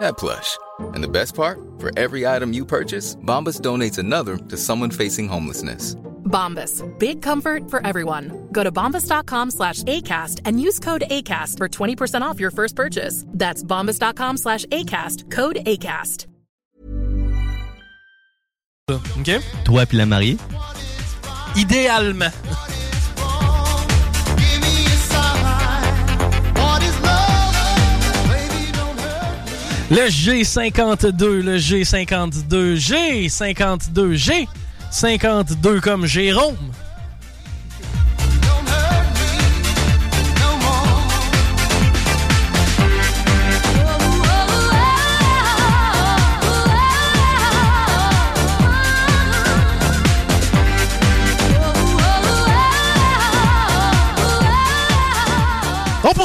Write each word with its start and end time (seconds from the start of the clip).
that 0.00 0.16
plush. 0.16 0.58
And 0.94 1.02
the 1.02 1.08
best 1.08 1.34
part? 1.34 1.58
For 1.78 1.90
every 1.98 2.26
item 2.26 2.52
you 2.52 2.64
purchase, 2.64 3.16
Bombas 3.16 3.60
donates 3.60 3.98
another 3.98 4.36
to 4.36 4.56
someone 4.56 4.90
facing 4.90 5.28
homelessness. 5.28 5.94
Bombas. 6.24 6.82
Big 6.98 7.22
comfort 7.22 7.70
for 7.70 7.86
everyone. 7.86 8.48
Go 8.50 8.64
to 8.64 8.72
bombas.com 8.72 9.50
slash 9.50 9.82
ACAST 9.84 10.40
and 10.44 10.60
use 10.60 10.78
code 10.80 11.04
ACAST 11.10 11.58
for 11.58 11.68
20% 11.68 12.22
off 12.22 12.40
your 12.40 12.50
first 12.50 12.74
purchase. 12.74 13.24
That's 13.28 13.62
bombas.com 13.62 14.38
slash 14.38 14.64
ACAST. 14.66 15.30
Code 15.30 15.56
ACAST. 15.66 16.26
OK? 18.90 19.40
Toi 19.64 19.86
puis 19.86 19.96
la 19.96 20.04
mariée. 20.04 20.36
Idéalement. 21.56 22.30
Le 29.94 30.08
G52, 30.08 31.40
le 31.40 31.56
G52, 31.56 32.76
G52, 32.76 34.50
G52 34.90 35.78
comme 35.78 36.04
Jérôme. 36.04 36.56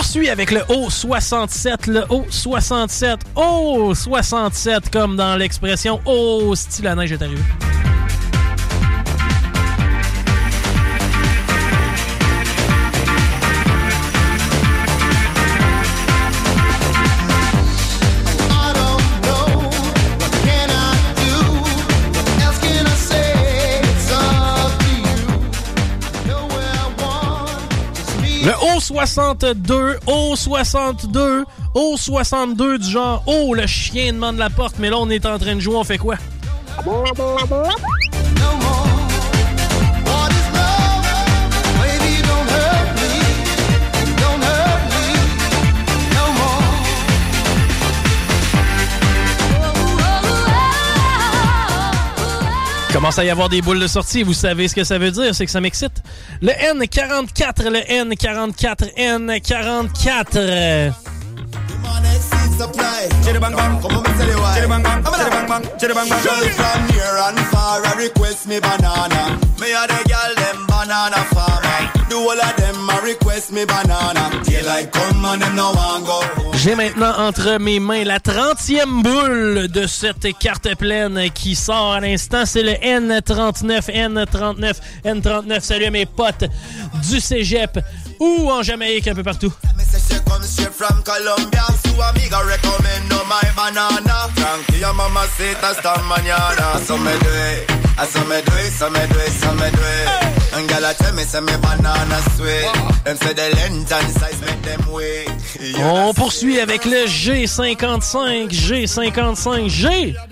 Poursuit 0.09 0.29
avec 0.29 0.49
le 0.49 0.61
O67, 0.61 1.87
le 1.87 1.99
O67, 2.01 3.19
O67 3.35 4.89
comme 4.91 5.15
dans 5.15 5.35
l'expression 5.35 5.99
Oh, 6.05 6.55
style 6.55 6.85
la 6.85 6.95
neige 6.95 7.11
est 7.11 7.21
arrivée. 7.21 7.43
Le 28.43 28.51
O62, 28.77 29.97
O62, 30.07 31.43
O62 31.75 32.77
du 32.77 32.89
genre 32.89 33.21
Oh, 33.27 33.53
le 33.53 33.67
chien 33.67 34.13
demande 34.13 34.37
la 34.37 34.49
porte, 34.49 34.75
mais 34.79 34.89
là 34.89 34.97
on 34.97 35.09
est 35.09 35.25
en 35.25 35.37
train 35.37 35.55
de 35.55 35.59
jouer, 35.59 35.75
on 35.75 35.83
fait 35.83 35.97
quoi? 35.97 36.15
Commence 52.91 53.19
à 53.19 53.23
y 53.23 53.29
avoir 53.29 53.49
des 53.49 53.61
boules 53.61 53.79
de 53.79 53.87
sortie, 53.87 54.23
vous 54.23 54.33
savez 54.33 54.67
ce 54.67 54.75
que 54.75 54.83
ça 54.83 54.97
veut 54.97 55.11
dire, 55.11 55.35
c'est 55.35 55.45
que 55.45 55.51
ça 55.51 55.61
m'excite. 55.61 56.01
Le 56.41 56.51
N44, 56.51 57.69
le 57.69 57.79
N44, 57.79 58.95
N44. 58.97 60.91
Banana. 70.79 71.17
Farmer. 71.35 71.91
Do 72.09 72.19
all 72.19 72.39
of 72.39 72.55
them 72.55 72.89
a 72.89 73.01
request 73.01 73.51
me 73.51 73.65
banana. 73.65 74.31
Come 74.93 75.25
and 75.25 75.41
them 75.41 75.55
no 75.55 75.73
go. 76.05 76.21
J'ai 76.53 76.73
maintenant 76.73 77.13
entre 77.17 77.57
mes 77.59 77.81
mains 77.81 78.05
la 78.05 78.19
30e 78.19 79.03
boule 79.03 79.67
de 79.67 79.85
cette 79.87 80.37
carte 80.39 80.73
pleine 80.75 81.29
qui 81.31 81.55
sort 81.55 81.95
à 81.95 81.99
l'instant. 81.99 82.45
C'est 82.45 82.63
le 82.63 82.71
N39, 82.71 83.89
N39, 83.89 84.75
N39. 85.03 85.59
Salut 85.59 85.85
à 85.85 85.91
mes 85.91 86.05
potes 86.05 86.45
du 87.09 87.19
cégep 87.19 87.77
ou 88.21 88.49
en 88.49 88.63
Jamaïque, 88.63 89.09
un 89.09 89.15
peu 89.15 89.23
partout. 89.23 89.53
On 105.83 106.13
poursuit 106.13 106.59
avec 106.59 106.85
le 106.85 107.05
G55, 107.07 108.49
G55, 108.51 109.69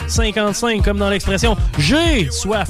G55, 0.08 0.84
comme 0.84 1.00
dans 1.00 1.10
l'expression 1.10 1.56
J'ai 1.80 2.30
soif. 2.32 2.70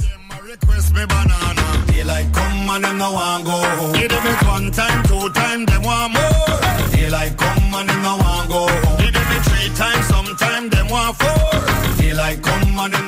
Request 0.50 0.94
me 0.94 1.06
banana. 1.06 1.62
Daylight 1.92 2.32
come 2.32 2.70
and 2.70 2.84
them 2.84 2.98
no 2.98 3.12
want 3.12 3.44
go. 3.44 3.92
Give 3.92 4.08
them 4.08 4.26
it 4.26 4.46
one 4.46 4.70
time, 4.70 5.02
two 5.04 5.28
time, 5.30 5.66
them 5.66 5.82
want 5.82 6.12
more. 6.12 6.60
Daylight 6.92 7.36
come 7.36 7.74
and 7.74 7.88
them 7.88 8.02
no 8.02 8.16
want 8.16 8.48
go. 8.48 8.66
Give 8.98 9.12
them 9.12 9.26
it 9.36 9.42
three 9.44 9.68
times, 9.76 10.06
sometime 10.06 10.68
them 10.70 10.88
want 10.88 11.16
four. 11.16 12.00
Daylight 12.00 12.42
come 12.42 12.78
and 12.78 12.94
them 12.94 13.07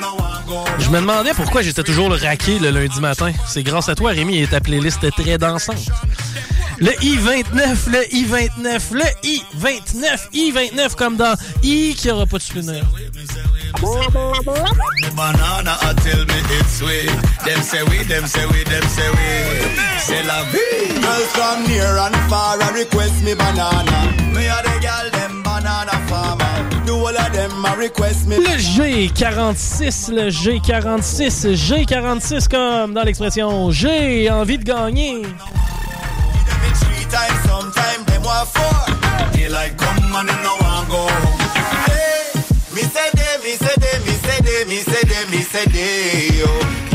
Je 0.79 0.89
me 0.89 0.99
demandais 0.99 1.33
pourquoi 1.33 1.61
j'étais 1.61 1.83
toujours 1.83 2.09
le 2.09 2.15
raqué 2.15 2.59
le 2.59 2.69
lundi 2.69 2.99
matin. 2.99 3.31
C'est 3.47 3.63
grâce 3.63 3.89
à 3.89 3.95
toi, 3.95 4.11
Rémi, 4.11 4.39
et 4.39 4.47
ta 4.47 4.59
playlist 4.59 5.03
est 5.03 5.11
très 5.11 5.37
dansante. 5.37 5.89
Le 6.79 6.91
I-29, 7.03 7.89
le 7.91 8.15
I-29, 8.15 8.81
le 8.93 9.05
I-29, 9.23 10.19
I-29 10.33 10.95
comme 10.95 11.15
dans 11.15 11.35
I 11.61 11.93
qui 11.95 12.09
aura 12.09 12.25
pas 12.25 12.37
de 12.37 12.43
souvenir. 12.43 12.83
C'est 19.99 20.23
la 20.23 20.43
vie. 20.51 20.91
Le 28.37 28.57
G46, 28.57 30.11
le 30.11 30.29
G46, 30.29 31.55
G46 31.55 32.47
comme 32.47 32.93
dans 32.93 33.03
l'expression 33.03 33.71
J'ai 33.71 34.29
envie 34.29 34.57
de 34.57 34.63
gagner. 34.63 35.23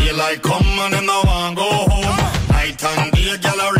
Daylight 0.06 0.40
come 0.42 0.78
and 0.78 0.94
them 0.94 1.04
no 1.04 1.20
want 1.24 1.56
go. 1.56 1.62
Home. 1.62 2.48
Night 2.48 2.82
and 2.84 3.12
day, 3.12 3.36
gyal 3.36 3.75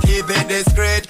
keep 0.00 0.30
it 0.30 0.48
discreet. 0.48 1.08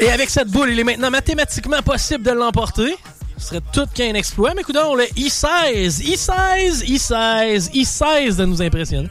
Et 0.00 0.10
avec 0.10 0.30
cette 0.30 0.48
boule, 0.48 0.70
il 0.70 0.80
est 0.80 0.84
maintenant 0.84 1.10
mathématiquement 1.10 1.82
possible 1.82 2.24
de 2.24 2.32
l'emporter. 2.32 2.96
Ce 3.38 3.48
serait 3.48 3.60
tout 3.72 3.86
qu'un 3.92 4.14
exploit, 4.14 4.52
mais 4.54 4.62
coudons, 4.62 4.94
le 4.94 5.04
I-16, 5.16 6.02
I-16, 6.02 6.84
I-16, 6.84 7.70
I-16 7.72 8.36
de 8.36 8.44
nous 8.44 8.62
impressionner. 8.62 9.08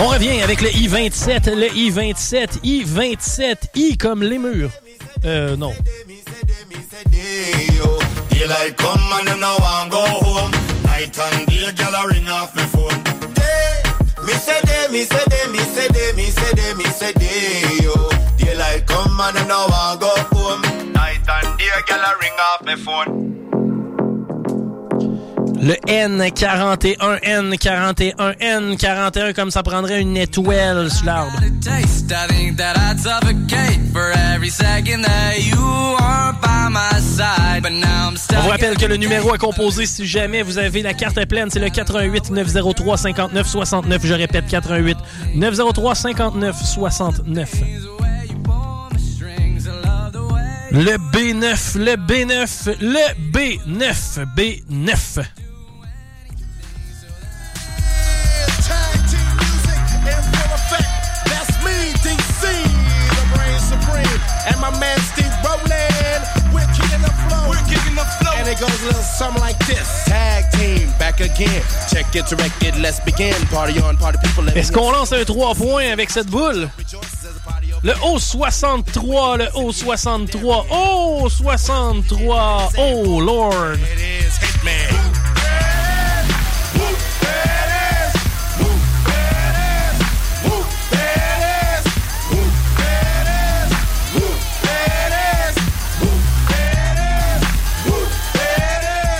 On 0.00 0.08
revient 0.08 0.42
avec 0.42 0.60
le 0.60 0.70
I-27, 0.70 1.54
le 1.54 1.66
I-27, 1.76 2.60
I-27, 2.62 3.56
I 3.74 3.96
comme 3.98 4.22
les 4.22 4.38
murs. 4.38 4.70
Euh, 5.24 5.56
non 5.56 5.74
ring 22.20 22.38
off 22.38 22.78
phone. 22.84 23.28
Le 25.60 25.74
N41, 25.88 27.20
N41, 27.20 28.38
N41, 28.38 29.34
comme 29.34 29.50
ça 29.50 29.62
prendrait 29.64 30.00
une 30.00 30.16
étoile 30.16 30.88
sur 30.90 31.04
l'arbre. 31.04 31.32
On 38.36 38.40
vous 38.40 38.48
rappelle 38.48 38.76
que 38.76 38.86
le 38.86 38.96
numéro 38.96 39.32
à 39.34 39.38
composer 39.38 39.86
si 39.86 40.06
jamais 40.06 40.42
vous 40.42 40.58
avez 40.58 40.82
la 40.82 40.94
carte 40.94 41.24
pleine, 41.26 41.50
c'est 41.50 41.58
le 41.58 41.70
88 41.70 42.30
903 42.30 42.96
59 42.96 43.46
69. 43.46 44.00
Je 44.04 44.14
répète, 44.14 44.46
88 44.46 44.96
903 45.34 45.94
59 45.96 46.56
69. 46.56 47.50
Le 50.70 50.98
B9, 50.98 51.78
le 51.78 51.96
B9, 51.96 52.76
le 52.80 53.14
B9, 53.32 54.26
B9. 54.36 55.24
Tag 58.66 58.98
team 59.08 59.28
music 59.40 59.80
in 60.04 60.22
full 60.28 60.52
effect. 60.52 60.92
That's 61.24 61.56
me, 61.64 61.72
DC, 62.04 62.42
the 63.16 63.24
brain 63.34 63.58
supreme. 63.60 64.20
And 64.46 64.60
my 64.60 64.70
man 64.78 64.98
Steve 65.00 65.32
Rowland. 65.42 66.22
We're 66.52 66.68
kicking 66.76 67.00
the 67.00 67.12
flow. 67.26 67.48
We're 67.48 67.64
kicking 67.64 67.94
the 67.94 68.04
flow. 68.20 68.34
And 68.36 68.46
it 68.46 68.60
goes 68.60 68.82
a 68.82 68.86
little 68.86 69.02
something 69.02 69.40
like 69.40 69.58
this. 69.66 70.04
Tag 70.04 70.50
team 70.52 70.90
back 70.98 71.20
again. 71.20 71.62
Check 71.90 72.14
it, 72.14 72.26
direct 72.26 72.62
it, 72.62 72.76
let's 72.76 73.00
begin. 73.00 73.34
Party 73.46 73.80
on, 73.80 73.96
party 73.96 74.18
people. 74.22 74.46
Est-ce 74.54 74.70
qu'on 74.70 74.92
lance 74.92 75.12
un 75.12 75.24
3 75.24 75.54
points 75.54 75.92
avec 75.92 76.10
cette 76.10 76.28
boule? 76.28 76.68
Le 77.84 77.92
O63, 77.92 79.38
le 79.38 79.44
O63, 79.54 80.66
O63, 80.68 82.72
oh 82.76 83.20
Lord! 83.20 83.78
It 83.78 84.00
is 84.00 84.36
Hitman. 84.38 85.08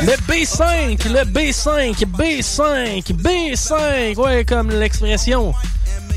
Le 0.00 0.14
B5, 0.26 1.08
le 1.08 1.24
B5, 1.24 2.04
B5, 2.06 3.12
B5, 3.12 4.16
ouais, 4.16 4.44
comme 4.44 4.70
l'expression. 4.70 5.52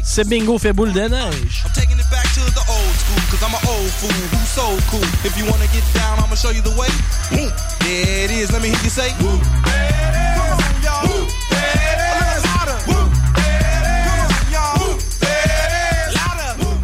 C'est 0.04 0.28
bingo 0.28 0.58
fait 0.58 0.74
boule 0.74 0.94
de 0.94 1.02
neige. 1.02 1.64
To 2.48 2.54
the 2.54 2.66
old 2.70 2.96
school, 3.02 3.22
cause 3.30 3.44
I'm 3.44 3.54
an 3.54 3.62
old 3.70 3.92
fool 4.00 4.10
who's 4.10 4.50
so 4.50 4.78
cool. 4.90 5.04
If 5.24 5.38
you 5.38 5.46
wanna 5.50 5.68
get 5.68 5.84
down, 5.94 6.20
I'ma 6.20 6.36
show 6.36 6.50
you 6.50 6.62
the 6.62 6.72
way. 6.72 6.90
Woo. 7.32 7.50
There 7.82 8.26
it 8.26 8.32
is, 8.32 8.52
let 8.52 8.62
me 8.62 8.70
hear 8.70 8.84
you 8.84 8.90
say. 8.90 9.14
Woo. 9.22 9.40
Come 10.38 10.58
on, 10.58 10.84
y'all. 10.84 11.08
Woo. 11.08 11.28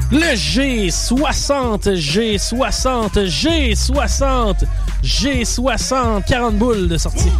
Le 0.10 0.36
G60, 0.36 1.96
G60, 1.96 3.28
G60, 3.28 4.68
G60, 5.04 6.24
40 6.28 6.58
boules 6.58 6.88
de 6.88 6.98
sortie. 6.98 7.30
Woo. 7.30 7.40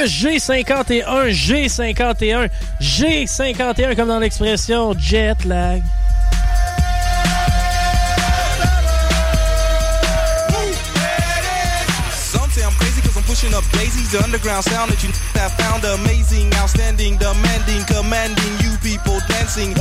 Le 0.00 0.04
G51, 0.04 1.32
G51, 1.32 2.48
G51 2.80 3.96
comme 3.96 4.06
dans 4.06 4.20
l'expression 4.20 4.94
jet 4.96 5.44
lag. 5.44 5.82
Pushing 13.26 13.52
up 13.52 13.64
daisies. 13.72 14.10
The 14.10 14.24
underground 14.24 14.64
sound 14.64 14.90
that 14.90 15.02
you 15.02 15.10
have 15.34 15.52
found 15.58 15.84
amazing, 15.84 16.50
outstanding, 16.54 17.18
demanding, 17.18 17.84
commanding 17.84 18.52
you 18.62 18.72
people 18.80 19.18
dancing. 19.28 19.74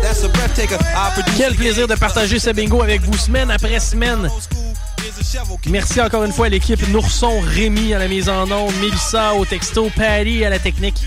That's 0.00 0.22
a 0.22 0.28
Quel 1.36 1.54
plaisir 1.56 1.88
de 1.88 1.94
partager 1.96 2.38
ce 2.38 2.50
bingo 2.50 2.82
avec 2.82 3.00
vous 3.02 3.16
semaine 3.16 3.50
après 3.50 3.80
semaine. 3.80 4.30
Merci 5.66 6.00
encore 6.00 6.24
une 6.24 6.32
fois 6.32 6.46
à 6.46 6.48
l'équipe 6.48 6.86
Nourson, 6.88 7.40
Rémi 7.40 7.94
à 7.94 7.98
la 7.98 8.08
mise 8.08 8.28
en 8.28 8.50
onde, 8.50 8.74
Mélissa 8.80 9.34
au 9.34 9.44
texto, 9.44 9.90
Patty 9.96 10.44
à 10.44 10.50
la 10.50 10.58
technique. 10.58 11.02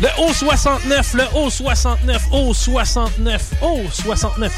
Le 0.00 0.08
O69, 0.08 1.16
le 1.16 1.22
O69, 1.22 2.30
O69, 2.32 3.40
O69. 3.62 4.50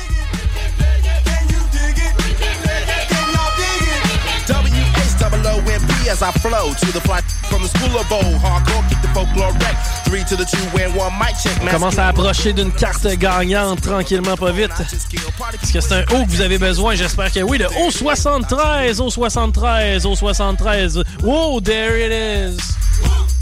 W-H-O-O-M-P 6.06 6.08
as 6.08 6.22
I 6.22 6.30
flow 6.38 6.72
to 6.72 6.92
the 6.92 7.00
flight 7.00 7.24
from 7.50 7.62
the 7.62 7.68
school 7.68 7.98
of 7.98 8.10
old. 8.12 8.36
Hardcore, 8.40 8.88
kick 8.88 9.00
the 9.02 9.08
folklore 9.08 9.52
wreck. 9.52 9.76
Three 10.04 10.24
to 10.24 10.36
the 10.36 10.44
two 10.44 10.78
and 10.78 10.94
one 10.94 11.12
mic 11.18 11.34
check. 11.42 11.60
On 11.62 11.66
commence 11.66 11.98
à 11.98 12.08
approcher 12.08 12.52
d'une 12.52 12.72
carte 12.72 13.06
gagnante 13.18 13.80
tranquillement, 13.80 14.36
pas 14.36 14.52
vite. 14.52 14.70
Est-ce 14.80 15.72
que 15.72 15.80
c'est 15.80 15.94
un 15.94 16.02
O 16.14 16.24
que 16.24 16.30
vous 16.30 16.40
avez 16.40 16.58
besoin? 16.58 16.94
J'espère 16.94 17.32
que 17.32 17.40
oui. 17.40 17.58
Le 17.58 17.66
O73, 17.66 18.96
O73, 18.96 20.02
O73. 20.02 21.04
Oh, 21.24 21.60
there 21.60 21.98
it 21.98 22.12
is. 22.12 23.35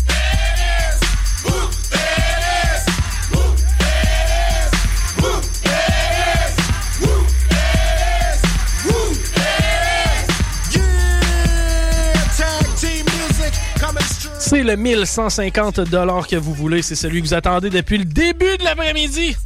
Le 14.63 14.77
1150 14.77 15.91
que 16.29 16.37
vous 16.37 16.55
voulez. 16.55 16.81
C'est 16.81 16.95
celui 16.95 17.21
que 17.21 17.27
vous 17.27 17.35
attendez 17.35 17.71
depuis 17.71 17.99
le 17.99 18.05
début 18.05 18.57
de 18.57 18.63
l'après-midi. 18.63 19.37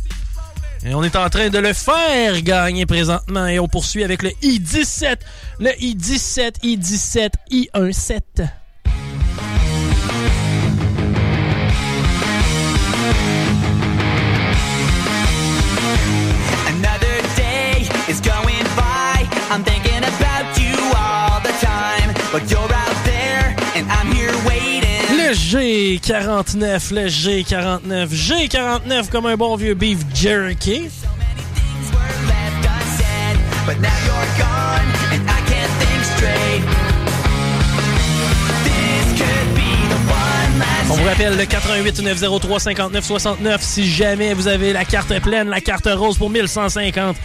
Et 0.84 0.94
on 0.94 1.02
est 1.02 1.16
en 1.16 1.30
train 1.30 1.48
de 1.48 1.58
le 1.58 1.72
faire 1.72 2.40
gagner 2.42 2.84
présentement. 2.84 3.46
Et 3.46 3.58
on 3.58 3.68
poursuit 3.68 4.04
avec 4.04 4.22
le 4.22 4.30
I-17. 4.42 5.16
Le 5.60 5.70
I-17, 5.82 6.56
I-17, 6.62 7.30
I-17. 7.50 8.48
G49, 25.48 26.92
le 26.92 27.06
G49, 27.08 28.08
G49 28.10 29.08
comme 29.08 29.24
un 29.24 29.36
bon 29.36 29.56
vieux 29.56 29.72
beef 29.72 30.00
jerky. 30.14 30.90
On 40.90 40.94
vous 40.94 41.04
rappelle 41.04 41.38
le 41.38 41.46
88 41.46 42.02
903 42.02 42.60
59 42.60 43.02
69 43.02 43.62
si 43.62 43.90
jamais 43.90 44.34
vous 44.34 44.48
avez 44.48 44.74
la 44.74 44.84
carte 44.84 45.18
pleine, 45.20 45.48
la 45.48 45.62
carte 45.62 45.88
rose 45.90 46.18
pour 46.18 46.28
1150 46.28 47.16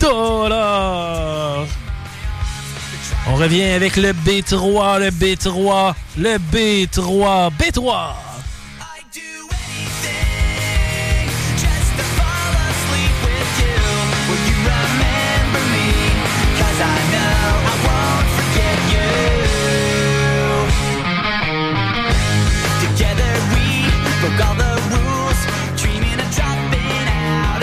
dollars. 0.00 1.66
On 3.26 3.34
revient 3.34 3.64
avec 3.64 3.96
le 3.96 4.12
B3, 4.12 5.00
le 5.00 5.10
B3, 5.10 5.94
le 6.18 6.38
B3, 6.38 7.50
B3. 7.58 8.12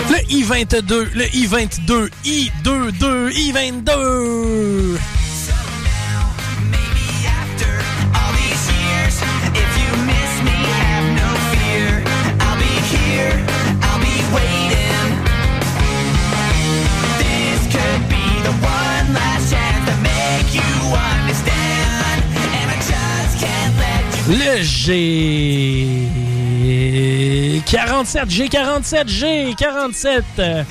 Le 0.08 0.32
I-22, 0.32 1.08
le 1.14 1.24
I-22, 1.34 2.10
I-22, 2.24 3.32
I-22. 3.32 4.98
Le 24.28 24.60
G. 24.62 26.08
47, 27.64 28.28
G47, 28.28 29.06
G47. 29.06 30.64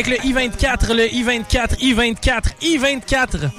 Avec 0.00 0.18
le 0.18 0.26
I-24, 0.26 0.94
le 0.94 1.12
I-24, 1.12 1.76
I-24, 1.78 2.52
I-24. 2.62 3.50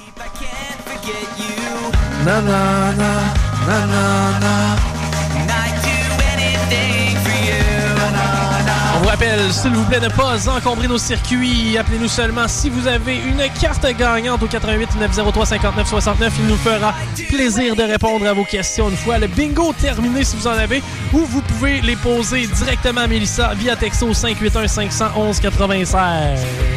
Vous 9.02 9.08
rappelle, 9.08 9.52
s'il 9.52 9.72
vous 9.72 9.84
plaît, 9.84 10.00
ne 10.00 10.08
pas 10.08 10.48
encombrer 10.48 10.86
nos 10.86 10.98
circuits. 10.98 11.76
Appelez-nous 11.76 12.08
seulement 12.08 12.46
si 12.46 12.70
vous 12.70 12.86
avez 12.86 13.16
une 13.16 13.42
carte 13.60 13.84
gagnante 13.96 14.42
au 14.42 14.46
88 14.46 14.96
903 15.00 15.46
59 15.46 15.88
69. 15.88 16.32
Il 16.38 16.46
nous 16.46 16.56
fera 16.56 16.94
plaisir 17.28 17.74
de 17.74 17.82
répondre 17.82 18.26
à 18.26 18.32
vos 18.32 18.44
questions 18.44 18.88
une 18.88 18.96
fois 18.96 19.18
le 19.18 19.26
bingo 19.26 19.72
terminé 19.72 20.22
si 20.22 20.36
vous 20.36 20.46
en 20.46 20.52
avez. 20.52 20.82
Ou 21.12 21.18
vous 21.18 21.42
pouvez 21.42 21.80
les 21.80 21.96
poser 21.96 22.46
directement 22.46 23.00
à 23.00 23.06
Mélissa 23.08 23.54
via 23.54 23.74
texto 23.74 24.14
581 24.14 24.68
511 24.68 25.40
96. 25.40 26.71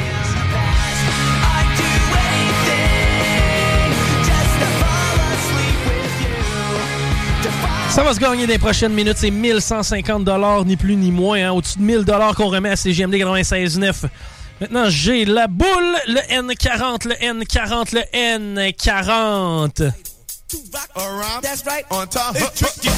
Ça 7.96 8.04
va 8.04 8.14
se 8.14 8.20
gagner 8.20 8.46
dans 8.46 8.52
les 8.52 8.60
prochaines 8.60 8.92
minutes. 8.92 9.16
C'est 9.16 9.32
1150 9.32 10.66
ni 10.66 10.76
plus 10.76 10.98
ni 10.98 11.12
moins. 11.12 11.40
hein. 11.48 11.52
Au-dessus 11.54 11.78
de 11.78 11.84
1000 11.84 12.04
qu'on 12.36 12.50
remet 12.50 12.72
à 12.72 12.76
CGMD 12.76 13.16
96.9. 13.16 14.10
Maintenant, 14.60 14.90
j'ai 14.90 15.24
la 15.24 15.48
boule, 15.48 15.96
le 16.10 16.20
N40, 16.30 17.08
le 17.08 17.14
N40, 17.14 17.96
le 17.96 18.02
N40. 18.14 19.94
Around, 20.98 21.42
that's 21.42 21.64
right. 21.66 21.86
On 21.90 22.06
top, 22.06 22.36
it's 22.36 22.60
tricky, 22.60 22.90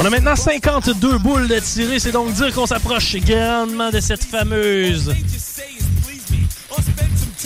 On 0.00 0.04
a 0.06 0.10
maintenant 0.10 0.36
52 0.36 1.18
boules 1.18 1.48
de 1.48 1.58
tirer. 1.58 1.98
C'est 1.98 2.12
donc 2.12 2.32
dire 2.32 2.54
qu'on 2.54 2.66
s'approche 2.66 3.16
grandement 3.16 3.90
de 3.90 3.98
cette 4.00 4.24
fameuse 4.24 5.12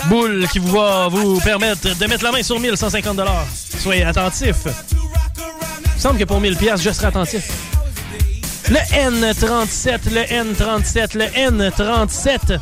boule 0.08 0.46
qui 0.52 0.58
va 0.58 1.08
vous 1.08 1.40
permettre 1.40 1.96
de 1.96 2.06
mettre 2.06 2.24
la 2.24 2.32
main 2.32 2.42
sur 2.42 2.60
1150 2.60 3.20
Soyez 3.80 4.04
attentifs. 4.04 4.66
Il 4.66 5.94
me 5.94 5.98
semble 5.98 6.18
que 6.18 6.24
pour 6.24 6.40
1000 6.40 6.56
pièces, 6.56 6.82
je 6.82 6.90
serai 6.90 7.06
attentif. 7.06 7.48
Le 8.68 8.76
N37, 8.76 10.12
le 10.12 10.22
N37, 10.22 11.16
le 11.16 11.24
N37. 11.24 12.58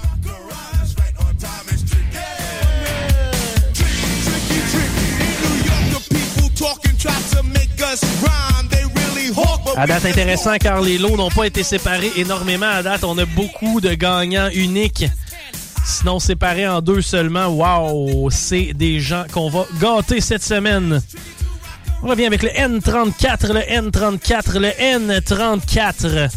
À 9.76 9.86
date 9.86 10.04
intéressant 10.04 10.56
car 10.58 10.80
les 10.80 10.98
lots 10.98 11.16
n'ont 11.16 11.30
pas 11.30 11.46
été 11.46 11.62
séparés 11.62 12.12
énormément. 12.16 12.68
À 12.68 12.82
date, 12.82 13.04
on 13.04 13.18
a 13.18 13.24
beaucoup 13.24 13.80
de 13.80 13.92
gagnants 13.94 14.48
uniques. 14.54 15.04
Sinon, 15.84 16.18
séparés 16.18 16.66
en 16.66 16.80
deux 16.80 17.02
seulement. 17.02 17.46
Wow! 17.48 18.30
C'est 18.30 18.72
des 18.72 19.00
gens 19.00 19.24
qu'on 19.32 19.50
va 19.50 19.66
gâter 19.80 20.20
cette 20.20 20.42
semaine. 20.42 21.02
On 22.02 22.08
revient 22.08 22.26
avec 22.26 22.42
le 22.42 22.50
N34, 22.50 23.52
le 23.52 23.60
N34, 23.60 24.58
le 24.58 24.68
N34. 24.68 26.30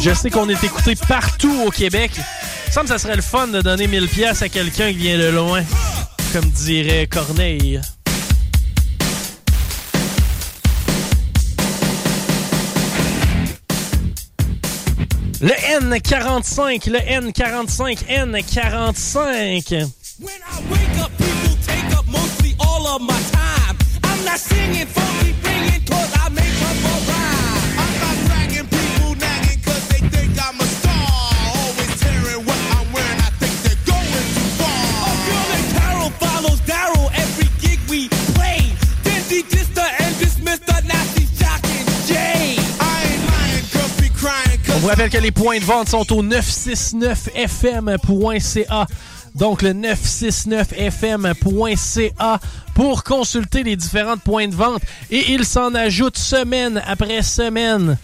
Je 0.00 0.14
sais 0.14 0.30
qu'on 0.30 0.48
est 0.48 0.62
écouté 0.62 0.94
partout 1.08 1.62
au 1.66 1.70
Québec. 1.70 2.12
Il 2.16 2.68
me 2.68 2.72
semble 2.72 2.86
que 2.86 2.92
ça 2.92 2.98
serait 2.98 3.16
le 3.16 3.22
fun 3.22 3.48
de 3.48 3.60
donner 3.60 3.86
1000 3.86 4.08
pièces 4.08 4.42
à 4.42 4.48
quelqu'un 4.48 4.92
qui 4.92 4.98
vient 4.98 5.18
de 5.18 5.28
loin. 5.28 5.62
Comme 6.34 6.50
dirait 6.50 7.06
Corneille. 7.06 7.80
Le 15.40 15.52
N45, 15.78 16.90
le 16.90 16.98
N45, 16.98 18.04
N45. 18.08 19.88
When 20.18 20.34
I 20.34 20.60
wake 20.72 20.98
up, 21.04 21.12
people 21.16 21.56
take 21.64 21.96
up 21.96 22.04
mostly 22.08 22.56
all 22.58 22.84
of 22.88 23.02
my 23.02 23.14
time. 23.30 23.78
I'm 24.02 24.24
not 24.24 24.40
singing 24.40 24.86
funky, 24.86 25.13
vous 44.84 44.90
rappelle 44.90 45.08
que 45.08 45.16
les 45.16 45.30
points 45.30 45.58
de 45.58 45.64
vente 45.64 45.88
sont 45.88 46.12
au 46.12 46.22
969fm.ca. 46.22 48.86
Donc 49.34 49.62
le 49.62 49.72
969fm.ca 49.72 52.38
pour 52.74 53.02
consulter 53.02 53.62
les 53.62 53.76
différents 53.76 54.18
points 54.18 54.46
de 54.46 54.54
vente. 54.54 54.82
Et 55.10 55.32
il 55.32 55.46
s'en 55.46 55.74
ajoute 55.74 56.18
semaine 56.18 56.82
après 56.86 57.22
semaine. 57.22 57.96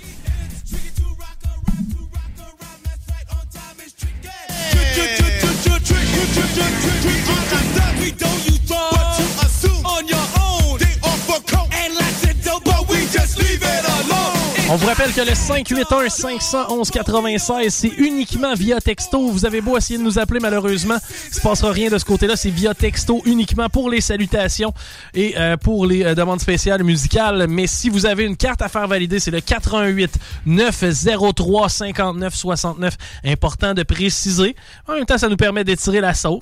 On 14.73 14.77
vous 14.77 14.87
rappelle 14.87 15.13
que 15.13 15.21
le 15.21 15.33
581-511-96, 15.33 17.71
c'est 17.71 17.89
uniquement 17.89 18.55
via 18.55 18.81
texto. 18.81 19.29
Vous 19.29 19.45
avez 19.45 19.61
beau 19.61 19.77
essayer 19.77 19.99
de 19.99 20.05
nous 20.05 20.21
appeler, 20.21 20.39
malheureusement, 20.39 20.95
il 21.29 21.35
se 21.35 21.41
passera 21.41 21.73
rien 21.73 21.91
de 21.91 21.99
ce 21.99 22.05
côté-là. 22.05 22.37
C'est 22.37 22.51
via 22.51 22.73
texto 22.73 23.21
uniquement 23.25 23.69
pour 23.69 23.91
les 23.91 24.01
salutations 24.01 24.73
et 25.13 25.35
euh, 25.37 25.57
pour 25.57 25.87
les 25.87 26.05
euh, 26.05 26.15
demandes 26.15 26.41
spéciales 26.41 26.85
musicales. 26.85 27.49
Mais 27.49 27.67
si 27.67 27.89
vous 27.89 28.07
avez 28.07 28.25
une 28.25 28.37
carte 28.37 28.63
à 28.63 28.69
faire 28.69 28.87
valider, 28.87 29.19
c'est 29.19 29.33
le 29.33 29.41
88 29.41 30.13
903 30.47 31.69
59 31.69 32.33
69. 32.33 32.97
Important 33.25 33.75
de 33.75 33.83
préciser. 33.83 34.55
En 34.87 34.93
même 34.93 35.05
temps, 35.05 35.19
ça 35.19 35.29
nous 35.29 35.37
permet 35.37 35.65
d'étirer 35.65 36.01
la 36.01 36.15
sauce. 36.15 36.39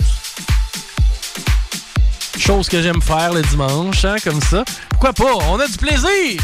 Chose 2.36 2.68
que 2.68 2.82
j'aime 2.82 3.00
faire 3.00 3.32
le 3.32 3.40
dimanche, 3.40 4.04
hein, 4.04 4.16
comme 4.22 4.42
ça. 4.42 4.64
Pourquoi 4.90 5.14
pas? 5.14 5.32
On 5.48 5.58
a 5.58 5.66
du 5.66 5.78
plaisir! 5.78 6.42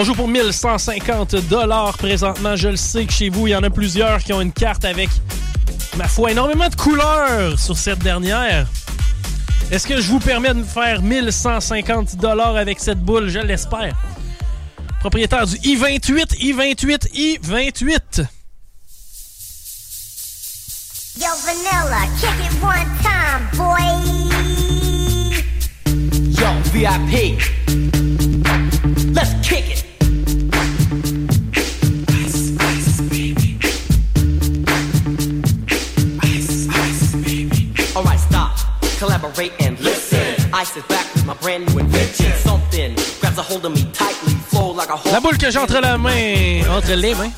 On 0.00 0.04
joue 0.04 0.14
pour 0.14 0.28
1150 0.28 1.34
dollars 1.48 1.98
présentement. 1.98 2.54
Je 2.54 2.68
le 2.68 2.76
sais 2.76 3.04
que 3.04 3.12
chez 3.12 3.30
vous, 3.30 3.48
il 3.48 3.50
y 3.50 3.56
en 3.56 3.64
a 3.64 3.70
plusieurs 3.70 4.22
qui 4.22 4.32
ont 4.32 4.40
une 4.40 4.52
carte 4.52 4.84
avec, 4.84 5.08
ma 5.96 6.06
foi, 6.06 6.30
énormément 6.30 6.68
de 6.68 6.76
couleurs 6.76 7.58
sur 7.58 7.76
cette 7.76 7.98
dernière. 7.98 8.68
Est-ce 9.72 9.88
que 9.88 10.00
je 10.00 10.08
vous 10.08 10.20
permets 10.20 10.50
de 10.50 10.60
me 10.60 10.64
faire 10.64 11.02
1150 11.02 12.14
dollars 12.14 12.54
avec 12.54 12.78
cette 12.78 13.00
boule? 13.00 13.28
Je 13.28 13.40
l'espère. 13.40 13.96
Propriétaire 15.00 15.48
du 15.48 15.56
I-28, 15.64 16.36
I-28, 16.42 17.08
I-28. 17.14 18.26
Yo, 21.18 21.26
Vanilla, 21.44 22.06
kick 22.20 22.30
it 22.46 22.52
one 22.62 22.86
time, 23.02 23.48
boy. 23.56 23.82
Yo, 26.40 26.46
VIP. 26.72 27.42
Let's 29.12 29.34
kick 29.42 29.70
it. 29.70 29.87
Collaborate 38.98 39.52
and 39.60 39.78
listen. 39.80 40.18
I 40.52 40.64
sit 40.64 40.86
back 40.88 41.06
with 41.14 41.24
my 41.24 41.34
brand 41.34 41.66
new 41.68 41.78
invention. 41.78 42.32
Something 42.38 42.94
grabs 43.20 43.38
a 43.38 43.42
hold 43.42 43.64
of 43.64 43.72
me 43.72 43.84
tightly, 43.92 44.34
flow 44.50 44.72
like 44.72 44.90
a 44.90 44.96
whole. 44.96 45.12
La 45.12 45.20
boule 45.20 45.38
que 45.38 45.50
j'ai 45.50 45.58
entre 45.58 45.80
la 45.80 45.96
main, 45.96 46.62
entre 46.70 46.92
les 46.94 47.14
mains, 47.14 47.30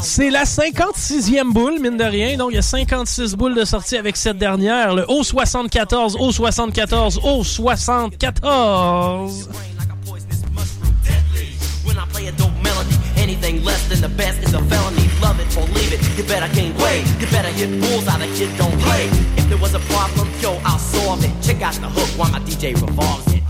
c'est 0.00 0.30
la 0.30 0.44
56e 0.44 1.52
boule, 1.52 1.80
mine 1.80 1.96
de 1.96 2.04
rien. 2.04 2.36
Donc, 2.36 2.50
il 2.52 2.56
y 2.56 2.58
a 2.58 2.62
56 2.62 3.34
boules 3.34 3.54
de 3.54 3.64
sortie 3.64 3.96
avec 3.96 4.16
cette 4.16 4.38
dernière. 4.38 4.94
Le 4.94 5.02
O74, 5.02 6.16
O74, 6.16 7.18
O74. 7.20 9.30
When 11.84 11.98
I 11.98 12.06
play 12.12 12.28
a 12.28 12.32
dope 12.32 12.51
melody, 12.51 12.51
anything 13.32 13.64
less 13.64 13.88
than 13.88 14.00
the 14.00 14.08
best 14.08 14.42
is 14.42 14.52
a 14.52 14.60
felony. 14.64 15.08
Love 15.20 15.40
it 15.40 15.56
or 15.56 15.64
leave 15.74 15.92
it, 15.92 16.00
you 16.16 16.24
better 16.24 16.52
gain 16.54 16.74
weight. 16.76 17.04
You 17.18 17.26
better 17.28 17.48
hit 17.48 17.70
bulls 17.80 18.06
out 18.06 18.20
of 18.20 18.28
kid, 18.36 18.50
don't 18.58 18.78
play. 18.80 19.06
If 19.36 19.48
there 19.48 19.58
was 19.58 19.74
a 19.74 19.80
problem, 19.92 20.28
yo, 20.40 20.60
I'll 20.64 20.78
solve 20.78 21.24
it. 21.24 21.32
Check 21.42 21.62
out 21.62 21.74
the 21.74 21.88
hook 21.88 22.10
while 22.18 22.30
my 22.30 22.40
DJ 22.40 22.74
revolves 22.74 23.32
it. 23.32 23.42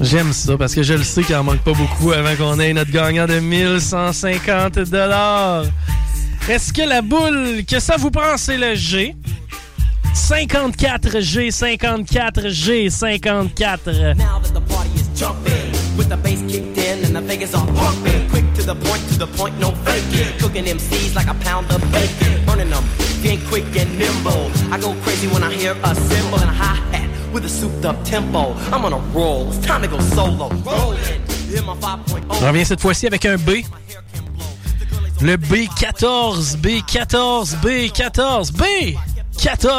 J'aime 0.00 0.32
ça 0.32 0.56
parce 0.56 0.74
que 0.74 0.82
je 0.82 0.94
le 0.94 1.02
sais 1.02 1.22
qu'il 1.22 1.36
en 1.36 1.44
manque 1.44 1.60
pas 1.60 1.72
beaucoup 1.72 2.12
avant 2.12 2.34
qu'on 2.36 2.58
ait 2.60 2.72
notre 2.72 2.90
gagnant 2.90 3.26
de 3.26 3.40
1150 3.40 4.78
dollars. 4.90 5.64
Est-ce 6.48 6.72
que 6.72 6.82
la 6.82 7.02
boule 7.02 7.64
que 7.68 7.78
ça 7.78 7.96
vous 7.98 8.10
prend, 8.10 8.36
c'est 8.36 8.58
le 8.58 8.74
G? 8.74 9.14
54 10.14 11.20
G, 11.20 11.50
54 11.50 12.48
Quick 18.30 18.54
to 18.54 18.62
the 18.62 18.74
point, 18.74 19.02
to 19.12 19.18
the 19.18 19.26
point, 19.26 19.58
no 19.58 19.72
faking. 19.84 20.38
Cooking 20.38 20.64
them 20.64 20.78
seeds 20.78 21.14
like 21.14 21.28
a 21.28 21.34
pound 21.34 21.70
of 21.72 21.80
bacon. 21.92 22.38
Quick 23.48 23.64
and 23.76 23.98
nimble. 23.98 24.50
I 24.72 24.78
go 24.78 24.94
crazy 25.02 25.26
when 25.28 25.42
I 25.42 25.52
hear 25.52 25.72
a 25.72 25.94
cymbal 25.94 26.40
and 26.40 26.50
a 26.50 26.52
hat 26.52 26.88
with 27.32 27.44
a 27.44 28.04
tempo. 28.04 28.54
I'm 28.72 28.84
on 28.84 28.92
a 28.92 28.98
roll, 29.12 29.48
it's 29.48 29.58
time 29.58 29.82
to 29.82 29.88
go 29.88 29.98
solo. 30.00 30.48
Rolling, 30.48 31.22
my 31.66 31.74
Je 32.34 32.44
oh. 32.44 32.46
reviens 32.46 32.64
cette 32.64 32.80
fois-ci 32.80 33.06
avec 33.06 33.24
un 33.26 33.36
B. 33.36 33.62
Le 35.20 35.36
B14, 35.36 36.56
B14, 36.58 37.56
B14, 37.56 37.56
B! 37.60 37.92
14, 37.92 38.52
B, 38.52 38.52
14, 38.52 38.52
B. 38.52 39.17
14. 39.38 39.70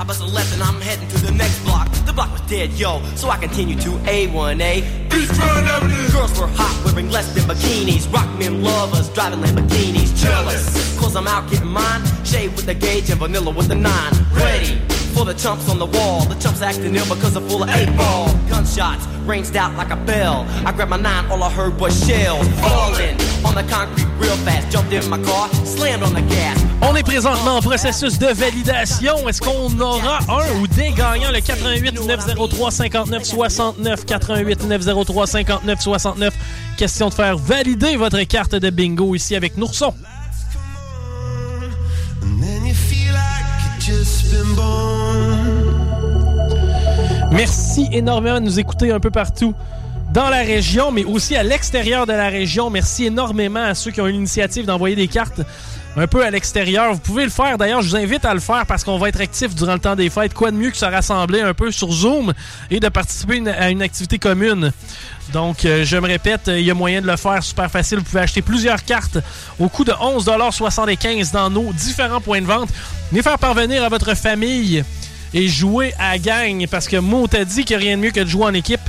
I 0.00 0.04
bust 0.04 0.20
a 0.20 0.24
left 0.24 0.52
and 0.52 0.62
I'm 0.62 0.80
heading 0.80 1.08
to 1.08 1.18
the 1.18 1.32
next 1.32 1.62
block. 1.62 1.88
The 2.06 2.12
block 2.12 2.32
was 2.32 2.40
dead, 2.42 2.72
yo, 2.72 3.02
so 3.14 3.28
I 3.28 3.36
continue 3.36 3.76
to 3.76 3.90
A1A. 3.90 5.12
Eastbound 5.14 5.66
Avenue. 5.66 6.10
Girls 6.10 6.38
were 6.38 6.48
hot, 6.48 6.82
wearing 6.84 7.10
less 7.10 7.32
than 7.34 7.44
bikinis. 7.44 8.12
Rock 8.12 8.28
men 8.38 8.62
lovers, 8.62 9.08
driving 9.10 9.40
Lamborghinis. 9.40 10.16
Jealous, 10.16 10.98
cause 10.98 11.14
I'm 11.14 11.28
out 11.28 11.50
getting 11.50 11.68
mine. 11.68 12.02
Shade 12.24 12.54
with 12.56 12.66
the 12.66 12.74
gauge 12.74 13.10
and 13.10 13.20
vanilla 13.20 13.50
with 13.50 13.68
the 13.68 13.76
nine. 13.76 14.12
Ready 14.32 14.99
on 15.16 15.78
the 15.78 15.86
wall. 15.86 16.20
The 16.26 16.40
chumps. 16.40 16.60
On 26.82 26.96
est 26.96 27.02
présentement 27.02 27.56
en 27.56 27.60
processus 27.60 28.18
de 28.18 28.26
validation. 28.26 29.28
Est-ce 29.28 29.40
qu'on 29.40 29.80
aura 29.80 30.18
un 30.28 30.60
ou 30.60 30.66
des 30.66 30.90
gagnants? 30.90 31.30
Le 31.32 31.40
88 31.40 32.06
903 32.06 32.70
59 32.70 33.24
69 33.24 34.04
88 34.06 34.64
903 34.68 35.26
59 35.26 35.80
69. 35.80 36.34
Question 36.76 37.08
de 37.08 37.14
faire 37.14 37.36
valider 37.36 37.96
votre 37.96 38.22
carte 38.22 38.54
de 38.54 38.70
bingo 38.70 39.14
ici 39.14 39.36
avec 39.36 39.56
Nourson. 39.56 39.94
Merci 47.32 47.88
énormément 47.92 48.40
de 48.40 48.44
nous 48.44 48.58
écouter 48.58 48.90
un 48.90 49.00
peu 49.00 49.10
partout 49.10 49.54
dans 50.12 50.28
la 50.28 50.38
région, 50.40 50.90
mais 50.90 51.04
aussi 51.04 51.36
à 51.36 51.42
l'extérieur 51.42 52.06
de 52.06 52.12
la 52.12 52.28
région. 52.28 52.68
Merci 52.68 53.06
énormément 53.06 53.62
à 53.62 53.74
ceux 53.74 53.92
qui 53.92 54.00
ont 54.00 54.06
eu 54.08 54.12
l'initiative 54.12 54.66
d'envoyer 54.66 54.96
des 54.96 55.08
cartes 55.08 55.40
un 55.96 56.06
peu 56.06 56.24
à 56.24 56.30
l'extérieur. 56.30 56.92
Vous 56.92 57.00
pouvez 57.00 57.24
le 57.24 57.30
faire. 57.30 57.58
D'ailleurs, 57.58 57.82
je 57.82 57.88
vous 57.88 57.96
invite 57.96 58.24
à 58.24 58.34
le 58.34 58.40
faire 58.40 58.66
parce 58.66 58.84
qu'on 58.84 58.98
va 58.98 59.08
être 59.08 59.20
actif 59.20 59.54
durant 59.54 59.74
le 59.74 59.78
temps 59.78 59.96
des 59.96 60.10
fêtes. 60.10 60.34
Quoi 60.34 60.50
de 60.50 60.56
mieux 60.56 60.70
que 60.70 60.76
se 60.76 60.84
rassembler 60.84 61.40
un 61.40 61.54
peu 61.54 61.70
sur 61.70 61.90
Zoom 61.90 62.32
et 62.70 62.80
de 62.80 62.88
participer 62.88 63.42
à 63.48 63.70
une 63.70 63.82
activité 63.82 64.18
commune? 64.18 64.72
Donc, 65.32 65.64
euh, 65.64 65.84
je 65.84 65.96
me 65.96 66.06
répète, 66.06 66.42
il 66.48 66.62
y 66.62 66.70
a 66.70 66.74
moyen 66.74 67.00
de 67.00 67.06
le 67.06 67.16
faire 67.16 67.42
super 67.42 67.70
facile. 67.70 67.98
Vous 67.98 68.04
pouvez 68.04 68.20
acheter 68.20 68.42
plusieurs 68.42 68.84
cartes 68.84 69.18
au 69.58 69.68
coût 69.68 69.84
de 69.84 69.92
11,75 69.92 71.32
dans 71.32 71.50
nos 71.50 71.72
différents 71.72 72.20
points 72.20 72.40
de 72.40 72.46
vente. 72.46 72.70
Les 73.12 73.22
faire 73.22 73.38
parvenir 73.38 73.84
à 73.84 73.88
votre 73.88 74.14
famille 74.14 74.84
et 75.32 75.48
jouer 75.48 75.94
à 75.98 76.18
gang 76.18 76.66
parce 76.68 76.88
que 76.88 76.96
Mo 76.96 77.26
t'a 77.26 77.44
dit 77.44 77.64
qu'il 77.64 77.76
n'y 77.76 77.84
a 77.84 77.86
rien 77.86 77.96
de 77.96 78.02
mieux 78.02 78.10
que 78.10 78.20
de 78.20 78.28
jouer 78.28 78.44
en 78.44 78.54
équipe. 78.54 78.80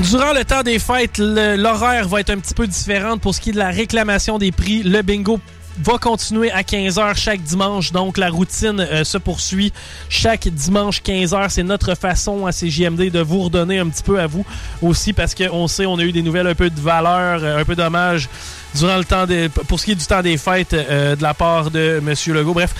Durant 0.00 0.34
le 0.34 0.44
temps 0.44 0.62
des 0.62 0.78
fêtes, 0.78 1.18
l'horaire 1.18 2.08
va 2.08 2.20
être 2.20 2.30
un 2.30 2.38
petit 2.38 2.54
peu 2.54 2.66
différent 2.66 3.16
pour 3.16 3.34
ce 3.34 3.40
qui 3.40 3.50
est 3.50 3.52
de 3.54 3.58
la 3.58 3.70
réclamation 3.70 4.38
des 4.38 4.52
prix. 4.52 4.82
Le 4.82 5.00
bingo 5.02 5.40
va 5.78 5.98
continuer 5.98 6.50
à 6.50 6.62
15h 6.62 7.16
chaque 7.16 7.42
dimanche, 7.42 7.92
donc 7.92 8.18
la 8.18 8.30
routine 8.30 8.80
euh, 8.80 9.04
se 9.04 9.18
poursuit 9.18 9.72
chaque 10.08 10.48
dimanche 10.48 11.02
15h. 11.02 11.50
C'est 11.50 11.62
notre 11.62 11.94
façon 11.94 12.46
à 12.46 12.52
CJMD 12.52 13.10
de 13.10 13.20
vous 13.20 13.42
redonner 13.42 13.78
un 13.78 13.88
petit 13.88 14.02
peu 14.02 14.20
à 14.20 14.26
vous 14.26 14.44
aussi 14.82 15.12
parce 15.12 15.34
qu'on 15.34 15.68
sait 15.68 15.86
on 15.86 15.98
a 15.98 16.02
eu 16.02 16.12
des 16.12 16.22
nouvelles 16.22 16.46
un 16.46 16.54
peu 16.54 16.70
de 16.70 16.80
valeur, 16.80 17.40
euh, 17.42 17.60
un 17.60 17.64
peu 17.64 17.76
d'hommage 17.76 18.28
durant 18.74 18.96
le 18.96 19.04
temps 19.04 19.26
des, 19.26 19.48
pour 19.48 19.80
ce 19.80 19.84
qui 19.86 19.92
est 19.92 19.96
du 19.96 20.06
temps 20.06 20.22
des 20.22 20.36
fêtes 20.36 20.74
euh, 20.74 21.16
de 21.16 21.22
la 21.22 21.34
part 21.34 21.70
de 21.70 22.00
Monsieur 22.02 22.34
Legault. 22.34 22.54
Bref, 22.54 22.74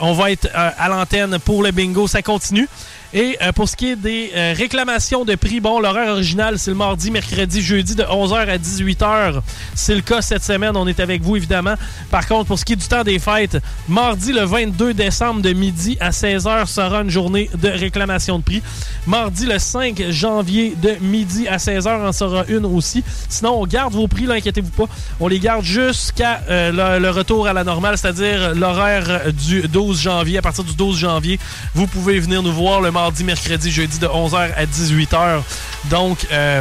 on 0.00 0.12
va 0.12 0.30
être 0.30 0.48
à 0.54 0.88
l'antenne 0.88 1.38
pour 1.38 1.62
le 1.62 1.70
bingo, 1.70 2.06
ça 2.06 2.22
continue. 2.22 2.68
Et 3.12 3.36
euh, 3.42 3.50
pour 3.50 3.68
ce 3.68 3.74
qui 3.74 3.90
est 3.90 3.96
des 3.96 4.30
euh, 4.36 4.54
réclamations 4.56 5.24
de 5.24 5.34
prix, 5.34 5.58
bon, 5.58 5.80
l'horaire 5.80 6.12
original, 6.12 6.60
c'est 6.60 6.70
le 6.70 6.76
mardi, 6.76 7.10
mercredi, 7.10 7.60
jeudi 7.60 7.96
de 7.96 8.04
11h 8.04 8.48
à 8.48 8.56
18h. 8.56 9.40
C'est 9.74 9.96
le 9.96 10.00
cas 10.00 10.22
cette 10.22 10.44
semaine, 10.44 10.76
on 10.76 10.86
est 10.86 11.00
avec 11.00 11.20
vous 11.20 11.34
évidemment. 11.34 11.74
Par 12.10 12.28
contre, 12.28 12.46
pour 12.46 12.58
ce 12.58 12.64
qui 12.64 12.74
est 12.74 12.76
du 12.76 12.86
temps 12.86 13.02
des 13.02 13.18
fêtes, 13.18 13.58
mardi 13.88 14.32
le 14.32 14.44
22 14.44 14.94
décembre 14.94 15.42
de 15.42 15.52
midi 15.52 15.96
à 15.98 16.10
16h 16.10 16.66
sera 16.66 17.02
une 17.02 17.10
journée 17.10 17.50
de 17.60 17.68
réclamation 17.68 18.38
de 18.38 18.44
prix. 18.44 18.62
Mardi 19.08 19.44
le 19.46 19.58
5 19.58 20.10
janvier 20.10 20.76
de 20.80 20.94
midi 21.00 21.48
à 21.48 21.56
16h 21.56 22.06
en 22.06 22.12
sera 22.12 22.44
une 22.46 22.64
aussi. 22.64 23.02
Sinon, 23.28 23.60
on 23.60 23.66
garde 23.66 23.92
vos 23.92 24.06
prix, 24.06 24.26
là, 24.26 24.34
inquiétez-vous 24.34 24.70
pas. 24.70 24.86
On 25.18 25.26
les 25.26 25.40
garde 25.40 25.64
jusqu'à 25.64 26.42
euh, 26.48 26.70
le, 26.70 27.02
le 27.02 27.10
retour 27.10 27.48
à 27.48 27.52
la 27.52 27.64
normale, 27.64 27.98
c'est-à-dire 27.98 28.54
l'horaire 28.54 29.32
du 29.32 29.62
12 29.62 30.00
janvier. 30.00 30.38
À 30.38 30.42
partir 30.42 30.62
du 30.62 30.74
12 30.74 30.96
janvier, 30.96 31.40
vous 31.74 31.88
pouvez 31.88 32.20
venir 32.20 32.44
nous 32.44 32.52
voir 32.52 32.80
le 32.80 32.92
mardi, 32.92 32.99
mercredi, 33.24 33.70
jeudi 33.70 33.98
de 33.98 34.06
11h 34.06 34.52
à 34.54 34.66
18h. 34.66 35.42
Donc, 35.90 36.26
euh, 36.32 36.60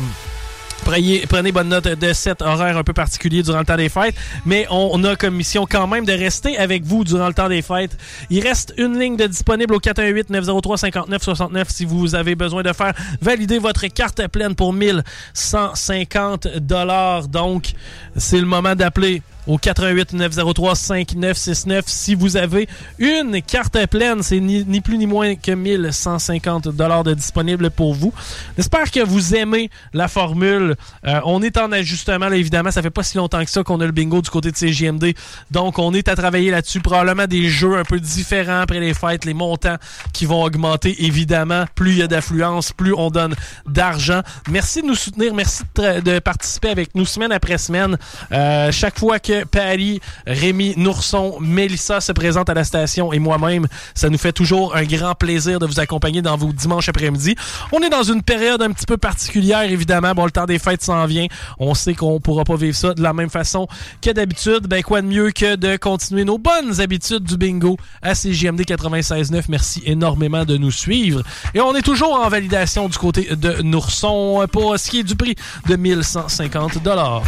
Prenez, 0.83 1.51
bonne 1.51 1.69
note 1.69 1.87
de 1.87 2.13
cet 2.13 2.41
horaire 2.41 2.77
un 2.77 2.83
peu 2.83 2.93
particulier 2.93 3.43
durant 3.43 3.59
le 3.59 3.65
temps 3.65 3.75
des 3.77 3.89
fêtes, 3.89 4.15
mais 4.45 4.65
on, 4.69 4.89
on 4.93 5.03
a 5.03 5.15
comme 5.15 5.35
mission 5.35 5.67
quand 5.69 5.87
même 5.87 6.05
de 6.05 6.13
rester 6.13 6.57
avec 6.57 6.83
vous 6.83 7.03
durant 7.03 7.27
le 7.27 7.33
temps 7.33 7.49
des 7.49 7.61
fêtes. 7.61 7.97
Il 8.29 8.41
reste 8.41 8.73
une 8.77 8.97
ligne 8.97 9.17
de 9.17 9.27
disponible 9.27 9.75
au 9.75 9.79
418-903-5969 9.79 11.65
si 11.67 11.85
vous 11.85 12.15
avez 12.15 12.35
besoin 12.35 12.63
de 12.63 12.73
faire 12.73 12.93
valider 13.21 13.59
votre 13.59 13.85
carte 13.87 14.25
pleine 14.29 14.55
pour 14.55 14.73
1150 14.73 16.47
dollars. 16.59 17.27
Donc, 17.27 17.73
c'est 18.15 18.39
le 18.39 18.45
moment 18.47 18.75
d'appeler 18.75 19.21
au 19.49 19.57
88 19.57 20.13
903 20.13 20.75
5969 20.75 21.85
si 21.87 22.13
vous 22.13 22.37
avez 22.37 22.69
une 22.99 23.41
carte 23.41 23.83
pleine. 23.87 24.21
C'est 24.21 24.39
ni, 24.39 24.63
ni 24.65 24.79
plus 24.79 24.97
ni 24.97 25.07
moins 25.07 25.35
que 25.35 25.51
1150 25.51 26.67
dollars 26.69 27.03
de 27.03 27.15
disponible 27.15 27.71
pour 27.71 27.95
vous. 27.95 28.13
J'espère 28.57 28.91
que 28.91 29.03
vous 29.03 29.33
aimez 29.33 29.71
la 29.93 30.07
formule. 30.07 30.75
Euh, 31.07 31.19
on 31.25 31.41
est 31.41 31.57
en 31.57 31.71
ajustement, 31.71 32.29
là, 32.29 32.35
évidemment. 32.35 32.69
Ça 32.69 32.83
fait 32.83 32.91
pas 32.91 33.01
si 33.01 33.17
longtemps 33.17 33.43
que 33.43 33.49
ça 33.49 33.63
qu'on 33.63 33.81
a 33.81 33.85
le 33.87 33.91
bingo 33.91 34.21
du 34.21 34.29
côté 34.29 34.51
de 34.51 34.55
CGMD. 34.55 35.15
Donc, 35.49 35.79
on 35.79 35.93
est 35.95 36.07
à 36.09 36.15
travailler 36.15 36.51
là-dessus. 36.51 36.79
Probablement 36.79 37.25
des 37.25 37.49
jeux 37.49 37.75
un 37.75 37.83
peu 37.83 37.99
différents 37.99 38.61
après 38.61 38.79
les 38.79 38.93
fêtes, 38.93 39.25
les 39.25 39.33
montants 39.33 39.77
qui 40.13 40.27
vont 40.27 40.43
augmenter, 40.43 41.05
évidemment. 41.05 41.65
Plus 41.73 41.91
il 41.93 41.97
y 41.97 42.03
a 42.03 42.07
d'affluence, 42.07 42.71
plus 42.71 42.93
on 42.93 43.09
donne 43.09 43.33
d'argent. 43.65 44.21
Merci 44.47 44.83
de 44.83 44.87
nous 44.87 44.95
soutenir. 44.95 45.33
Merci 45.33 45.63
de, 45.75 46.01
de 46.01 46.19
participer 46.19 46.69
avec 46.69 46.93
nous 46.93 47.05
semaine 47.05 47.31
après 47.31 47.57
semaine. 47.57 47.97
Euh, 48.31 48.71
chaque 48.71 48.99
fois 48.99 49.19
que 49.19 49.38
Paris, 49.45 49.99
Rémi, 50.25 50.73
Nourson, 50.77 51.37
Mélissa 51.39 52.01
se 52.01 52.11
présentent 52.11 52.49
à 52.49 52.53
la 52.53 52.63
station 52.63 53.13
et 53.13 53.19
moi-même, 53.19 53.67
ça 53.93 54.09
nous 54.09 54.17
fait 54.17 54.33
toujours 54.33 54.75
un 54.75 54.83
grand 54.83 55.15
plaisir 55.15 55.59
de 55.59 55.65
vous 55.65 55.79
accompagner 55.79 56.21
dans 56.21 56.37
vos 56.37 56.51
dimanches 56.51 56.89
après-midi. 56.89 57.35
On 57.71 57.79
est 57.79 57.89
dans 57.89 58.03
une 58.03 58.21
période 58.21 58.61
un 58.61 58.71
petit 58.71 58.85
peu 58.85 58.97
particulière, 58.97 59.63
évidemment. 59.63 60.13
Bon, 60.13 60.25
le 60.25 60.31
temps 60.31 60.45
des 60.45 60.59
fêtes 60.59 60.83
s'en 60.83 61.05
vient. 61.05 61.27
On 61.59 61.73
sait 61.73 61.93
qu'on 61.93 62.19
pourra 62.19 62.43
pas 62.43 62.55
vivre 62.55 62.75
ça 62.75 62.93
de 62.93 63.01
la 63.01 63.13
même 63.13 63.29
façon 63.29 63.67
que 64.01 64.11
d'habitude. 64.11 64.67
Ben, 64.67 64.83
quoi 64.83 65.01
de 65.01 65.07
mieux 65.07 65.31
que 65.31 65.55
de 65.55 65.77
continuer 65.77 66.25
nos 66.25 66.37
bonnes 66.37 66.79
habitudes 66.81 67.23
du 67.23 67.37
bingo 67.37 67.77
à 68.01 68.13
CJMD 68.13 68.61
96.9. 68.61 69.45
Merci 69.49 69.81
énormément 69.85 70.45
de 70.45 70.57
nous 70.57 70.71
suivre. 70.71 71.23
Et 71.53 71.61
on 71.61 71.75
est 71.75 71.81
toujours 71.81 72.13
en 72.13 72.29
validation 72.29 72.89
du 72.89 72.97
côté 72.97 73.35
de 73.35 73.61
Nourson 73.61 74.45
pour 74.51 74.77
ce 74.77 74.89
qui 74.89 74.99
est 74.99 75.03
du 75.03 75.15
prix 75.15 75.35
de 75.67 75.75
1150 75.75 76.81
dollars. 76.83 77.23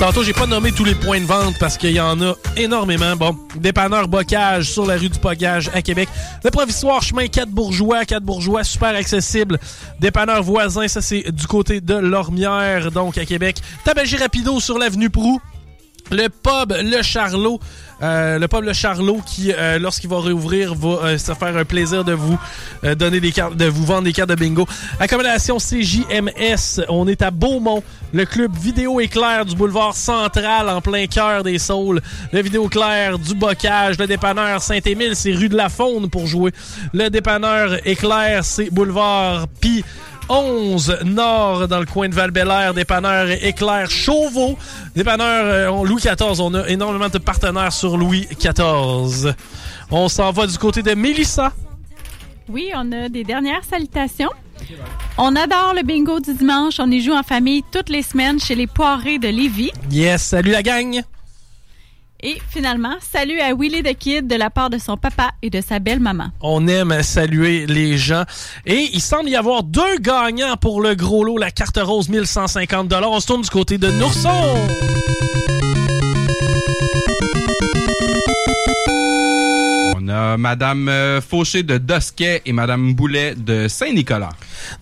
Tantôt, 0.00 0.22
j'ai 0.22 0.32
pas 0.32 0.46
nommé 0.46 0.72
tous 0.72 0.86
les 0.86 0.94
points 0.94 1.20
de 1.20 1.26
vente 1.26 1.58
parce 1.60 1.76
qu'il 1.76 1.90
y 1.90 2.00
en 2.00 2.18
a 2.22 2.32
énormément. 2.56 3.16
Bon, 3.16 3.36
dépanneur 3.56 4.08
Bocage 4.08 4.70
sur 4.70 4.86
la 4.86 4.96
rue 4.96 5.10
du 5.10 5.18
Bocage 5.18 5.70
à 5.74 5.82
Québec. 5.82 6.08
Le 6.42 6.50
provisoire 6.50 7.02
chemin 7.02 7.26
4 7.26 7.50
Bourgeois, 7.50 8.06
4 8.06 8.22
Bourgeois, 8.22 8.64
super 8.64 8.96
accessible. 8.96 9.58
Dépanneur 10.00 10.42
voisin, 10.42 10.88
ça 10.88 11.02
c'est 11.02 11.30
du 11.30 11.46
côté 11.46 11.82
de 11.82 11.92
Lormière, 11.92 12.90
donc 12.90 13.18
à 13.18 13.26
Québec. 13.26 13.58
Tabagie 13.84 14.16
Rapido 14.16 14.58
sur 14.58 14.78
l'avenue 14.78 15.10
Prou. 15.10 15.38
Le 16.10 16.28
pub 16.28 16.74
Le 16.82 17.02
Charlot, 17.02 17.60
euh, 18.02 18.38
le 18.38 18.48
pub 18.48 18.64
Le 18.64 18.72
Charlot 18.72 19.20
qui, 19.24 19.52
euh, 19.52 19.78
lorsqu'il 19.78 20.10
va 20.10 20.20
réouvrir, 20.20 20.74
va 20.74 20.88
euh, 20.88 21.18
se 21.18 21.32
faire 21.34 21.56
un 21.56 21.64
plaisir 21.64 22.04
de 22.04 22.12
vous 22.12 22.38
donner 22.96 23.20
des 23.20 23.30
cartes, 23.30 23.56
de 23.56 23.66
vous 23.66 23.84
vendre 23.84 24.02
des 24.02 24.12
cartes 24.12 24.30
de 24.30 24.34
bingo. 24.34 24.66
Accommodation 24.98 25.58
CJMS, 25.58 26.84
on 26.88 27.06
est 27.06 27.22
à 27.22 27.30
Beaumont, 27.30 27.82
le 28.12 28.24
club 28.24 28.56
Vidéo 28.56 29.00
Éclair 29.00 29.44
du 29.44 29.54
boulevard 29.54 29.94
Central 29.94 30.68
en 30.68 30.80
plein 30.80 31.06
cœur 31.06 31.44
des 31.44 31.58
Saules. 31.58 32.00
Le 32.32 32.42
Vidéo 32.42 32.68
Clair 32.68 33.18
du 33.18 33.34
Bocage, 33.34 33.98
le 33.98 34.06
dépanneur 34.06 34.62
Saint-Émile, 34.62 35.14
c'est 35.14 35.32
rue 35.32 35.48
de 35.48 35.56
la 35.56 35.68
Faune 35.68 36.08
pour 36.10 36.26
jouer. 36.26 36.52
Le 36.92 37.08
dépanneur 37.08 37.86
Éclair, 37.86 38.44
c'est 38.44 38.70
boulevard 38.70 39.46
Pi. 39.60 39.84
11 40.30 40.98
Nord 41.06 41.66
dans 41.66 41.80
le 41.80 41.86
coin 41.86 42.08
de 42.08 42.14
val 42.14 42.30
dépanneur 42.30 43.28
Éclair 43.42 43.90
Chauveau, 43.90 44.56
dépanneur 44.94 45.72
euh, 45.72 45.84
Louis 45.84 46.00
XIV. 46.00 46.40
On 46.40 46.54
a 46.54 46.68
énormément 46.68 47.08
de 47.08 47.18
partenaires 47.18 47.72
sur 47.72 47.96
Louis 47.96 48.28
XIV. 48.38 49.34
On 49.90 50.08
s'en 50.08 50.30
va 50.30 50.46
du 50.46 50.56
côté 50.56 50.82
de 50.82 50.94
Mélissa. 50.94 51.52
Oui, 52.48 52.70
on 52.76 52.92
a 52.92 53.08
des 53.08 53.24
dernières 53.24 53.64
salutations. 53.64 54.30
On 55.18 55.34
adore 55.34 55.74
le 55.74 55.82
bingo 55.82 56.20
du 56.20 56.32
dimanche. 56.32 56.76
On 56.78 56.90
y 56.92 57.00
joue 57.00 57.12
en 57.12 57.24
famille 57.24 57.64
toutes 57.72 57.88
les 57.88 58.02
semaines 58.02 58.38
chez 58.38 58.54
les 58.54 58.68
Poirés 58.68 59.18
de 59.18 59.28
Lévis. 59.28 59.72
Yes, 59.90 60.22
salut 60.22 60.52
la 60.52 60.62
gang. 60.62 61.02
Et 62.22 62.40
finalement, 62.50 62.96
salut 63.00 63.40
à 63.40 63.54
Willy 63.54 63.82
the 63.82 63.96
Kid 63.96 64.26
de 64.26 64.36
la 64.36 64.50
part 64.50 64.68
de 64.68 64.76
son 64.76 64.96
papa 64.96 65.30
et 65.40 65.48
de 65.48 65.60
sa 65.60 65.78
belle-maman. 65.78 66.28
On 66.42 66.66
aime 66.68 67.02
saluer 67.02 67.66
les 67.66 67.96
gens. 67.96 68.24
Et 68.66 68.90
il 68.92 69.00
semble 69.00 69.30
y 69.30 69.36
avoir 69.36 69.62
deux 69.62 69.98
gagnants 69.98 70.56
pour 70.56 70.82
le 70.82 70.94
gros 70.94 71.24
lot, 71.24 71.38
la 71.38 71.50
carte 71.50 71.78
rose 71.82 72.10
1150 72.10 72.92
On 72.92 73.20
se 73.20 73.26
tourne 73.26 73.42
du 73.42 73.48
côté 73.48 73.78
de 73.78 73.90
Nourson. 73.90 74.28
On 79.96 80.08
a 80.08 80.29
Madame 80.36 80.88
euh, 80.88 81.20
Fauché 81.20 81.62
de 81.62 81.78
Dosquet 81.78 82.42
et 82.46 82.52
Madame 82.52 82.94
Boulet 82.94 83.34
de 83.34 83.68
Saint-Nicolas. 83.68 84.30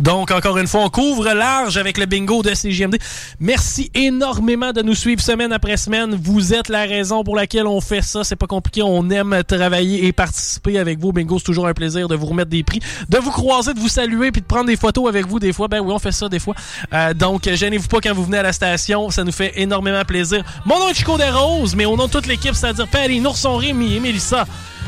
Donc, 0.00 0.30
encore 0.30 0.58
une 0.58 0.66
fois, 0.66 0.82
on 0.84 0.90
couvre 0.90 1.32
large 1.32 1.76
avec 1.76 1.98
le 1.98 2.06
bingo 2.06 2.42
de 2.42 2.54
CGMD. 2.54 2.98
Merci 3.40 3.90
énormément 3.94 4.72
de 4.72 4.82
nous 4.82 4.94
suivre 4.94 5.20
semaine 5.20 5.52
après 5.52 5.76
semaine. 5.76 6.18
Vous 6.20 6.54
êtes 6.54 6.68
la 6.68 6.82
raison 6.82 7.24
pour 7.24 7.36
laquelle 7.36 7.66
on 7.66 7.80
fait 7.80 8.02
ça. 8.02 8.24
C'est 8.24 8.36
pas 8.36 8.46
compliqué. 8.46 8.82
On 8.82 9.08
aime 9.10 9.42
travailler 9.46 10.06
et 10.06 10.12
participer 10.12 10.78
avec 10.78 10.98
vous. 10.98 11.12
Bingo, 11.12 11.38
c'est 11.38 11.44
toujours 11.44 11.66
un 11.66 11.74
plaisir 11.74 12.08
de 12.08 12.14
vous 12.14 12.26
remettre 12.26 12.50
des 12.50 12.62
prix, 12.62 12.80
de 13.08 13.18
vous 13.18 13.30
croiser, 13.30 13.74
de 13.74 13.80
vous 13.80 13.88
saluer 13.88 14.32
puis 14.32 14.40
de 14.40 14.46
prendre 14.46 14.66
des 14.66 14.76
photos 14.76 15.08
avec 15.08 15.26
vous 15.26 15.38
des 15.38 15.52
fois. 15.52 15.68
Ben 15.68 15.80
oui, 15.80 15.92
on 15.92 15.98
fait 15.98 16.12
ça 16.12 16.28
des 16.28 16.38
fois. 16.38 16.54
Euh, 16.92 17.14
donc, 17.14 17.48
gênez-vous 17.48 17.88
pas 17.88 18.00
quand 18.00 18.14
vous 18.14 18.24
venez 18.24 18.38
à 18.38 18.42
la 18.42 18.52
station. 18.52 19.10
Ça 19.10 19.24
nous 19.24 19.32
fait 19.32 19.52
énormément 19.56 20.04
plaisir. 20.04 20.44
Mon 20.64 20.78
nom 20.78 20.88
est 20.88 20.94
Chico 20.94 21.16
Desroses, 21.16 21.74
mais 21.74 21.84
au 21.84 21.96
nom 21.96 22.06
de 22.06 22.12
toute 22.12 22.26
l'équipe, 22.26 22.54
c'est-à-dire 22.54 22.88
Paris, 22.88 23.20
Nourson, 23.20 23.56
Rémi 23.56 23.94
et 23.94 24.00
Mélissa, 24.00 24.46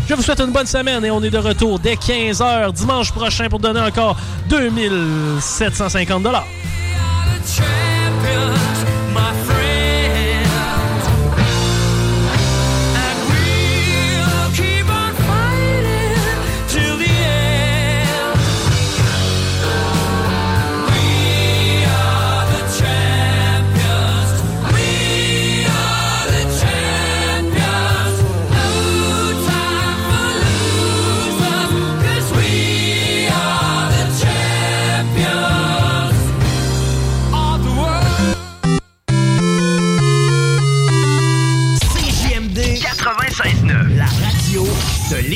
je 0.09 0.15
vous 0.15 0.23
souhaite 0.23 0.41
une 0.41 0.50
bonne 0.53 0.67
semaine 0.67 1.05
et 1.05 1.11
on 1.11 1.23
est 1.23 1.31
de 1.31 1.39
retour 1.39 1.79
dès 1.79 1.95
15h 1.95 2.73
dimanche 2.73 3.13
prochain 3.13 3.49
pour 3.49 3.59
donner 3.59 3.81
encore 3.81 4.17
2750 4.49 6.23
dollars. 6.23 6.47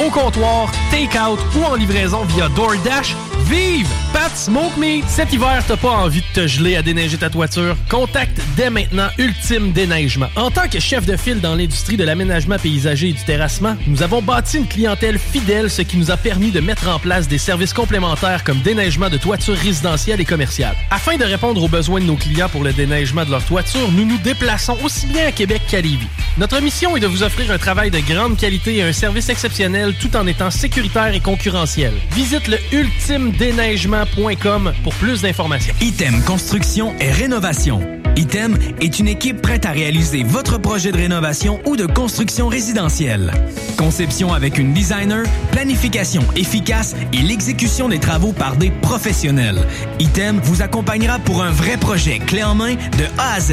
au 0.00 0.10
comptoir, 0.10 0.70
take-out 0.90 1.38
ou 1.56 1.64
en 1.64 1.74
livraison 1.74 2.24
via 2.24 2.48
DoorDash. 2.50 3.16
Vive 3.46 3.88
Pat 4.12 4.34
Smoke 4.36 4.78
Meat! 4.78 5.04
Cet 5.08 5.32
hiver, 5.32 5.62
t'as 5.66 5.76
pas 5.76 5.90
envie 5.90 6.20
de 6.20 6.42
te 6.42 6.46
geler 6.46 6.76
à 6.76 6.82
déneiger 6.82 7.18
ta 7.18 7.28
toiture? 7.28 7.76
Contacte 7.90 8.40
dès 8.56 8.70
maintenant 8.70 9.08
Ultime 9.18 9.72
Déneigement. 9.72 10.28
En 10.36 10.50
tant 10.50 10.68
que 10.68 10.78
chef 10.78 11.04
de 11.06 11.16
file 11.16 11.40
dans 11.40 11.54
l'industrie 11.54 11.96
de 11.96 12.04
l'aménagement 12.04 12.56
paysager 12.56 13.08
et 13.08 13.12
du 13.12 13.22
terrassement, 13.24 13.76
nous 13.86 14.02
avons 14.02 14.22
bâti 14.22 14.58
une 14.58 14.68
clientèle 14.68 15.18
fidèle, 15.18 15.68
ce 15.70 15.82
qui 15.82 15.96
nous 15.96 16.10
a 16.10 16.16
permis 16.16 16.50
de 16.50 16.60
mettre 16.60 16.88
en 16.88 16.98
place 16.98 17.26
des 17.28 17.38
services 17.38 17.72
complémentaires 17.72 18.44
comme 18.44 18.60
déneigement 18.60 19.10
de 19.10 19.16
toitures 19.16 19.56
résidentielles 19.56 20.20
et 20.20 20.24
commerciales. 20.24 20.76
Afin 20.90 21.16
de 21.16 21.24
répondre 21.24 21.62
aux 21.62 21.68
besoins 21.68 22.00
de 22.00 22.06
nos 22.06 22.16
clients 22.16 22.48
pour 22.48 22.62
le 22.62 22.72
déneigement 22.72 23.24
de 23.24 23.30
leur 23.30 23.44
toiture, 23.44 23.90
nous 23.92 24.04
nous 24.04 24.18
déplaçons 24.18 24.76
aussi 24.84 25.06
bien 25.06 25.26
à 25.26 25.32
Québec 25.32 25.62
qu'à 25.68 25.80
Lévis. 25.80 26.06
Notre 26.38 26.60
mission 26.60 26.96
est 26.96 27.00
de 27.00 27.06
vous 27.06 27.22
offrir 27.22 27.50
un 27.50 27.58
travail 27.58 27.90
de 27.90 27.98
grande 27.98 28.36
qualité 28.36 28.76
et 28.76 28.82
un 28.82 28.92
service 28.92 29.28
exceptionnel 29.28 29.81
tout 29.90 30.16
en 30.16 30.26
étant 30.26 30.50
sécuritaire 30.50 31.14
et 31.14 31.20
concurrentiel. 31.20 31.92
Visite 32.12 32.48
le 32.48 32.58
ultimedéneigement.com 32.72 34.72
pour 34.84 34.94
plus 34.94 35.22
d'informations. 35.22 35.74
Item 35.80 36.22
Construction 36.22 36.94
et 37.00 37.10
Rénovation. 37.10 37.80
Item 38.16 38.58
est 38.80 38.98
une 38.98 39.08
équipe 39.08 39.40
prête 39.40 39.64
à 39.64 39.70
réaliser 39.70 40.22
votre 40.22 40.58
projet 40.58 40.92
de 40.92 40.98
rénovation 40.98 41.60
ou 41.64 41.76
de 41.76 41.86
construction 41.86 42.48
résidentielle. 42.48 43.32
Conception 43.78 44.34
avec 44.34 44.58
une 44.58 44.74
designer, 44.74 45.24
planification 45.50 46.22
efficace 46.36 46.94
et 47.12 47.22
l'exécution 47.22 47.88
des 47.88 47.98
travaux 47.98 48.32
par 48.32 48.56
des 48.56 48.70
professionnels. 48.70 49.60
Item 49.98 50.40
vous 50.42 50.62
accompagnera 50.62 51.18
pour 51.20 51.42
un 51.42 51.50
vrai 51.50 51.78
projet 51.78 52.18
clé 52.18 52.42
en 52.42 52.54
main 52.54 52.74
de 52.74 53.04
A 53.18 53.34
à 53.34 53.40
Z. 53.40 53.52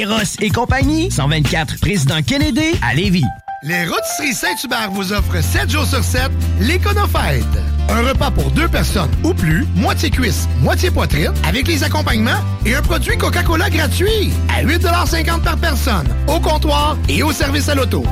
Eros 0.01 0.35
et 0.41 0.49
compagnie, 0.49 1.11
124 1.11 1.79
Président 1.79 2.23
Kennedy 2.23 2.73
à 2.81 2.95
Lévis. 2.95 3.23
Les 3.61 3.85
Rôtisseries 3.85 4.33
Saint-Hubert 4.33 4.89
vous 4.89 5.13
offrent 5.13 5.43
7 5.43 5.69
jours 5.69 5.85
sur 5.85 6.03
7 6.03 6.31
l'Éconofête. 6.59 7.45
Un 7.87 8.01
repas 8.07 8.31
pour 8.31 8.49
deux 8.49 8.67
personnes 8.67 9.11
ou 9.23 9.31
plus, 9.35 9.67
moitié 9.75 10.09
cuisse, 10.09 10.47
moitié 10.59 10.89
poitrine, 10.89 11.31
avec 11.47 11.67
les 11.67 11.83
accompagnements 11.83 12.41
et 12.65 12.73
un 12.73 12.81
produit 12.81 13.15
Coca-Cola 13.15 13.69
gratuit 13.69 14.31
à 14.49 14.63
8,50 14.63 15.43
par 15.43 15.57
personne, 15.57 16.07
au 16.27 16.39
comptoir 16.39 16.97
et 17.07 17.21
au 17.21 17.31
service 17.31 17.69
à 17.69 17.75
l'auto. 17.75 18.03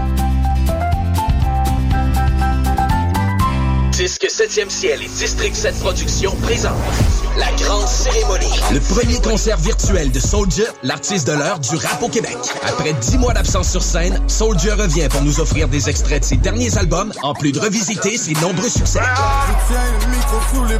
Disque 3.93 4.27
7e 4.29 4.69
ciel 4.69 5.01
et 5.01 5.07
District 5.07 5.55
7 5.55 5.79
Productions 5.79 6.35
présentent 6.43 7.18
la 7.39 7.51
grande 7.53 7.87
cérémonie. 7.87 8.59
Le 8.71 8.79
premier 8.79 9.19
concert 9.21 9.57
virtuel 9.57 10.11
de 10.11 10.19
Soldier, 10.19 10.65
l'artiste 10.83 11.27
de 11.27 11.33
l'heure 11.33 11.59
du 11.59 11.75
rap 11.75 12.01
au 12.03 12.09
Québec. 12.09 12.37
Après 12.67 12.93
10 12.93 13.17
mois 13.17 13.33
d'absence 13.33 13.69
sur 13.69 13.81
scène, 13.81 14.19
Soldier 14.27 14.73
revient 14.73 15.07
pour 15.09 15.21
nous 15.21 15.39
offrir 15.39 15.67
des 15.67 15.89
extraits 15.89 16.21
de 16.21 16.25
ses 16.25 16.37
derniers 16.37 16.77
albums, 16.77 17.13
en 17.23 17.33
plus 17.33 17.51
de 17.51 17.59
revisiter 17.59 18.17
ses 18.17 18.33
nombreux 18.33 18.69
succès. 18.69 18.99
Je 18.99 19.73
tiens 19.73 19.83
le 20.01 20.07
micro 20.15 20.37
sous 20.53 20.65
les. 20.65 20.79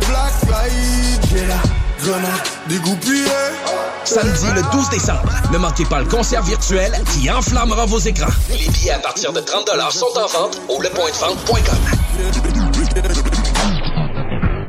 Samedi 4.06 4.46
le 4.56 4.62
12 4.72 4.90
décembre. 4.90 5.30
Ne 5.52 5.58
manquez 5.58 5.86
pas 5.86 6.00
le 6.00 6.06
concert 6.06 6.42
virtuel 6.44 6.92
qui 7.14 7.30
enflammera 7.30 7.86
vos 7.86 8.00
écrans. 8.00 8.32
Les 8.50 8.68
billets 8.70 8.92
à 8.92 9.00
partir 9.00 9.34
de 9.34 9.40
30 9.40 9.70
sont 9.92 10.08
en 10.18 10.28
vente 10.28 10.60
au 10.70 10.82
lepointdevente.com. 10.82 11.78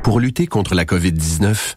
Pour 0.03 0.21
lutter 0.21 0.47
contre 0.47 0.75
la 0.75 0.85
COVID-19, 0.85 1.77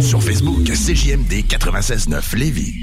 Sur 0.00 0.22
Facebook, 0.22 0.64
CJMD 0.64 1.44
96.9 1.48 2.36
Lévis. 2.36 2.82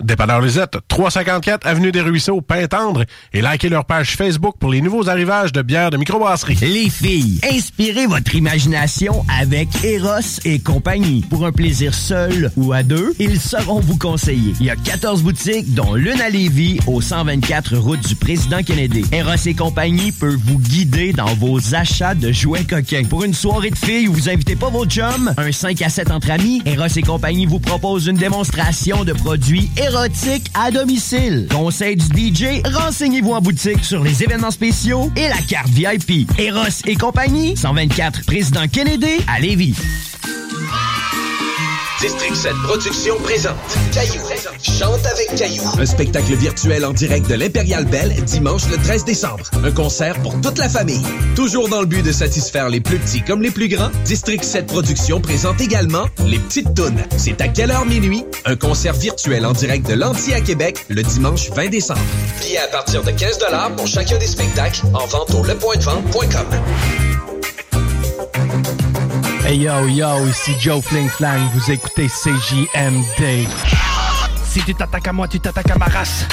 Dépanneur 0.00 0.40
Lisette, 0.40 0.78
354 0.88 1.66
Avenue 1.66 1.92
des 1.92 2.00
Ruisseaux, 2.00 2.40
Pintendre, 2.40 3.04
et 3.32 3.42
likez 3.42 3.68
leur 3.68 3.84
page 3.84 4.16
Facebook 4.16 4.56
pour 4.58 4.70
les 4.70 4.80
nouveaux 4.80 5.08
arrivages 5.08 5.52
de 5.52 5.60
bières 5.60 5.90
de 5.90 5.98
microbrasserie. 5.98 6.56
Les 6.62 6.88
filles, 6.88 7.38
inspirez 7.48 8.06
votre 8.06 8.34
imagination 8.34 9.24
avec 9.40 9.68
Eros 9.84 10.40
et 10.44 10.58
compagnie. 10.58 11.20
Pour 11.28 11.44
un 11.46 11.52
plaisir 11.52 11.94
seul 11.94 12.50
ou 12.56 12.72
à 12.72 12.82
deux, 12.82 13.12
ils 13.18 13.38
sauront 13.38 13.80
vous 13.80 13.98
conseiller. 13.98 14.54
Il 14.60 14.66
y 14.66 14.70
a 14.70 14.76
14 14.76 15.22
boutiques, 15.22 15.74
dont 15.74 15.94
l'une 15.94 16.20
à 16.22 16.30
Lévis, 16.30 16.80
au 16.86 17.00
124 17.00 17.76
route 17.76 18.06
du 18.08 18.16
Président 18.16 18.62
Kennedy. 18.62 19.04
Eros 19.12 19.34
et 19.46 19.54
compagnie 19.54 20.10
peut 20.10 20.36
vous 20.46 20.58
guider 20.58 21.12
dans 21.12 21.34
vos 21.34 21.74
achats 21.74 22.14
de 22.14 22.32
jouets 22.32 22.64
coquins. 22.64 23.04
Pour 23.04 23.24
une 23.24 23.34
soirée 23.34 23.70
de 23.70 23.78
filles 23.78 24.08
où 24.08 24.14
vous 24.14 24.30
invitez 24.30 24.56
pas 24.56 24.70
vos 24.70 24.86
chums, 24.86 25.34
un 25.36 25.52
5 25.52 25.80
à 25.82 25.90
7 25.90 26.10
entre 26.10 26.30
amis, 26.30 26.62
Eros 26.64 26.86
et 26.86 27.02
compagnie 27.02 27.44
vous 27.44 27.60
propose 27.60 28.06
une 28.06 28.16
démonstration 28.16 29.04
de 29.04 29.12
produits 29.12 29.70
érotiques 29.82 30.50
à 30.54 30.70
domicile. 30.70 31.48
Conseil 31.50 31.96
du 31.96 32.32
DJ, 32.32 32.62
renseignez-vous 32.64 33.32
en 33.32 33.40
boutique 33.40 33.84
sur 33.84 34.02
les 34.02 34.22
événements 34.22 34.50
spéciaux 34.50 35.10
et 35.16 35.28
la 35.28 35.38
carte 35.48 35.68
VIP. 35.68 36.30
Eros 36.38 36.82
et 36.86 36.94
compagnie, 36.94 37.56
124 37.56 38.24
Président 38.26 38.68
Kennedy 38.68 39.18
à 39.26 39.40
Lévis. 39.40 39.76
District 42.02 42.34
7 42.34 42.52
Productions 42.64 43.16
présente 43.22 43.54
Caillou. 43.92 44.20
Chante 44.60 45.06
avec 45.06 45.36
Caillou. 45.36 45.62
Un 45.78 45.86
spectacle 45.86 46.34
virtuel 46.34 46.84
en 46.84 46.92
direct 46.92 47.30
de 47.30 47.34
l'Impérial 47.34 47.84
Belle 47.84 48.12
dimanche 48.24 48.68
le 48.68 48.76
13 48.76 49.04
décembre. 49.04 49.48
Un 49.62 49.70
concert 49.70 50.20
pour 50.20 50.40
toute 50.40 50.58
la 50.58 50.68
famille. 50.68 51.06
Toujours 51.36 51.68
dans 51.68 51.78
le 51.78 51.86
but 51.86 52.02
de 52.04 52.10
satisfaire 52.10 52.70
les 52.70 52.80
plus 52.80 52.98
petits 52.98 53.22
comme 53.22 53.40
les 53.40 53.52
plus 53.52 53.68
grands, 53.68 53.92
District 54.04 54.42
7 54.42 54.66
Productions 54.66 55.20
présente 55.20 55.60
également 55.60 56.06
Les 56.26 56.40
Petites 56.40 56.74
Tounes. 56.74 57.04
C'est 57.16 57.40
à 57.40 57.46
quelle 57.46 57.70
heure 57.70 57.86
minuit? 57.86 58.24
Un 58.46 58.56
concert 58.56 58.94
virtuel 58.94 59.46
en 59.46 59.52
direct 59.52 59.88
de 59.88 59.94
l'Anti 59.94 60.34
à 60.34 60.40
Québec 60.40 60.84
le 60.88 61.04
dimanche 61.04 61.50
20 61.50 61.68
décembre. 61.68 62.00
Billets 62.40 62.58
à 62.58 62.66
partir 62.66 63.04
de 63.04 63.12
15 63.12 63.38
pour 63.76 63.86
chacun 63.86 64.18
des 64.18 64.26
spectacles 64.26 64.82
en 64.92 65.06
vente 65.06 65.32
au 65.34 65.44
lepointdevente.com. 65.44 66.46
Hey 69.44 69.58
yo 69.58 69.86
yo, 69.88 70.26
ici 70.28 70.54
Joe 70.60 70.80
Fling 70.80 71.08
Flang, 71.08 71.50
vous 71.52 71.70
écoutez 71.72 72.06
CJMD. 72.06 73.48
Si 74.44 74.62
tu 74.62 74.72
t'attaques 74.72 75.08
à 75.08 75.12
moi, 75.12 75.26
tu 75.26 75.40
t'attaques 75.40 75.70
à 75.70 75.78
ma 75.78 75.86
race. 75.86 76.26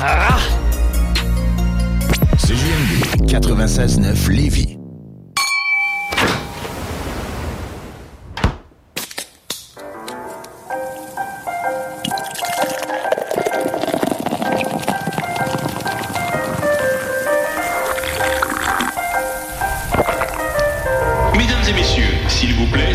Ah! 0.00 0.38
CJMD 2.38 3.28
96.9 3.28 4.30
Lévis. 4.30 4.78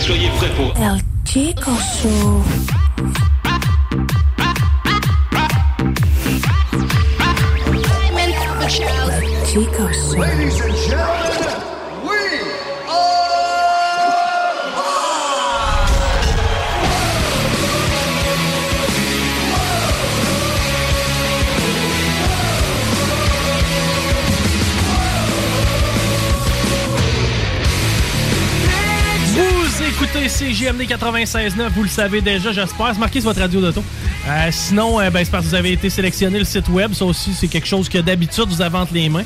Soyez 0.02 0.30
prêts 0.38 0.50
pour... 0.56 0.74
El 0.78 1.00
Chico 1.26 1.72
Show. 1.72 2.44
Chico 9.46 9.92
Show. 9.92 10.18
Ladies 10.18 10.62
and 10.62 10.76
gentlemen, 10.76 11.21
écoutez 30.14 30.28
CJMD 30.28 30.82
96.9, 30.82 31.70
vous 31.70 31.84
le 31.84 31.90
savez 31.90 32.22
déjà, 32.22 32.52
j'espère. 32.52 32.90
C'est 32.94 33.00
marqué 33.00 33.22
sur 33.22 33.30
votre 33.30 33.40
radio 33.40 33.62
d'auto. 33.62 33.84
Euh, 34.28 34.50
sinon, 34.52 35.00
euh, 35.00 35.10
ben, 35.10 35.24
c'est 35.24 35.32
parce 35.32 35.46
que 35.46 35.50
vous 35.50 35.56
avez 35.56 35.72
été 35.74 35.90
sélectionné 35.90 36.40
le 36.40 36.46
site 36.46 36.68
web. 36.70 36.94
Ça 36.94 37.06
aussi, 37.06 37.34
c'est 37.34 37.48
quelque 37.48 37.68
chose 37.68 37.88
que 37.88 37.98
d'habitude, 37.98 38.46
vous 38.48 38.62
avez 38.62 38.78
entre 38.78 38.94
les 38.94 39.10
mains. 39.10 39.24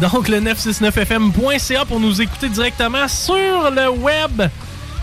Donc, 0.00 0.28
le 0.28 0.40
969fm.ca 0.40 1.84
pour 1.84 2.00
nous 2.00 2.22
écouter 2.22 2.48
directement 2.48 3.06
sur 3.08 3.70
le 3.70 3.90
web. 3.90 4.48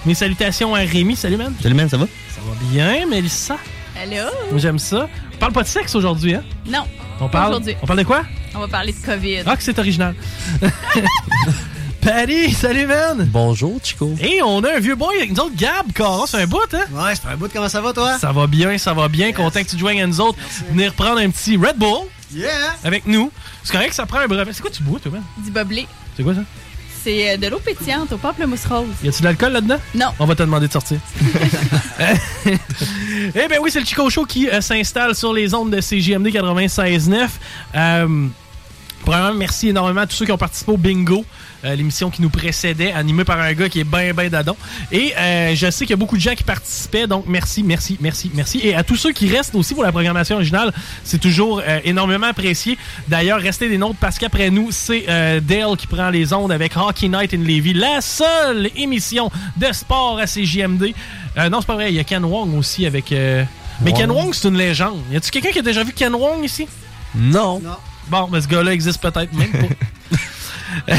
Mes 0.05 0.15
salutations 0.15 0.73
à 0.73 0.79
Rémi. 0.79 1.15
Salut, 1.15 1.37
man. 1.37 1.53
Salut, 1.61 1.75
man, 1.75 1.89
ça 1.89 1.97
va? 1.97 2.05
Ça 2.33 2.41
va 2.41 2.55
bien, 2.71 3.05
Mélissa. 3.07 3.57
Allô? 4.01 4.29
Moi, 4.49 4.59
j'aime 4.59 4.79
ça. 4.79 5.07
On 5.33 5.37
parle 5.37 5.53
pas 5.53 5.63
de 5.63 5.67
sexe 5.67 5.93
aujourd'hui, 5.93 6.35
hein? 6.35 6.43
Non. 6.67 6.83
On 7.19 7.25
pas 7.25 7.31
parle, 7.31 7.51
aujourd'hui. 7.51 7.75
on 7.81 7.85
parle 7.85 7.99
de 7.99 8.05
quoi? 8.05 8.23
On 8.55 8.59
va 8.59 8.67
parler 8.67 8.93
de 8.93 9.05
COVID. 9.05 9.43
Ah, 9.45 9.55
que 9.55 9.63
c'est 9.63 9.77
original. 9.77 10.15
Patty, 12.01 12.51
salut, 12.51 12.87
man. 12.87 13.27
Bonjour, 13.31 13.79
Chico. 13.83 14.11
Et 14.19 14.41
on 14.41 14.63
a 14.63 14.75
un 14.75 14.79
vieux 14.79 14.95
boy 14.95 15.15
avec 15.17 15.29
nous 15.29 15.39
autres, 15.39 15.55
Gab 15.55 15.91
Caron. 15.93 16.25
C'est 16.25 16.41
un 16.41 16.47
bout, 16.47 16.57
hein? 16.73 16.85
Ouais, 16.91 17.13
c'est 17.13 17.27
un 17.27 17.37
bout. 17.37 17.47
Comment 17.53 17.69
ça 17.69 17.79
va, 17.79 17.93
toi? 17.93 18.17
Ça 18.17 18.31
va 18.31 18.47
bien, 18.47 18.75
ça 18.79 18.93
va 18.93 19.07
bien. 19.07 19.31
Content 19.33 19.59
que 19.61 19.69
tu 19.69 19.75
te 19.75 19.79
joignes 19.79 20.01
à 20.01 20.07
nous 20.07 20.19
autres. 20.19 20.39
Venir 20.71 20.95
prendre 20.95 21.19
un 21.19 21.29
petit 21.29 21.57
Red 21.57 21.77
Bull 21.77 22.07
Yeah! 22.33 22.49
avec 22.83 23.05
nous. 23.05 23.31
C'est 23.63 23.73
correct 23.73 23.89
que 23.89 23.95
ça 23.95 24.07
prend 24.07 24.19
un 24.19 24.27
brevet. 24.27 24.51
C'est 24.51 24.61
quoi 24.61 24.71
tu 24.71 24.81
bois, 24.81 24.99
toi, 24.99 25.11
man? 25.11 25.23
Du 25.43 25.51
boblé. 25.51 25.87
C'est 26.17 26.23
quoi 26.23 26.33
ça? 26.33 26.41
C'est 27.03 27.33
euh, 27.33 27.37
de 27.37 27.47
l'eau 27.47 27.59
pétillante 27.59 28.11
au 28.13 28.17
pamplemousse 28.17 28.65
rose. 28.65 28.87
Y 29.03 29.09
a-tu 29.09 29.19
de 29.19 29.25
l'alcool 29.25 29.51
là-dedans? 29.53 29.79
Non. 29.93 30.07
On 30.17 30.25
va 30.25 30.33
te 30.33 30.41
demander 30.41 30.67
de 30.67 30.73
sortir. 30.73 30.99
eh 31.99 33.47
bien 33.47 33.59
oui, 33.61 33.69
c'est 33.69 33.79
le 33.79 33.85
Chico 33.85 34.09
Show 34.09 34.25
qui 34.25 34.49
euh, 34.49 34.61
s'installe 34.61 35.13
sur 35.13 35.33
les 35.33 35.53
ondes 35.53 35.69
de 35.69 35.79
CJMD 35.79 36.27
96.9. 36.27 37.27
Euh, 37.75 38.27
Premièrement, 39.05 39.33
merci 39.33 39.69
énormément 39.69 40.01
à 40.01 40.07
tous 40.07 40.15
ceux 40.15 40.25
qui 40.25 40.31
ont 40.31 40.37
participé 40.37 40.71
au 40.71 40.77
bingo, 40.77 41.25
euh, 41.65 41.75
l'émission 41.75 42.09
qui 42.09 42.21
nous 42.21 42.29
précédait, 42.29 42.91
animée 42.91 43.23
par 43.23 43.39
un 43.39 43.53
gars 43.53 43.69
qui 43.69 43.79
est 43.79 43.83
ben 43.83 44.13
ben 44.13 44.29
dadon. 44.29 44.55
Et 44.91 45.13
euh, 45.17 45.55
je 45.55 45.69
sais 45.69 45.85
qu'il 45.85 45.91
y 45.91 45.93
a 45.93 45.97
beaucoup 45.97 46.17
de 46.17 46.21
gens 46.21 46.33
qui 46.35 46.43
participaient, 46.43 47.07
donc 47.07 47.25
merci, 47.27 47.63
merci, 47.63 47.97
merci, 48.01 48.31
merci. 48.33 48.59
Et 48.63 48.75
à 48.75 48.83
tous 48.83 48.95
ceux 48.95 49.11
qui 49.11 49.27
restent 49.29 49.55
aussi 49.55 49.73
pour 49.73 49.83
la 49.83 49.91
programmation 49.91 50.35
originale, 50.35 50.73
c'est 51.03 51.19
toujours 51.19 51.61
euh, 51.65 51.79
énormément 51.83 52.27
apprécié. 52.27 52.77
D'ailleurs, 53.07 53.39
restez 53.39 53.69
des 53.69 53.77
nôtres 53.77 53.99
parce 53.99 54.17
qu'après 54.17 54.49
nous, 54.49 54.69
c'est 54.71 55.05
euh, 55.09 55.39
Dale 55.39 55.77
qui 55.77 55.87
prend 55.87 56.09
les 56.09 56.33
ondes 56.33 56.51
avec 56.51 56.75
Hockey 56.77 57.07
Night 57.07 57.33
in 57.33 57.39
Levy, 57.39 57.73
la 57.73 58.01
seule 58.01 58.69
émission 58.75 59.29
de 59.57 59.71
sport 59.71 60.19
à 60.19 60.25
CJMD. 60.25 60.93
Euh, 61.37 61.49
non, 61.49 61.61
c'est 61.61 61.67
pas 61.67 61.75
vrai, 61.75 61.91
il 61.91 61.95
y 61.95 61.99
a 61.99 62.03
Ken 62.03 62.23
Wong 62.25 62.57
aussi 62.57 62.85
avec... 62.85 63.11
euh, 63.11 63.43
Mais 63.81 63.91
Wong. 63.91 63.99
Ken 63.99 64.11
Wong, 64.11 64.33
c'est 64.33 64.47
une 64.47 64.57
légende. 64.57 64.99
Y 65.11 65.17
a-tu 65.17 65.31
quelqu'un 65.31 65.51
qui 65.51 65.59
a 65.59 65.63
déjà 65.63 65.83
vu 65.83 65.93
Ken 65.93 66.13
Wong 66.13 66.43
ici? 66.43 66.67
Non. 67.15 67.61
Bon, 68.07 68.27
mais 68.31 68.41
ce 68.41 68.47
gars-là 68.47 68.73
existe 68.73 69.01
peut-être 69.01 69.33
même 69.33 69.51
pas. 69.51 69.67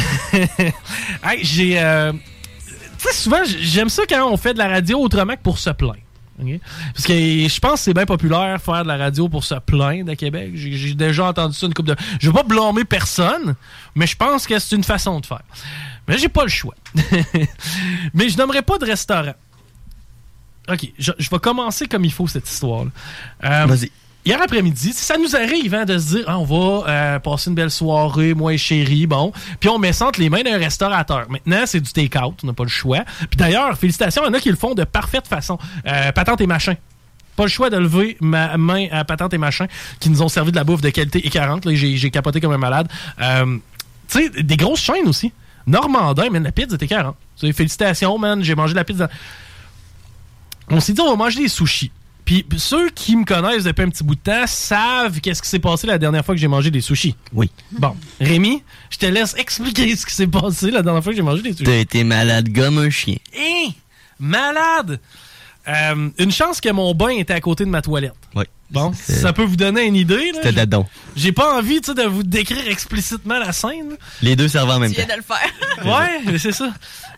hey, 1.25 1.45
j'ai. 1.45 1.79
euh, 1.79 2.13
Tu 2.13 3.09
sais, 3.09 3.15
souvent, 3.15 3.43
j'aime 3.45 3.89
ça 3.89 4.03
quand 4.09 4.31
on 4.31 4.37
fait 4.37 4.55
de 4.55 4.59
la 4.59 4.69
radio 4.69 4.99
autrement 5.01 5.35
que 5.35 5.43
pour 5.43 5.59
se 5.59 5.71
plaindre. 5.71 5.97
ok? 6.41 6.61
Parce 6.95 7.07
que 7.07 7.15
je 7.15 7.59
pense 7.61 7.73
que 7.75 7.79
c'est 7.81 7.95
bien 7.95 8.07
populaire 8.07 8.61
faire 8.61 8.83
de 8.83 8.89
la 8.89 8.97
radio 8.97 9.29
pour 9.29 9.45
se 9.45 9.55
plaindre 9.57 10.13
à 10.13 10.17
Québec. 10.17 10.53
J'ai 10.55 10.95
déjà 10.95 11.27
entendu 11.27 11.55
ça 11.57 11.67
une 11.67 11.75
couple 11.75 11.91
de. 11.91 11.97
Je 12.21 12.27
veux 12.29 12.33
pas 12.33 12.43
blâmer 12.45 12.85
personne, 12.85 13.55
mais 13.95 14.07
je 14.07 14.17
pense 14.17 14.47
que 14.47 14.59
c'est 14.59 14.77
une 14.77 14.85
façon 14.85 15.21
de 15.21 15.27
faire. 15.27 15.43
Mais 16.09 16.19
j'ai 16.19 16.29
pas 16.29 16.43
le 16.43 16.49
choix. 16.49 16.75
mais 18.15 18.29
je 18.29 18.37
n'aimerais 18.37 18.63
pas 18.63 18.79
de 18.79 18.85
restaurant. 18.85 19.35
Ok, 20.69 20.93
je, 20.99 21.13
vais 21.31 21.39
commencer 21.41 21.87
comme 21.87 22.05
il 22.05 22.13
faut 22.13 22.29
cette 22.29 22.49
histoire-là. 22.49 22.91
Euh, 23.45 23.67
Vas-y. 23.67 23.91
Hier 24.25 24.41
après-midi, 24.41 24.93
ça 24.93 25.19
nous 25.19 25.35
arrive 25.35 25.75
hein, 25.75 25.85
de 25.85 25.99
se 25.99 26.15
dire 26.15 26.25
ah, 26.29 26.39
on 26.39 26.45
va 26.45 26.89
euh, 26.89 27.19
passer 27.19 27.51
une 27.51 27.57
belle 27.57 27.73
soirée, 27.73 28.35
moi 28.35 28.55
et 28.55 28.59
chérie, 28.59 29.09
bon. 29.09 29.33
Puis 29.59 29.69
on 29.69 29.81
met 29.81 29.93
ça 29.93 30.07
entre 30.07 30.21
les 30.21 30.31
mains 30.31 30.43
d'un 30.43 30.59
restaurateur. 30.59 31.27
Maintenant, 31.29 31.63
c'est 31.67 31.81
du 31.81 31.93
take-out, 31.93 32.39
on 32.45 32.47
n'a 32.47 32.53
pas 32.53 32.63
le 32.63 32.69
choix. 32.69 33.05
Puis 33.31 33.37
d'ailleurs, 33.37 33.77
félicitations, 33.77 34.23
il 34.23 34.27
y 34.27 34.31
en 34.31 34.35
a 34.35 34.39
qui 34.39 34.51
le 34.51 34.57
font 34.57 34.75
de 34.75 34.85
parfaite 34.85 35.27
façon. 35.27 35.59
Euh, 35.87 36.13
patente 36.13 36.41
et 36.41 36.47
machin. 36.47 36.77
Pas 37.35 37.43
le 37.45 37.49
choix 37.49 37.69
de 37.69 37.77
lever 37.77 38.17
ma 38.21 38.57
main 38.59 38.87
à 38.93 39.05
patente 39.05 39.35
et 39.35 39.39
machin 39.39 39.67
qui 39.99 40.09
nous 40.09 40.23
ont 40.23 40.29
servi 40.29 40.53
de 40.53 40.57
la 40.57 40.63
bouffe 40.63 40.83
de 40.83 40.91
qualité 40.91 41.27
écœurante. 41.27 41.69
J'ai 41.73 42.11
capoté 42.13 42.41
comme 42.41 42.53
un 42.53 42.59
malade. 42.59 42.89
Euh, 43.21 43.59
tu 44.09 44.19
sais, 44.19 44.43
des 44.43 44.57
grosses 44.57 44.83
chaînes 44.83 45.09
aussi. 45.09 45.33
Normandin, 45.67 46.31
man, 46.31 46.45
la 46.45 46.53
pizza 46.53 46.77
était 46.77 46.85
écœurante. 46.85 47.17
Félicitations, 47.39 48.19
man, 48.19 48.45
j'ai 48.45 48.55
mangé 48.55 48.73
de 48.73 48.79
la 48.79 48.85
pizza. 48.85 49.09
On 50.69 50.79
s'est 50.79 50.93
dit, 50.93 51.01
on 51.01 51.11
va 51.11 51.17
manger 51.17 51.41
des 51.41 51.49
sushis. 51.49 51.91
Puis 52.25 52.47
ceux 52.57 52.89
qui 52.91 53.17
me 53.17 53.25
connaissent 53.25 53.65
depuis 53.65 53.83
un 53.83 53.89
petit 53.91 54.05
bout 54.05 54.15
de 54.15 54.21
temps 54.21 54.47
savent 54.47 55.21
qu'est-ce 55.21 55.43
qui 55.43 55.49
s'est 55.49 55.59
passé 55.59 55.87
la 55.87 55.99
dernière 55.99 56.25
fois 56.25 56.35
que 56.35 56.41
j'ai 56.41 56.49
mangé 56.49 56.71
des 56.71 56.81
sushis. 56.81 57.17
Oui. 57.33 57.51
Bon, 57.73 57.97
Rémi, 58.21 58.63
je 58.91 58.99
te 58.99 59.07
laisse 59.07 59.35
expliquer 59.37 59.95
ce 59.97 60.07
qui 60.07 60.15
s'est 60.15 60.27
passé 60.29 60.71
la 60.71 60.83
dernière 60.83 61.03
fois 61.03 61.13
que 61.13 61.17
j'ai 61.17 61.23
mangé 61.23 61.43
des 61.43 61.53
sushis. 61.53 61.65
T'as 61.65 61.77
été 61.77 62.05
malade 62.05 62.55
comme 62.55 62.79
un 62.79 62.91
chien. 62.91 63.17
Hein? 63.37 63.71
Malade! 64.21 65.01
Euh, 65.69 66.09
une 66.19 66.33
chance 66.33 66.61
que 66.61 66.71
mon 66.71 66.93
bain 66.95 67.11
était 67.11 67.35
à 67.35 67.41
côté 67.41 67.65
de 67.65 67.71
ma 67.71 67.83
toilette. 67.83 68.15
Oui. 68.35 68.45
Bon, 68.71 68.91
ça 68.95 69.35
peut 69.35 69.45
vous 69.45 69.57
donner 69.57 69.83
une 69.85 69.95
idée. 69.97 70.33
là. 70.33 70.39
C'était 70.43 70.53
dadon. 70.53 70.87
J'ai 71.15 71.31
pas 71.33 71.59
envie 71.59 71.81
tu 71.83 71.93
sais, 71.93 71.95
de 71.95 72.09
vous 72.09 72.23
décrire 72.23 72.67
explicitement 72.69 73.39
la 73.39 73.53
scène. 73.53 73.97
Les 74.23 74.35
deux 74.35 74.49
servant 74.49 74.77
en 74.77 74.79
même 74.81 74.91
Tu 74.93 74.97
temps. 75.01 75.07
viens 75.07 75.17
de 75.17 75.21
le 75.21 75.27
faire. 75.27 76.33
Ouais, 76.33 76.39
c'est 76.39 76.53
ça. 76.53 76.73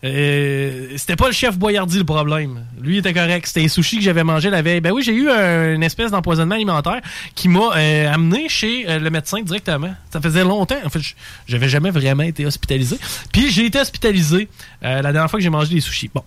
Euh, 0.04 0.88
c'était 0.98 1.16
pas 1.16 1.26
le 1.28 1.32
chef 1.32 1.56
Boyardi 1.58 1.96
le 1.98 2.04
problème. 2.04 2.66
Lui 2.80 2.96
il 2.96 2.98
était 2.98 3.14
correct. 3.14 3.46
C'était 3.46 3.60
les 3.60 3.68
sushis 3.68 3.96
que 3.96 4.02
j'avais 4.02 4.22
mangé 4.24 4.50
la 4.50 4.60
veille. 4.60 4.80
Ben 4.82 4.92
oui, 4.92 5.02
j'ai 5.02 5.14
eu 5.14 5.30
un- 5.30 5.74
une 5.74 5.82
espèce 5.82 6.10
d'empoisonnement 6.10 6.54
alimentaire 6.56 7.00
qui 7.34 7.48
m'a 7.48 7.70
euh, 7.76 8.12
amené 8.12 8.48
chez 8.50 8.84
euh, 8.88 8.98
le 8.98 9.08
médecin 9.10 9.40
directement. 9.40 9.94
Ça 10.12 10.20
faisait 10.20 10.44
longtemps. 10.44 10.76
En 10.84 10.90
fait, 10.90 11.00
je- 11.00 11.14
j'avais 11.46 11.68
jamais 11.70 11.90
vraiment 11.90 12.22
été 12.24 12.44
hospitalisé. 12.44 12.98
Puis 13.32 13.50
j'ai 13.50 13.64
été 13.66 13.80
hospitalisé 13.80 14.48
euh, 14.84 15.00
la 15.00 15.12
dernière 15.12 15.30
fois 15.30 15.38
que 15.38 15.42
j'ai 15.44 15.48
mangé 15.50 15.74
des 15.74 15.80
sushis. 15.80 16.10
Bon. 16.14 16.22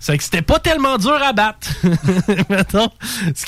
C'est 0.00 0.18
que 0.18 0.24
c'était 0.24 0.42
pas 0.42 0.58
tellement 0.58 0.98
dur 0.98 1.12
à 1.22 1.32
battre. 1.32 1.68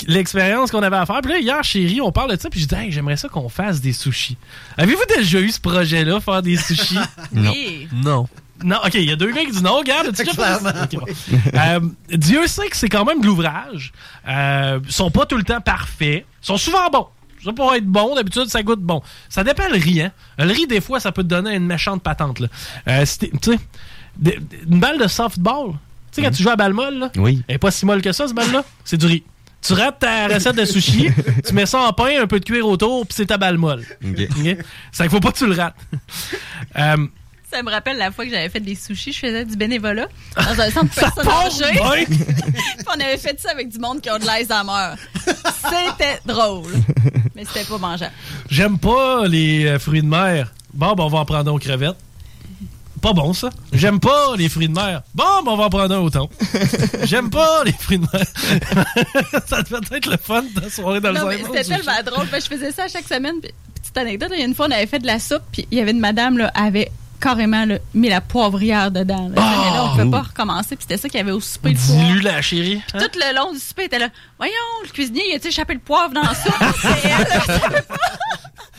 L'expérience 0.07 0.71
qu'on 0.71 0.83
avait 0.83 0.95
à 0.95 1.05
faire. 1.05 1.19
Puis 1.21 1.31
là, 1.33 1.39
hier, 1.39 1.63
chérie, 1.63 1.99
on 2.01 2.11
parle 2.13 2.35
de 2.35 2.39
ça. 2.41 2.49
Puis 2.49 2.61
je 2.61 2.65
dis, 2.67 2.75
hey, 2.75 2.91
j'aimerais 2.91 3.17
ça 3.17 3.27
qu'on 3.27 3.49
fasse 3.49 3.81
des 3.81 3.91
sushis. 3.93 4.37
Avez-vous 4.77 5.03
déjà 5.17 5.39
eu 5.41 5.49
ce 5.51 5.59
projet-là, 5.59 6.19
faire 6.21 6.41
des 6.41 6.57
sushis? 6.57 6.97
Non. 7.33 7.53
Non. 7.93 8.27
Non, 8.63 8.77
ok, 8.85 8.93
il 8.93 9.03
y 9.09 9.11
a 9.11 9.15
deux 9.15 9.31
gars 9.31 9.41
qui 9.41 9.51
disent 9.51 9.61
non, 9.63 9.77
regarde, 9.77 10.15
tu 10.15 10.23
Clairement, 10.23 10.69
Euh, 11.53 11.79
Dieu 12.09 12.47
sait 12.47 12.67
que 12.69 12.77
c'est 12.77 12.89
quand 12.89 13.03
même 13.05 13.19
de 13.21 13.25
l'ouvrage. 13.25 13.91
Euh, 14.27 14.79
ils 14.85 14.91
sont 14.91 15.11
pas 15.11 15.25
tout 15.25 15.37
le 15.37 15.43
temps 15.43 15.61
parfaits. 15.61 16.25
Ils 16.43 16.45
sont 16.45 16.57
souvent 16.57 16.89
bons. 16.89 17.07
Ça 17.43 17.51
pour 17.53 17.73
être 17.75 17.85
bon, 17.85 18.15
d'habitude, 18.15 18.47
ça 18.47 18.63
goûte 18.63 18.79
bon. 18.81 19.01
Ça 19.29 19.43
dépend 19.43 19.67
le 19.69 19.75
riz, 19.77 20.01
hein. 20.01 20.11
Le 20.39 20.45
riz, 20.51 20.65
des 20.67 20.81
fois, 20.81 20.99
ça 20.99 21.11
peut 21.11 21.21
te 21.23 21.27
donner 21.27 21.53
une 21.55 21.65
méchante 21.67 22.01
patente, 22.01 22.39
là. 22.39 22.47
Euh, 22.87 23.05
si 23.05 23.19
tu 23.19 23.29
sais, 23.43 23.59
une 24.69 24.79
balle 24.79 24.97
de 24.99 25.07
softball. 25.07 25.71
Tu 25.71 25.77
sais, 26.13 26.21
quand 26.23 26.31
tu 26.31 26.41
joues 26.41 26.49
à 26.49 26.55
balle 26.55 26.73
molle, 26.73 26.97
là, 26.97 27.11
Oui. 27.17 27.43
elle 27.47 27.55
est 27.55 27.59
pas 27.59 27.71
si 27.71 27.85
molle 27.85 28.01
que 28.01 28.13
ça, 28.13 28.27
ce 28.27 28.33
balle-là. 28.33 28.63
C'est 28.83 28.97
du 28.97 29.05
riz. 29.05 29.23
Tu 29.61 29.73
rates 29.73 29.99
ta 29.99 30.27
recette 30.27 30.55
de 30.55 30.63
sushi, 30.65 31.09
tu 31.45 31.53
mets 31.53 31.65
ça 31.65 31.81
en 31.81 31.91
pain, 31.93 32.21
un 32.21 32.27
peu 32.27 32.39
de 32.39 32.45
cuir 32.45 32.67
autour, 32.67 33.05
puis 33.05 33.15
c'est 33.17 33.25
ta 33.25 33.37
balle 33.37 33.57
molle. 33.57 33.83
OK? 34.03 34.57
Ça 34.91 35.03
qu'il 35.03 35.11
faut 35.11 35.19
pas 35.19 35.31
que 35.31 35.37
tu 35.39 35.47
le 35.47 35.53
rates. 35.55 35.75
Ça 37.55 37.63
me 37.63 37.71
rappelle 37.71 37.95
la 37.95 38.11
fois 38.11 38.25
que 38.25 38.31
j'avais 38.31 38.49
fait 38.49 38.59
des 38.59 38.75
sushis, 38.75 39.13
je 39.13 39.19
faisais 39.19 39.45
du 39.45 39.55
bénévolat 39.55 40.07
dans 40.35 40.59
un 40.59 40.69
centre. 40.69 40.93
Puis 42.05 42.17
on 42.85 42.99
avait 42.99 43.17
fait 43.17 43.39
ça 43.39 43.51
avec 43.51 43.69
du 43.69 43.79
monde 43.79 44.01
qui 44.01 44.09
ont 44.09 44.19
de 44.19 44.25
l'Alzheimer. 44.25 44.95
C'était 45.23 46.19
drôle, 46.25 46.73
mais 47.33 47.45
c'était 47.45 47.63
pas 47.63 47.77
mangeable. 47.77 48.11
J'aime 48.49 48.77
pas 48.77 49.25
les 49.27 49.67
euh, 49.67 49.79
fruits 49.79 50.01
de 50.01 50.07
mer. 50.07 50.51
Bon, 50.73 50.95
ben, 50.95 51.03
on 51.03 51.07
va 51.07 51.19
en 51.19 51.25
prendre 51.25 51.49
un 51.49 51.53
aux 51.53 51.59
crevettes. 51.59 51.95
Pas 53.01 53.13
bon, 53.13 53.31
ça. 53.31 53.51
J'aime 53.71 54.01
pas 54.01 54.35
les 54.35 54.49
fruits 54.49 54.67
de 54.67 54.73
mer. 54.73 55.03
Bon, 55.13 55.23
ben, 55.45 55.51
on 55.53 55.55
va 55.55 55.63
en 55.63 55.69
prendre 55.69 55.95
un 55.95 55.99
au 55.99 56.09
thon. 56.09 56.29
J'aime 57.03 57.29
pas 57.29 57.63
les 57.63 57.71
fruits 57.71 57.99
de 57.99 58.07
mer. 58.11 58.25
ça 59.47 59.61
devait 59.61 59.97
être 59.97 60.11
le 60.11 60.17
fun 60.17 60.41
de 60.41 60.59
la 60.59 60.69
soirée 60.69 60.99
dans 60.99 61.13
le 61.13 61.19
Non, 61.19 61.31
salon 61.31 61.53
c'était 61.53 61.63
tellement 61.63 62.03
drôle. 62.05 62.27
que 62.27 62.37
je 62.41 62.47
faisais 62.47 62.73
ça 62.73 62.89
chaque 62.89 63.07
semaine. 63.07 63.39
Puis, 63.41 63.53
petite 63.81 63.97
anecdote, 63.97 64.31
il 64.33 64.39
y 64.39 64.41
a 64.41 64.45
une 64.45 64.55
fois, 64.55 64.67
on 64.67 64.71
avait 64.71 64.87
fait 64.87 64.99
de 64.99 65.07
la 65.07 65.19
soupe, 65.19 65.43
puis 65.53 65.65
il 65.71 65.77
y 65.77 65.81
avait 65.81 65.91
une 65.91 66.01
madame, 66.01 66.37
là, 66.37 66.51
avait 66.53 66.91
carrément 67.25 67.65
là, 67.65 67.79
mis 67.95 68.07
la 68.09 68.21
poivrière 68.21 68.91
dedans. 68.91 69.29
Là. 69.29 69.35
Mais 69.35 69.71
là, 69.75 69.83
on 69.85 69.89
pouvait 69.97 70.11
pas 70.11 70.21
recommencer. 70.21 70.75
Puis 70.75 70.83
c'était 70.87 70.97
ça 70.97 71.09
qu'il 71.09 71.17
y 71.17 71.21
avait 71.21 71.31
au 71.31 71.39
souper 71.39 71.71
le 71.71 71.77
soir. 71.77 71.97
Dis-lui, 71.97 72.21
la 72.21 72.39
chérie. 72.41 72.81
hein? 72.93 72.99
Tout 72.99 73.19
le 73.19 73.35
long 73.35 73.51
du 73.51 73.57
souper, 73.59 73.83
il 73.83 73.85
était 73.85 73.97
là. 73.99 74.09
Voyons, 74.37 74.53
le 74.83 74.89
cuisinier, 74.89 75.23
il 75.33 75.35
a 75.43 75.47
échappé 75.47 75.73
le 75.73 75.79
poivre 75.79 76.13
dans 76.13 76.21
la 76.21 76.35
soupe. 76.35 76.53
C'est 76.81 77.09
elle. 77.09 77.83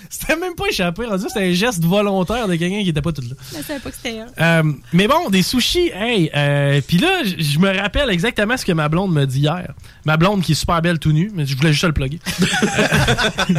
C'était 0.09 0.37
même 0.37 0.55
pas 0.55 0.67
échappé. 0.71 1.05
rendu, 1.05 1.25
C'était 1.29 1.49
un 1.49 1.53
geste 1.53 1.85
volontaire 1.85 2.47
de 2.47 2.55
quelqu'un 2.55 2.83
qui 2.83 2.89
était 2.91 3.03
pas 3.03 3.13
tout 3.13 3.23
là. 3.23 3.35
Elle 3.57 3.65
savait 3.65 3.81
pas 3.81 3.91
que 3.91 3.97
c'était. 3.97 4.21
Euh, 4.41 4.63
mais 4.93 5.09
bon, 5.09 5.29
des 5.29 5.43
sushis, 5.43 5.91
hey. 5.93 6.31
Euh, 6.35 6.81
Puis 6.87 6.99
là, 6.99 7.23
je 7.25 7.59
me 7.59 7.77
rappelle 7.77 8.09
exactement 8.11 8.57
ce 8.57 8.65
que 8.65 8.73
ma 8.73 8.89
blonde 8.89 9.13
me 9.13 9.25
dit 9.27 9.41
hier. 9.41 9.75
Ma 10.05 10.17
blonde 10.17 10.43
qui 10.43 10.53
est 10.53 10.55
super 10.55 10.81
belle 10.81 10.99
tout 11.01 11.11
nue, 11.13 11.31
mais 11.35 11.45
je 11.45 11.57
voulais 11.57 11.73
juste 11.73 11.85
le 11.85 11.93
plugger. 11.93 12.21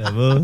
Ça 0.00 0.10
va? 0.10 0.40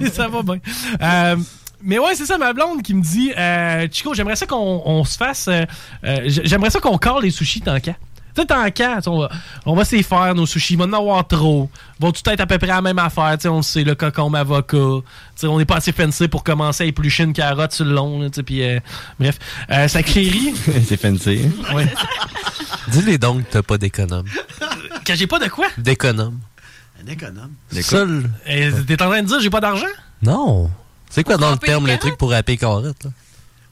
oui, 0.00 0.10
ça 0.12 0.28
va 0.28 0.42
bien. 0.42 0.58
Euh, 1.00 1.36
mais 1.82 1.98
ouais, 1.98 2.14
c'est 2.14 2.26
ça, 2.26 2.38
ma 2.38 2.52
blonde 2.52 2.82
qui 2.82 2.94
me 2.94 3.02
dit 3.02 3.32
euh, 3.36 3.86
Chico, 3.90 4.14
j'aimerais 4.14 4.36
ça 4.36 4.46
qu'on 4.46 4.82
on 4.84 5.04
se 5.04 5.16
fasse. 5.16 5.48
euh, 5.48 5.64
euh, 6.04 6.16
j'aimerais 6.26 6.70
ça 6.70 6.80
qu'on 6.80 6.98
colle 6.98 7.22
les 7.24 7.30
sushis 7.30 7.60
tant 7.60 7.78
qu'à. 7.80 7.94
Tu 8.34 8.40
sais, 8.40 8.46
tant 8.46 8.70
qu'à, 8.70 8.96
tu 8.96 9.02
sais, 9.02 9.08
on 9.10 9.18
va, 9.20 9.28
on 9.66 9.74
va 9.74 9.84
s'y 9.84 10.02
faire, 10.02 10.34
nos 10.34 10.46
sushis. 10.46 10.72
Il 10.72 10.78
va 10.78 10.84
en 10.86 10.92
avoir 10.94 11.26
trop. 11.28 11.68
Vont 12.00 12.12
tout 12.12 12.22
être 12.30 12.40
à 12.40 12.46
peu 12.46 12.56
près 12.56 12.68
la 12.68 12.80
même 12.80 12.98
affaire. 12.98 13.32
Tu 13.36 13.42
sais, 13.42 13.48
on 13.48 13.58
le 13.58 13.62
sait, 13.62 13.84
le 13.84 13.94
cocombe 13.94 14.34
avocat. 14.36 14.76
Tu 14.78 15.02
sais, 15.36 15.46
on 15.48 15.58
n'est 15.58 15.66
pas 15.66 15.76
assez 15.76 15.92
fancy 15.92 16.28
pour 16.28 16.42
commencer 16.42 16.84
à 16.84 16.86
éplucher 16.86 17.24
une 17.24 17.34
carotte 17.34 17.72
sur 17.72 17.84
le 17.84 17.92
long. 17.92 18.20
là, 18.22 18.30
tu 18.30 18.36
sais, 18.36 18.42
puis, 18.42 18.62
euh, 18.62 18.80
bref. 19.20 19.38
Euh, 19.70 19.86
ça 19.86 20.02
chérie. 20.02 20.54
C'est 20.86 20.96
fancy. 20.96 21.42
Ouais. 21.74 21.92
Dis-les 22.88 23.18
donc 23.18 23.44
que 23.46 23.52
t'as 23.52 23.62
pas 23.62 23.76
d'économe. 23.76 24.24
Que 25.04 25.14
j'ai 25.14 25.26
pas 25.26 25.38
de 25.38 25.48
quoi? 25.48 25.66
D'économe. 25.76 26.38
Un 27.04 27.10
économe. 27.12 27.50
Seul. 27.82 28.30
Euh, 28.48 28.70
T'es 28.86 29.02
en 29.02 29.10
train 29.10 29.22
de 29.22 29.26
dire 29.26 29.40
j'ai 29.40 29.50
pas 29.50 29.60
d'argent? 29.60 29.84
Non. 30.22 30.70
C'est 31.12 31.22
quoi 31.24 31.36
dans 31.36 31.50
le 31.52 31.58
terme, 31.58 31.86
les 31.86 31.92
le 31.92 31.98
truc 31.98 32.16
pour 32.16 32.30
râper 32.30 32.56
carotte, 32.56 33.04
là? 33.04 33.10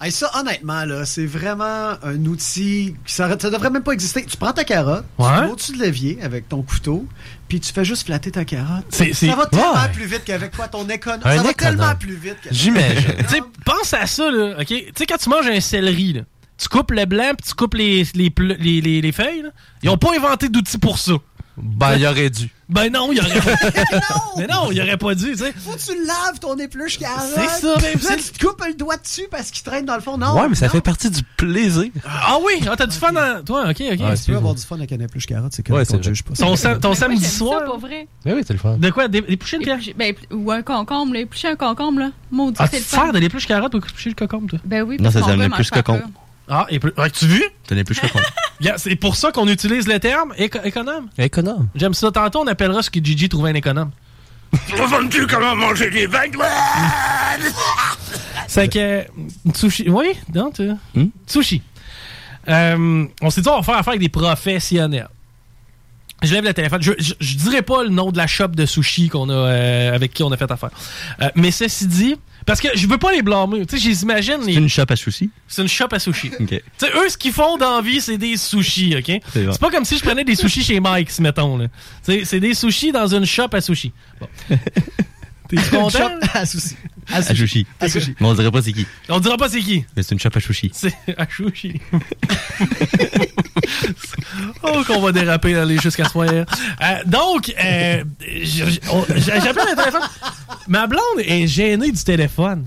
Hey, 0.03 0.11
ça, 0.12 0.30
honnêtement, 0.34 0.86
là, 0.86 1.05
c'est 1.05 1.26
vraiment 1.26 1.91
un 2.03 2.24
outil. 2.24 2.95
qui 3.05 3.12
Ça, 3.12 3.28
ça 3.38 3.51
devrait 3.51 3.68
même 3.68 3.82
pas 3.82 3.93
exister. 3.93 4.24
Tu 4.24 4.36
prends 4.38 4.53
ta 4.53 4.64
carotte, 4.64 5.05
tu 5.18 5.22
mets 5.24 5.51
au-dessus 5.51 5.72
de 5.72 5.82
l'évier 5.82 6.18
avec 6.22 6.49
ton 6.49 6.62
couteau, 6.62 7.05
puis 7.49 7.61
tu 7.61 7.70
fais 7.70 7.84
juste 7.84 8.07
flatter 8.07 8.30
ta 8.30 8.47
carotte. 8.47 8.86
C'est- 8.88 9.12
c'est- 9.12 9.28
Ça 9.28 9.34
va 9.36 9.45
tellement 9.47 9.72
Ouais. 9.74 9.88
plus 9.93 10.07
vite 10.07 10.22
qu'avec 10.24 10.57
quoi 10.57 10.68
ton 10.68 10.88
économe. 10.88 11.20
Ça 11.22 11.43
va 11.43 11.53
tellement 11.53 11.95
plus 11.97 12.14
vite. 12.14 12.36
qu'avec- 12.43 12.57
tu 13.28 13.34
sais, 13.34 13.41
pense 13.66 13.93
à 13.93 14.07
ça, 14.07 14.30
là. 14.30 14.57
OK? 14.61 14.66
Tu 14.68 14.84
sais, 14.97 15.05
quand 15.07 15.18
tu 15.18 15.28
manges 15.28 15.49
un 15.49 15.61
céleri, 15.61 16.14
là, 16.14 16.20
tu 16.57 16.68
coupes 16.68 16.93
le 16.93 17.05
blanc 17.05 17.32
puis 17.36 17.49
tu 17.49 17.55
coupes 17.55 17.74
les, 17.74 18.07
les, 18.14 18.32
les, 18.59 18.80
les- 18.80 19.01
les 19.03 19.12
feuilles, 19.12 19.43
là. 19.43 19.51
Ils 19.82 19.91
ont 19.91 19.99
pas 19.99 20.14
inventé 20.16 20.49
d'outils 20.49 20.78
pour 20.78 20.99
ça. 20.99 21.12
Ben, 21.57 21.96
il 21.96 22.07
aurait 22.07 22.30
dû. 22.30 22.48
Ben 22.68 22.90
non, 22.92 23.11
il 23.12 23.18
aurait 23.18 23.30
Mais 24.38 24.46
non, 24.46 24.70
il 24.70 24.80
aurait 24.80 24.96
pas 24.96 25.14
dû, 25.14 25.32
tu 25.32 25.38
sais. 25.38 25.53
Faut 25.53 25.72
que 25.72 25.78
tu 25.80 26.07
laves 26.07 26.38
ton 26.40 26.57
épluche 26.57 26.98
carotte. 26.98 27.24
C'est 27.34 27.48
ça, 27.61 27.74
ben, 27.76 27.92
là, 27.94 27.98
c'est- 28.01 28.16
tu 28.32 28.38
te 28.38 28.46
coupes 28.46 28.64
le 28.64 28.74
doigt 28.74 28.96
dessus 28.96 29.26
parce 29.30 29.51
qu'il 29.51 29.62
traîne 29.64 29.84
dans 29.84 29.96
le 29.96 30.01
fond. 30.01 30.16
Non. 30.16 30.40
ouais, 30.40 30.48
mais 30.48 30.55
ça 30.55 30.66
non. 30.66 30.72
fait 30.72 30.80
partie 30.80 31.11
du 31.11 31.22
plaisir. 31.36 31.86
Ah 32.07 32.36
oui, 32.44 32.62
ah, 32.70 32.76
t'as 32.76 32.86
du 32.86 32.96
fun 32.96 33.12
dans... 33.12 33.42
Toi, 33.44 33.62
OK, 33.64 33.70
OK. 33.70 33.80
Ouais, 34.01 34.14
Tu 34.16 34.30
peux 34.30 34.36
avoir 34.36 34.55
du 34.55 34.62
fun 34.62 34.76
avec 34.76 34.92
un 34.92 35.01
épluche 35.01 35.26
carotte, 35.26 35.53
c'est 35.53 35.66
Ouais, 35.68 35.72
correct, 35.84 35.90
c'est 35.90 35.96
on 35.98 36.03
juge 36.03 36.22
pas. 36.22 36.34
Ton, 36.34 36.57
sam- 36.57 36.78
ton 36.80 36.88
Moi, 36.88 36.96
samedi 36.96 37.24
soir... 37.24 37.59
Ça, 37.61 37.66
pour 37.66 37.78
vrai. 37.78 38.07
Ben 38.24 38.34
oui, 38.36 38.42
c'est 38.46 38.53
le 38.53 38.59
fun. 38.61 38.76
De 38.78 38.90
quoi? 38.90 39.09
Des, 39.09 39.20
pouchées 39.36 39.59
de 39.59 39.64
pierre? 39.64 39.78
Éplucher- 39.78 39.94
ben, 39.96 40.14
ou 40.32 40.51
un 40.53 40.62
concombre, 40.62 41.14
là. 41.14 41.20
Éplucher 41.20 41.48
un 41.48 41.57
concombre, 41.57 41.98
là. 41.98 42.11
Maudit, 42.30 42.57
Ah, 42.61 42.68
c'est 42.70 42.78
le 42.78 42.84
fun. 42.84 43.03
sers 43.05 43.12
de 43.12 43.18
l'épluche 43.18 43.46
carotte 43.48 43.72
pour 43.72 43.80
éplucher 43.84 44.11
le 44.11 44.14
cocombe, 44.14 44.48
toi? 44.48 44.61
Ben 44.64 44.82
oui, 44.82 44.96
Non, 44.98 45.05
parce 45.05 45.14
ça 45.14 45.20
qu'on 45.20 45.26
s'appelle 45.26 46.05
Ah, 46.53 46.66
épluche... 46.68 46.92
Ouais, 46.98 47.09
tu 47.11 47.26
vu? 47.26 47.42
T'as 47.66 47.76
des 47.76 47.84
plus 47.84 47.98
que 47.98 48.09
con. 48.09 48.18
Regarde, 48.61 48.78
C'est 48.82 48.96
pour 48.96 49.14
ça 49.14 49.30
qu'on 49.30 49.46
utilise 49.46 49.86
le 49.86 50.01
terme 50.01 50.34
éco- 50.36 50.59
économe. 50.64 51.09
Économe. 51.16 51.68
J'aime 51.76 51.94
ça. 51.94 52.11
Tantôt, 52.11 52.40
on 52.40 52.46
appellera 52.48 52.82
ce 52.82 52.90
que 52.90 52.98
Gigi 53.03 53.28
trouvait 53.28 53.51
un 53.51 53.55
économe. 53.55 53.90
tu 55.11 55.26
comment 55.28 55.55
manger 55.55 55.90
des 55.90 56.07
vagues 56.07 56.36
C'est 58.48 58.68
que. 58.68 59.05
Sushi. 59.55 59.88
Oui, 59.88 60.09
non, 60.34 60.51
tu. 60.51 60.70
Sushi. 61.26 61.62
Euh, 62.48 63.07
on 63.22 63.30
s'est 63.30 63.42
dit, 63.42 63.48
on 63.48 63.57
va 63.59 63.62
faire 63.62 63.76
affaire 63.76 63.90
avec 63.90 64.01
des 64.01 64.09
professionnels. 64.09 65.09
Je 66.22 66.32
lève 66.34 66.44
le 66.44 66.53
téléphone. 66.53 66.82
Je, 66.82 66.92
je, 66.98 67.14
je 67.20 67.36
dirais 67.36 67.62
pas 67.62 67.82
le 67.84 67.90
nom 67.90 68.11
de 68.11 68.16
la 68.18 68.26
shop 68.26 68.48
de 68.48 68.66
sushi 68.66 69.09
qu'on 69.09 69.28
a, 69.30 69.32
euh, 69.32 69.94
avec 69.94 70.12
qui 70.12 70.22
on 70.22 70.32
a 70.32 70.36
fait 70.36 70.51
affaire. 70.51 70.70
Euh, 71.22 71.30
mais 71.36 71.51
ceci 71.51 71.86
dit, 71.86 72.16
parce 72.51 72.61
que 72.61 72.68
je 72.76 72.86
veux 72.88 72.98
pas 72.98 73.12
les 73.12 73.22
blâmer. 73.22 73.64
Tu 73.64 73.76
sais, 73.78 73.84
je 73.84 73.88
les 73.90 74.03
imagine. 74.03 74.38
C'est 74.40 74.46
les- 74.51 74.55
une 74.57 74.68
shop 74.68 74.84
à 74.88 74.96
sushi? 74.96 75.30
C'est 75.46 75.62
une 75.62 75.68
shop 75.68 75.86
à 75.92 75.98
sushi. 76.01 76.32
OK. 76.40 76.48
Tu 76.48 76.61
sais, 76.78 76.88
eux, 76.96 77.09
ce 77.09 77.16
qu'ils 77.16 77.32
font 77.32 77.57
dans 77.57 77.76
la 77.76 77.82
vie, 77.82 78.01
c'est 78.01 78.18
des 78.18 78.36
sushis, 78.36 78.96
OK? 78.98 79.20
C'est 79.32 79.59
pas 79.61 79.70
comme 79.70 79.84
si 79.84 79.96
je 79.98 80.03
prenais 80.03 80.24
des 80.24 80.34
sushis 80.34 80.64
chez 80.64 80.80
Mike's, 80.82 81.20
mettons. 81.20 81.59
Tu 81.59 81.66
sais, 82.03 82.22
c'est 82.24 82.40
des 82.40 82.55
sushis 82.55 82.90
dans 82.92 83.07
une 83.07 83.24
shop 83.24 83.48
à 83.53 83.61
sushi. 83.61 83.92
Bon. 84.20 84.28
T'es 85.51 85.57
content? 85.70 85.90
Shop 85.90 86.28
à 86.34 86.46
sushi. 86.46 86.76
À 87.12 87.22
sushi. 87.22 87.66
À 87.80 87.88
sushi. 87.88 88.14
Mais 88.20 88.26
on 88.26 88.34
dirait 88.34 88.51
pas 88.53 88.62
c'est 88.62 88.72
qui. 88.72 88.86
On 89.09 89.18
dira 89.20 89.36
pas 89.36 89.48
c'est 89.48 89.61
qui. 89.61 89.84
Mais 89.96 90.03
c'est 90.03 90.12
une 90.14 90.20
shop 90.20 90.30
à 90.34 90.40
sushi. 90.40 90.70
C'est 90.72 90.94
à 91.18 91.26
sushi. 91.28 91.80
oh, 94.62 94.82
qu'on 94.86 95.01
va 95.01 95.12
déraper 95.12 95.55
aller 95.57 95.78
jusqu'à 95.78 96.05
ce 96.05 96.11
soir. 96.11 96.28
Euh, 96.30 96.44
donc, 97.07 97.53
euh, 97.62 98.05
j'appelle 98.22 99.66
le 99.70 99.76
téléphone. 99.76 100.03
Ma 100.68 100.86
blonde 100.86 101.03
est 101.18 101.46
gênée 101.46 101.90
du 101.90 102.03
téléphone. 102.05 102.66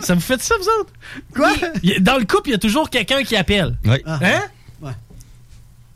Ça 0.00 0.14
vous 0.14 0.20
fait 0.20 0.40
ça, 0.42 0.54
vous 0.60 0.68
autres? 0.80 0.92
Quoi? 1.34 1.52
Il- 1.82 2.02
Dans 2.02 2.18
le 2.18 2.24
couple, 2.24 2.50
il 2.50 2.52
y 2.52 2.54
a 2.54 2.58
toujours 2.58 2.90
quelqu'un 2.90 3.22
qui 3.22 3.36
appelle. 3.36 3.76
Oui. 3.84 3.96
Hein? 4.06 4.42
Ouais. 4.80 4.92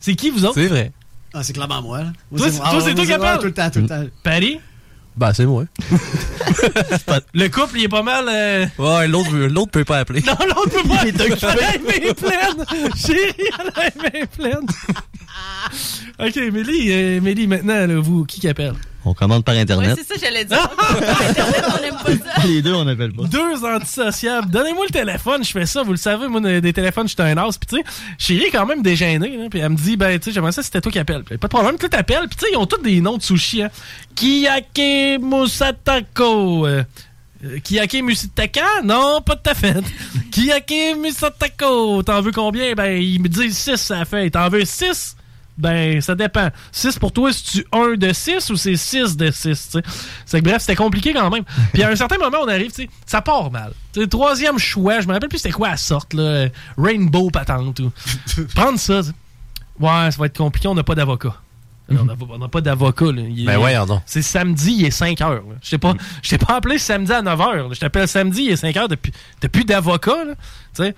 C'est 0.00 0.14
qui, 0.14 0.30
vous 0.30 0.44
autres? 0.44 0.54
C'est 0.54 0.66
vrai. 0.68 0.92
Ah, 1.34 1.42
c'est 1.42 1.52
clairement 1.52 1.82
moi. 1.82 1.98
là. 1.98 2.12
Moi, 2.30 2.38
Toi, 2.40 2.50
c'est 2.50 2.56
moi. 2.56 2.70
toi, 2.70 2.78
Ah, 2.78 2.80
c'est 2.84 2.94
toi 2.94 3.04
moi, 3.04 3.06
qui 3.06 3.12
appelle? 3.12 3.38
Tout 3.38 3.44
le 3.46 3.52
temps, 3.52 3.70
tout 3.70 3.80
le 3.80 3.86
temps. 3.86 4.04
Paris? 4.22 4.60
Ben, 5.16 5.32
c'est 5.32 5.46
moi. 5.46 5.64
Le 7.34 7.48
couple, 7.48 7.78
il 7.78 7.84
est 7.84 7.88
pas 7.88 8.02
mal. 8.02 8.26
euh, 8.28 8.66
Ouais, 8.78 9.08
l'autre 9.08 9.34
l'autre 9.34 9.70
peut 9.70 9.84
pas 9.84 9.98
appeler. 10.00 10.20
Non, 10.22 10.34
l'autre 10.46 10.70
peut 10.82 10.88
pas. 10.88 11.02
Il 11.06 11.08
est 11.08 11.20
occupé. 11.20 11.46
Elle 11.52 11.64
a 11.64 11.72
les 11.72 11.78
mains 11.78 12.14
pleines. 12.14 12.92
Chérie, 12.96 13.48
elle 13.58 13.68
a 13.68 13.88
les 13.88 14.20
mains 14.20 14.26
pleines. 14.26 14.66
OK, 16.18 16.36
Mélie, 16.36 16.92
euh, 16.92 17.20
Mélie, 17.20 17.46
maintenant, 17.46 17.86
là, 17.86 18.00
vous, 18.00 18.24
qui 18.24 18.40
qui 18.40 18.48
appelle? 18.48 18.74
On 19.04 19.14
commande 19.14 19.44
par 19.44 19.54
Ouais, 19.54 19.60
Internet. 19.60 19.96
c'est 19.96 20.14
ça, 20.14 20.14
j'allais 20.20 20.44
dire. 20.44 20.68
Internet, 20.90 21.64
on 21.76 21.80
n'aime 21.80 21.94
pas 21.94 22.40
ça. 22.40 22.46
Les 22.46 22.60
deux, 22.60 22.72
on 22.74 22.84
n'appelle 22.84 23.12
pas. 23.12 23.22
Deux 23.24 23.64
antisociables. 23.64 24.50
Donnez-moi 24.50 24.84
le 24.88 24.92
téléphone, 24.92 25.44
je 25.44 25.50
fais 25.52 25.66
ça. 25.66 25.84
Vous 25.84 25.92
le 25.92 25.96
savez, 25.96 26.26
moi, 26.26 26.40
des 26.40 26.72
téléphones, 26.72 27.06
je 27.06 27.14
suis 27.14 27.22
un 27.22 27.36
as. 27.36 27.56
Puis, 27.56 27.68
tu 27.68 27.76
sais, 27.76 27.84
chérie 28.18 28.46
est 28.46 28.50
quand 28.50 28.66
même 28.66 28.82
dégênée. 28.82 29.36
Là, 29.36 29.44
puis, 29.48 29.60
elle 29.60 29.68
me 29.68 29.76
dit, 29.76 29.96
ben, 29.96 30.18
tu 30.18 30.24
sais, 30.24 30.32
j'aimerais 30.32 30.50
ça 30.50 30.62
si 30.62 30.66
c'était 30.66 30.80
toi 30.80 30.90
qui 30.90 30.98
appelle. 30.98 31.22
Puis, 31.22 31.38
pas 31.38 31.46
de 31.46 31.52
problème, 31.52 31.76
tu 31.78 31.88
t'appelles. 31.88 32.26
Puis, 32.28 32.36
tu 32.36 32.46
sais, 32.46 32.50
ils 32.52 32.56
ont 32.56 32.66
tous 32.66 32.82
des 32.82 33.00
noms 33.00 33.16
de 33.16 33.22
sushi. 33.22 33.62
Hein. 33.62 33.70
Kiyake 34.16 35.20
Musatako. 35.20 36.66
Euh, 36.66 36.82
euh, 37.44 37.58
Kiyake 37.62 38.02
Musataka? 38.02 38.82
Non, 38.82 39.20
pas 39.24 39.36
de 39.36 39.42
ta 39.42 39.54
fête. 39.54 39.84
Kiyake 40.32 40.96
Musatako. 41.00 42.02
T'en 42.02 42.22
veux 42.22 42.32
combien? 42.32 42.72
Ben, 42.74 43.00
ils 43.00 43.20
me 43.20 43.28
disent 43.28 43.56
6 43.56 43.76
ça 43.76 44.04
fait. 44.04 44.30
T'en 44.30 44.48
veux 44.48 44.64
6? 44.64 45.15
Ben, 45.58 46.00
ça 46.02 46.14
dépend. 46.14 46.50
6 46.70 46.98
pour 46.98 47.12
toi, 47.12 47.32
c'est-tu 47.32 47.66
1 47.72 47.94
de 47.96 48.12
6 48.12 48.50
ou 48.50 48.56
c'est 48.56 48.76
6 48.76 49.16
de 49.16 49.30
6, 49.30 49.42
tu 49.42 49.54
sais? 49.54 49.82
C'est 50.26 50.40
que 50.40 50.44
bref, 50.44 50.58
c'était 50.60 50.76
compliqué 50.76 51.14
quand 51.14 51.30
même. 51.30 51.44
Puis 51.72 51.82
à 51.82 51.88
un 51.88 51.96
certain 51.96 52.18
moment, 52.18 52.38
on 52.42 52.48
arrive, 52.48 52.68
tu 52.72 52.82
sais, 52.82 52.90
ça 53.06 53.22
part 53.22 53.50
mal. 53.50 53.72
Tu 53.94 54.00
sais, 54.02 54.06
troisième 54.06 54.58
choix, 54.58 55.00
je 55.00 55.08
me 55.08 55.14
rappelle 55.14 55.30
plus 55.30 55.38
c'était 55.38 55.52
quoi 55.54 55.70
la 55.70 55.76
sorte, 55.78 56.12
là. 56.12 56.48
Rainbow 56.76 57.30
patente 57.30 57.80
ou. 57.80 57.90
Prendre 58.54 58.78
ça, 58.78 59.00
tu 59.02 59.08
sais. 59.08 59.14
Ouais, 59.80 60.10
ça 60.10 60.16
va 60.18 60.26
être 60.26 60.36
compliqué, 60.36 60.68
on 60.68 60.74
n'a 60.74 60.82
pas 60.84 60.94
d'avocat. 60.94 61.34
On 61.88 62.04
n'a 62.04 62.16
pas- 62.16 62.26
on 62.30 62.38
n'a 62.38 62.48
pas 62.48 62.60
d'avocat, 62.60 63.06
là. 63.12 63.22
Ben 63.46 63.58
donc. 63.86 64.02
C'est 64.06 64.20
samedi, 64.22 64.72
il 64.80 64.84
est 64.86 64.90
5 64.90 65.20
heures. 65.20 65.42
Je 65.62 65.70
t'ai 65.70 65.78
pas, 65.78 65.94
t'ai 66.28 66.38
pas 66.38 66.56
appelé 66.56 66.78
samedi 66.78 67.12
à 67.12 67.22
9 67.22 67.40
heures. 67.40 67.72
Je 67.74 67.80
t'appelle 67.80 68.08
samedi, 68.08 68.42
il 68.44 68.50
est 68.50 68.56
5 68.56 68.76
heures. 68.76 68.88
Depuis, 68.88 69.12
t'as 69.40 69.48
plus 69.48 69.64
d'avocat, 69.64 70.16
là. 70.24 70.90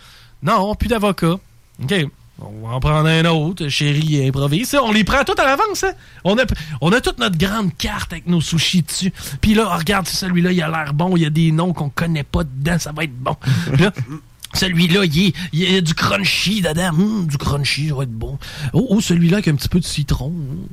Non, 0.42 0.74
plus 0.74 0.88
d'avocat. 0.88 1.36
OK. 1.82 1.94
On 2.40 2.66
va 2.66 2.74
en 2.74 2.80
prendre 2.80 3.08
un 3.08 3.24
autre, 3.24 3.68
chérie, 3.68 4.24
improvise. 4.26 4.76
On 4.80 4.92
les 4.92 5.02
prend 5.02 5.24
tout 5.24 5.34
à 5.38 5.44
l'avance, 5.44 5.82
hein? 5.82 5.92
On 6.22 6.38
a, 6.38 6.44
on 6.80 6.92
a 6.92 7.00
toute 7.00 7.18
notre 7.18 7.36
grande 7.36 7.76
carte 7.76 8.12
avec 8.12 8.26
nos 8.26 8.40
sushis 8.40 8.82
dessus. 8.82 9.12
Puis 9.40 9.54
là, 9.54 9.68
oh, 9.72 9.76
regarde, 9.76 10.06
celui-là, 10.06 10.52
il 10.52 10.62
a 10.62 10.68
l'air 10.68 10.94
bon. 10.94 11.16
Il 11.16 11.22
y 11.22 11.26
a 11.26 11.30
des 11.30 11.50
noms 11.50 11.72
qu'on 11.72 11.90
connaît 11.90 12.22
pas 12.22 12.44
dedans. 12.44 12.78
Ça 12.78 12.92
va 12.92 13.04
être 13.04 13.16
bon. 13.16 13.36
Là, 13.78 13.92
celui-là, 14.54 15.04
il, 15.04 15.32
y 15.52 15.76
a 15.76 15.80
du 15.80 15.94
crunchy 15.94 16.62
dedans. 16.62 16.90
Hum, 16.90 17.26
du 17.26 17.38
crunchy, 17.38 17.88
ça 17.88 17.94
va 17.96 18.04
être 18.04 18.12
bon. 18.12 18.38
Oh, 18.72 18.86
oh, 18.90 19.00
celui-là 19.00 19.38
avec 19.38 19.48
un 19.48 19.56
petit 19.56 19.68
peu 19.68 19.80
de 19.80 19.84
citron. 19.84 20.26
Hum. 20.26 20.68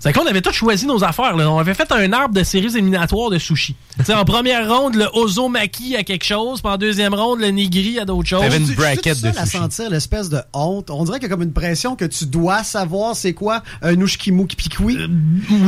C'est 0.00 0.12
qu'on 0.12 0.26
avait 0.26 0.40
tous 0.42 0.52
choisi 0.52 0.86
nos 0.86 1.02
affaires. 1.04 1.36
Là. 1.36 1.50
On 1.50 1.58
avait 1.58 1.74
fait 1.74 1.90
un 1.92 2.12
arbre 2.12 2.34
de 2.34 2.42
séries 2.42 2.76
éliminatoires 2.76 3.30
de 3.30 3.38
sushi. 3.38 3.74
En 4.14 4.24
première 4.24 4.68
ronde, 4.68 4.94
le 4.94 5.06
Ozomaki 5.14 5.96
à 5.96 6.02
quelque 6.04 6.24
chose, 6.24 6.60
puis 6.60 6.70
en 6.72 6.76
deuxième 6.76 7.14
ronde, 7.14 7.40
le 7.40 7.48
Nigiri 7.48 7.98
à 7.98 8.04
d'autres 8.04 8.28
choses. 8.28 8.42
Je 8.44 8.50
suis 8.50 8.74
tout 8.76 9.14
seul 9.14 9.32
à 9.38 9.46
sentir 9.46 9.90
l'espèce 9.90 10.28
de 10.28 10.38
honte. 10.52 10.90
On 10.90 11.04
dirait 11.04 11.18
qu'il 11.18 11.28
y 11.28 11.32
a 11.32 11.34
comme 11.34 11.42
une 11.42 11.52
pression 11.52 11.96
que 11.96 12.04
tu 12.04 12.26
dois 12.26 12.62
savoir 12.62 13.16
c'est 13.16 13.32
quoi 13.32 13.62
un 13.82 13.98
ushkimu 14.00 14.46
kipikui. 14.46 14.98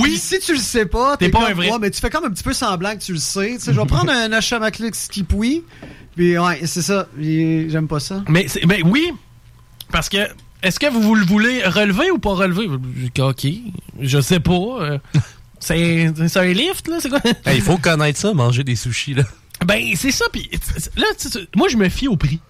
oui. 0.01 0.16
Si 0.18 0.39
tu 0.41 0.53
le 0.53 0.59
sais 0.59 0.87
pas, 0.87 1.16
T'es 1.16 1.29
pas 1.31 1.41
comme, 1.41 1.49
un 1.51 1.55
vrai. 1.55 1.70
Ouais, 1.70 1.79
mais 1.81 1.91
tu 1.91 2.01
fais 2.01 2.11
comme 2.11 2.24
un 2.24 2.31
petit 2.31 2.43
peu 2.45 2.53
semblant 2.53 2.95
que 2.95 3.03
tu 3.03 3.12
le 3.12 3.18
sais. 3.18 3.55
Tu 3.59 3.61
sais, 3.64 3.72
je 3.72 3.81
vais 3.81 3.87
prendre 3.87 4.11
un 4.12 4.33
Oshamaklik 4.33 4.95
kipui. 5.11 5.62
Puis 6.16 6.37
ouais, 6.39 6.61
c'est 6.66 6.83
ça. 6.83 7.07
J'aime 7.18 7.89
pas 7.89 8.01
ça. 8.01 8.22
Mais, 8.29 8.47
c'est- 8.49 8.64
mais 8.66 8.83
oui, 8.83 9.11
parce 9.91 10.09
que 10.09 10.18
est-ce 10.62 10.78
que 10.80 10.90
vous, 10.90 11.00
vous 11.00 11.14
le 11.14 11.24
voulez 11.24 11.62
relever 11.64 12.11
ou 12.11 12.18
pas 12.18 12.34
relever? 12.34 12.68
OK, 13.20 13.46
je 14.00 14.20
sais 14.20 14.40
pas. 14.40 14.52
euh, 14.52 14.98
c'est 15.61 16.36
un 16.36 16.46
lift, 16.52 16.88
là? 16.88 16.96
C'est 17.00 17.09
quoi? 17.09 17.20
Hey, 17.44 17.56
Il 17.56 17.62
faut 17.62 17.78
connaître 17.78 18.18
ça, 18.18 18.32
manger 18.34 18.64
des 18.64 18.76
sushis, 18.76 19.14
là. 19.14 19.24
Ben, 19.66 19.82
c'est 19.96 20.12
ça. 20.12 20.26
Puis 20.32 20.48
là, 20.96 21.06
moi, 21.56 21.68
je 21.68 21.76
me 21.76 21.88
fie 21.88 22.09
au 22.09 22.16
prix. 22.16 22.40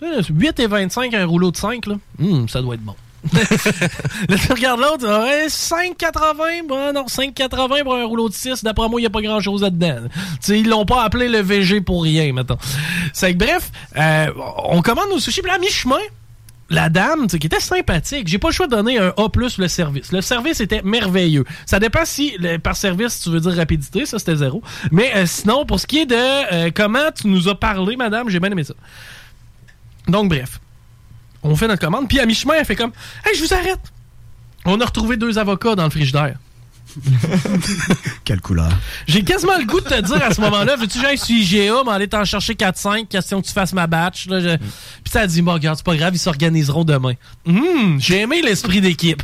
Là, 0.00 0.20
8 0.28 0.60
et 0.60 0.66
25, 0.66 1.14
un 1.14 1.24
rouleau 1.26 1.50
de 1.50 1.56
5, 1.56 1.86
là. 1.86 1.94
Hum, 2.20 2.48
ça 2.48 2.60
doit 2.60 2.74
être 2.74 2.82
bon. 2.82 2.94
là, 3.32 4.36
tu 4.38 4.52
regardes 4.52 4.80
l'autre, 4.80 5.06
ouais, 5.06 5.46
5,80. 5.48 6.66
Bon, 6.68 6.92
non, 6.92 7.06
5,80 7.06 7.82
pour 7.82 7.94
un 7.96 8.04
rouleau 8.04 8.28
de 8.28 8.34
6. 8.34 8.62
D'après 8.62 8.88
moi, 8.88 9.00
il 9.00 9.02
n'y 9.04 9.06
a 9.06 9.10
pas 9.10 9.22
grand-chose 9.22 9.62
là-dedans. 9.62 9.96
Tu 10.04 10.20
sais, 10.40 10.60
ils 10.60 10.68
l'ont 10.68 10.84
pas 10.84 11.02
appelé 11.02 11.28
le 11.28 11.40
VG 11.40 11.80
pour 11.80 12.02
rien, 12.04 12.32
maintenant. 12.32 12.58
C'est 13.12 13.32
que, 13.32 13.38
bref, 13.38 13.72
euh, 13.96 14.26
on 14.64 14.80
commande 14.82 15.08
nos 15.10 15.18
sushis, 15.18 15.40
puis 15.40 15.50
là, 15.50 15.56
à 15.56 15.58
mi-chemin, 15.58 15.96
la 16.68 16.88
dame, 16.88 17.26
qui 17.28 17.36
était 17.36 17.60
sympathique, 17.60 18.26
j'ai 18.26 18.38
pas 18.38 18.48
le 18.48 18.52
choix 18.52 18.66
de 18.66 18.72
donner 18.72 18.98
un 18.98 19.12
A 19.16 19.28
plus 19.28 19.58
le 19.58 19.68
service. 19.68 20.12
Le 20.12 20.20
service 20.20 20.60
était 20.60 20.82
merveilleux. 20.82 21.44
Ça 21.64 21.78
dépend 21.78 22.04
si, 22.04 22.36
par 22.62 22.76
service, 22.76 23.20
tu 23.20 23.30
veux 23.30 23.40
dire 23.40 23.54
rapidité, 23.54 24.04
ça 24.04 24.18
c'était 24.18 24.36
zéro. 24.36 24.62
Mais 24.90 25.12
euh, 25.16 25.26
sinon, 25.26 25.64
pour 25.64 25.78
ce 25.78 25.86
qui 25.86 26.00
est 26.00 26.06
de 26.06 26.14
euh, 26.16 26.70
comment 26.74 27.10
tu 27.14 27.28
nous 27.28 27.48
as 27.48 27.54
parlé, 27.54 27.96
madame, 27.96 28.28
j'ai 28.28 28.40
bien 28.40 28.50
aimé 28.50 28.64
ça. 28.64 28.74
Donc, 30.08 30.28
bref. 30.28 30.60
On 31.42 31.54
fait 31.54 31.68
notre 31.68 31.80
commande, 31.80 32.08
puis 32.08 32.18
à 32.18 32.26
mi-chemin, 32.26 32.54
elle 32.58 32.64
fait 32.64 32.74
comme 32.74 32.92
Hey, 33.24 33.36
je 33.36 33.44
vous 33.44 33.54
arrête. 33.54 33.80
On 34.64 34.80
a 34.80 34.84
retrouvé 34.84 35.16
deux 35.16 35.38
avocats 35.38 35.76
dans 35.76 35.84
le 35.84 35.90
frigidaire. 35.90 36.36
Quelle 38.24 38.40
couleur? 38.40 38.68
J'ai 39.06 39.22
quasiment 39.22 39.56
le 39.58 39.64
goût 39.64 39.80
de 39.80 39.86
te 39.88 40.00
dire 40.00 40.22
à 40.22 40.32
ce 40.32 40.40
moment-là, 40.40 40.76
veux-tu 40.76 40.98
que 40.98 41.04
j'aille 41.04 41.18
sur 41.18 41.34
IGA, 41.36 41.82
mais 41.84 41.92
aller 41.92 42.08
t'en 42.08 42.24
chercher 42.24 42.54
4-5, 42.54 43.06
question 43.08 43.40
que 43.40 43.46
tu 43.46 43.52
fasses 43.52 43.72
ma 43.72 43.86
batch. 43.86 44.26
Là, 44.28 44.40
je- 44.40 44.56
Puis 44.56 45.10
ça 45.12 45.20
a 45.20 45.26
dit, 45.26 45.42
bon, 45.42 45.52
regarde, 45.54 45.76
c'est 45.76 45.84
pas 45.86 45.96
grave, 45.96 46.14
ils 46.14 46.18
s'organiseront 46.18 46.84
demain. 46.84 47.12
Hum, 47.46 47.98
j'ai 48.00 48.20
aimé 48.20 48.40
l'esprit 48.42 48.80
d'équipe. 48.80 49.22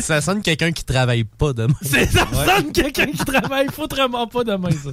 ça 0.00 0.20
sonne 0.20 0.42
quelqu'un 0.42 0.72
qui 0.72 0.84
travaille 0.84 1.24
pas 1.24 1.52
demain. 1.52 1.74
C'est 1.82 2.10
ça 2.10 2.26
sonne 2.32 2.72
quelqu'un 2.72 3.06
qui 3.06 3.24
travaille 3.24 3.66
foutrement 3.72 4.26
pas 4.26 4.44
demain, 4.44 4.70
ça. 4.70 4.90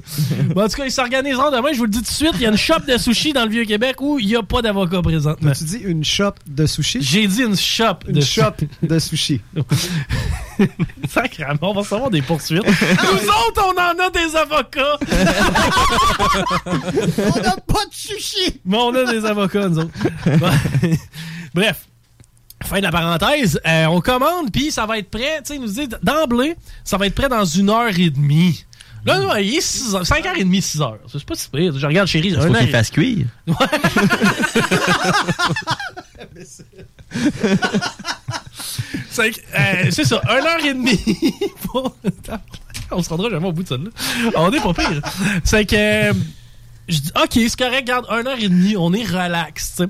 Bon, 0.54 0.62
en 0.64 0.68
tout 0.68 0.76
cas, 0.76 0.84
ils 0.86 0.90
s'organiseront 0.92 1.50
demain. 1.50 1.68
Je 1.72 1.78
vous 1.78 1.84
le 1.84 1.90
dis 1.90 1.98
tout 1.98 2.04
de 2.04 2.08
suite, 2.08 2.32
il 2.34 2.42
y 2.42 2.46
a 2.46 2.50
une 2.50 2.56
shop 2.56 2.80
de 2.86 2.96
sushi 2.96 3.32
dans 3.32 3.44
le 3.44 3.50
Vieux-Québec 3.50 3.96
où 4.00 4.18
il 4.18 4.26
n'y 4.26 4.36
a 4.36 4.42
pas 4.42 4.62
d'avocat 4.62 5.02
présentement. 5.02 5.52
Tu 5.52 5.64
dis 5.64 5.76
une 5.78 6.04
shop 6.04 6.32
de 6.46 6.66
sushi? 6.66 6.98
J'ai 7.02 7.26
dit 7.26 7.42
une 7.42 7.56
shop 7.56 7.98
Une 8.08 8.14
de 8.14 8.20
shop 8.20 8.54
de 8.82 8.98
sushi. 8.98 9.40
Sacrément, 11.08 11.58
on 11.70 11.74
va 11.74 11.80
recevoir 11.80 12.10
des 12.10 12.22
poursuites. 12.22 12.64
Nous 12.64 13.28
autres, 13.28 13.64
on 13.64 13.72
en 13.78 13.98
a 14.04 14.10
des 14.10 14.36
avocats. 14.36 14.98
on 16.66 17.40
n'a 17.40 17.56
pas 17.56 17.86
de 17.86 17.92
sushi. 17.92 18.60
Mais 18.64 18.76
on 18.78 18.94
a 18.94 19.04
des 19.04 19.24
avocats, 19.24 19.68
nous 19.68 19.78
autres. 19.80 19.90
Bon. 20.38 20.50
Bref. 21.54 21.86
Fin 22.64 22.78
de 22.78 22.82
la 22.84 22.92
parenthèse, 22.92 23.60
euh, 23.66 23.84
on 23.86 24.00
commande, 24.00 24.50
puis 24.50 24.70
ça 24.70 24.86
va 24.86 24.98
être 24.98 25.10
prêt, 25.10 25.38
tu 25.38 25.48
sais, 25.48 25.56
il 25.56 25.60
nous 25.60 25.68
dit 25.68 25.86
d'emblée, 26.02 26.56
ça 26.82 26.96
va 26.96 27.06
être 27.06 27.14
prêt 27.14 27.28
dans 27.28 27.44
une 27.44 27.68
heure 27.68 27.90
et 27.98 28.08
demie. 28.08 28.64
Là, 29.04 29.18
là, 29.18 29.40
il 29.40 29.54
est 29.54 29.60
6 29.60 29.94
heures, 29.94 30.06
5 30.06 30.24
heures 30.24 30.36
et 30.36 30.44
demie, 30.44 30.62
6 30.62 30.80
heures. 30.80 30.98
C'est 31.12 31.22
pas 31.24 31.34
si 31.34 31.50
pire. 31.50 31.76
Je 31.76 31.86
regarde 31.86 32.08
chérie, 32.08 32.28
Il 32.28 32.36
un 32.36 32.40
faut 32.40 32.54
heure 32.54 32.60
qu'il 32.60 32.70
fasse 32.70 32.90
cuire. 32.90 33.26
Euh, 37.44 37.56
c'est 39.90 40.04
ça, 40.04 40.20
une 40.24 40.46
heure 40.46 40.64
et 40.64 40.74
demie. 40.74 40.98
pour- 41.62 41.96
On 42.90 43.02
se 43.02 43.08
rendra 43.08 43.30
jamais 43.30 43.46
au 43.46 43.52
bout 43.52 43.62
de 43.62 43.68
ça. 43.68 43.76
Là. 43.76 44.30
On 44.36 44.52
est 44.52 44.60
pas 44.60 44.74
pire. 44.74 45.00
C'est 45.44 45.64
que 45.66 45.76
euh, 46.10 46.12
je 46.88 46.98
dis 47.00 47.10
OK, 47.16 47.30
c'est 47.32 47.56
correct, 47.58 47.90
et 48.38 48.48
demie, 48.48 48.76
on 48.76 48.92
est 48.92 49.04
relax. 49.04 49.82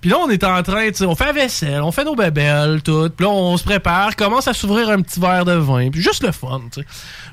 Puis 0.00 0.10
là, 0.10 0.18
on 0.18 0.30
est 0.30 0.44
en 0.44 0.62
train, 0.62 0.90
tu 0.92 1.04
on 1.04 1.16
fait 1.16 1.24
la 1.24 1.32
vaisselle, 1.32 1.82
on 1.82 1.90
fait 1.90 2.04
nos 2.04 2.14
bébelles, 2.14 2.82
tout. 2.82 3.10
Puis 3.16 3.24
là, 3.24 3.30
on 3.32 3.56
se 3.56 3.64
prépare, 3.64 4.14
commence 4.14 4.46
à 4.46 4.52
s'ouvrir 4.54 4.90
un 4.90 5.00
petit 5.02 5.18
verre 5.18 5.44
de 5.44 5.54
vin. 5.54 5.90
Puis 5.90 6.00
juste 6.02 6.22
le 6.22 6.30
fun, 6.30 6.60
tu. 6.72 6.80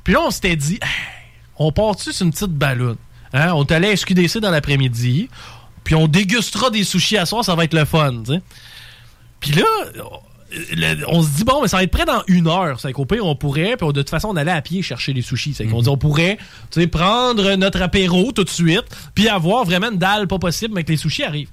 Puis 0.04 0.14
là, 0.14 0.22
on 0.22 0.32
s'était 0.32 0.56
dit, 0.56 0.80
on 1.58 1.72
part-tu 1.72 2.12
sur 2.12 2.26
une 2.26 2.32
petite 2.32 2.52
balloune? 2.52 2.98
Hein? 3.34 3.54
On 3.54 3.64
est 3.66 3.72
allé 3.72 3.90
à 3.92 3.96
SQDC 3.96 4.40
dans 4.40 4.50
l'après-midi. 4.50 5.30
Puis 5.84 5.94
on 5.94 6.08
dégustera 6.08 6.72
des 6.72 6.84
sushis 6.84 7.18
à 7.18 7.28
soir, 7.28 7.46
ça 7.46 7.54
va 7.54 7.66
être 7.66 7.76
le 7.76 7.86
fun, 7.86 8.24
tu. 8.26 8.40
Puis 9.40 9.52
là, 9.52 9.66
le- 10.76 11.04
on 11.08 11.22
se 11.24 11.30
dit, 11.30 11.44
bon, 11.44 11.62
mais 11.62 11.68
ça 11.68 11.78
va 11.78 11.84
être 11.84 11.92
prêt 11.92 12.06
dans 12.06 12.24
une 12.28 12.48
heure. 12.48 12.80
C'est 12.80 12.92
qu'au 12.94 13.06
pire, 13.06 13.26
on 13.26 13.36
pourrait, 13.36 13.76
puis 13.78 13.88
de 13.88 13.92
toute 13.94 14.10
façon, 14.10 14.30
on 14.30 14.36
allait 14.36 14.52
à 14.52 14.62
pied 14.62 14.82
chercher 14.82 15.14
les 15.14 15.22
sushis. 15.22 15.54
C'est 15.54 15.66
qu'on 15.66 15.82
dit, 15.82 15.90
on 15.90 15.98
pourrait, 15.98 16.38
prendre 16.92 17.56
notre 17.56 17.82
apéro 17.82 18.32
tout 18.32 18.44
de 18.44 18.50
suite, 18.50 18.86
puis 19.14 19.28
avoir 19.28 19.66
vraiment 19.66 19.92
une 19.92 19.98
dalle 19.98 20.28
pas 20.28 20.40
possible, 20.40 20.74
mais 20.74 20.84
que 20.84 20.92
les 20.92 20.98
sushis 20.98 21.24
arrivent. 21.24 21.50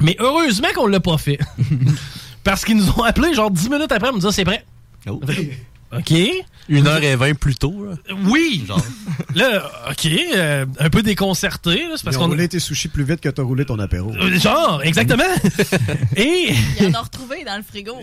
Mais 0.00 0.16
heureusement 0.18 0.68
qu'on 0.74 0.86
l'a 0.86 1.00
pas 1.00 1.18
fait. 1.18 1.38
Parce 2.44 2.64
qu'ils 2.64 2.76
nous 2.76 2.88
ont 2.90 3.02
appelé, 3.02 3.34
genre, 3.34 3.50
10 3.50 3.68
minutes 3.68 3.92
après, 3.92 4.12
me 4.12 4.18
dire, 4.18 4.32
c'est 4.32 4.44
prêt. 4.44 4.64
OK. 5.92 6.14
Une 6.68 6.86
heure 6.86 7.02
et 7.02 7.16
vingt 7.16 7.34
plus 7.34 7.56
tôt, 7.56 7.84
là. 7.84 8.14
Oui. 8.26 8.64
Là, 9.34 9.70
OK, 9.90 10.06
euh, 10.34 10.66
un 10.78 10.90
peu 10.90 11.02
déconcerté, 11.02 11.88
là, 11.88 11.94
c'est 11.96 12.04
parce 12.04 12.16
qu'on 12.16 12.26
roulé 12.26 12.48
tes 12.48 12.58
sushis 12.58 12.88
plus 12.88 13.04
vite 13.04 13.20
que 13.20 13.28
t'as 13.28 13.42
roulé 13.42 13.64
ton 13.64 13.78
apéro. 13.78 14.12
Euh, 14.12 14.38
Genre, 14.38 14.80
exactement. 14.82 15.22
Et. 16.16 16.52
Il 16.78 16.84
y 16.84 16.88
en 16.88 16.94
a 16.94 17.02
retrouvé 17.02 17.44
dans 17.44 17.56
le 17.56 17.62
frigo. 17.62 17.94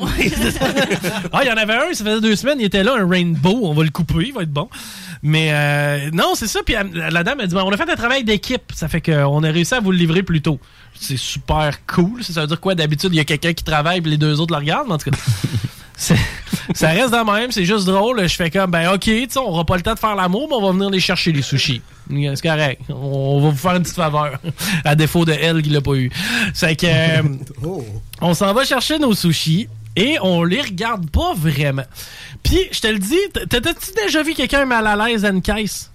Ah, 1.34 1.40
il 1.44 1.48
y 1.48 1.52
en 1.52 1.58
avait 1.58 1.74
un, 1.74 1.94
ça 1.94 2.04
faisait 2.04 2.22
deux 2.22 2.36
semaines, 2.36 2.60
il 2.60 2.66
était 2.66 2.84
là, 2.84 2.96
un 2.98 3.08
rainbow, 3.08 3.60
on 3.64 3.74
va 3.74 3.84
le 3.84 3.90
couper, 3.90 4.28
il 4.28 4.34
va 4.34 4.44
être 4.44 4.52
bon. 4.52 4.70
Mais 5.22 5.50
euh, 5.52 6.10
non, 6.14 6.34
c'est 6.36 6.48
ça. 6.48 6.62
Puis 6.66 6.76
la 6.94 7.24
dame 7.24 7.40
a 7.40 7.48
dit, 7.48 7.54
Bon, 7.54 7.62
on 7.64 7.72
a 7.72 7.78
fait 7.78 7.90
un 7.90 7.96
travail 7.96 8.24
d'équipe, 8.24 8.72
ça 8.74 8.88
fait 8.88 9.02
qu'on 9.02 9.44
a 9.44 9.52
réussi 9.52 9.74
à 9.74 9.80
vous 9.80 9.92
le 9.92 9.98
livrer 9.98 10.24
plus 10.24 10.42
tôt. 10.42 10.60
C'est 11.00 11.18
super 11.18 11.86
cool. 11.86 12.24
Ça 12.24 12.42
veut 12.42 12.48
dire 12.48 12.60
quoi? 12.60 12.76
D'habitude, 12.76 13.10
il 13.14 13.18
y 13.18 13.20
a 13.20 13.26
quelqu'un 13.26 13.54
qui 13.54 13.64
travaille, 13.64 14.02
puis 14.02 14.12
les 14.12 14.18
deux 14.18 14.40
autres 14.40 14.54
le 14.54 14.60
regardent, 14.60 14.88
mais 14.88 14.94
en 14.96 14.98
tout 14.98 15.12
cas. 15.12 15.18
ça 16.76 16.90
reste 16.90 17.12
de 17.12 17.32
même, 17.32 17.52
c'est 17.52 17.66
juste 17.66 17.86
drôle. 17.86 18.28
Je 18.28 18.36
fais 18.36 18.52
comme, 18.52 18.70
ben 18.70 18.94
ok, 18.94 19.02
tu 19.02 19.28
sais, 19.30 19.40
on 19.40 19.50
aura 19.50 19.66
pas 19.66 19.76
le 19.76 19.82
temps 19.82 19.96
de 19.96 20.00
faire 20.00 20.16
l'amour, 20.16 20.48
mais 20.50 20.56
on 20.56 20.62
va 20.62 20.72
venir 20.72 20.90
les 20.90 21.00
chercher, 21.00 21.32
les 21.32 21.42
sushis. 21.42 21.82
C'est 22.10 22.42
correct. 22.42 22.82
On 22.90 23.42
va 23.42 23.50
vous 23.50 23.58
faire 23.58 23.76
une 23.76 23.84
petite 23.84 23.96
faveur. 23.96 24.40
À 24.86 24.96
défaut 24.96 25.26
de 25.26 25.34
elle 25.34 25.62
qui 25.62 25.70
l'a 25.70 25.82
pas 25.82 25.96
eu. 25.96 26.12
C'est 26.54 26.76
que. 26.76 26.86
euh, 26.88 27.22
On 28.22 28.34
s'en 28.34 28.54
va 28.54 28.64
chercher 28.64 29.00
nos 29.00 29.14
sushis 29.14 29.68
et 29.96 30.18
on 30.22 30.44
les 30.44 30.62
regarde 30.62 31.10
pas 31.10 31.34
vraiment. 31.36 31.86
Puis, 32.44 32.60
je 32.72 32.80
te 32.80 32.88
le 32.88 33.00
dis, 33.00 33.18
t'as-tu 33.50 33.92
déjà 34.06 34.22
vu 34.24 34.34
quelqu'un 34.36 34.66
mal 34.66 34.86
à 34.88 34.96
l'aise 34.96 35.26
à 35.26 35.30
une 35.30 35.42
caisse? 35.42 35.92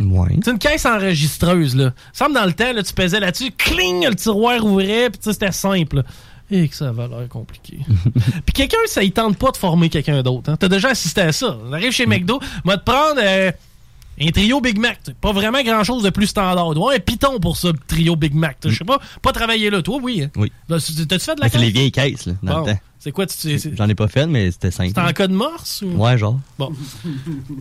Ouais. 0.00 0.38
C'est 0.42 0.50
une 0.52 0.58
caisse 0.58 0.86
enregistreuse, 0.86 1.76
là. 1.76 1.92
Semble 2.12 2.34
dans 2.34 2.46
le 2.46 2.52
temps, 2.52 2.72
là, 2.72 2.82
tu 2.82 2.92
pesais 2.92 3.20
là-dessus, 3.20 3.50
cling, 3.56 4.06
le 4.06 4.14
tiroir 4.14 4.64
ouvrait, 4.64 5.10
puis 5.10 5.18
tu 5.18 5.24
sais, 5.24 5.32
c'était 5.32 5.52
simple. 5.52 5.96
là. 5.96 6.02
Et 6.52 6.68
que 6.68 6.76
ça 6.76 6.92
va 6.92 7.08
l'air 7.08 7.28
compliqué. 7.28 7.78
puis 8.44 8.52
quelqu'un, 8.52 8.76
ça, 8.86 9.02
il 9.02 9.10
tente 9.12 9.36
pas 9.38 9.50
de 9.50 9.56
former 9.56 9.88
quelqu'un 9.88 10.22
d'autre. 10.22 10.50
Hein. 10.50 10.56
T'as 10.58 10.68
déjà 10.68 10.90
assisté 10.90 11.22
à 11.22 11.32
ça. 11.32 11.56
On 11.66 11.72
arrive 11.72 11.90
chez 11.92 12.06
McDo, 12.06 12.38
va 12.64 12.76
te 12.76 12.84
prendre 12.84 13.20
euh, 13.20 13.50
un 14.20 14.30
trio 14.30 14.60
Big 14.60 14.78
Mac. 14.78 15.00
Pas 15.20 15.32
vraiment 15.32 15.62
grand-chose 15.62 16.02
de 16.02 16.10
plus 16.10 16.26
standard. 16.26 16.76
Ouais, 16.76 16.96
un 16.96 17.00
piton 17.00 17.40
pour 17.40 17.56
ça, 17.56 17.70
trio 17.88 18.16
Big 18.16 18.34
Mac. 18.34 18.58
Je 18.64 18.76
sais 18.76 18.84
pas, 18.84 19.00
pas 19.22 19.32
travailler 19.32 19.70
là. 19.70 19.80
Toi, 19.82 19.98
oui. 20.02 20.22
hein? 20.22 20.30
Oui. 20.36 20.52
T'as-tu 20.68 20.92
fait 20.92 21.34
de 21.34 21.40
la 21.40 21.46
Ben, 21.46 21.48
c'est 21.50 21.58
les 21.58 21.70
vieilles 21.70 21.90
caisses, 21.92 22.26
là, 22.26 22.34
dans 22.42 22.60
Bon. 22.60 22.66
le 22.66 22.72
temps. 22.74 22.80
C'est 23.02 23.10
quoi, 23.10 23.26
tu 23.26 23.58
J'en 23.74 23.88
ai 23.88 23.96
pas 23.96 24.06
fait, 24.06 24.28
mais 24.28 24.52
c'était 24.52 24.70
simple. 24.70 24.92
c'est 24.94 25.00
en 25.00 25.12
code 25.12 25.32
morse? 25.32 25.82
Ou? 25.82 26.00
Ouais, 26.00 26.16
genre. 26.16 26.38
Bon. 26.56 26.72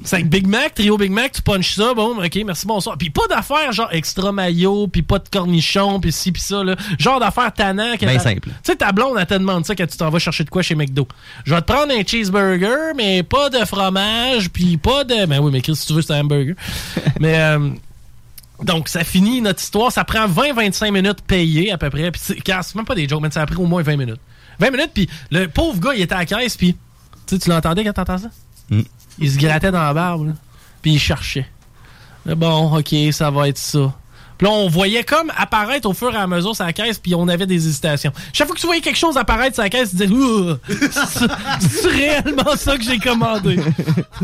C'est 0.03 0.21
Big 0.21 0.45
Mac, 0.45 0.75
trio 0.75 0.99
Big 0.99 1.09
Mac, 1.09 1.31
tu 1.31 1.41
punches 1.41 1.73
ça, 1.73 1.95
bon, 1.95 2.23
ok, 2.23 2.39
merci, 2.45 2.67
bonsoir. 2.67 2.95
Puis 2.95 3.09
pas 3.09 3.25
d'affaires 3.27 3.71
genre 3.71 3.89
extra 3.91 4.31
maillot, 4.31 4.87
puis 4.87 5.01
pas 5.01 5.17
de 5.17 5.27
cornichon, 5.27 5.99
puis 5.99 6.11
ci, 6.11 6.31
puis 6.31 6.43
ça, 6.43 6.63
là. 6.63 6.75
Genre 6.99 7.19
d'affaires 7.19 7.51
tannant. 7.51 7.95
Ben 7.99 8.17
ta- 8.17 8.19
simple. 8.19 8.49
Tu 8.49 8.55
sais, 8.61 8.75
ta 8.75 8.91
blonde, 8.91 9.17
elle 9.19 9.25
te 9.25 9.33
demande 9.33 9.65
ça 9.65 9.73
quand 9.75 9.87
tu 9.87 9.97
t'en 9.97 10.11
vas 10.11 10.19
chercher 10.19 10.43
de 10.43 10.51
quoi 10.51 10.61
chez 10.61 10.75
McDo. 10.75 11.07
Je 11.43 11.55
vais 11.55 11.61
te 11.61 11.73
prendre 11.73 11.91
un 11.91 12.03
cheeseburger, 12.05 12.93
mais 12.95 13.23
pas 13.23 13.49
de 13.49 13.65
fromage, 13.65 14.51
puis 14.51 14.77
pas 14.77 15.03
de... 15.05 15.25
Ben 15.25 15.39
oui, 15.39 15.49
mais 15.51 15.61
Chris, 15.61 15.75
si 15.75 15.87
tu 15.87 15.93
veux, 15.93 16.03
c'est 16.03 16.13
un 16.13 16.19
hamburger. 16.19 16.53
mais... 17.19 17.39
euh, 17.39 17.69
donc, 18.61 18.89
ça 18.89 19.03
finit 19.03 19.41
notre 19.41 19.59
histoire. 19.59 19.91
Ça 19.91 20.03
prend 20.03 20.27
20-25 20.27 20.91
minutes 20.91 21.21
payées 21.25 21.71
à 21.71 21.79
peu 21.79 21.89
près. 21.89 22.11
Puis, 22.11 22.21
c'est 22.23 22.75
même 22.75 22.85
pas 22.85 22.93
des 22.93 23.07
jokes, 23.09 23.21
mais 23.23 23.31
ça 23.31 23.41
a 23.41 23.45
pris 23.47 23.55
au 23.55 23.65
moins 23.65 23.81
20 23.81 23.97
minutes. 23.97 24.19
20 24.61 24.71
minutes, 24.71 24.91
puis 24.93 25.09
le 25.31 25.47
pauvre 25.47 25.79
gars, 25.79 25.93
il 25.93 26.01
était 26.01 26.13
à 26.13 26.19
la 26.19 26.25
caisse, 26.25 26.55
puis 26.55 26.77
tu 27.25 27.35
sais, 27.35 27.39
tu 27.39 27.49
l'entendais 27.49 27.83
quand 27.83 27.93
t'entends 27.93 28.19
ça? 28.19 28.29
Mm. 28.69 28.81
Il 29.19 29.31
se 29.31 29.37
grattait 29.37 29.71
dans 29.71 29.81
la 29.81 29.93
barbe, 29.93 30.35
puis 30.81 30.93
il 30.93 30.99
cherchait. 30.99 31.47
Mais 32.25 32.35
bon, 32.35 32.77
ok, 32.77 32.95
ça 33.11 33.31
va 33.31 33.49
être 33.49 33.57
ça. 33.57 33.93
Là, 34.41 34.49
on 34.49 34.67
voyait 34.67 35.03
comme 35.03 35.31
apparaître 35.37 35.87
au 35.87 35.93
fur 35.93 36.11
et 36.13 36.17
à 36.17 36.25
mesure 36.27 36.55
sa 36.55 36.73
caisse, 36.73 36.97
puis 36.97 37.13
on 37.13 37.27
avait 37.27 37.45
des 37.45 37.67
hésitations. 37.67 38.11
Chaque 38.33 38.47
fois 38.47 38.55
que 38.55 38.59
tu 38.61 38.65
voyais 38.65 38.81
quelque 38.81 38.97
chose 38.97 39.15
apparaître 39.17 39.59
la 39.59 39.69
caisse, 39.69 39.91
tu 39.91 40.07
disais, 40.07 40.55
c'est 40.67 41.27
c'est 41.69 41.87
réellement 41.87 42.55
ça 42.57 42.77
que 42.77 42.83
j'ai 42.83 42.97
commandé. 42.97 43.57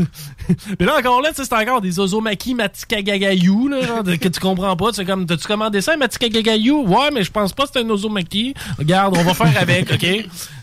Mais 0.80 0.86
là, 0.86 0.96
encore 0.98 1.22
là, 1.22 1.30
c'est 1.34 1.52
encore 1.52 1.80
des 1.80 2.00
ozomaki 2.00 2.54
matikagagayou, 2.54 3.68
là, 3.68 4.02
que 4.20 4.28
tu 4.28 4.40
comprends 4.40 4.76
pas. 4.76 4.92
Sais, 4.92 5.04
comme, 5.04 5.26
t'as-tu 5.26 5.46
commandé 5.46 5.80
ça, 5.80 5.92
un 5.94 5.96
matikagagayou? 5.98 6.84
Ouais, 6.86 7.10
mais 7.12 7.22
je 7.22 7.30
pense 7.30 7.52
pas 7.52 7.64
que 7.66 7.70
c'est 7.74 7.80
un 7.84 7.90
ozomaki. 7.90 8.54
Regarde, 8.78 9.16
on 9.16 9.22
va 9.22 9.34
faire 9.34 9.52
avec, 9.60 9.92
OK? 9.92 10.06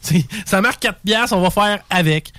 C'est- 0.02 0.26
Ça 0.46 0.62
marque 0.62 0.80
4 0.82 1.00
piastres, 1.06 1.36
on 1.36 1.42
va 1.42 1.50
faire 1.50 1.80
avec. 1.90 2.34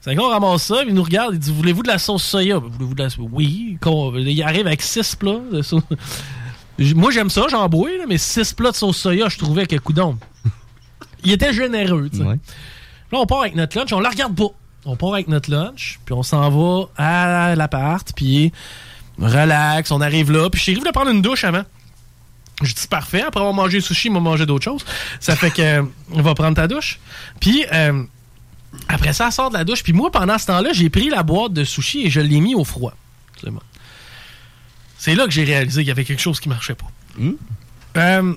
C'est 0.00 0.16
qu'on 0.16 0.28
ramasse 0.28 0.62
ça, 0.64 0.82
il 0.86 0.94
nous 0.94 1.02
regarde, 1.04 1.34
il 1.34 1.38
dit 1.38 1.52
Voulez-vous 1.52 1.82
de 1.84 1.88
la 1.88 1.98
sauce 1.98 2.24
soya? 2.24 2.58
Voulez-vous 2.58 2.94
de 2.94 3.02
la 3.04 3.08
Oui. 3.30 3.76
Il 4.16 4.42
arrive 4.42 4.66
avec 4.66 4.82
6 4.82 5.14
plats 5.16 5.38
de 5.52 5.62
sauce. 5.62 5.82
Moi, 6.78 7.10
j'aime 7.10 7.30
ça, 7.30 7.46
j'en 7.50 7.68
bois, 7.68 7.90
là, 7.98 8.04
mais 8.08 8.18
6 8.18 8.54
plats 8.54 8.70
de 8.70 8.76
sauce 8.76 8.96
soya, 8.96 9.28
je 9.28 9.38
trouvais 9.38 9.66
que 9.66 9.76
coudon. 9.76 10.18
Il 11.24 11.32
était 11.32 11.52
généreux, 11.52 12.08
tu 12.10 12.18
sais. 12.18 12.24
Là, 12.24 12.38
on 13.12 13.26
part 13.26 13.42
avec 13.42 13.54
notre 13.54 13.78
lunch, 13.78 13.92
on 13.92 14.00
la 14.00 14.10
regarde 14.10 14.34
pas. 14.34 14.48
On 14.84 14.96
part 14.96 15.14
avec 15.14 15.28
notre 15.28 15.50
lunch, 15.50 16.00
puis 16.04 16.14
on 16.14 16.22
s'en 16.22 16.50
va 16.50 16.88
à 16.96 17.54
l'appart, 17.54 18.10
puis 18.16 18.52
relax, 19.18 19.90
on 19.90 20.00
arrive 20.00 20.32
là, 20.32 20.50
puis 20.50 20.60
j'arrive 20.64 20.84
de 20.84 20.90
prendre 20.90 21.10
une 21.10 21.22
douche 21.22 21.44
avant. 21.44 21.62
Je 22.62 22.74
dis 22.74 22.86
parfait, 22.88 23.22
après 23.22 23.40
avoir 23.40 23.54
mangé 23.54 23.78
le 23.78 23.82
sushi, 23.82 24.08
il 24.08 24.12
m'a 24.12 24.20
mangé 24.20 24.46
d'autres 24.46 24.64
choses. 24.64 24.84
Ça 25.20 25.36
fait 25.36 25.50
que 25.50 25.62
euh, 25.62 25.82
on 26.12 26.22
va 26.22 26.34
prendre 26.34 26.56
ta 26.56 26.68
douche. 26.68 26.98
Puis 27.40 27.64
euh, 27.72 28.02
après 28.88 29.12
ça, 29.12 29.26
elle 29.26 29.32
sort 29.32 29.50
de 29.50 29.54
la 29.54 29.64
douche. 29.64 29.82
Puis 29.82 29.92
moi, 29.92 30.10
pendant 30.10 30.38
ce 30.38 30.46
temps-là, 30.46 30.72
j'ai 30.72 30.90
pris 30.90 31.08
la 31.08 31.22
boîte 31.22 31.52
de 31.52 31.64
sushi 31.64 32.06
et 32.06 32.10
je 32.10 32.20
l'ai 32.20 32.40
mis 32.40 32.54
au 32.54 32.64
froid. 32.64 32.94
C'est 35.02 35.16
là 35.16 35.24
que 35.24 35.32
j'ai 35.32 35.42
réalisé 35.42 35.80
qu'il 35.80 35.88
y 35.88 35.90
avait 35.90 36.04
quelque 36.04 36.22
chose 36.22 36.38
qui 36.38 36.48
marchait 36.48 36.76
pas. 36.76 36.86
Euh, 37.96 38.34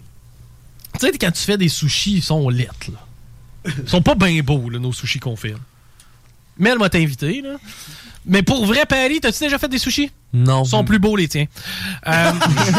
tu 0.99 0.99
sais, 0.99 1.15
quand 1.19 1.29
tu 1.29 1.43
fais 1.43 1.59
des 1.59 1.69
sushis, 1.69 2.13
ils 2.13 2.23
sont 2.23 2.49
lettres, 2.49 2.89
là. 2.91 3.71
Ils 3.83 3.87
sont 3.87 4.01
pas 4.01 4.15
bien 4.15 4.41
beaux, 4.41 4.71
là, 4.71 4.79
nos 4.79 4.91
sushis 4.91 5.19
qu'on 5.19 5.35
fait. 5.35 5.49
là. 5.49 5.59
Mais 6.57 6.71
elle 6.71 6.79
m'a 6.79 6.89
invité, 6.91 7.43
là. 7.43 7.57
Mais 8.25 8.41
pour 8.41 8.65
vrai, 8.65 8.87
Paris, 8.87 9.19
t'as-tu 9.21 9.41
déjà 9.41 9.59
fait 9.59 9.67
des 9.67 9.77
sushis? 9.77 10.09
Non. 10.33 10.63
Ils 10.63 10.69
sont 10.69 10.83
plus 10.83 10.97
beaux, 10.97 11.15
les 11.15 11.27
tiens. 11.27 11.45
Euh, 12.07 12.31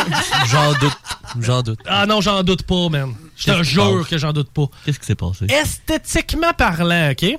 J'en 0.48 0.72
doute. 0.72 0.98
J'en 1.40 1.62
doute. 1.62 1.78
Ah 1.86 2.06
non, 2.06 2.20
j'en 2.20 2.42
doute 2.42 2.64
pas, 2.64 2.88
man. 2.88 3.14
Je 3.36 3.52
te 3.52 3.62
jure 3.62 4.08
que 4.08 4.18
j'en 4.18 4.32
doute 4.32 4.50
pas. 4.50 4.66
Qu'est-ce 4.84 4.98
qui 4.98 5.06
s'est 5.06 5.14
passé? 5.14 5.46
Esthétiquement 5.48 6.52
parlant, 6.54 7.10
OK? 7.12 7.18
Tu 7.18 7.36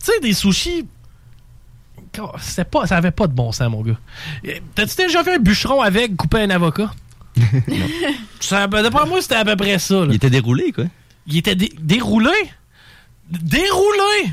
sais, 0.00 0.20
des 0.20 0.34
sushis... 0.34 0.86
C'était 2.40 2.64
pas, 2.64 2.86
ça 2.86 2.96
avait 2.96 3.10
pas 3.10 3.26
de 3.26 3.32
bon 3.32 3.52
sens, 3.52 3.70
mon 3.70 3.82
gars. 3.82 3.98
T'as-tu 4.74 4.96
déjà 4.96 5.22
vu 5.22 5.32
un 5.32 5.38
bûcheron 5.38 5.80
avec 5.82 6.16
couper 6.16 6.40
un 6.42 6.50
avocat? 6.50 6.90
Ben, 8.50 8.82
D'après 8.82 9.06
moi, 9.06 9.20
c'était 9.20 9.34
à 9.36 9.44
peu 9.44 9.56
près 9.56 9.78
ça. 9.78 9.94
là. 10.00 10.06
Il 10.08 10.14
était 10.14 10.30
déroulé, 10.30 10.72
quoi. 10.72 10.84
Il 11.26 11.36
était 11.36 11.54
dé- 11.54 11.72
déroulé? 11.78 12.30
Déroulé! 13.30 14.32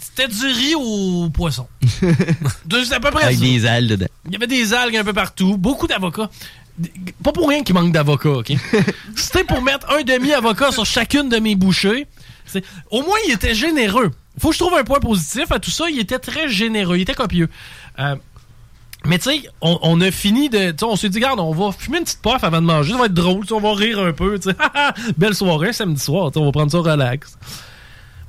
C'était 0.00 0.28
du 0.28 0.46
riz 0.46 0.74
au 0.74 1.28
poisson. 1.30 1.68
C'est 1.82 2.92
à 2.92 3.00
peu 3.00 3.10
près 3.10 3.24
Avec 3.24 3.36
ça. 3.36 3.42
des 3.44 3.66
ailes 3.66 3.86
dedans. 3.88 4.06
Il 4.26 4.32
y 4.32 4.36
avait 4.36 4.46
des 4.46 4.72
algues 4.74 4.96
un 4.96 5.04
peu 5.04 5.12
partout, 5.12 5.56
beaucoup 5.58 5.86
d'avocats. 5.86 6.30
Pas 7.22 7.32
pour 7.32 7.48
rien 7.48 7.62
qu'il 7.62 7.74
manque 7.74 7.92
d'avocats, 7.92 8.30
OK? 8.30 8.52
C'était 9.16 9.44
pour 9.44 9.60
mettre 9.62 9.90
un 9.92 10.02
demi-avocat 10.02 10.72
sur 10.72 10.86
chacune 10.86 11.28
de 11.28 11.36
mes 11.38 11.54
bouchées. 11.54 12.06
Au 12.90 13.02
moins, 13.02 13.18
il 13.28 13.32
était 13.34 13.54
généreux. 13.54 14.10
Faut 14.38 14.48
que 14.48 14.54
je 14.54 14.60
trouve 14.60 14.74
un 14.74 14.84
point 14.84 15.00
positif 15.00 15.50
à 15.52 15.58
tout 15.58 15.70
ça. 15.70 15.90
Il 15.90 15.98
était 15.98 16.18
très 16.18 16.48
généreux. 16.48 16.96
Il 16.96 17.02
était 17.02 17.14
copieux. 17.14 17.48
Euh, 17.98 18.16
mais 19.06 19.18
tu 19.18 19.30
sais, 19.30 19.42
on, 19.62 20.00
a 20.00 20.10
fini 20.10 20.50
de. 20.50 20.74
on 20.84 20.96
s'est 20.96 21.08
dit, 21.08 21.18
regarde, 21.18 21.40
on 21.40 21.52
va 21.52 21.72
fumer 21.72 21.98
une 21.98 22.04
petite 22.04 22.20
puff 22.22 22.44
avant 22.44 22.60
de 22.60 22.66
manger. 22.66 22.92
Ça 22.92 22.98
va 22.98 23.06
être 23.06 23.14
drôle. 23.14 23.44
On 23.50 23.60
va 23.60 23.74
rire 23.74 23.98
un 23.98 24.12
peu. 24.12 24.38
Belle 25.16 25.34
soirée, 25.34 25.72
samedi 25.72 26.00
soir. 26.00 26.30
On 26.36 26.44
va 26.44 26.52
prendre 26.52 26.70
ça 26.70 26.78
relax. 26.78 27.36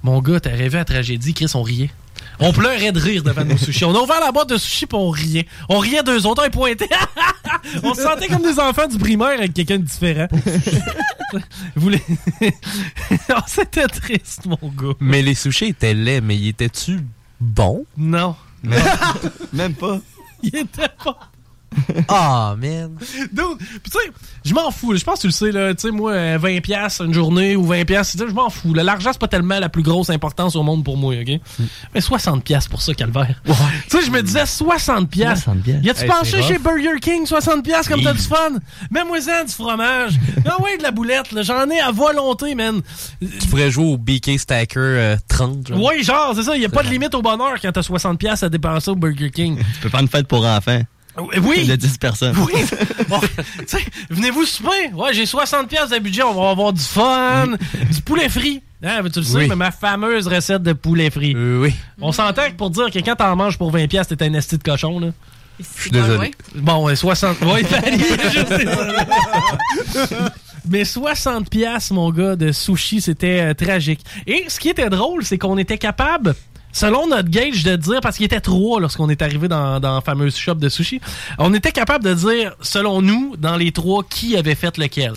Mon 0.03 0.21
gars, 0.21 0.39
t'as 0.39 0.51
rêvé 0.51 0.79
à 0.79 0.85
tragédie, 0.85 1.33
Chris, 1.33 1.51
on 1.53 1.61
riait. 1.61 1.91
On 2.39 2.51
pleurait 2.51 2.91
de 2.91 2.99
rire 2.99 3.23
devant 3.23 3.45
nos 3.45 3.57
sushis. 3.57 3.85
On 3.85 3.95
a 3.95 3.99
ouvert 3.99 4.19
la 4.19 4.31
boîte 4.31 4.49
de 4.49 4.57
sushis 4.57 4.87
puis 4.87 4.97
on 4.97 5.09
riait. 5.09 5.47
On 5.69 5.77
riait 5.77 6.01
d'eux 6.03 6.25
autres, 6.25 6.43
on 6.45 6.49
pointait. 6.49 6.89
on 7.83 7.93
se 7.93 8.01
sentait 8.01 8.27
comme 8.27 8.41
des 8.41 8.59
enfants 8.59 8.87
du 8.87 8.97
primaire 8.97 9.37
avec 9.37 9.53
quelqu'un 9.53 9.77
de 9.77 9.83
différent. 9.83 10.27
Vous 11.75 11.81
voulez... 11.81 12.01
Oh, 13.29 13.39
C'était 13.47 13.87
triste, 13.87 14.45
mon 14.45 14.69
gars. 14.69 14.95
Mais 14.99 15.21
les 15.21 15.35
sushis 15.35 15.65
étaient 15.65 15.93
laids, 15.93 16.21
mais 16.21 16.35
ils 16.35 16.49
étaient-tu 16.49 16.99
bons? 17.39 17.85
Non. 17.97 18.35
Même 19.53 19.73
pas. 19.73 19.99
Il 20.43 20.55
était 20.55 20.89
pas. 21.03 21.30
Ah, 22.07 22.55
man. 22.57 22.97
Donc, 23.31 23.57
puis 23.59 23.79
tu 23.85 23.91
sais, 23.91 24.11
je 24.43 24.53
m'en 24.53 24.71
fous. 24.71 24.95
Je 24.95 25.03
pense 25.03 25.15
que 25.15 25.21
tu 25.21 25.27
le 25.27 25.31
sais, 25.33 25.51
là. 25.51 25.73
Tu 25.73 25.81
sais, 25.81 25.91
moi, 25.91 26.11
euh, 26.11 26.37
20$ 26.37 26.61
piastres 26.61 27.03
une 27.05 27.13
journée 27.13 27.55
ou 27.55 27.65
20$, 27.65 27.85
piastres, 27.85 28.13
tu 28.17 28.19
sais, 28.23 28.29
je 28.29 28.33
m'en 28.33 28.49
fous. 28.49 28.73
L'argent, 28.73 29.11
c'est 29.13 29.21
pas 29.21 29.27
tellement 29.29 29.59
la 29.59 29.69
plus 29.69 29.83
grosse 29.83 30.09
importance 30.09 30.55
au 30.55 30.63
monde 30.63 30.83
pour 30.83 30.97
moi, 30.97 31.15
OK? 31.21 31.39
Mais 31.93 31.99
60$ 32.01 32.41
piastres 32.41 32.69
pour 32.69 32.81
ça, 32.81 32.93
calvaire. 32.93 33.41
Tu 33.45 33.53
sais, 33.99 34.05
je 34.05 34.11
me 34.11 34.21
disais 34.21 34.43
60$. 34.43 35.07
piastres. 35.07 35.43
60 35.45 35.61
piastres. 35.63 35.85
Y 35.85 35.89
a-tu 35.89 36.01
Hey, 36.03 36.07
pensé 36.09 36.31
c'est 36.31 36.41
chez. 36.43 36.57
Burger 36.59 36.99
King 37.01 37.25
60$ 37.25 37.61
piastres 37.61 37.91
comme 37.91 38.03
t'as 38.03 38.13
du 38.13 38.19
fun? 38.19 38.51
Mets-moi-en 38.89 39.45
du 39.45 39.51
fromage. 39.51 40.13
Non, 40.45 40.63
ouais, 40.63 40.77
de 40.77 40.83
la 40.83 40.91
boulette, 40.91 41.31
là. 41.31 41.43
J'en 41.43 41.69
ai 41.69 41.79
à 41.79 41.91
volonté, 41.91 42.55
man. 42.55 42.81
Tu 43.21 43.47
pourrais 43.47 43.69
jouer 43.69 43.85
au 43.85 43.97
BK 43.97 44.37
Stacker 44.39 44.79
euh, 44.79 45.15
30, 45.27 45.67
genre. 45.67 45.79
Oui, 45.81 46.03
genre, 46.03 46.33
c'est 46.35 46.43
ça. 46.43 46.57
Y 46.57 46.65
a 46.65 46.69
pas 46.69 46.83
de 46.83 46.89
limite 46.89 47.13
au 47.13 47.21
bonheur 47.21 47.53
quand 47.61 47.71
t'as 47.71 47.81
60$ 47.81 48.17
piastres 48.17 48.45
à 48.45 48.49
dépenser 48.49 48.89
au 48.91 48.95
Burger 48.95 49.29
King. 49.29 49.57
Tu 49.75 49.79
peux 49.81 49.89
faire 49.89 49.99
une 50.01 50.07
fête 50.07 50.27
pour 50.27 50.45
enfants. 50.45 50.81
Oui. 51.41 51.67
De 51.67 51.75
10 51.75 51.97
personnes. 51.97 52.35
Oui. 52.37 52.61
Bon, 53.09 53.19
tu 53.19 53.27
sais, 53.67 53.79
venez-vous 54.09 54.45
souper. 54.45 54.91
Ouais, 54.93 55.13
j'ai 55.13 55.25
60 55.25 55.67
pièces 55.67 55.89
de 55.89 55.99
budget, 55.99 56.23
on 56.23 56.33
va 56.33 56.51
avoir 56.51 56.71
du 56.71 56.81
fun, 56.81 57.47
du 57.91 58.01
poulet 58.01 58.29
frit. 58.29 58.61
Hein, 58.83 59.01
tu 59.13 59.19
le 59.19 59.25
sais, 59.25 59.37
Oui. 59.37 59.47
mais 59.49 59.55
ma 59.55 59.71
fameuse 59.71 60.27
recette 60.27 60.63
de 60.63 60.73
poulet 60.73 61.09
frit. 61.09 61.35
oui. 61.35 61.73
On 61.99 62.11
s'entend 62.11 62.47
que 62.49 62.55
pour 62.55 62.69
dire 62.69 62.89
que 62.89 62.99
quand 62.99 63.15
t'en 63.15 63.35
manges 63.35 63.57
pour 63.57 63.71
20 63.71 63.87
pièces, 63.87 64.07
t'es 64.07 64.23
un 64.23 64.33
esti 64.33 64.57
de 64.57 64.63
cochon, 64.63 64.99
là. 64.99 65.07
Je 65.59 65.81
suis 65.81 65.91
désolé. 65.91 66.31
Bon, 66.55 66.85
ouais, 66.85 66.95
60. 66.95 67.37
Oui, 67.41 67.63
Fanny, 67.65 67.99
je 67.99 68.45
sais 68.45 70.07
ça. 70.07 70.31
Mais 70.67 70.85
60 70.85 71.49
pièces, 71.49 71.91
mon 71.91 72.09
gars, 72.11 72.35
de 72.35 72.51
sushi, 72.51 73.01
c'était 73.01 73.41
euh, 73.41 73.53
tragique. 73.53 74.01
Et 74.27 74.45
ce 74.47 74.59
qui 74.59 74.69
était 74.69 74.89
drôle, 74.89 75.23
c'est 75.25 75.37
qu'on 75.37 75.57
était 75.57 75.77
capable, 75.77 76.35
selon 76.71 77.07
notre 77.07 77.29
gauge, 77.29 77.63
de 77.63 77.75
dire, 77.75 78.01
parce 78.01 78.17
qu'il 78.17 78.25
était 78.25 78.41
trois 78.41 78.79
lorsqu'on 78.79 79.09
est 79.09 79.21
arrivé 79.21 79.47
dans, 79.47 79.79
dans 79.79 79.95
la 79.95 80.01
fameuse 80.01 80.35
shop 80.35 80.55
de 80.55 80.69
sushi, 80.69 81.01
on 81.37 81.53
était 81.53 81.71
capable 81.71 82.03
de 82.03 82.13
dire, 82.13 82.53
selon 82.61 83.01
nous, 83.01 83.35
dans 83.37 83.55
les 83.55 83.71
trois, 83.71 84.03
qui 84.03 84.35
avait 84.37 84.55
fait 84.55 84.77
lequel. 84.77 85.13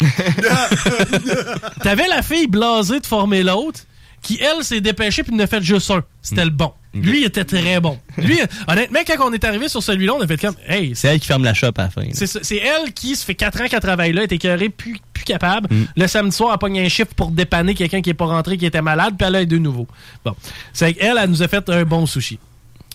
T'avais 1.83 2.09
la 2.09 2.23
fille 2.23 2.47
blasée 2.47 3.01
de 3.01 3.07
former 3.07 3.43
l'autre, 3.43 3.81
qui, 4.23 4.41
elle, 4.41 4.65
s'est 4.65 4.81
dépêchée 4.81 5.23
puis 5.23 5.35
ne 5.35 5.47
fait 5.47 5.63
juste 5.63 5.91
un. 5.91 6.03
C'était 6.23 6.45
le 6.45 6.51
bon. 6.51 6.73
Lui, 6.95 7.21
il 7.21 7.25
était 7.25 7.45
très 7.45 7.81
bon. 7.81 7.99
Lui, 8.17 8.39
honnêtement, 8.69 9.01
quand 9.07 9.29
on 9.29 9.33
est 9.33 9.45
arrivé 9.45 9.69
sur 9.69 9.83
celui-là, 9.83 10.15
on 10.15 10.21
a 10.21 10.27
fait 10.27 10.41
comme, 10.41 10.55
hey, 10.67 10.95
C'est 10.95 11.09
elle 11.09 11.21
qui 11.21 11.27
ferme 11.27 11.45
la 11.45 11.55
shop 11.55 11.73
à 11.77 11.83
la 11.83 11.91
fin. 11.91 12.03
c'est 12.13 12.57
elle 12.57 12.93
qui 12.93 13.17
se 13.17 13.25
fait 13.25 13.35
4 13.35 13.63
ans 13.63 13.67
qu'elle 13.67 13.81
travaille 13.81 14.13
là, 14.13 14.23
est 14.23 14.33
écœurée, 14.33 14.69
plus, 14.69 14.97
plus 15.13 15.25
capable. 15.25 15.69
Mm. 15.73 15.85
Le 15.97 16.07
samedi 16.07 16.37
soir, 16.37 16.53
elle 16.53 16.59
pogne 16.59 16.81
un 16.81 16.89
chiffre 16.89 17.15
pour 17.15 17.31
dépanner 17.31 17.75
quelqu'un 17.75 18.01
qui 18.01 18.11
est 18.11 18.15
pas 18.15 18.27
rentré, 18.27 18.57
qui 18.57 18.67
était 18.67 18.83
malade, 18.83 19.15
puis 19.19 19.27
elle 19.27 19.37
a 19.37 19.45
deux 19.45 19.59
nouveaux. 19.59 19.89
Bon. 20.25 20.35
C'est 20.73 20.95
qu'elle, 20.95 21.19
elle 21.19 21.31
nous 21.31 21.43
a 21.43 21.49
fait 21.49 21.69
un 21.69 21.85
bon 21.85 22.07
sushi. 22.07 22.39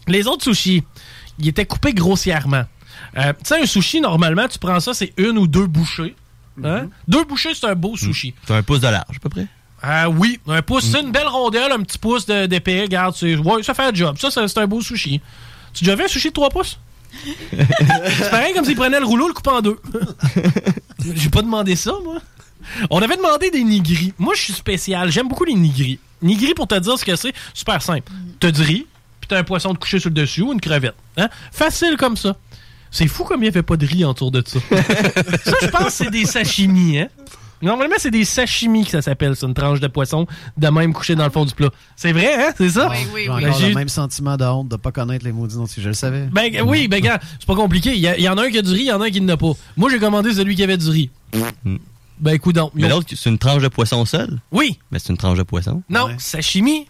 Les 0.08 0.28
autres 0.28 0.44
sushis, 0.44 0.84
ils 1.40 1.50
étaient 1.50 1.66
coupés 1.66 1.94
grossièrement. 1.94 2.64
Euh, 3.18 3.34
tu 3.34 3.46
sais, 3.46 3.62
un 3.62 3.66
sushi, 3.66 4.02
normalement, 4.02 4.48
tu 4.48 4.60
prends 4.60 4.80
ça, 4.80 4.94
c'est 4.94 5.14
une 5.18 5.38
ou 5.38 5.48
deux 5.48 5.68
bouchées. 5.68 6.16
Hein? 6.64 6.90
Deux 7.08 7.24
bouchées, 7.24 7.54
c'est 7.54 7.68
un 7.68 7.76
beau 7.76 7.96
sushi. 7.96 8.34
C'est 8.46 8.54
un 8.54 8.64
pouce 8.64 8.82
de 8.82 8.88
large, 8.88 9.16
à 9.16 9.20
peu 9.20 9.30
près. 9.30 9.48
Ah 9.82 10.10
oui, 10.10 10.40
un 10.48 10.62
pouce, 10.62 10.86
c'est 10.92 11.02
une 11.02 11.12
belle 11.12 11.28
rondelle, 11.28 11.72
un 11.72 11.82
petit 11.82 11.98
pouce 11.98 12.26
de- 12.26 12.46
d'épais, 12.48 12.82
regarde, 12.82 13.16
ouais, 13.22 13.64
ça 13.64 13.74
fait 13.74 13.92
le 13.92 13.96
job. 13.96 14.18
Ça, 14.20 14.30
c'est 14.32 14.58
un 14.58 14.68
beau 14.68 14.82
sushi. 14.82 15.22
Tu 15.74 15.84
as 15.84 15.86
déjà 15.86 15.96
vu 15.96 16.04
un 16.04 16.08
sushi 16.08 16.30
de 16.30 16.34
3 16.34 16.50
pouces? 16.50 16.80
c'est 17.52 18.30
pareil 18.30 18.54
comme 18.54 18.66
s'il 18.66 18.76
prenait 18.76 19.00
le 19.00 19.06
rouleau, 19.06 19.28
le 19.28 19.34
coupe 19.34 19.48
en 19.48 19.62
deux. 19.62 19.80
J'ai 21.16 21.30
pas 21.30 21.42
demandé 21.42 21.76
ça, 21.76 21.94
moi. 22.04 22.18
On 22.90 23.02
avait 23.02 23.18
demandé 23.18 23.50
des 23.50 23.64
nigris. 23.64 24.14
Moi, 24.20 24.34
je 24.36 24.42
suis 24.44 24.54
spécial. 24.54 25.12
J'aime 25.12 25.28
beaucoup 25.28 25.46
les 25.46 25.56
nigris. 25.56 26.00
Nigris, 26.22 26.54
pour 26.54 26.68
te 26.68 26.78
dire 26.78 26.98
ce 27.00 27.06
que 27.06 27.16
c'est, 27.16 27.34
super 27.54 27.82
simple. 27.82 28.12
T'as 28.40 28.52
du 28.52 28.62
riz, 28.62 28.86
puis 29.22 29.28
t'as 29.28 29.40
un 29.40 29.44
poisson 29.44 29.74
de 29.74 29.78
coucher 29.78 30.00
sur 30.00 30.10
le 30.10 30.16
dessus 30.16 30.42
ou 30.42 30.54
une 30.54 30.62
crevette. 30.62 30.96
Hein? 31.18 31.30
Facile 31.52 31.96
comme 31.98 32.18
ça. 32.18 32.36
C'est 32.92 33.08
fou 33.08 33.24
comme 33.24 33.40
il 33.42 33.44
n'y 33.44 33.50
avait 33.50 33.64
pas 33.64 33.78
de 33.78 33.86
riz 33.86 34.04
autour 34.04 34.32
de 34.32 34.44
ça. 34.46 34.60
ça, 34.70 35.54
je 35.62 35.68
pense 35.68 35.86
que 35.86 35.92
c'est 35.92 36.10
des 36.10 36.26
sashimi, 36.26 37.00
hein? 37.00 37.08
Normalement, 37.62 37.96
c'est 37.98 38.12
des 38.12 38.26
sashimi 38.26 38.86
que 38.86 38.92
ça 38.92 39.02
s'appelle, 39.02 39.36
ça, 39.36 39.48
une 39.48 39.54
tranche 39.54 39.80
de 39.80 39.88
poisson 39.88 40.28
de 40.58 40.68
même 40.68 40.94
couché 40.94 41.16
dans 41.16 41.26
le 41.26 41.32
fond 41.32 41.46
du 41.46 41.54
plat. 41.54 41.70
C'est 41.96 42.12
vrai, 42.12 42.34
hein? 42.36 42.54
C'est 42.58 42.70
ça? 42.70 42.90
J'ai 42.94 43.28
Ben, 43.28 43.32
encore 43.46 43.60
j'ai 43.60 43.70
le 43.70 43.76
même 43.76 43.90
sentiment 43.90 44.38
de 44.38 44.46
honte 44.46 44.70
de 44.70 44.76
pas 44.76 44.92
connaître 44.92 45.26
les 45.26 45.32
maudits 45.32 45.58
noms 45.58 45.66
si 45.66 45.82
je 45.82 45.90
le 45.90 45.94
savais. 45.94 46.28
Ben 46.32 46.62
oui, 46.66 46.88
ben 46.88 47.02
gars, 47.02 47.20
c'est 47.40 47.46
pas 47.48 47.56
compliqué. 47.56 47.96
Il 47.96 48.02
y, 48.02 48.30
en 48.30 48.38
a 48.38 48.44
un 48.44 48.50
qui 48.50 48.58
a 48.58 48.62
du 48.62 48.72
riz, 48.72 48.82
il 48.82 48.86
y 48.88 48.92
en 48.92 49.02
a 49.02 49.06
un 49.06 49.10
qui 49.10 49.22
n'en 49.22 49.34
a 49.34 49.38
pas. 49.38 49.52
Moi, 49.78 49.90
j'ai 49.90 50.00
commandé 50.00 50.34
celui 50.34 50.56
qui 50.56 50.64
avait 50.64 50.78
du 50.78 50.90
riz. 50.90 51.10
Ben 52.20 52.34
écoute 52.34 52.56
donc. 52.56 52.72
Mais 52.76 52.90
l'autre, 52.90 53.08
c'est 53.16 53.30
une 53.30 53.38
tranche 53.38 53.62
de 53.62 53.70
poisson 53.70 54.04
seul? 54.06 54.40
Oui. 54.52 54.78
Mais 54.92 55.00
c'est 55.00 55.10
une 55.10 55.18
tranche 55.18 55.38
de 55.38 55.44
poisson? 55.44 55.84
Non, 55.90 56.10
sashimi. 56.18 56.88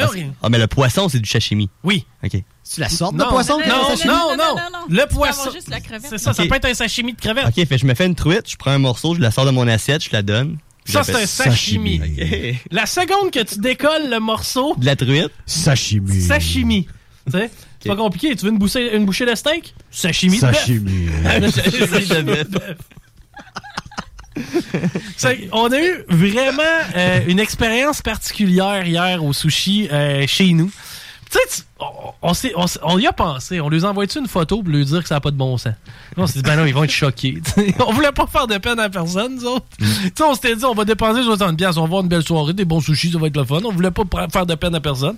Ah, 0.00 0.10
ah, 0.42 0.48
mais 0.48 0.58
le 0.58 0.66
poisson, 0.66 1.08
c'est 1.08 1.18
du 1.18 1.28
sashimi. 1.28 1.68
Oui. 1.84 2.06
OK. 2.24 2.42
C'est 2.62 2.80
la 2.80 2.88
sorte 2.88 3.14
Non, 3.14 3.24
de 3.24 3.30
poisson 3.30 3.58
non, 3.58 3.64
que 3.64 3.68
non, 3.68 3.76
non, 3.82 3.88
sashimi? 3.88 4.14
non, 4.14 4.36
non, 4.36 4.54
non. 4.72 4.78
Le 4.88 5.06
poisson. 5.06 5.50
C'est 5.52 6.18
ça, 6.18 6.32
ça 6.34 6.42
Ok. 6.42 6.48
peut 6.48 6.54
être 6.56 6.66
un 6.66 6.74
sashimi 6.74 7.14
de 7.14 7.20
crevette. 7.20 7.46
OK, 7.46 7.66
fait 7.66 7.78
je 7.78 7.86
me 7.86 7.94
fais 7.94 8.06
une 8.06 8.14
truite, 8.14 8.48
je 8.50 8.56
prends 8.56 8.70
un 8.72 8.78
morceau, 8.78 9.14
je 9.14 9.20
la 9.20 9.30
sors 9.30 9.46
de 9.46 9.50
mon 9.50 9.66
assiette, 9.66 10.04
je 10.04 10.10
la 10.12 10.22
donne. 10.22 10.58
Ça, 10.84 11.02
c'est 11.04 11.14
un 11.22 11.26
sashimi. 11.26 12.00
La 12.70 12.86
seconde 12.86 13.30
que 13.30 13.42
tu 13.42 13.58
décolles 13.58 14.08
le 14.10 14.20
morceau, 14.20 14.74
De 14.78 14.86
la 14.86 14.96
truite? 14.96 15.30
Sashimi. 15.46 16.20
sashimi. 16.22 16.86
Tu 17.26 17.32
sais, 17.38 17.50
c'est 17.80 17.88
pas 17.90 17.96
compliqué. 17.96 18.34
Tu 18.36 18.46
veux 18.46 18.52
une 18.52 18.58
bouchée, 18.58 18.96
une 18.96 19.04
bouchée 19.04 19.26
de 19.26 19.34
steak? 19.34 19.74
Sashimi 19.90 20.36
de 20.38 20.46
bœuf. 20.46 20.56
Sashimi. 20.56 21.08
Sashimi 21.52 22.24
de 22.24 22.42
bœuf. 22.44 22.76
On 25.52 25.72
a 25.72 25.80
eu 25.80 26.04
vraiment 26.08 26.62
euh, 26.96 27.20
une 27.26 27.40
expérience 27.40 28.02
particulière 28.02 28.86
hier 28.86 29.24
au 29.24 29.32
sushi 29.32 29.88
euh, 29.90 30.26
chez 30.26 30.52
nous. 30.52 30.70
Tu 31.30 31.38
sais, 31.46 31.62
on, 32.82 32.98
y 32.98 33.06
a 33.06 33.12
pensé. 33.12 33.60
On 33.60 33.68
lui 33.68 33.84
a 33.84 33.90
envoyé 33.90 34.10
une 34.16 34.26
photo 34.26 34.62
pour 34.62 34.72
lui 34.72 34.84
dire 34.84 35.02
que 35.02 35.08
ça 35.08 35.16
n'a 35.16 35.20
pas 35.20 35.30
de 35.30 35.36
bon 35.36 35.58
sens? 35.58 35.74
On 36.16 36.26
s'est 36.26 36.38
dit, 36.38 36.42
ben 36.42 36.56
non, 36.56 36.64
ils 36.64 36.72
vont 36.72 36.84
être 36.84 36.90
choqués. 36.90 37.42
on 37.86 37.92
voulait 37.92 38.12
pas 38.12 38.26
faire 38.26 38.46
de 38.46 38.56
peine 38.56 38.80
à 38.80 38.88
personne, 38.88 39.34
nous 39.34 39.44
autres. 39.44 39.66
Tu 39.78 39.86
sais, 39.86 40.24
on 40.24 40.34
s'était 40.34 40.56
dit, 40.56 40.64
on 40.64 40.74
va 40.74 40.86
dépenser 40.86 41.20
60$, 41.20 41.56
piastres, 41.56 41.78
on 41.78 41.82
va 41.82 41.86
avoir 41.86 42.02
une 42.02 42.08
belle 42.08 42.22
soirée, 42.22 42.54
des 42.54 42.64
bons 42.64 42.80
sushis, 42.80 43.12
ça 43.12 43.18
va 43.18 43.26
être 43.26 43.36
le 43.36 43.44
fun. 43.44 43.60
On 43.62 43.72
voulait 43.72 43.90
pas 43.90 44.04
faire 44.32 44.46
de 44.46 44.54
peine 44.54 44.74
à 44.74 44.80
personne. 44.80 45.16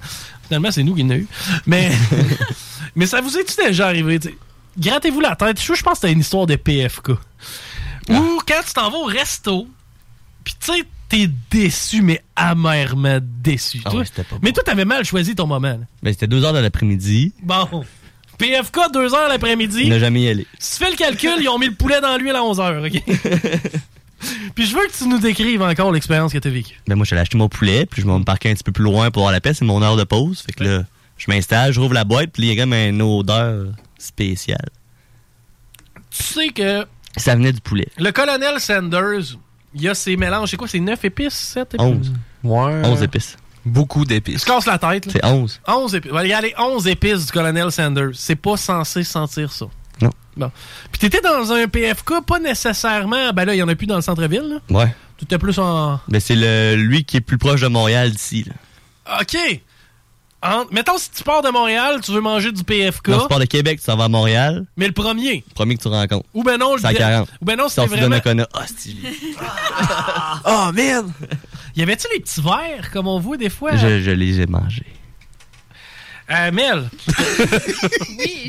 Finalement, 0.49 0.73
c'est 0.73 0.83
nous 0.83 0.97
qui 0.97 1.05
en 1.05 1.11
a 1.11 1.17
eu. 1.17 1.29
Mais, 1.67 1.93
mais 2.97 3.07
ça 3.07 3.21
vous 3.21 3.39
est-tu 3.39 3.55
déjà 3.65 3.87
arrivé? 3.87 4.19
Grattez-vous 4.79 5.21
la 5.21 5.37
tête. 5.37 5.61
Je 5.61 5.75
je 5.75 5.83
pense 5.83 5.95
que 5.95 6.01
c'était 6.01 6.13
une 6.13 6.21
histoire 6.21 6.47
de 6.47 6.57
PFK. 6.57 7.13
Ou 8.11 8.41
quand 8.47 8.61
tu 8.67 8.73
t'en 8.75 8.91
vas 8.91 8.99
au 8.99 9.05
resto, 9.05 9.69
puis 10.45 10.55
tu 10.61 10.73
sais, 10.73 10.85
t'es 11.09 11.29
déçu, 11.51 12.03
mais 12.03 12.23
amèrement 12.37 13.19
déçu. 13.23 13.81
Ah 13.85 13.91
toi. 13.91 14.01
ouais, 14.01 14.07
pas 14.25 14.37
mais 14.43 14.53
toi, 14.53 14.63
t'avais 14.65 14.85
mal 14.85 15.05
choisi 15.05 15.35
ton 15.35 15.47
moment. 15.47 15.69
là. 15.69 15.87
Ben, 16.03 16.13
c'était 16.13 16.27
2 16.27 16.45
heures 16.45 16.53
de 16.53 16.59
l'après-midi. 16.59 17.33
Bon. 17.43 17.85
PFK, 18.39 18.93
2 18.93 19.15
heures 19.15 19.29
l'après-midi. 19.29 19.83
Il 19.83 19.91
n'a 19.91 19.99
jamais 19.99 20.23
y 20.23 20.29
allé. 20.29 20.47
Si 20.59 20.79
tu 20.79 20.85
fais 20.85 20.91
le 20.91 20.97
calcul, 20.97 21.35
ils 21.41 21.49
ont 21.49 21.59
mis 21.59 21.67
le 21.67 21.75
poulet 21.75 22.01
dans 22.01 22.17
l'huile 22.17 22.37
à 22.37 22.43
11 22.43 22.61
heures, 22.61 22.83
OK? 22.85 23.03
Puis 24.55 24.67
je 24.67 24.75
veux 24.75 24.87
que 24.87 24.93
tu 24.97 25.07
nous 25.09 25.19
décrives 25.19 25.63
encore 25.63 25.93
l'expérience 25.93 26.33
que 26.33 26.39
t'as 26.39 26.51
vécue. 26.51 26.81
Ben, 26.87 26.95
moi, 26.95 27.07
allé 27.11 27.21
acheter 27.21 27.39
mon 27.39 27.49
poulet, 27.49 27.87
puis 27.87 28.03
je 28.03 28.07
vais 28.07 28.19
me 28.19 28.25
parquer 28.25 28.51
un 28.51 28.55
petit 28.55 28.65
peu 28.65 28.73
plus 28.73 28.85
loin 28.85 29.11
pour 29.11 29.23
avoir 29.23 29.33
la 29.33 29.41
paix. 29.41 29.55
C'est 29.55 29.65
mon 29.65 29.83
heure 29.83 29.97
de 29.97 30.05
pause. 30.05 30.43
Fait 30.43 30.53
que 30.53 30.65
là, 30.65 30.85
je 31.17 31.25
m'installe, 31.29 31.73
je 31.73 31.81
rouvre 31.81 31.95
la 31.95 32.05
boîte, 32.05 32.31
puis 32.33 32.43
il 32.45 32.55
y 32.55 32.59
a 32.59 32.63
comme 32.63 32.75
une 32.75 33.01
odeur 33.03 33.69
spéciale. 33.99 34.69
Tu 36.11 36.23
sais 36.23 36.49
que 36.49 36.87
Ça 37.17 37.35
venait 37.35 37.53
du 37.53 37.61
poulet. 37.61 37.89
le 37.99 38.11
colonel 38.13 38.61
Sanders, 38.61 39.37
il 39.75 39.83
y 39.83 39.89
a 39.89 39.95
ses 39.95 40.17
mélanges, 40.17 40.51
c'est 40.51 40.57
quoi, 40.57 40.69
c'est 40.69 40.81
9 40.81 41.05
épices, 41.05 41.35
7 41.35 41.75
épices? 41.75 41.87
11. 41.87 42.13
Ouais. 42.45 42.83
11 42.85 43.03
épices. 43.03 43.37
Beaucoup 43.65 44.05
d'épices. 44.05 44.41
se 44.41 44.47
casse 44.47 44.67
la 44.67 44.79
tête, 44.79 45.07
là. 45.07 45.13
C'est 45.13 45.25
11. 45.25 45.61
11 45.69 45.95
épices. 45.95 46.13
Il 46.23 46.29
y 46.29 46.33
a 46.33 46.41
les 46.41 46.55
11 46.59 46.87
épices 46.89 47.27
du 47.27 47.33
colonel 47.33 47.71
Sanders. 47.71 48.11
C'est 48.15 48.37
pas 48.37 48.57
censé 48.57 49.05
sentir 49.05 49.53
ça. 49.53 49.67
Non. 50.01 50.11
Bon. 50.37 50.51
Puis 50.91 50.99
t'étais 51.01 51.21
dans 51.21 51.53
un 51.53 51.67
PFK, 51.69 52.25
pas 52.27 52.39
nécessairement. 52.39 53.33
Ben 53.33 53.45
là, 53.45 53.55
il 53.55 53.59
y 53.59 53.63
en 53.63 53.69
a 53.69 53.75
plus 53.75 53.87
dans 53.87 53.97
le 53.97 54.03
centre-ville, 54.03 54.61
là. 54.71 54.77
Ouais. 54.79 54.95
T'étais 55.19 55.37
plus 55.37 55.59
en. 55.59 56.01
Ben, 56.09 56.21
c'est 56.21 56.37
le, 56.37 56.75
lui 56.77 57.05
qui 57.05 57.19
est 57.19 57.21
plus 57.21 57.37
proche 57.37 57.61
de 57.61 57.67
Montréal 57.67 58.11
d'ici. 58.13 58.45
là. 58.47 59.21
OK. 59.21 59.37
En- 60.43 60.65
Mettons, 60.71 60.97
si 60.97 61.11
tu 61.11 61.23
pars 61.23 61.43
de 61.43 61.51
Montréal, 61.51 62.01
tu 62.03 62.13
veux 62.13 62.21
manger 62.23 62.51
du 62.51 62.65
PFK. 62.65 63.03
Quand 63.11 63.21
tu 63.23 63.29
pars 63.29 63.39
de 63.41 63.45
Québec, 63.45 63.79
tu 63.79 63.85
s'en 63.85 63.97
vas 63.97 64.05
à 64.05 64.09
Montréal, 64.09 64.65
Mais 64.77 64.87
le 64.87 64.93
premier. 64.93 65.45
premier 65.55 65.77
que 65.77 65.83
tu 65.83 65.89
rencontres. 65.89 66.27
Ou 66.33 66.43
ben 66.43 66.57
non, 66.57 66.75
le 66.77 66.81
C'est 66.81 66.87
à 66.87 66.93
de- 66.93 66.99
40. 66.99 67.29
Ou 67.41 67.45
ben 67.45 67.57
non, 67.57 67.67
de 67.67 67.71
vraiment. 68.17 68.47
Ah, 68.55 68.65
c'est 68.67 68.91
Oh, 70.47 70.71
man! 70.75 71.13
Y 71.77 71.83
avait-tu 71.83 72.07
les 72.13 72.21
petits 72.21 72.41
verres, 72.41 72.91
comme 72.93 73.07
on 73.07 73.21
voit 73.21 73.37
des 73.37 73.49
fois? 73.51 73.77
je, 73.77 74.01
je 74.01 74.11
les 74.11 74.41
ai 74.41 74.47
mangés. 74.47 74.87
Euh, 76.31 76.51
Mel. 76.53 76.89
Oui, 78.19 78.49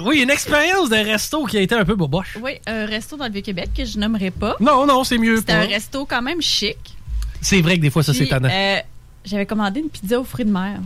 Oui, 0.00 0.20
une 0.22 0.30
expérience 0.30 0.88
de 0.90 0.96
resto 0.96 1.44
qui 1.46 1.56
a 1.56 1.60
été 1.60 1.74
un 1.74 1.84
peu 1.84 1.94
boboche. 1.94 2.36
Oui, 2.40 2.52
un 2.66 2.86
resto 2.86 3.16
dans 3.16 3.26
le 3.26 3.32
Vieux-Québec 3.32 3.70
que 3.76 3.84
je 3.84 3.98
nommerai 3.98 4.30
pas. 4.30 4.56
Non, 4.60 4.86
non, 4.86 5.04
c'est 5.04 5.18
mieux. 5.18 5.36
C'était 5.38 5.52
un 5.52 5.66
resto 5.66 6.04
quand 6.06 6.22
même 6.22 6.40
chic. 6.42 6.76
C'est 7.40 7.60
vrai 7.60 7.76
que 7.76 7.82
des 7.82 7.90
fois, 7.90 8.02
ça, 8.02 8.12
c'est 8.14 8.26
tannant. 8.26 8.48
euh, 8.50 8.78
J'avais 9.24 9.46
commandé 9.46 9.80
une 9.80 9.88
pizza 9.90 10.18
aux 10.18 10.24
fruits 10.24 10.44
de 10.44 10.50
mer. 10.52 10.78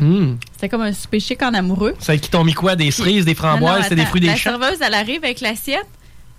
Hmm. 0.00 0.36
C'était 0.52 0.68
comme 0.68 0.82
un 0.82 0.92
souper 0.92 1.20
chic 1.20 1.42
en 1.42 1.52
amoureux. 1.54 1.94
C'est 1.98 2.18
qui 2.18 2.30
t'ont 2.30 2.44
mis 2.44 2.54
quoi? 2.54 2.76
Des 2.76 2.90
cerises, 2.90 3.24
des 3.24 3.34
framboises, 3.34 3.84
c'était 3.84 3.96
des 3.96 4.06
fruits 4.06 4.20
des 4.20 4.28
La 4.28 4.36
champs? 4.36 4.50
serveuse, 4.58 4.78
elle 4.80 4.94
arrive 4.94 5.22
avec 5.24 5.40
l'assiette. 5.40 5.86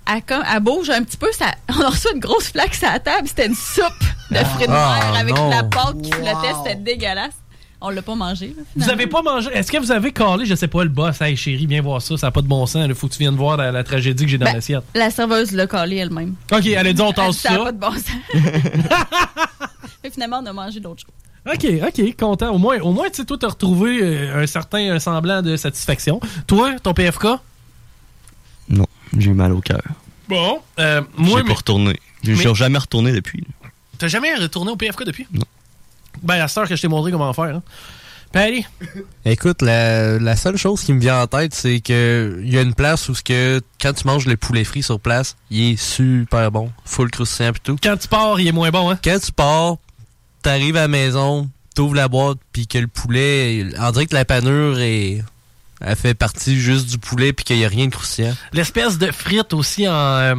Elle, 0.07 0.59
bouge 0.61 0.89
un 0.89 1.03
petit 1.03 1.17
peu. 1.17 1.27
Ça, 1.31 1.45
on 1.77 1.81
a 1.81 1.89
reçu 1.89 2.07
une 2.13 2.19
grosse 2.19 2.49
flaque 2.49 2.73
sur 2.75 2.89
la 2.89 2.99
table. 2.99 3.27
C'était 3.27 3.45
une 3.47 3.55
soupe 3.55 3.85
de 4.31 4.37
fruits 4.37 4.67
de 4.67 4.71
Ah, 4.73 4.99
mer 5.11 5.19
avec 5.19 5.35
non. 5.35 5.49
la 5.49 5.63
pâte 5.63 6.01
qui 6.01 6.11
flottait. 6.11 6.53
C'était 6.63 6.75
dégueulasse. 6.75 7.33
On 7.83 7.89
l'a 7.89 8.01
pas 8.03 8.13
mangé. 8.13 8.53
là, 8.55 8.63
Vous 8.75 8.89
avez 8.91 9.07
pas 9.07 9.23
mangé? 9.23 9.49
Est-ce 9.53 9.71
que 9.71 9.77
vous 9.79 9.91
avez 9.91 10.11
calé, 10.11 10.45
je 10.45 10.53
sais 10.53 10.67
pas, 10.67 10.83
le 10.83 10.89
boss? 10.89 11.19
Hey 11.19 11.35
chérie, 11.35 11.65
viens 11.65 11.81
voir 11.81 11.99
ça, 11.99 12.15
ça 12.15 12.27
n'a 12.27 12.31
pas 12.31 12.41
de 12.43 12.47
bon 12.47 12.65
sens. 12.67 12.85
Il 12.87 12.93
faut 12.93 13.07
que 13.07 13.13
tu 13.13 13.19
viennes 13.19 13.35
voir 13.35 13.57
la, 13.57 13.71
la 13.71 13.83
tragédie 13.83 14.25
que 14.25 14.29
j'ai 14.29 14.37
dans 14.37 14.45
Ben, 14.45 14.53
l'assiette. 14.53 14.83
La 14.93 15.09
serveuse 15.09 15.51
l'a 15.51 15.65
collé 15.65 15.95
elle-même. 15.97 16.35
Ok, 16.51 16.65
elle 16.67 16.85
a 16.87 16.93
dit 16.93 17.01
on 17.01 17.11
tasse 17.11 17.35
dit, 17.37 17.41
Ça 17.41 17.49
n'a 17.51 17.57
ça. 17.57 17.63
pas 17.63 17.71
de 17.71 17.79
bon 17.79 17.91
sens. 17.93 18.03
Mais 20.03 20.09
finalement, 20.11 20.41
on 20.43 20.45
a 20.45 20.53
mangé 20.53 20.79
d'autres 20.79 21.01
choses. 21.03 21.11
Ok, 21.45 21.65
ok, 21.87 22.15
content. 22.17 22.51
Au 22.53 22.57
moins, 22.59 22.79
au 22.81 22.91
moins 22.91 23.09
tu 23.09 23.15
sais, 23.17 23.25
toi, 23.25 23.37
t'as 23.39 23.47
retrouvé 23.47 23.99
euh, 24.01 24.43
un 24.43 24.47
certain 24.47 24.91
un 24.93 24.99
semblant 24.99 25.41
de 25.41 25.55
satisfaction. 25.57 26.19
Toi, 26.47 26.75
ton 26.83 26.93
PFK? 26.93 27.25
Non, 28.69 28.85
j'ai 29.17 29.31
eu 29.31 29.33
mal 29.33 29.51
au 29.51 29.59
cœur. 29.61 29.81
Bon. 30.29 30.59
Euh, 30.79 31.01
J'ai 31.17 31.23
moi, 31.23 31.39
pas 31.41 31.47
mais 31.47 31.53
retourné. 31.53 31.99
Je 32.23 32.31
Mais- 32.31 32.37
suis 32.37 32.55
jamais 32.55 32.77
retourné 32.77 33.11
depuis. 33.11 33.43
t'as 33.97 34.07
jamais 34.07 34.33
retourné 34.35 34.71
au 34.71 34.75
PFK 34.75 35.03
depuis? 35.03 35.27
Non. 35.33 35.43
Ben, 36.21 36.35
à 36.41 36.47
cette 36.47 36.59
heure 36.59 36.69
que 36.69 36.75
je 36.75 36.81
t'ai 36.81 36.87
montré 36.87 37.11
comment 37.11 37.33
faire. 37.33 37.55
Hein. 37.55 37.63
Patty? 38.31 38.65
Écoute, 39.25 39.61
la, 39.61 40.17
la 40.19 40.35
seule 40.37 40.55
chose 40.57 40.81
qui 40.83 40.93
me 40.93 40.99
vient 41.01 41.21
en 41.21 41.27
tête, 41.27 41.53
c'est 41.53 41.81
que 41.81 42.39
il 42.43 42.53
y 42.53 42.57
a 42.57 42.61
une 42.61 42.73
place 42.75 43.09
où 43.09 43.15
ce 43.15 43.23
que 43.23 43.59
quand 43.81 43.91
tu 43.93 44.07
manges 44.07 44.25
le 44.25 44.37
poulet 44.37 44.63
frit 44.63 44.83
sur 44.83 44.99
place, 45.01 45.35
il 45.49 45.73
est 45.73 45.75
super 45.75 46.49
bon, 46.51 46.71
full 46.85 47.09
croustillant 47.11 47.51
pis 47.51 47.59
tout. 47.61 47.75
Quand 47.83 47.97
tu 47.97 48.07
pars, 48.07 48.39
il 48.39 48.47
est 48.47 48.51
moins 48.53 48.69
bon, 48.69 48.89
hein? 48.91 48.97
Quand 49.03 49.19
tu 49.19 49.33
pars, 49.33 49.75
t'arrives 50.41 50.77
à 50.77 50.81
la 50.81 50.87
maison, 50.87 51.49
t'ouvres 51.75 51.95
la 51.95 52.07
boîte, 52.07 52.37
puis 52.51 52.67
que 52.67 52.77
le 52.77 52.87
poulet, 52.87 53.65
on 53.79 53.91
dirait 53.91 54.05
que 54.05 54.15
la 54.15 54.25
panure 54.25 54.79
est, 54.79 55.23
elle 55.81 55.95
fait 55.95 56.13
partie 56.13 56.59
juste 56.59 56.89
du 56.89 56.97
poulet, 56.97 57.33
puis 57.33 57.45
qu'il 57.45 57.57
y 57.57 57.65
a 57.65 57.67
rien 57.67 57.85
de 57.85 57.91
croustillant. 57.91 58.35
L'espèce 58.53 58.97
de 58.97 59.11
frite 59.11 59.53
aussi 59.53 59.87
en, 59.87 59.93
euh, 59.93 60.35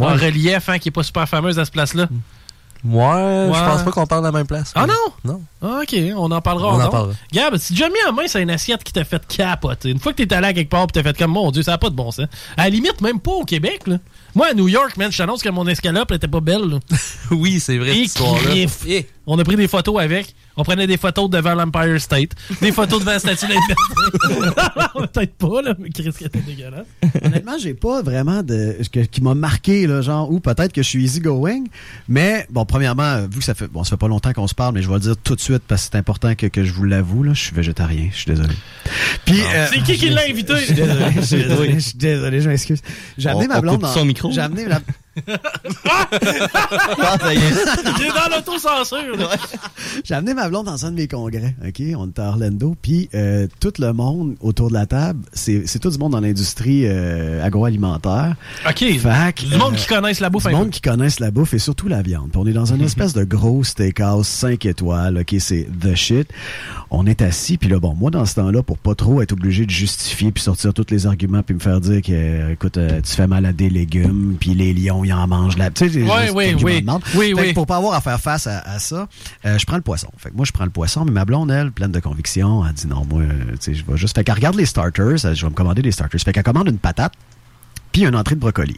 en 0.00 0.14
relief, 0.14 0.68
hein, 0.68 0.78
qui 0.78 0.88
est 0.88 0.92
pas 0.92 1.02
super 1.02 1.28
fameuse 1.28 1.58
à 1.58 1.64
ce 1.64 1.70
place-là. 1.70 2.08
Ouais, 2.84 3.50
je 3.52 3.64
pense 3.64 3.82
pas 3.82 3.90
qu'on 3.90 4.06
parle 4.06 4.22
de 4.22 4.28
la 4.28 4.32
même 4.32 4.46
place. 4.46 4.72
Ah 4.76 4.86
non? 4.86 4.94
Non. 5.24 5.42
Ah, 5.60 5.80
ok, 5.82 5.96
on 6.16 6.30
en 6.30 6.40
parlera. 6.40 6.76
On 6.76 6.80
en 6.80 6.88
parlera. 6.88 7.14
Gab, 7.32 7.58
tu 7.58 7.72
déjà 7.72 7.88
mis 7.88 7.96
en 8.08 8.12
main 8.12 8.28
sur 8.28 8.38
une 8.38 8.50
assiette 8.50 8.84
qui 8.84 8.92
t'a 8.92 9.02
fait 9.04 9.26
capoter? 9.26 9.90
Une 9.90 9.98
fois 9.98 10.12
que 10.12 10.22
t'es 10.22 10.32
allé 10.32 10.46
à 10.46 10.52
quelque 10.52 10.70
part 10.70 10.86
pis 10.86 10.92
t'as 10.92 11.02
fait 11.02 11.18
comme 11.18 11.32
mon 11.32 11.50
Dieu, 11.50 11.64
ça 11.64 11.72
n'a 11.72 11.78
pas 11.78 11.90
de 11.90 11.96
bon 11.96 12.12
sens. 12.12 12.26
À 12.56 12.64
la 12.64 12.70
limite, 12.70 13.00
même 13.00 13.18
pas 13.18 13.32
au 13.32 13.44
Québec, 13.44 13.88
là. 13.88 13.96
Moi, 14.38 14.46
à 14.52 14.54
New 14.54 14.68
York, 14.68 14.96
man, 14.96 15.10
je 15.10 15.18
t'annonce 15.18 15.42
que 15.42 15.48
mon 15.48 15.66
escalope 15.66 16.12
elle 16.12 16.18
était 16.18 16.28
pas 16.28 16.38
belle. 16.40 16.62
là. 16.62 16.78
oui, 17.32 17.58
c'est 17.58 17.76
vrai, 17.76 17.90
Et 17.90 17.94
cette 17.94 18.04
histoire-là. 18.04 18.50
crif. 18.50 18.86
On 19.26 19.36
a 19.38 19.42
pris 19.44 19.56
des 19.56 19.66
photos 19.66 20.00
avec. 20.00 20.32
On 20.56 20.62
prenait 20.64 20.86
des 20.86 20.96
photos 20.96 21.28
devant 21.28 21.54
l'Empire 21.54 22.00
State, 22.00 22.30
des 22.60 22.72
photos 22.72 23.00
devant 23.00 23.12
la 23.12 23.18
Statue 23.18 23.46
de 23.46 23.52
Liberté. 23.52 23.74
Peut-être 25.12 25.34
pas, 25.34 25.62
là, 25.62 25.74
mais 25.78 25.90
Chris, 25.90 26.10
qui 26.16 26.24
était 26.24 26.40
dégueulasse. 26.40 26.86
Honnêtement, 27.22 27.58
j'ai 27.60 27.74
pas 27.74 28.02
vraiment 28.02 28.42
de 28.42 28.76
que- 28.92 29.00
qui 29.04 29.20
m'a 29.20 29.34
marqué 29.34 29.86
là, 29.86 30.02
genre 30.02 30.30
ou 30.32 30.40
peut-être 30.40 30.72
que 30.72 30.82
je 30.82 30.88
suis 30.88 31.04
easy 31.04 31.20
going, 31.20 31.64
mais 32.08 32.46
bon, 32.50 32.64
premièrement, 32.64 33.20
vu 33.30 33.38
que 33.38 33.44
ça 33.44 33.54
fait 33.54 33.68
bon, 33.68 33.84
ça 33.84 33.90
fait 33.90 33.96
pas 33.98 34.08
longtemps 34.08 34.32
qu'on 34.32 34.48
se 34.48 34.54
parle, 34.54 34.74
mais 34.74 34.82
je 34.82 34.88
vais 34.88 34.94
le 34.94 35.00
dire 35.00 35.16
tout 35.22 35.36
de 35.36 35.40
suite 35.40 35.62
parce 35.68 35.82
que 35.84 35.90
c'est 35.92 35.98
important 35.98 36.34
que, 36.34 36.46
que 36.46 36.64
je 36.64 36.72
vous 36.72 36.84
l'avoue 36.84 37.22
là, 37.22 37.34
je 37.34 37.40
suis 37.42 37.54
végétarien, 37.54 38.08
je 38.12 38.16
suis 38.16 38.26
désolé. 38.30 38.54
Puis 39.26 39.40
euh, 39.40 39.66
C'est 39.72 39.82
qui 39.82 39.96
qui 39.96 40.08
l'a 40.08 40.22
invité? 40.28 40.54
Je 40.56 40.64
suis 40.64 40.74
désolé, 40.74 41.04
je 41.74 41.78
suis 41.78 41.94
désolé, 41.98 42.40
m'excuse. 42.46 42.82
J'ai 43.16 43.28
amené 43.28 43.46
ma 43.46 43.58
on 43.58 43.60
blonde 43.60 43.74
coupe 43.76 43.82
dans 43.82 43.92
son 43.94 44.04
micro? 44.04 44.27
J'ai 44.30 44.40
amené 44.40 44.66
la 44.66 44.80
Ah, 45.88 47.16
ça 47.20 47.34
y 47.34 47.36
est. 47.38 47.40
Il 47.98 48.04
est 48.04 48.08
dans 48.08 48.36
l'autocensure. 48.36 49.16
là. 49.16 49.30
J'ai 50.04 50.14
amené 50.14 50.34
ma 50.34 50.48
blonde 50.48 50.66
dans 50.66 50.86
un 50.86 50.90
de 50.90 50.96
mes 50.96 51.08
congrès, 51.08 51.54
OK? 51.66 51.82
On 51.96 52.08
était 52.08 52.22
à 52.22 52.28
Orlando, 52.28 52.76
puis 52.80 53.08
euh, 53.14 53.46
tout 53.60 53.72
le 53.78 53.92
monde 53.92 54.36
autour 54.40 54.68
de 54.68 54.74
la 54.74 54.86
table, 54.86 55.20
c'est 55.32 55.78
tout 55.80 55.90
du 55.90 55.98
monde 55.98 56.12
dans 56.12 56.20
l'industrie 56.20 56.82
euh, 56.84 57.44
agroalimentaire. 57.44 58.36
OK. 58.68 58.78
Fait 58.78 58.98
que, 59.34 59.46
Du 59.46 59.56
monde 59.56 59.74
euh, 59.74 59.76
qui 59.76 59.86
connaissent 59.86 60.20
la 60.20 60.30
bouffe 60.30 60.46
Du 60.46 60.52
monde 60.54 60.70
qui 60.70 60.80
connaissent 60.80 61.20
la 61.20 61.30
bouffe 61.30 61.54
et 61.54 61.58
surtout 61.58 61.88
la 61.88 62.02
viande. 62.02 62.30
Puis 62.30 62.40
on 62.40 62.46
est 62.46 62.52
dans 62.52 62.72
une 62.72 62.82
espèce 62.84 63.12
de 63.12 63.24
gros 63.24 63.64
steakhouse 63.64 64.26
5 64.26 64.64
étoiles, 64.66 65.18
OK? 65.18 65.34
C'est 65.38 65.66
the 65.80 65.94
shit. 65.94 66.28
On 66.90 67.06
est 67.06 67.20
assis, 67.22 67.58
puis 67.58 67.68
là, 67.68 67.78
bon, 67.78 67.94
moi, 67.94 68.10
dans 68.10 68.24
ce 68.24 68.36
temps-là, 68.36 68.62
pour 68.62 68.78
pas 68.78 68.94
trop 68.94 69.20
être 69.20 69.32
obligé 69.32 69.66
de 69.66 69.70
justifier 69.70 70.32
puis 70.32 70.42
sortir 70.42 70.72
tous 70.72 70.86
les 70.90 71.06
arguments 71.06 71.42
puis 71.42 71.54
me 71.54 71.60
faire 71.60 71.80
dire 71.80 72.00
que, 72.00 72.52
écoute, 72.52 72.78
tu 72.78 73.12
fais 73.14 73.26
mal 73.26 73.44
à 73.44 73.52
des 73.52 73.68
légumes, 73.68 74.36
puis 74.40 74.54
les 74.54 74.72
lions, 74.72 75.04
en 75.12 75.26
mangent 75.26 75.56
là. 75.56 75.70
Tu 75.70 75.90
sais, 75.90 76.02
oui, 76.02 76.54
oui. 76.54 76.54
me 76.54 76.80
demandent. 76.80 77.02
Oui, 77.14 77.32
que 77.32 77.40
oui. 77.40 77.52
Pour 77.52 77.66
pas 77.66 77.76
avoir 77.76 77.94
à 77.94 78.00
faire 78.00 78.20
face 78.20 78.46
à, 78.46 78.58
à 78.60 78.78
ça, 78.78 79.08
euh, 79.44 79.58
je 79.58 79.66
prends 79.66 79.76
le 79.76 79.82
poisson. 79.82 80.08
Fait 80.16 80.30
que 80.30 80.36
moi, 80.36 80.44
je 80.44 80.52
prends 80.52 80.64
le 80.64 80.70
poisson, 80.70 81.04
mais 81.04 81.10
ma 81.12 81.24
blonde, 81.24 81.50
elle, 81.50 81.72
pleine 81.72 81.92
de 81.92 82.00
conviction, 82.00 82.64
elle 82.66 82.72
dit 82.72 82.86
non, 82.86 83.04
moi, 83.08 83.22
euh, 83.22 83.52
tu 83.52 83.56
sais, 83.60 83.74
je 83.74 83.84
vais 83.84 83.96
juste. 83.96 84.16
Fait 84.16 84.24
qu'elle 84.24 84.34
regarde 84.34 84.56
les 84.56 84.66
starters, 84.66 85.14
dit, 85.14 85.34
je 85.34 85.44
vais 85.46 85.50
me 85.50 85.54
commander 85.54 85.82
des 85.82 85.92
starters. 85.92 86.20
Fait 86.20 86.32
qu'elle 86.32 86.42
commande 86.42 86.68
une 86.68 86.78
patate, 86.78 87.12
puis 87.92 88.04
une 88.04 88.16
entrée 88.16 88.34
de 88.34 88.40
brocoli. 88.40 88.76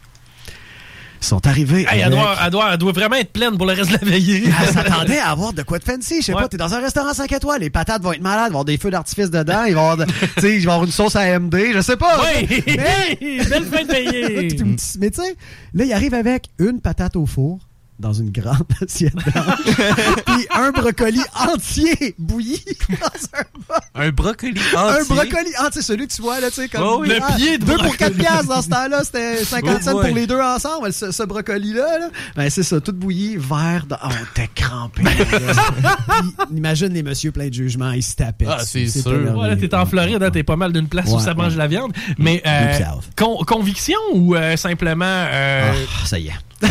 Ils 1.21 1.27
sont 1.27 1.45
arrivés. 1.47 1.81
Hey, 1.89 1.99
elle, 1.99 2.05
avec- 2.05 2.19
doit, 2.19 2.35
elle, 2.43 2.49
doit, 2.51 2.69
elle 2.73 2.77
doit 2.79 2.91
vraiment 2.93 3.15
être 3.15 3.31
pleine 3.31 3.55
pour 3.57 3.67
le 3.67 3.73
reste 3.73 3.91
de 3.91 3.97
la 4.03 4.11
veillée. 4.11 4.43
elle 4.61 4.73
s'attendait 4.73 5.19
à 5.19 5.29
avoir 5.29 5.53
de 5.53 5.61
quoi 5.61 5.77
de 5.79 5.83
fancy. 5.83 6.17
Je 6.21 6.25
sais 6.25 6.33
Ouais. 6.33 6.41
pas, 6.41 6.47
t'es 6.47 6.57
dans 6.57 6.73
un 6.73 6.79
restaurant 6.79 7.13
5 7.13 7.31
étoiles, 7.31 7.61
les 7.61 7.69
patates 7.69 8.01
vont 8.01 8.13
être 8.13 8.21
malades, 8.21 8.47
il 8.49 8.53
va 8.53 8.57
y 8.57 8.59
avoir 8.59 8.65
des 8.65 8.77
feux 8.77 8.89
d'artifice 8.89 9.29
dedans, 9.29 9.63
il 9.67 9.75
va 9.75 9.79
y 9.81 9.83
avoir, 9.83 9.97
de- 9.97 10.05
tu 10.05 10.11
sais, 10.41 10.55
il 10.57 10.65
va 10.65 10.71
y 10.71 10.73
avoir 10.73 10.83
une 10.83 10.91
sauce 10.91 11.15
AMD, 11.15 11.55
je 11.73 11.81
sais 11.81 11.97
pas. 11.97 12.19
Oui! 12.21 12.63
Mais, 12.67 13.17
Belle 13.49 13.65
fin 13.65 13.83
de 13.83 13.87
veillée! 13.91 14.57
mais 14.99 15.11
tu 15.11 15.21
sais, 15.21 15.35
là, 15.73 15.85
il 15.85 15.93
arrive 15.93 16.13
avec 16.15 16.47
une 16.59 16.81
patate 16.81 17.15
au 17.15 17.25
four 17.25 17.59
dans 18.01 18.13
une 18.13 18.31
grande 18.31 18.65
assiette 18.81 19.13
blanche, 19.13 19.59
puis 20.25 20.47
un 20.53 20.71
brocoli 20.71 21.21
entier 21.47 22.15
bouilli 22.17 22.61
dans 22.89 23.39
un 23.39 23.43
bol. 23.67 23.77
Un 23.95 24.09
brocoli 24.11 24.59
Un 24.75 24.99
entier? 24.99 25.15
brocoli 25.15 25.51
entier, 25.65 25.81
celui 25.81 26.07
que 26.07 26.13
tu 26.13 26.21
vois, 26.21 26.39
là, 26.39 26.49
tu 26.49 26.55
sais, 26.55 26.67
comme. 26.67 26.81
Oh 26.83 26.97
oui. 27.01 27.09
Le 27.09 27.19
Ah, 27.21 27.33
pied 27.37 27.57
de 27.57 27.65
Deux 27.65 27.77
pour. 27.77 27.95
4 27.95 28.13
piastres 28.17 28.47
dans 28.47 28.61
ce 28.61 28.69
temps-là, 28.69 29.03
c'était 29.03 29.43
50 29.45 29.71
Oh 29.79 29.83
cents 29.83 29.91
boy. 29.93 30.07
pour 30.07 30.15
les 30.15 30.27
deux 30.27 30.39
ensemble, 30.41 30.91
ce, 30.91 31.11
ce 31.11 31.23
brocoli-là, 31.23 31.99
là. 31.99 32.09
Ben, 32.35 32.49
c'est 32.49 32.63
ça, 32.63 32.81
tout 32.81 32.93
bouilli, 32.93 33.37
vert, 33.37 33.85
dans... 33.87 33.97
oh, 34.03 34.09
t'es 34.33 34.49
crampé. 34.53 35.03
Puis, 35.03 36.57
imagine 36.57 36.93
les 36.93 37.03
messieurs 37.03 37.31
pleins 37.31 37.47
de 37.49 37.53
jugement, 37.53 37.91
ils 37.91 38.03
se 38.03 38.15
tapaient. 38.15 38.45
Ah, 38.49 38.59
c'est 38.65 38.87
sûr. 38.87 39.37
Ouais, 39.37 39.49
là, 39.49 39.55
t'es 39.55 39.73
en 39.75 39.85
Floride, 39.85 40.21
hein, 40.23 40.31
t'es 40.31 40.43
pas 40.43 40.55
mal 40.55 40.73
d'une 40.73 40.87
place 40.87 41.07
où 41.09 41.15
Ouais, 41.17 41.23
ça 41.23 41.33
mange 41.33 41.53
ouais. 41.53 41.57
la 41.59 41.67
viande. 41.67 41.93
Mais 42.17 42.41
euh, 42.45 42.79
con- 43.15 43.43
conviction 43.45 43.99
ou 44.13 44.35
euh, 44.35 44.57
simplement. 44.57 45.05
euh, 45.05 45.71
Ah, 45.71 46.05
ça 46.05 46.17
y 46.19 46.27
est. 46.27 46.31
non, 46.63 46.69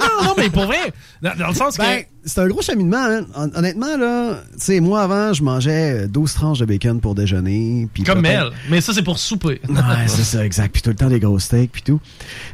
non, 0.00 0.24
non, 0.24 0.34
mais 0.36 0.50
pour 0.52 0.64
vrai, 0.66 0.92
dans, 1.22 1.36
dans 1.36 1.48
le 1.48 1.54
sens 1.54 1.76
Ben, 1.76 2.02
que. 2.02 2.21
C'est 2.24 2.40
un 2.40 2.46
gros 2.48 2.62
cheminement. 2.62 2.96
hein. 3.04 3.26
Hon- 3.34 3.50
Honnêtement, 3.54 3.96
là, 3.96 4.42
tu 4.52 4.58
sais, 4.58 4.80
moi, 4.80 5.02
avant, 5.02 5.32
je 5.32 5.42
mangeais 5.42 6.06
12 6.08 6.32
tranches 6.34 6.58
de 6.60 6.64
bacon 6.64 7.00
pour 7.00 7.14
déjeuner. 7.14 7.88
puis 7.92 8.02
Comme 8.04 8.24
elle. 8.24 8.50
Mais 8.70 8.80
ça, 8.80 8.92
c'est 8.92 9.02
pour 9.02 9.18
souper. 9.18 9.60
Ouais, 9.68 10.06
c'est 10.06 10.22
ça, 10.24 10.44
exact. 10.44 10.72
Puis 10.72 10.82
tout 10.82 10.90
le 10.90 10.96
temps 10.96 11.08
des 11.08 11.18
gros 11.20 11.38
steaks, 11.38 11.72
puis 11.72 11.82
tout. 11.82 12.00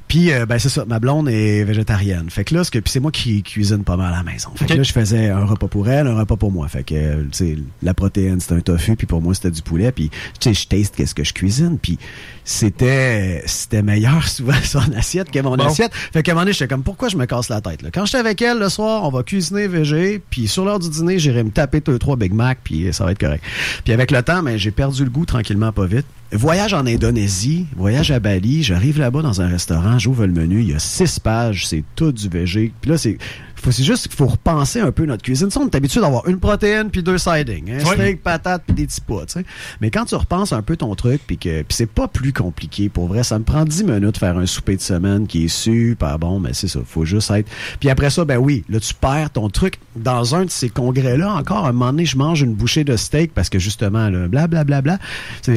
Puis, 0.09 0.33
euh, 0.33 0.47
ben 0.47 0.59
c'est 0.59 0.71
ça, 0.71 0.85
ma 0.87 0.99
blonde 0.99 1.29
est 1.29 1.65
végétarienne. 1.65 2.31
Fait 2.31 2.45
que 2.45 2.55
là, 2.55 2.65
ce 2.65 2.71
que, 2.71 2.79
puis 2.79 2.91
c'est 2.91 3.01
moi 3.01 3.11
qui 3.13 3.43
cuisine 3.43 3.85
pas 3.85 3.97
mal 3.97 4.13
à 4.15 4.17
la 4.19 4.23
maison. 4.23 4.49
Fait 4.57 4.65
que 4.67 4.73
là, 4.75 4.83
je 4.83 4.93
faisais 4.93 5.29
un 5.29 5.45
repas 5.45 5.69
pour 5.69 5.89
elle, 5.89 6.07
un 6.07 6.17
repas 6.17 6.37
pour 6.37 6.51
moi. 6.51 6.67
Fait 6.69 6.83
que, 6.85 6.95
euh, 6.95 7.23
tu 7.25 7.29
sais, 7.33 7.59
la 7.83 7.93
protéine, 7.93 8.41
c'était 8.41 8.55
un 8.55 8.61
tofu, 8.61 8.97
puis 8.97 9.07
pour 9.07 9.21
moi, 9.21 9.35
c'était 9.35 9.51
du 9.51 9.61
poulet. 9.61 9.93
Puis, 9.93 10.09
tu 10.41 10.55
sais, 10.55 10.55
je 10.55 10.67
taste 10.67 10.97
qu'est-ce 10.97 11.15
que 11.15 11.25
je 11.25 11.35
cuisine. 11.35 11.79
Puis, 11.81 11.99
c'était 12.45 13.43
c'était 13.47 13.83
meilleur 13.83 14.27
souvent 14.29 14.55
son 14.65 14.81
assiette 14.97 15.31
que 15.31 15.39
mon 15.41 15.57
Bon. 15.57 15.67
assiette. 15.67 15.93
Fait 15.95 16.23
qu'à 16.23 16.33
un 16.33 16.35
moment 16.35 16.43
donné, 16.45 16.53
j'étais 16.55 16.69
comme, 16.69 16.83
pourquoi 16.83 17.09
je 17.09 17.17
me 17.17 17.27
casse 17.27 17.49
la 17.51 17.61
tête? 17.61 17.83
Là? 17.83 17.91
Quand 17.93 18.07
j'étais 18.07 18.19
avec 18.19 18.41
elle 18.41 18.59
le 18.59 18.69
soir, 18.71 19.05
on 19.05 19.11
va 19.11 19.23
cuisiner 19.23 19.58
végé, 19.67 20.21
puis 20.31 20.47
sur 20.47 20.65
l'heure 20.65 20.79
du 20.79 20.89
dîner, 20.89 21.19
j'irai 21.19 21.43
me 21.43 21.51
taper 21.51 21.81
deux, 21.81 21.99
trois 21.99 22.17
Big 22.17 22.33
Mac, 22.33 22.59
puis 22.63 22.93
ça 22.93 23.05
va 23.05 23.13
être 23.13 23.19
correct. 23.19 23.43
Puis 23.85 23.93
avec 23.93 24.11
le 24.11 24.23
temps, 24.23 24.43
ben, 24.43 24.57
j'ai 24.57 24.71
perdu 24.71 25.05
le 25.05 25.11
goût 25.11 25.25
tranquillement, 25.27 25.73
pas 25.73 25.87
vite. 25.87 26.07
Voyage 26.31 26.75
en 26.75 26.87
Indonésie, 26.87 27.67
voyage 27.75 28.11
à 28.11 28.21
Bali, 28.21 28.63
j'arrive 28.63 28.99
là-bas 28.99 29.23
dans 29.23 29.41
un 29.41 29.49
restaurant, 29.49 29.99
j'ouvre 29.99 30.27
le 30.27 30.33
menu, 30.33 30.61
il 30.61 30.71
y 30.71 30.75
a 30.75 30.79
six 30.79 31.19
pages, 31.19 31.67
c'est 31.67 31.83
tout 31.97 32.13
du 32.13 32.29
végé. 32.29 32.71
Puis 32.83 32.91
là, 32.91 32.99
c'est 32.99 33.17
faut 33.61 33.71
c'est 33.73 33.83
juste 33.85 34.09
qu'il 34.09 34.17
faut 34.17 34.27
repenser 34.27 34.81
un 34.81 34.93
peu 34.93 35.05
notre 35.07 35.23
cuisine. 35.23 35.49
On 35.57 35.67
est 35.67 35.75
habitué 35.75 36.01
d'avoir 36.01 36.27
une 36.29 36.39
protéine 36.39 36.91
puis 36.91 37.03
deux 37.03 37.19
sidings, 37.19 37.73
Ouais. 37.73 37.81
steak, 37.85 38.23
patate 38.23 38.63
puis 38.67 38.75
des 38.75 38.87
petits 38.87 39.01
pois, 39.01 39.27
tu 39.27 39.35
sais. 39.35 39.45
Mais 39.81 39.91
quand 39.91 40.05
tu 40.05 40.15
repenses 40.15 40.53
un 40.53 40.63
peu 40.63 40.77
ton 40.77 40.95
truc 40.95 41.21
puis 41.27 41.37
que 41.39 41.63
puis 41.63 41.75
c'est 41.77 41.87
pas 41.91 42.09
plus 42.09 42.33
compliqué 42.33 42.89
pour 42.89 43.07
vrai, 43.09 43.23
ça 43.23 43.39
me 43.39 43.45
prend 43.45 43.65
10 43.65 43.85
minutes 43.85 44.15
de 44.15 44.19
faire 44.19 44.39
un 44.39 44.47
souper 44.47 44.77
de 44.77 44.81
semaine 44.81 45.27
qui 45.27 45.45
est 45.45 45.49
super 45.49 46.19
bon, 46.19 46.41
mais 46.41 46.51
c'est 46.53 46.69
ça, 46.69 46.81
faut 46.87 47.05
juste 47.05 47.31
être. 47.31 47.49
Puis 47.81 47.91
après 47.91 48.11
ça, 48.11 48.25
ben 48.25 48.39
oui, 48.39 48.65
là 48.69 48.81
tu 48.81 48.95
perds 48.95 49.31
ton 49.31 49.49
truc 49.51 49.79
dans 49.97 50.35
un 50.35 50.45
de 50.45 50.51
ces 50.51 50.69
congrès 50.69 51.17
là 51.17 51.33
encore 51.35 51.67
un 51.67 51.73
moment 51.73 51.91
donné, 51.91 52.07
je 52.07 52.17
mange 52.17 52.43
une 52.43 52.55
bouchée 52.55 52.85
de 52.85 52.97
steak 52.97 53.33
parce 53.35 53.49
que 53.49 53.59
justement 53.59 54.09
là 54.09 54.29
bla 54.29 54.47
bla 54.47 54.65
bla 54.65 54.81
bla, 54.83 54.99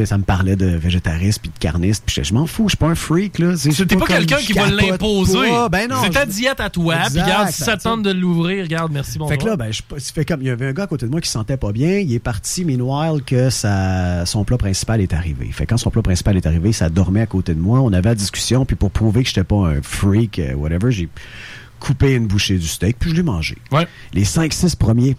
ça 0.06 0.18
me 0.18 0.24
parlait 0.24 0.56
de 0.56 0.66
végétarisme 0.68 1.42
puis 1.42 1.52
de 1.54 1.60
carniste, 1.60 2.04
puis 2.06 2.16
je, 2.18 2.24
je 2.24 2.34
m'en 2.34 2.46
fous, 2.48 2.64
je 2.66 2.70
suis 2.72 2.78
pas 2.78 2.88
un 2.88 2.96
freak 2.96 3.40
là, 3.40 3.56
C'était 3.56 3.96
pas, 3.96 4.06
quelqu'un 4.06 4.38
qui 4.38 4.54
va 4.54 4.68
l'imposer. 4.70 5.50
pas. 5.50 5.70
Ben 5.70 5.90
non. 5.90 5.96
c'est 6.04 6.10
ta 6.12 6.26
diète 6.26 6.60
à 6.60 6.70
toi. 6.70 6.96
Puis 6.96 7.06
Exact, 7.08 7.24
regarde, 7.24 7.50
si 7.50 7.64
de 7.98 8.12
l'ouvrir, 8.12 8.64
regarde, 8.64 8.92
merci, 8.92 9.18
bonjour. 9.18 9.32
fait 9.32 9.38
que 9.38 9.46
là, 9.46 9.56
ben, 9.56 9.72
je, 9.72 9.82
fait 9.98 10.26
comme, 10.26 10.42
il 10.42 10.48
y 10.48 10.50
avait 10.50 10.68
un 10.68 10.74
gars 10.74 10.84
à 10.84 10.88
côté 10.88 11.06
de 11.06 11.12
moi 11.12 11.22
qui 11.22 11.28
se 11.28 11.34
sentait 11.34 11.58
pas 11.58 11.72
bien. 11.72 11.98
Il 11.98 12.14
est 12.14 12.20
parti, 12.20 12.66
meanwhile, 12.66 13.24
que 13.24 13.50
sa, 13.50 14.26
son 14.26 14.44
plat 14.44 14.58
principal 14.58 15.02
est 15.02 15.14
arrivé. 15.14 15.50
Fait 15.52 15.66
que 15.66 15.72
quand 15.72 15.78
son 15.78 15.92
plat 15.92 16.02
principal 16.02 16.38
est 16.38 16.46
arrivé, 16.46 16.72
ça 16.72 16.90
dormait 16.90 17.22
à 17.22 17.26
côté 17.26 17.54
de 17.54 17.60
moi. 17.60 17.82
On 17.82 17.94
avait 17.94 18.10
la 18.10 18.16
discussion, 18.16 18.66
puis 18.66 18.76
pour 18.76 18.92
prouver 18.92 19.24
que 19.24 19.30
j'étais 19.30 19.44
pas 19.44 19.56
un 19.56 19.82
freak, 19.82 20.40
euh, 20.40 20.54
whatever, 20.54 20.92
j'ai 20.92 21.10
coupé 21.80 22.14
une 22.14 22.28
bouchée 22.28 22.58
du 22.58 22.68
steak, 22.68 22.98
puis 23.00 23.10
je 23.10 23.16
l'ai 23.16 23.24
mangé. 23.24 23.58
Ouais. 23.72 23.88
Les 24.14 24.24
5-6 24.24 24.76
premiers, 24.78 25.18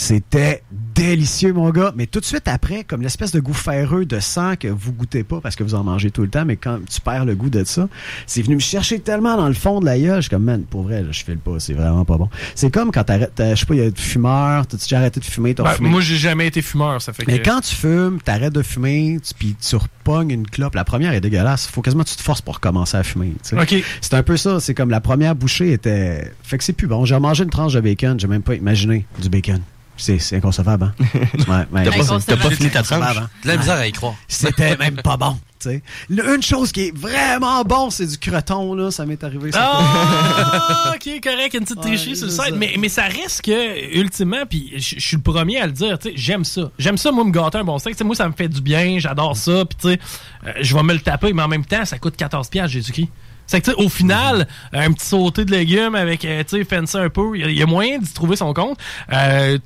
c'était 0.00 0.62
délicieux, 0.94 1.52
mon 1.52 1.68
gars. 1.68 1.92
Mais 1.94 2.06
tout 2.06 2.20
de 2.20 2.24
suite 2.24 2.48
après, 2.48 2.84
comme 2.84 3.02
l'espèce 3.02 3.32
de 3.32 3.40
goût 3.40 3.52
ferreux 3.52 4.06
de 4.06 4.18
sang 4.18 4.54
que 4.56 4.66
vous 4.68 4.92
goûtez 4.94 5.24
pas 5.24 5.42
parce 5.42 5.56
que 5.56 5.62
vous 5.62 5.74
en 5.74 5.84
mangez 5.84 6.10
tout 6.10 6.22
le 6.22 6.28
temps, 6.30 6.46
mais 6.46 6.56
quand 6.56 6.78
tu 6.88 7.02
perds 7.02 7.26
le 7.26 7.34
goût 7.34 7.50
de 7.50 7.64
ça, 7.64 7.86
c'est 8.26 8.40
venu 8.40 8.54
me 8.54 8.60
chercher 8.60 8.98
tellement 9.00 9.36
dans 9.36 9.46
le 9.48 9.52
fond 9.54 9.78
de 9.80 9.84
la 9.84 9.98
gueule. 9.98 10.16
Je 10.16 10.20
suis 10.22 10.30
comme, 10.30 10.44
man, 10.44 10.62
pour 10.62 10.84
vrai, 10.84 11.04
je 11.10 11.22
file 11.22 11.36
pas. 11.36 11.58
C'est 11.60 11.74
vraiment 11.74 12.06
pas 12.06 12.16
bon. 12.16 12.30
C'est 12.54 12.72
comme 12.72 12.92
quand 12.92 13.04
t'arrêtes, 13.04 13.32
t'as- 13.34 13.54
je 13.54 13.60
sais 13.60 13.66
pas, 13.66 13.74
il 13.74 13.80
y 13.80 13.84
a 13.84 13.90
des 13.90 14.00
fumeurs, 14.00 14.66
t'as 14.66 14.78
déjà 14.78 14.96
arrêté 15.00 15.20
de 15.20 15.24
fumer, 15.26 15.54
t'as 15.54 15.64
Ben, 15.64 15.70
refumé? 15.72 15.90
moi, 15.90 16.00
j'ai 16.00 16.16
jamais 16.16 16.46
été 16.46 16.62
fumeur, 16.62 17.02
ça 17.02 17.12
fait 17.12 17.26
que. 17.26 17.30
Mais 17.30 17.42
quand 17.42 17.60
tu 17.60 17.74
fumes, 17.74 18.20
t'arrêtes 18.24 18.54
de 18.54 18.62
fumer, 18.62 19.18
tu- 19.22 19.34
puis 19.34 19.54
tu 19.60 19.76
repognes 19.76 20.30
une 20.30 20.46
clope. 20.46 20.74
La 20.76 20.84
première 20.84 21.12
est 21.12 21.20
dégueulasse. 21.20 21.66
Faut 21.66 21.82
quasiment 21.82 22.04
que 22.04 22.08
tu 22.08 22.16
te 22.16 22.22
forces 22.22 22.40
pour 22.40 22.54
recommencer 22.54 22.96
à 22.96 23.02
fumer. 23.02 23.34
C'est 23.42 24.14
un 24.14 24.22
peu 24.22 24.38
ça. 24.38 24.60
C'est 24.60 24.72
comme 24.74 24.88
la 24.90 25.00
première 25.02 25.34
bouchée 25.34 25.72
était. 25.72 26.32
Fait 26.42 26.56
que 26.56 26.64
c'est 26.64 26.72
plus 26.72 26.86
bon. 26.86 27.04
J'ai 27.04 27.18
mangé 27.18 27.44
une 27.44 27.50
tranche 27.50 27.74
de 27.74 27.80
bacon. 27.80 28.18
J'ai 28.18 28.28
même 28.28 28.40
pas 28.42 28.54
imaginé 28.54 29.04
du 29.20 29.28
bacon. 29.28 29.60
C'est 30.00 30.36
inconcevable, 30.36 30.84
hein? 30.84 30.94
Ouais, 31.48 31.66
ouais. 31.72 31.84
T'as 32.26 32.36
pas- 32.36 32.50
fini 32.50 32.70
ta 32.70 32.82
tranche? 32.82 33.16
hein? 33.16 33.28
De 33.42 33.48
la 33.48 33.56
misère 33.56 33.76
à 33.76 33.86
y 33.86 33.92
croire. 33.92 34.14
C'était 34.28 34.76
même 34.76 34.96
pas 35.02 35.16
bon. 35.16 35.38
tu 35.60 35.68
sais. 35.68 35.82
Le- 36.08 36.34
Une 36.34 36.42
chose 36.42 36.72
qui 36.72 36.88
est 36.88 36.96
vraiment 36.96 37.62
bon, 37.64 37.90
c'est 37.90 38.06
du 38.06 38.18
croton. 38.18 38.74
Là. 38.74 38.90
Ça 38.90 39.04
m'est 39.06 39.22
arrivé. 39.22 39.50
Ah, 39.54 40.92
ok, 40.94 41.20
correct, 41.22 41.54
une 41.54 41.60
petite 41.60 41.76
Ouais, 41.78 41.82
tricherie 41.82 42.16
sur 42.16 42.26
le 42.26 42.32
site. 42.32 42.40
ça. 42.42 42.50
Mais, 42.52 42.74
mais 42.78 42.88
ça 42.88 43.04
reste 43.04 43.42
que, 43.42 43.96
ultimement, 43.98 44.44
puis 44.48 44.72
je 44.76 44.98
suis 44.98 45.16
le 45.16 45.22
premier 45.22 45.58
à 45.60 45.66
le 45.66 45.72
dire, 45.72 45.98
tu 45.98 46.08
sais, 46.10 46.14
j'aime 46.16 46.44
ça. 46.44 46.70
J'aime 46.78 46.96
ça, 46.98 47.12
moi, 47.12 47.24
me 47.24 47.30
gâter 47.32 47.58
un 47.58 47.64
bon 47.64 47.78
steak. 47.78 47.94
Tu 47.94 47.98
sais, 47.98 48.04
moi, 48.04 48.14
ça 48.16 48.26
me 48.28 48.32
fait 48.32 48.48
du 48.48 48.60
bien, 48.60 48.98
j'adore 48.98 49.36
ça. 49.36 49.64
Puis, 49.64 49.76
tu 49.80 49.88
sais, 49.88 50.00
euh, 50.46 50.52
je 50.60 50.74
vais 50.74 50.82
me 50.82 50.92
le 50.94 51.00
taper, 51.00 51.32
mais 51.32 51.42
en 51.42 51.48
même 51.48 51.64
temps, 51.64 51.84
ça 51.84 51.98
coûte 51.98 52.16
14$, 52.16 52.68
Jésus-Christ. 52.68 53.08
C'est 53.46 53.60
que, 53.60 53.70
tu 53.70 53.76
sais, 53.76 53.82
au 53.84 53.88
final, 53.88 54.46
un 54.72 54.92
petit 54.92 55.06
sauté 55.06 55.44
de 55.44 55.50
légumes 55.50 55.96
avec, 55.96 56.24
euh, 56.24 56.44
tu 56.48 56.58
sais, 56.58 56.64
fancy 56.64 56.96
un 56.96 57.08
peu, 57.10 57.36
il 57.36 57.50
y 57.50 57.58
y, 57.58 57.62
a 57.62 57.66
moyen 57.66 57.98
d'y 57.98 58.12
trouver 58.12 58.36
son 58.36 58.54
compte. 58.54 58.78
Euh, 59.12 59.58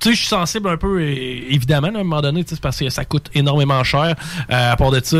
tu 0.00 0.08
sais, 0.10 0.14
je 0.14 0.18
suis 0.20 0.28
sensible 0.28 0.68
un 0.68 0.76
peu, 0.76 1.02
évidemment, 1.02 1.88
là, 1.90 1.98
à 1.98 2.00
un 2.00 2.04
moment 2.04 2.22
donné, 2.22 2.42
tu 2.44 2.50
sais, 2.50 2.54
c'est 2.56 2.60
parce 2.62 2.78
que 2.78 2.88
ça 2.90 3.04
coûte 3.04 3.30
énormément 3.34 3.82
cher. 3.84 4.14
Euh, 4.50 4.72
à 4.72 4.76
part 4.76 4.90
de 4.90 5.00
ça, 5.02 5.18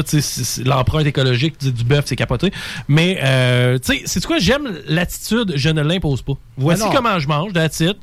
l'empreinte 0.65 1.07
écologique 1.07 1.59
du, 1.61 1.73
du 1.73 1.85
bœuf, 1.85 2.05
c'est 2.07 2.17
capoté. 2.17 2.53
Mais, 2.89 3.19
euh, 3.23 3.79
tu 3.79 3.95
sais, 3.99 4.03
c'est 4.07 4.25
quoi, 4.25 4.39
j'aime 4.39 4.69
l'attitude, 4.89 5.53
je 5.57 5.69
ne 5.71 5.83
l'impose 5.83 6.23
pas. 6.23 6.35
Voici 6.57 6.85
comment 6.95 7.19
je 7.19 7.29
mange, 7.29 7.53
it. 7.81 7.97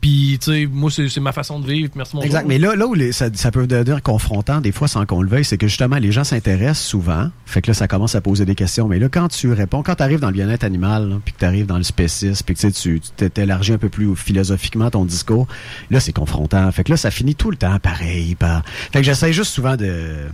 Puis, 0.00 0.38
tu 0.42 0.52
sais, 0.52 0.68
moi, 0.70 0.90
c'est 0.90 1.20
ma 1.20 1.32
façon 1.32 1.60
de 1.60 1.66
vivre. 1.66 1.90
Merci, 1.94 2.16
mon 2.16 2.22
Exact. 2.22 2.46
Mais 2.46 2.58
là, 2.58 2.74
là 2.76 2.86
où 2.86 2.94
les- 2.94 3.12
ça, 3.12 3.26
ça 3.34 3.50
peut 3.50 3.66
devenir 3.66 4.02
confrontant, 4.02 4.60
des 4.60 4.72
fois, 4.72 4.88
sans 4.88 5.06
qu'on 5.06 5.22
le 5.22 5.28
veuille, 5.28 5.44
c'est 5.44 5.58
que 5.58 5.66
justement, 5.66 5.96
les 5.96 6.12
gens 6.12 6.24
s'intéressent 6.24 6.86
souvent. 6.86 7.30
Fait 7.46 7.62
que 7.62 7.70
là, 7.70 7.74
ça 7.74 7.88
commence 7.88 8.14
à 8.14 8.20
poser 8.20 8.44
des 8.44 8.54
questions. 8.54 8.88
Mais 8.88 8.98
là, 8.98 9.08
quand 9.08 9.28
tu 9.28 9.52
réponds, 9.52 9.82
quand 9.82 9.96
tu 9.96 10.02
arrives 10.02 10.20
dans 10.20 10.28
le 10.28 10.32
bien-être 10.34 10.64
animal, 10.64 11.18
puis 11.24 11.34
que 11.34 11.38
tu 11.38 11.44
arrives 11.44 11.66
dans 11.66 11.76
le 11.78 11.82
spécisme, 11.82 12.42
puis 12.44 12.54
que 12.54 12.68
tu 12.68 13.00
t'élargis 13.30 13.72
un 13.72 13.78
peu 13.78 13.88
plus 13.88 14.14
philosophiquement 14.16 14.90
ton 14.90 15.04
discours, 15.04 15.46
là, 15.90 15.97
là, 15.98 16.00
c'est 16.00 16.12
confrontant. 16.12 16.70
Fait 16.70 16.84
que 16.84 16.90
là, 16.90 16.96
ça 16.96 17.10
finit 17.10 17.34
tout 17.34 17.50
le 17.50 17.56
temps 17.56 17.78
pareil. 17.80 18.34
Par... 18.36 18.62
Fait 18.92 19.00
que 19.00 19.02
j'essaie 19.04 19.32
juste 19.32 19.52
souvent 19.52 19.76
de, 19.76 20.26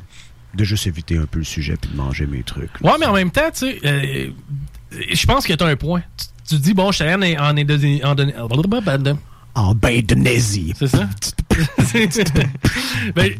de 0.54 0.64
juste 0.64 0.86
éviter 0.86 1.16
un 1.16 1.24
peu 1.26 1.38
le 1.38 1.44
sujet 1.44 1.76
puis 1.80 1.90
de 1.90 1.96
manger 1.96 2.26
mes 2.26 2.42
trucs. 2.42 2.70
Ouais, 2.82 2.92
mais 3.00 3.06
en 3.06 3.14
même 3.14 3.30
temps, 3.30 3.50
tu 3.52 3.60
sais, 3.66 3.78
euh, 3.84 4.30
je 5.12 5.26
pense 5.26 5.46
que 5.46 5.52
t'as 5.54 5.66
un 5.66 5.76
point. 5.76 6.02
Tu, 6.46 6.56
dis, 6.56 6.74
bon, 6.74 6.90
je 6.92 6.96
suis 6.96 7.04
allé 7.04 7.36
en, 7.38 7.42
en, 7.46 7.54
Indonésie- 7.56 8.04
en, 8.04 8.14
Indone- 8.14 8.38
En 9.54 9.74
Indonésie. 9.82 10.74
C'est 10.78 10.88
ça? 10.88 11.08
ben, 13.14 13.30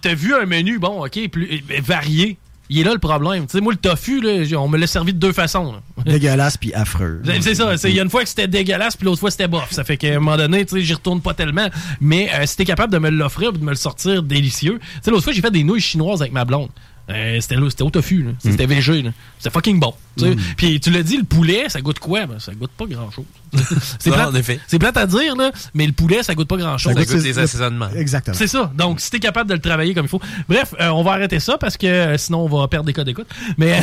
t'as 0.00 0.14
vu 0.14 0.34
un 0.34 0.46
menu, 0.46 0.78
bon, 0.78 1.04
ok, 1.04 1.28
plus 1.30 1.62
euh, 1.70 1.80
varié. 1.82 2.38
Il 2.70 2.78
est 2.78 2.84
là 2.84 2.92
le 2.92 2.98
problème. 2.98 3.46
Tu 3.46 3.52
sais, 3.52 3.60
moi, 3.60 3.72
le 3.74 3.78
tofu, 3.78 4.20
là, 4.22 4.58
on 4.58 4.68
me 4.68 4.78
l'a 4.78 4.86
servi 4.86 5.12
de 5.12 5.18
deux 5.18 5.32
façons. 5.32 5.72
là. 5.72 6.02
Dégueulasse 6.06 6.56
puis 6.56 6.72
affreux. 6.72 7.20
C'est- 7.40 7.54
ça. 7.54 7.74
Il 7.88 7.94
y 7.94 8.00
a 8.00 8.02
une 8.02 8.10
fois 8.10 8.22
que 8.22 8.28
c'était 8.28 8.48
dégueulasse, 8.48 8.96
puis 8.96 9.04
l'autre 9.04 9.20
fois 9.20 9.30
c'était 9.30 9.48
bof. 9.48 9.70
Ça 9.70 9.84
fait 9.84 9.96
qu'à 9.96 10.08
un 10.08 10.14
moment 10.18 10.36
donné, 10.36 10.64
tu 10.64 10.76
sais, 10.76 10.82
j'y 10.82 10.94
retourne 10.94 11.20
pas 11.20 11.34
tellement. 11.34 11.68
Mais 12.00 12.30
euh, 12.34 12.46
si 12.46 12.56
t'es 12.56 12.64
capable 12.64 12.92
de 12.92 12.98
me 12.98 13.10
l'offrir, 13.10 13.52
de 13.52 13.58
me 13.58 13.70
le 13.70 13.76
sortir 13.76 14.22
délicieux. 14.22 14.78
Tu 14.80 14.88
sais, 15.02 15.10
l'autre 15.10 15.24
fois, 15.24 15.32
j'ai 15.32 15.42
fait 15.42 15.50
des 15.50 15.62
nouilles 15.64 15.80
chinoises 15.80 16.20
avec 16.22 16.32
ma 16.32 16.44
blonde. 16.44 16.70
Euh, 17.10 17.38
c'était 17.40 17.56
là, 17.56 17.68
c'était 17.68 17.82
au 17.82 17.90
tofu, 17.90 18.22
là. 18.22 18.30
C'était 18.38 18.64
végé, 18.66 19.02
là. 19.02 19.10
C'était 19.38 19.50
fucking 19.50 19.78
bon. 19.78 19.92
tu 20.16 20.24
sais. 20.24 20.30
Mm. 20.30 20.40
Puis 20.56 20.80
tu 20.80 20.90
l'as 20.90 21.02
dit, 21.02 21.18
le 21.18 21.24
poulet, 21.24 21.68
ça 21.68 21.82
goûte 21.82 21.98
quoi? 21.98 22.24
Ben, 22.24 22.38
ça 22.38 22.54
goûte 22.54 22.70
pas 22.70 22.86
grand 22.86 23.10
chose. 23.10 23.26
c'est 23.98 24.10
plate, 24.10 24.28
en 24.28 24.34
effet. 24.34 24.58
c'est 24.66 24.78
plate 24.78 24.96
à 24.96 25.06
dire, 25.06 25.36
là, 25.36 25.52
mais 25.74 25.86
le 25.86 25.92
poulet, 25.92 26.22
ça 26.22 26.34
goûte 26.34 26.48
pas 26.48 26.56
grand 26.56 26.78
chose. 26.78 26.94
Ça 26.94 27.04
goûte 27.04 27.22
les 27.22 27.38
assaisonnements. 27.38 27.90
Exactement. 27.94 28.36
C'est 28.36 28.46
ça. 28.46 28.72
Donc, 28.74 29.00
si 29.00 29.10
t'es 29.10 29.20
capable 29.20 29.50
de 29.50 29.54
le 29.54 29.60
travailler 29.60 29.92
comme 29.92 30.06
il 30.06 30.08
faut. 30.08 30.20
Bref, 30.48 30.74
euh, 30.80 30.88
on 30.88 31.02
va 31.02 31.12
arrêter 31.12 31.40
ça 31.40 31.58
parce 31.58 31.76
que 31.76 31.86
euh, 31.86 32.16
sinon, 32.16 32.44
on 32.44 32.60
va 32.60 32.68
perdre 32.68 32.86
des 32.86 32.94
codes 32.94 33.06
d'écoute. 33.06 33.28
Mais. 33.58 33.82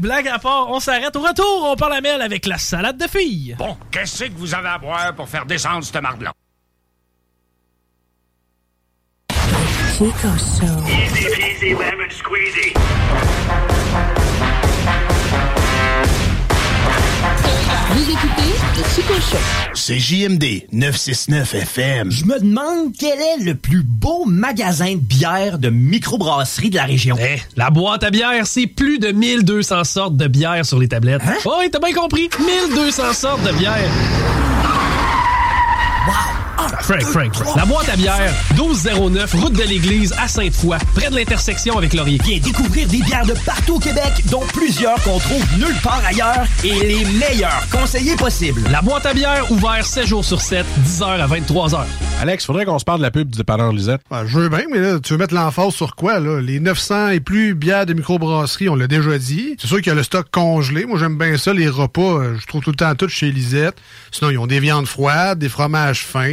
Blague 0.00 0.28
à 0.28 0.38
part, 0.38 0.68
on 0.68 0.80
s'arrête. 0.80 1.14
Au 1.14 1.20
retour, 1.20 1.68
on 1.72 1.76
parle 1.76 1.94
à 1.94 2.00
Mel 2.00 2.20
avec 2.20 2.44
la 2.46 2.58
salade 2.58 2.98
de 2.98 3.06
filles. 3.06 3.54
Bon, 3.58 3.76
qu'est-ce 3.92 4.24
que 4.24 4.32
vous 4.36 4.52
avez 4.54 4.68
à 4.68 4.78
boire 4.78 5.14
pour 5.14 5.28
faire 5.28 5.46
descendre 5.46 5.84
ce 5.84 5.98
marde-là? 5.98 6.32
Chico 9.96 10.28
Show. 10.36 10.66
Easy 10.86 11.24
peasy 11.40 11.70
lemon 11.70 12.10
squeezy. 12.10 12.74
Vous 17.92 18.10
écoutez 18.10 18.52
le 18.76 18.84
Chico 18.94 19.14
Show. 19.14 19.38
C'est 19.72 19.98
JMD 19.98 20.66
969 20.70 21.54
FM. 21.54 22.10
Je 22.10 22.26
me 22.26 22.38
demande 22.38 22.92
quel 22.98 23.18
est 23.18 23.42
le 23.42 23.54
plus 23.54 23.82
beau 23.82 24.26
magasin 24.26 24.96
de 24.96 25.00
bière 25.00 25.58
de 25.58 25.70
microbrasserie 25.70 26.68
de 26.68 26.76
la 26.76 26.84
région. 26.84 27.16
Eh, 27.18 27.40
la 27.56 27.70
boîte 27.70 28.04
à 28.04 28.10
bière, 28.10 28.46
c'est 28.46 28.66
plus 28.66 28.98
de 28.98 29.12
1200 29.12 29.84
sortes 29.84 30.16
de 30.18 30.26
bière 30.26 30.66
sur 30.66 30.78
les 30.78 30.88
tablettes. 30.88 31.22
Hein? 31.26 31.36
Oh, 31.46 31.54
oui, 31.60 31.70
t'as 31.72 31.78
bien 31.78 31.94
compris. 31.94 32.28
1200 32.38 33.14
sortes 33.14 33.44
de 33.44 33.52
bière. 33.52 33.88
Frank, 36.56 37.02
Frank, 37.02 37.34
Frank. 37.34 37.56
La 37.56 37.64
boîte 37.66 37.88
à 37.88 37.96
bière, 37.96 38.32
1209, 38.54 39.34
route 39.34 39.52
de 39.52 39.62
l'église 39.62 40.14
à 40.18 40.26
Sainte-Foy, 40.26 40.78
près 40.94 41.10
de 41.10 41.14
l'intersection 41.16 41.76
avec 41.76 41.92
Laurier. 41.92 42.18
Viens 42.24 42.38
découvrir 42.38 42.88
des 42.88 43.02
bières 43.02 43.26
de 43.26 43.34
partout 43.44 43.74
au 43.74 43.78
Québec, 43.78 44.24
dont 44.30 44.40
plusieurs 44.54 44.94
qu'on 45.02 45.18
trouve 45.18 45.44
nulle 45.58 45.76
part 45.82 46.02
ailleurs 46.06 46.46
et 46.64 46.72
les 46.72 47.04
meilleurs 47.04 47.66
conseillers 47.70 48.16
possibles. 48.16 48.62
La 48.70 48.80
boîte 48.80 49.04
à 49.06 49.12
bière, 49.12 49.50
ouvert 49.52 49.84
7 49.84 50.06
jours 50.06 50.24
sur 50.24 50.40
7, 50.40 50.64
10h 50.86 51.04
à 51.04 51.26
23h. 51.26 51.84
Alex, 52.22 52.46
faudrait 52.46 52.64
qu'on 52.64 52.78
se 52.78 52.84
parle 52.84 52.98
de 52.98 53.04
la 53.04 53.10
pub 53.10 53.28
du 53.28 53.36
dépanneur 53.38 53.72
Lisette. 53.72 54.00
Ben, 54.10 54.24
je 54.26 54.38
veux 54.38 54.48
bien, 54.48 54.62
mais 54.72 54.78
là, 54.78 54.98
tu 54.98 55.12
veux 55.12 55.18
mettre 55.18 55.34
l'emphase 55.34 55.74
sur 55.74 55.94
quoi, 55.94 56.18
là? 56.18 56.40
Les 56.40 56.58
900 56.60 57.10
et 57.10 57.20
plus 57.20 57.54
bières 57.54 57.84
de 57.84 57.92
microbrasserie, 57.92 58.70
on 58.70 58.74
l'a 58.76 58.86
déjà 58.86 59.18
dit. 59.18 59.56
C'est 59.60 59.66
sûr 59.66 59.76
qu'il 59.78 59.88
y 59.88 59.90
a 59.90 59.94
le 59.94 60.02
stock 60.02 60.26
congelé. 60.30 60.86
Moi, 60.86 60.98
j'aime 60.98 61.18
bien 61.18 61.36
ça, 61.36 61.52
les 61.52 61.68
repas. 61.68 62.00
euh, 62.00 62.36
Je 62.40 62.46
trouve 62.46 62.62
tout 62.62 62.70
le 62.70 62.76
temps 62.76 62.94
tout 62.94 63.08
chez 63.08 63.30
Lisette. 63.30 63.76
Sinon, 64.10 64.30
ils 64.30 64.38
ont 64.38 64.46
des 64.46 64.60
viandes 64.60 64.86
froides, 64.86 65.38
des 65.38 65.48
fromages 65.50 66.04
fins, 66.04 66.32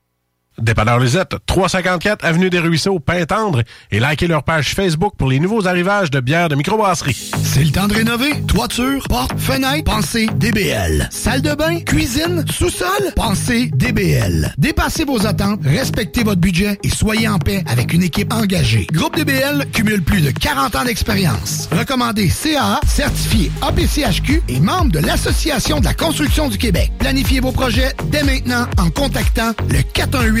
Dépanneur 0.59 0.99
Lisette, 0.99 1.37
354 1.45 2.25
Avenue 2.25 2.49
des 2.49 2.59
Ruisseaux, 2.59 2.99
Pintendre, 2.99 3.63
et 3.89 4.01
likez 4.01 4.27
leur 4.27 4.43
page 4.43 4.75
Facebook 4.75 5.13
pour 5.17 5.29
les 5.29 5.39
nouveaux 5.39 5.65
arrivages 5.65 6.11
de 6.11 6.19
bières 6.19 6.49
de 6.49 6.55
microbrasserie. 6.55 7.31
C'est 7.41 7.63
le 7.63 7.71
temps 7.71 7.87
de 7.87 7.93
rénover. 7.93 8.33
Toiture, 8.47 9.01
porte, 9.07 9.39
fenêtre, 9.39 9.85
pensez 9.85 10.27
DBL. 10.35 11.07
Salle 11.09 11.41
de 11.41 11.55
bain, 11.55 11.79
cuisine, 11.79 12.43
sous-sol, 12.51 13.13
pensez 13.15 13.71
DBL. 13.73 14.53
Dépassez 14.57 15.05
vos 15.05 15.25
attentes, 15.25 15.61
respectez 15.63 16.23
votre 16.23 16.41
budget 16.41 16.77
et 16.83 16.89
soyez 16.89 17.29
en 17.29 17.39
paix 17.39 17.63
avec 17.67 17.93
une 17.93 18.03
équipe 18.03 18.33
engagée. 18.33 18.87
Groupe 18.91 19.15
DBL 19.15 19.67
cumule 19.71 20.03
plus 20.03 20.21
de 20.21 20.31
40 20.31 20.75
ans 20.75 20.83
d'expérience. 20.83 21.69
Recommandé 21.71 22.27
CAA, 22.27 22.81
certifié 22.85 23.51
APCHQ 23.61 24.43
et 24.49 24.59
membre 24.59 24.91
de 24.91 24.99
l'Association 24.99 25.79
de 25.79 25.85
la 25.85 25.93
construction 25.93 26.49
du 26.49 26.57
Québec. 26.57 26.91
Planifiez 26.99 27.39
vos 27.39 27.53
projets 27.53 27.93
dès 28.11 28.23
maintenant 28.23 28.65
en 28.77 28.89
contactant 28.89 29.53
le 29.69 29.81
418 29.81 30.40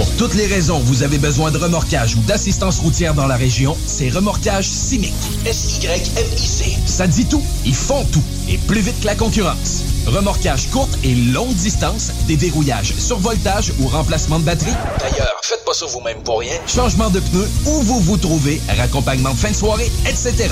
Pour 0.00 0.10
toutes 0.16 0.34
les 0.34 0.46
raisons, 0.46 0.78
vous 0.78 1.02
avez 1.02 1.18
besoin 1.18 1.50
de 1.50 1.58
remorquage 1.58 2.14
ou 2.14 2.20
d'assistance 2.20 2.78
routière 2.78 3.12
dans 3.12 3.26
la 3.26 3.36
région, 3.36 3.76
c'est 3.84 4.08
Remorquage 4.08 4.64
Simic. 4.64 5.12
S-Y-M-I-C. 5.44 6.74
Ça 6.86 7.06
dit 7.06 7.26
tout, 7.26 7.42
ils 7.66 7.74
font 7.74 8.06
tout, 8.06 8.22
et 8.48 8.56
plus 8.56 8.80
vite 8.80 8.98
que 9.02 9.04
la 9.04 9.14
concurrence. 9.14 9.82
Remorquage 10.06 10.70
courte 10.70 10.98
et 11.04 11.14
longue 11.14 11.52
distance, 11.52 12.12
déverrouillage, 12.26 12.94
survoltage 12.96 13.74
ou 13.78 13.88
remplacement 13.88 14.38
de 14.38 14.44
batterie. 14.44 14.72
D'ailleurs, 15.00 15.38
faites 15.42 15.66
pas 15.66 15.74
ça 15.74 15.84
vous-même 15.84 16.22
pour 16.22 16.40
rien. 16.40 16.54
Changement 16.66 17.10
de 17.10 17.20
pneus, 17.20 17.50
où 17.66 17.82
vous 17.82 18.00
vous 18.00 18.16
trouvez, 18.16 18.58
raccompagnement 18.78 19.34
de 19.34 19.38
fin 19.38 19.50
de 19.50 19.56
soirée, 19.56 19.92
etc. 20.06 20.48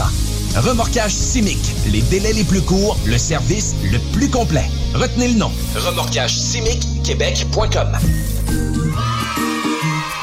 Remorquage 0.56 1.12
Simic. 1.12 1.74
Les 1.90 2.02
délais 2.02 2.34
les 2.34 2.44
plus 2.44 2.60
courts, 2.60 2.98
le 3.06 3.16
service 3.16 3.76
le 3.90 3.98
plus 4.12 4.28
complet. 4.28 4.68
Retenez 4.92 5.28
le 5.28 5.38
nom. 5.38 5.50
Remorquage 5.74 6.36
Québec.com. 7.02 7.96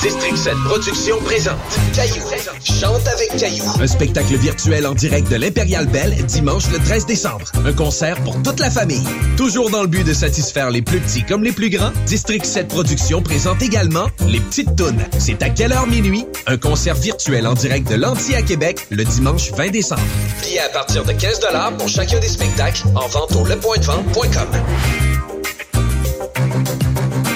District 0.06 0.38
7 0.38 0.54
Productions 0.66 1.18
présente 1.22 1.58
Caillou. 1.96 2.22
Chante 2.64 3.08
avec 3.08 3.36
Caillou. 3.40 3.66
Un 3.82 3.88
spectacle 3.88 4.36
virtuel 4.36 4.86
en 4.86 4.94
direct 4.94 5.32
de 5.32 5.36
l'Impérial 5.36 5.88
Belle 5.88 6.16
dimanche 6.28 6.70
le 6.72 6.78
13 6.78 7.08
décembre. 7.08 7.52
Un 7.66 7.74
concert 7.74 8.24
pour 8.24 8.40
toute 8.44 8.60
la 8.60 8.70
famille. 8.70 9.04
Toujours 9.36 9.72
dans 9.72 9.82
le 9.82 9.88
but 9.88 10.06
de 10.06 10.14
satisfaire 10.14 10.70
les 10.70 10.84
plus 10.84 11.00
petits 11.00 11.24
comme 11.24 11.44
les 11.44 11.52
plus 11.52 11.72
grands, 11.72 11.92
District 12.06 12.46
7 12.46 12.68
Productions 12.68 13.24
présente 13.24 13.64
également 13.64 14.06
Les 14.28 14.40
Petites 14.42 14.76
Tounes. 14.76 15.04
C'est 15.18 15.42
à 15.42 15.50
quelle 15.50 15.74
heure 15.74 15.88
minuit? 15.88 16.28
Un 16.46 16.58
concert 16.58 16.94
virtuel 16.94 17.48
en 17.48 17.56
direct 17.56 17.90
de 17.90 17.96
l'Anti 17.96 18.36
à 18.36 18.44
Québec 18.44 18.86
le 18.92 19.06
dimanche 19.06 19.54
20 19.54 19.72
décembre. 19.72 20.04
Billets 20.44 20.60
à 20.60 20.70
partir 20.70 21.04
de 21.04 21.14
15 21.14 21.40
pour 21.80 21.90
chacun 21.90 22.20
des 22.20 22.30
spectacles 22.30 22.84
en 22.94 23.08
vente 23.08 23.36
au 23.36 23.44
lepointdevente.com. 23.44 24.50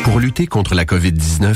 Pour 0.04 0.20
lutter 0.20 0.46
contre 0.46 0.76
la 0.76 0.86
COVID-19, 0.86 1.56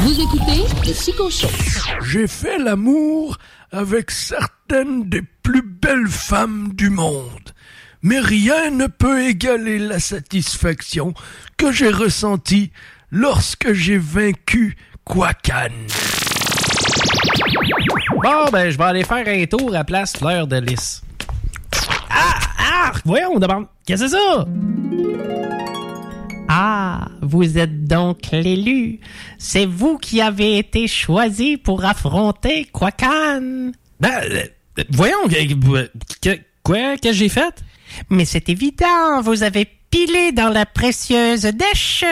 Vous 0.00 0.20
écoutez 0.20 0.64
le 0.86 0.92
Chico 0.94 1.28
Show. 1.30 1.48
J'ai 2.02 2.26
fait 2.26 2.58
l'amour 2.58 3.36
avec 3.70 4.10
certaines 4.10 5.08
des 5.08 5.22
plus 5.42 5.62
belles 5.62 6.08
femmes 6.08 6.70
du 6.74 6.88
monde. 6.90 7.52
mais 8.02 8.20
rien 8.20 8.70
ne 8.70 8.86
peut 8.86 9.24
égaler 9.26 9.78
la 9.78 9.98
satisfaction 9.98 11.14
que 11.56 11.72
j'ai 11.72 11.90
ressentie 11.90 12.70
lorsque 13.10 13.72
j'ai 13.72 13.98
vaincu 13.98 14.76
Kwakan. 15.04 15.68
Bon, 18.22 18.46
ben, 18.52 18.70
je 18.70 18.78
vais 18.78 18.84
aller 18.84 19.04
faire 19.04 19.26
un 19.26 19.44
tour 19.46 19.74
à 19.74 19.84
place 19.84 20.16
Fleur 20.16 20.46
de 20.46 20.56
Lys. 20.58 21.02
Ah! 22.10 22.38
Ah! 22.58 22.92
Voyons, 23.04 23.32
on 23.34 23.38
demande. 23.38 23.66
Qu'est-ce 23.86 24.04
que 24.04 24.08
c'est 24.08 24.16
ça? 24.16 24.46
Ah, 26.60 27.06
vous 27.22 27.56
êtes 27.56 27.84
donc 27.84 28.18
l'élu. 28.32 28.98
C'est 29.38 29.64
vous 29.64 29.96
qui 29.96 30.20
avez 30.20 30.58
été 30.58 30.88
choisi 30.88 31.56
pour 31.56 31.84
affronter 31.84 32.64
Kwakan. 32.72 33.70
Ben, 34.00 34.10
euh, 34.24 34.42
euh, 34.80 34.84
voyons, 34.90 35.28
que- 35.28 35.88
que- 36.20 36.40
quoi? 36.64 36.96
Qu'est-ce 36.96 37.02
que 37.02 37.12
j'ai 37.12 37.28
fait? 37.28 37.54
Mais 38.10 38.24
c'est 38.24 38.48
évident, 38.48 39.20
vous 39.22 39.44
avez 39.44 39.68
pilé 39.88 40.32
dans 40.32 40.48
la 40.48 40.66
précieuse 40.66 41.42
dèche. 41.42 42.04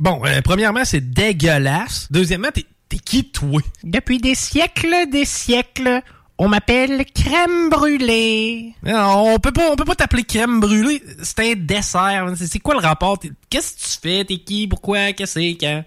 Bon, 0.00 0.20
euh, 0.24 0.40
premièrement, 0.42 0.84
c'est 0.84 1.12
dégueulasse. 1.12 2.08
Deuxièmement, 2.10 2.50
t'es 2.52 2.64
t'es 2.88 2.98
qui, 2.98 3.30
toi? 3.30 3.60
Depuis 3.84 4.18
des 4.18 4.34
siècles, 4.34 5.08
des 5.12 5.24
siècles, 5.24 6.02
on 6.38 6.48
m'appelle 6.48 7.04
crème 7.14 7.70
brûlée. 7.70 8.74
Non, 8.84 9.34
on 9.34 9.38
peut 9.38 9.52
pas, 9.52 9.70
on 9.70 9.76
peut 9.76 9.84
pas 9.84 9.94
t'appeler 9.94 10.24
crème 10.24 10.60
brûlée. 10.60 11.02
C'est 11.22 11.52
un 11.52 11.54
dessert. 11.56 12.32
C'est 12.36 12.58
quoi 12.58 12.74
le 12.74 12.80
rapport? 12.80 13.18
Qu'est-ce 13.48 13.74
que 13.74 13.80
tu 13.80 13.98
fais? 14.02 14.24
T'es 14.24 14.38
qui? 14.38 14.66
Pourquoi? 14.66 15.12
Qu'est-ce 15.12 15.34
que 15.34 15.40
c'est? 15.40 15.56
Quand? 15.60 15.84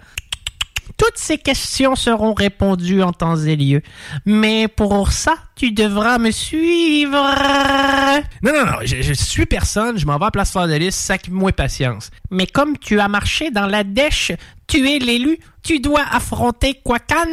Toutes 0.96 1.18
ces 1.18 1.38
questions 1.38 1.96
seront 1.96 2.34
répondues 2.34 3.02
en 3.04 3.12
temps 3.12 3.36
et 3.38 3.56
lieu. 3.56 3.82
Mais 4.26 4.68
pour 4.68 5.12
ça, 5.12 5.34
tu 5.56 5.72
devras 5.72 6.18
me 6.18 6.32
suivre. 6.32 7.12
Non, 8.44 8.52
non, 8.54 8.66
non, 8.66 8.78
je, 8.84 9.02
je 9.02 9.14
suis 9.14 9.46
personne, 9.46 9.98
je 9.98 10.06
m'en 10.06 10.18
vais 10.18 10.26
à 10.26 10.32
Place 10.32 10.52
Fleur 10.52 10.68
de 10.68 10.74
Lys, 10.74 10.96
sac-moi 10.96 11.52
patience. 11.52 12.10
Mais 12.32 12.48
comme 12.48 12.78
tu 12.78 13.00
as 13.00 13.08
marché 13.08 13.52
dans 13.52 13.68
la 13.68 13.84
dèche, 13.84 14.32
tu 14.68 14.90
es 14.90 15.00
l'élu, 15.00 15.38
tu 15.64 15.80
dois 15.80 16.04
affronter 16.12 16.80
Kwakan. 16.84 17.28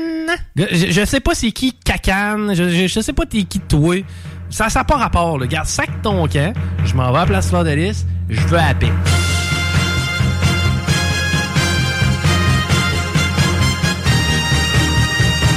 Je, 0.56 0.90
je- 0.90 1.04
sais 1.04 1.20
pas 1.20 1.34
c'est 1.34 1.52
qui 1.52 1.72
Cacane, 1.72 2.54
je, 2.54 2.68
je, 2.68 2.86
je 2.86 3.00
sais 3.00 3.12
pas 3.12 3.26
t'es 3.26 3.42
qui 3.44 3.60
toi. 3.60 3.96
Ça 4.50 4.68
n'a 4.74 4.84
pas 4.84 4.96
rapport, 4.96 5.38
là. 5.38 5.46
Garde, 5.46 5.66
sac 5.66 5.90
ton 6.02 6.28
camp, 6.28 6.52
je 6.84 6.94
m'en 6.94 7.12
vais 7.12 7.18
à 7.20 7.26
Place 7.26 7.48
Fleur 7.48 7.64
de 7.64 7.70
Lys, 7.70 8.04
je 8.28 8.40
veux 8.42 8.58
à 8.58 8.68
la 8.68 8.74
paix. 8.74 8.92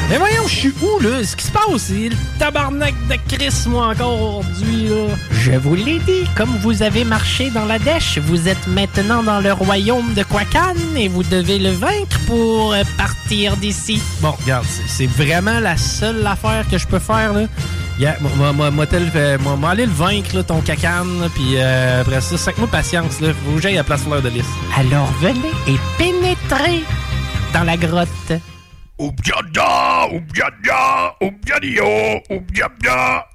Mais 0.09 0.17
voyons, 0.17 0.47
je 0.47 0.55
suis 0.55 0.73
où, 0.81 0.99
là? 1.01 1.21
Ce 1.23 1.35
qui 1.35 1.43
se 1.45 1.51
passe, 1.51 1.63
c'est 1.77 2.09
le 2.09 2.15
tabarnak 2.39 2.93
de 3.09 3.15
Chris, 3.35 3.53
moi, 3.67 3.87
encore 3.89 4.37
aujourd'hui, 4.39 4.87
là. 4.87 5.15
Je 5.33 5.51
vous 5.51 5.75
l'ai 5.75 5.99
dit, 5.99 6.23
comme 6.35 6.55
vous 6.61 6.81
avez 6.81 7.03
marché 7.03 7.49
dans 7.49 7.65
la 7.65 7.77
dèche, 7.77 8.17
vous 8.19 8.47
êtes 8.47 8.67
maintenant 8.67 9.21
dans 9.21 9.41
le 9.41 9.51
royaume 9.51 10.13
de 10.13 10.23
Kwakan 10.23 10.75
et 10.95 11.09
vous 11.09 11.23
devez 11.23 11.59
le 11.59 11.71
vaincre 11.71 12.17
pour 12.25 12.73
partir 12.97 13.57
d'ici. 13.57 14.01
Bon, 14.21 14.31
regarde, 14.41 14.65
c'est- 14.87 15.07
vraiment 15.07 15.59
la 15.59 15.75
seule 15.75 16.25
affaire 16.25 16.63
que 16.71 16.77
je 16.77 16.87
peux 16.87 16.99
faire, 16.99 17.33
là. 17.33 17.41
Yeah, 17.99 18.15
moi, 18.21 18.31
moi, 18.53 18.53
moi, 18.53 18.69
moi, 18.71 19.55
moi, 19.57 19.69
aller 19.71 19.85
le 19.87 19.91
vaincre, 19.91 20.35
là, 20.35 20.43
ton 20.43 20.61
cacane, 20.61 21.27
puis 21.35 21.55
euh, 21.57 22.01
après 22.01 22.21
ça, 22.21 22.37
sac-moi 22.37 22.67
patience, 22.67 23.19
là. 23.19 23.29
Faut 23.45 23.55
que 23.55 23.61
j'aille 23.61 23.77
à 23.77 23.83
Place 23.83 24.03
Fleur 24.03 24.21
de 24.21 24.29
Lys. 24.29 24.45
Alors 24.77 25.11
venez 25.19 25.51
et 25.67 25.75
pénétrez 25.97 26.83
dans 27.53 27.63
la 27.63 27.75
grotte. 27.75 28.07
Oubdiabia, 28.99 30.07
oubdiada. 31.21 33.25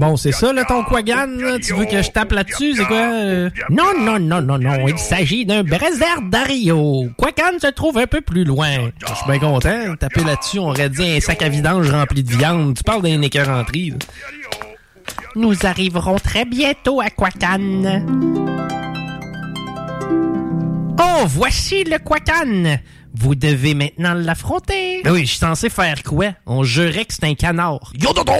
Bon, 0.00 0.16
c'est 0.16 0.32
ça, 0.32 0.52
là, 0.52 0.64
ton 0.64 0.82
Quagan? 0.82 1.28
Tu 1.62 1.72
veux 1.74 1.84
que 1.84 2.02
je 2.02 2.10
tape 2.10 2.32
là-dessus? 2.32 2.74
C'est 2.74 2.84
quoi? 2.84 2.96
euh? 2.96 3.50
Non, 3.70 3.92
non, 4.00 4.18
non, 4.18 4.42
non, 4.42 4.58
non, 4.58 4.88
il 4.88 4.98
s'agit 4.98 5.46
d'un 5.46 5.62
Brésil 5.62 6.04
d'Ario. 6.30 7.08
Kwakan 7.16 7.58
se 7.60 7.68
trouve 7.68 7.98
un 7.98 8.06
peu 8.06 8.20
plus 8.20 8.44
loin. 8.44 8.90
Je 9.06 9.14
suis 9.14 9.26
bien 9.26 9.38
content. 9.38 9.94
Taper 10.00 10.24
là-dessus, 10.24 10.58
on 10.58 10.70
aurait 10.70 10.90
dit 10.90 11.16
un 11.16 11.20
sac 11.20 11.42
à 11.42 11.48
vidange 11.48 11.90
rempli 11.90 12.24
de 12.24 12.36
viande. 12.36 12.76
Tu 12.76 12.82
parles 12.82 13.02
d'un 13.02 13.20
là. 13.20 13.94
Nous 15.36 15.54
arriverons 15.64 16.16
très 16.16 16.44
bientôt 16.44 17.00
à 17.00 17.10
Kwakan. 17.10 18.02
Oh, 21.02 21.24
voici 21.26 21.84
le 21.84 21.98
Kwakan. 21.98 22.78
Vous 23.14 23.34
devez 23.34 23.74
maintenant 23.74 24.14
l'affronter. 24.14 25.02
Ben 25.02 25.12
oui, 25.12 25.20
je 25.22 25.30
suis 25.30 25.38
censé 25.38 25.68
faire 25.70 26.02
quoi? 26.02 26.26
On 26.46 26.62
jurait 26.62 27.04
que 27.04 27.14
c'est 27.14 27.24
un 27.24 27.34
canard. 27.34 27.92
Yododo, 28.00 28.32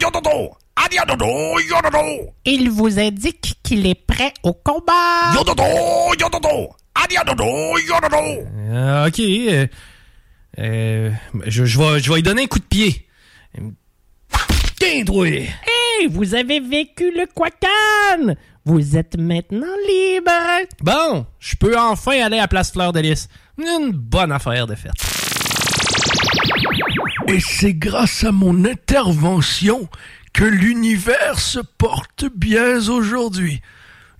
yododo, 0.00 0.52
adiadodo, 0.76 1.26
yododo, 1.60 2.32
Il 2.44 2.70
vous 2.70 2.98
indique 3.00 3.54
qu'il 3.62 3.86
est 3.86 3.94
prêt 4.06 4.32
au 4.42 4.52
combat. 4.52 5.32
yododo, 5.34 5.64
yododo, 6.20 6.70
adiadodo, 6.94 7.78
yododo. 7.78 8.46
Euh, 8.70 9.08
ok. 9.08 9.18
euh, 9.20 9.66
euh, 10.58 11.10
je, 11.46 11.64
je 11.64 11.78
vais, 11.78 11.98
je 12.00 12.08
vais 12.10 12.16
lui 12.16 12.22
donner 12.22 12.42
un 12.42 12.46
coup 12.46 12.58
de 12.60 12.64
pied. 12.64 13.06
Tiens, 14.78 15.04
toi! 15.04 15.26
Hey, 15.28 16.06
vous 16.10 16.34
avez 16.34 16.60
vécu 16.60 17.10
le 17.12 17.26
Kwakan. 17.26 18.34
Vous 18.64 18.96
êtes 18.96 19.18
maintenant 19.18 19.66
libre. 19.88 20.30
Bon, 20.82 21.26
je 21.40 21.56
peux 21.56 21.76
enfin 21.76 22.20
aller 22.22 22.38
à 22.38 22.46
Place 22.46 22.70
Fleur 22.70 22.92
de 22.92 23.00
Lys. 23.00 23.28
Une 23.58 23.90
bonne 23.90 24.30
affaire 24.30 24.68
de 24.68 24.76
fête. 24.76 24.92
Et 27.26 27.40
c'est 27.40 27.74
grâce 27.74 28.22
à 28.22 28.30
mon 28.30 28.64
intervention 28.64 29.88
que 30.32 30.44
l'univers 30.44 31.38
se 31.38 31.58
porte 31.58 32.26
bien 32.36 32.88
aujourd'hui. 32.88 33.60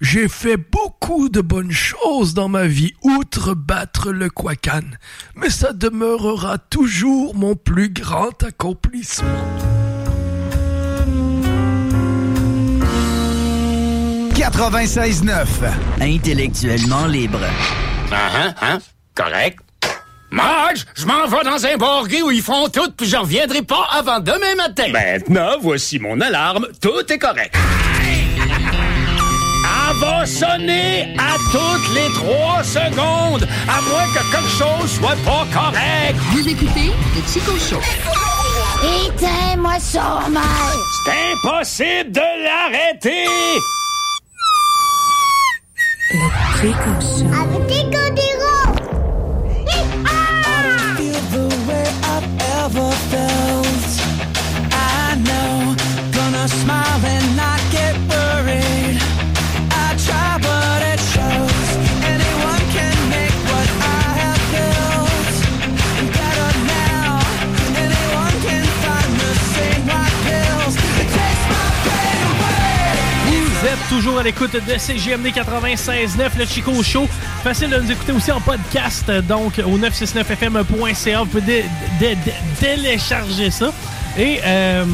J'ai 0.01 0.27
fait 0.27 0.57
beaucoup 0.57 1.29
de 1.29 1.41
bonnes 1.41 1.71
choses 1.71 2.35
dans 2.35 2.49
ma 2.49 2.67
vie, 2.67 2.95
outre 3.03 3.55
battre 3.55 4.11
le 4.11 4.29
Kwakan, 4.29 4.83
mais 5.37 5.51
ça 5.51 5.73
demeurera 5.73 6.59
toujours 6.59 7.37
mon 7.37 7.55
plus 7.55 7.91
grand 7.91 8.43
accomplissement. 8.43 9.82
96.9. 14.43 15.47
Intellectuellement 16.01 17.07
libre. 17.07 17.39
Ah, 18.11 18.17
hein, 18.35 18.55
hein? 18.61 18.79
Correct. 19.15 19.61
Marge, 20.33 20.85
je 20.97 21.07
m'en 21.07 21.29
vais 21.29 21.45
dans 21.45 21.65
un 21.65 21.77
borguet 21.77 22.23
où 22.23 22.33
ils 22.33 22.43
font 22.43 22.69
tout, 22.69 22.91
puis 22.97 23.07
je 23.07 23.17
reviendrai 23.17 23.63
pas 23.63 23.87
avant 23.93 24.19
demain 24.19 24.57
matin. 24.57 24.89
Maintenant, 24.91 25.59
voici 25.61 26.01
mon 26.01 26.21
alarme. 26.21 26.67
Tout 26.81 27.13
est 27.13 27.19
correct. 27.19 27.55
Elle 29.65 29.97
va 30.01 30.27
sonner 30.27 31.15
à 31.19 31.37
toutes 31.53 31.95
les 31.95 32.13
trois 32.15 32.65
secondes, 32.65 33.47
à 33.69 33.81
moins 33.83 34.07
que 34.13 34.33
quelque 34.33 34.49
chose 34.49 34.91
soit 34.91 35.17
pas 35.25 35.47
correct. 35.53 36.19
Vous 36.33 36.49
écoutez 36.49 36.91
le 37.15 37.23
Chico 37.33 37.53
Show. 37.59 37.81
Éteins-moi 39.07 39.79
ça, 39.79 40.23
C'est 41.05 41.33
impossible 41.33 42.11
de 42.11 42.45
l'arrêter! 42.45 43.29
Avec 46.15 47.67
des 47.69 47.85
codéros. 47.85 48.33
ever 52.65 52.93
felt. 53.11 53.93
I 54.73 55.17
know, 55.27 55.75
gonna 56.13 56.49
smile 56.49 57.07
and 57.07 57.37
not 57.37 57.62
toujours 73.99 74.19
à 74.19 74.23
l'écoute 74.23 74.53
de 74.53 74.79
CGMD 74.79 75.27
96.9, 75.27 76.39
le 76.39 76.47
Chico 76.47 76.83
Show. 76.83 77.07
Facile 77.45 77.69
de 77.71 77.79
nous 77.79 77.91
écouter 77.93 78.13
aussi 78.13 78.33
en 78.33 78.41
podcast, 78.41 79.11
donc 79.29 79.61
au 79.67 79.77
969fm.ca. 79.79 81.19
Vous 81.21 81.27
pouvez 81.27 81.41
dé- 81.43 81.65
dé- 82.01 82.17
dé- 82.25 82.33
télécharger 82.59 83.51
ça. 83.51 83.71
Et 84.19 84.41
euh, 84.45 84.85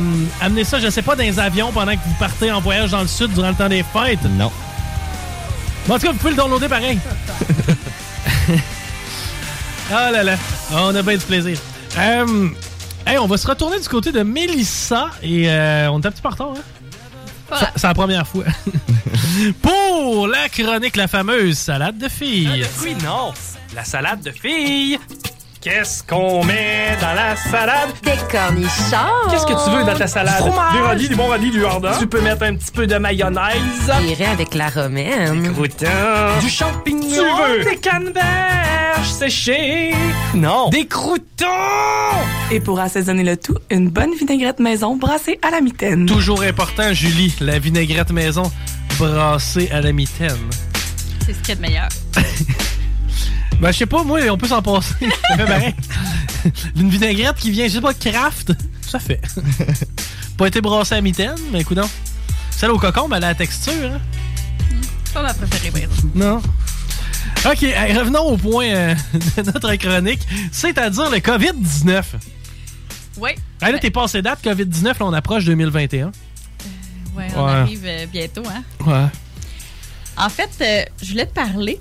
amener 0.40 0.64
ça, 0.64 0.80
je 0.80 0.90
sais 0.90 1.02
pas, 1.02 1.14
dans 1.14 1.22
les 1.22 1.38
avions 1.38 1.70
pendant 1.70 1.92
que 1.92 1.98
vous 2.04 2.14
partez 2.18 2.50
en 2.50 2.60
voyage 2.60 2.90
dans 2.90 3.02
le 3.02 3.06
sud 3.06 3.32
durant 3.34 3.50
le 3.50 3.54
temps 3.54 3.68
des 3.68 3.84
fêtes. 3.84 4.24
Non. 4.36 4.50
Bon, 5.86 5.94
en 5.94 5.98
tout 5.98 6.06
cas, 6.06 6.12
vous 6.12 6.18
pouvez 6.18 6.30
le 6.32 6.36
downloader 6.36 6.68
pareil. 6.68 6.98
Ah 9.90 10.10
là 10.10 10.22
là, 10.22 10.34
on 10.70 10.94
a 10.94 11.00
bien 11.02 11.16
du 11.16 11.24
plaisir. 11.24 11.58
Euh, 11.96 12.48
hey, 13.06 13.16
on 13.16 13.26
va 13.26 13.38
se 13.38 13.46
retourner 13.46 13.80
du 13.80 13.88
côté 13.88 14.12
de 14.12 14.22
Mélissa 14.22 15.06
et 15.22 15.48
euh, 15.48 15.88
on 15.90 15.98
est 16.02 16.06
un 16.06 16.10
petit 16.10 16.20
peu 16.20 16.28
en 16.28 16.32
retard, 16.32 16.48
hein? 16.54 16.60
Ça- 17.50 17.72
C'est 17.76 17.86
la 17.86 17.94
première 17.94 18.26
fois. 18.26 18.44
Pour 19.62 20.26
la 20.28 20.48
chronique, 20.48 20.96
la 20.96 21.08
fameuse 21.08 21.56
salade 21.58 21.98
de 21.98 22.08
filles. 22.08 22.64
Oui, 22.82 22.94
non. 23.02 23.32
La 23.74 23.84
salade 23.84 24.22
de 24.22 24.30
filles. 24.30 24.98
Qu'est-ce 25.68 26.02
qu'on 26.02 26.42
met 26.44 26.96
dans 26.98 27.12
la 27.12 27.36
salade? 27.36 27.90
Des 28.02 28.16
cornichons. 28.30 29.28
Qu'est-ce 29.30 29.44
que 29.44 29.52
tu 29.52 29.76
veux 29.76 29.84
dans 29.84 29.98
ta 29.98 30.06
salade? 30.06 30.42
Du 30.42 30.50
fromage. 30.50 30.72
Des 30.72 30.80
radis, 30.80 31.08
du 31.10 31.14
bon 31.14 31.26
radis, 31.26 31.50
du 31.50 31.60
jardin? 31.60 31.92
Tu 31.98 32.06
peux 32.06 32.22
mettre 32.22 32.44
un 32.44 32.54
petit 32.54 32.70
peu 32.70 32.86
de 32.86 32.96
mayonnaise. 32.96 33.52
J'irai 34.00 34.24
avec 34.24 34.54
la 34.54 34.70
romaine. 34.70 35.42
Des 35.42 35.50
croûtons. 35.50 36.40
Du 36.40 36.48
champignon. 36.48 37.22
Tu 37.22 37.58
veux? 37.58 37.64
Des 37.64 37.76
canneberges 37.76 39.10
séchées. 39.10 39.94
Non. 40.34 40.70
Des 40.70 40.86
croûtons. 40.86 41.44
Et 42.50 42.60
pour 42.60 42.80
assaisonner 42.80 43.22
le 43.22 43.36
tout, 43.36 43.58
une 43.70 43.90
bonne 43.90 44.14
vinaigrette 44.14 44.60
maison 44.60 44.96
brassée 44.96 45.38
à 45.42 45.50
la 45.50 45.60
mitaine. 45.60 46.06
Toujours 46.06 46.40
important, 46.40 46.94
Julie, 46.94 47.34
la 47.40 47.58
vinaigrette 47.58 48.10
maison 48.10 48.50
brassée 48.98 49.68
à 49.70 49.82
la 49.82 49.92
mitaine. 49.92 50.48
C'est 51.26 51.34
ce 51.34 51.38
qu'il 51.40 51.50
y 51.50 51.52
a 51.52 51.54
de 51.56 51.60
meilleur. 51.60 51.88
Ben, 53.60 53.72
je 53.72 53.78
sais 53.78 53.86
pas, 53.86 54.04
moi, 54.04 54.20
on 54.30 54.36
peut 54.38 54.46
s'en 54.48 54.62
passer. 54.62 54.94
Ça 55.28 55.36
fait 55.36 55.44
pareil. 55.46 55.74
Une 56.76 56.88
vinaigrette 56.90 57.36
qui 57.36 57.50
vient, 57.50 57.66
je 57.66 57.72
sais 57.74 57.80
pas, 57.80 57.92
craft, 57.94 58.52
ça 58.80 58.98
fait. 59.00 59.20
pas 60.36 60.46
été 60.46 60.60
brassée 60.60 60.94
à 60.94 61.00
mitaine, 61.00 61.34
mais 61.52 61.60
écoute. 61.62 61.78
Celle 62.50 62.70
au 62.70 62.78
cocombe, 62.78 63.12
elle 63.16 63.24
a 63.24 63.28
la 63.28 63.34
texture, 63.34 63.72
hein? 63.92 64.00
Pas 65.12 65.22
ma 65.22 65.34
préférée, 65.34 65.72
mais 65.74 65.88
Non. 66.14 66.36
OK, 67.44 67.58
revenons 67.60 68.22
au 68.22 68.36
point 68.36 68.66
euh, 68.66 68.94
de 69.36 69.42
notre 69.42 69.74
chronique, 69.74 70.20
c'est-à-dire 70.52 71.10
le 71.10 71.18
COVID-19. 71.18 72.02
Oui. 73.18 73.30
Hey, 73.60 73.72
là, 73.72 73.78
t'es 73.78 73.90
passé 73.90 74.22
date, 74.22 74.42
COVID-19, 74.44 74.84
là, 74.84 74.94
on 75.00 75.12
approche 75.12 75.44
2021. 75.44 76.12
Ouais, 77.16 77.26
on 77.36 77.44
Ouais. 77.44 77.50
arrive 77.50 77.82
euh, 77.84 78.06
bientôt, 78.06 78.44
hein. 78.48 78.62
Ouais. 78.86 79.06
En 80.16 80.28
fait, 80.28 80.50
euh, 80.60 80.84
je 81.02 81.10
voulais 81.10 81.26
te 81.26 81.34
parler. 81.34 81.78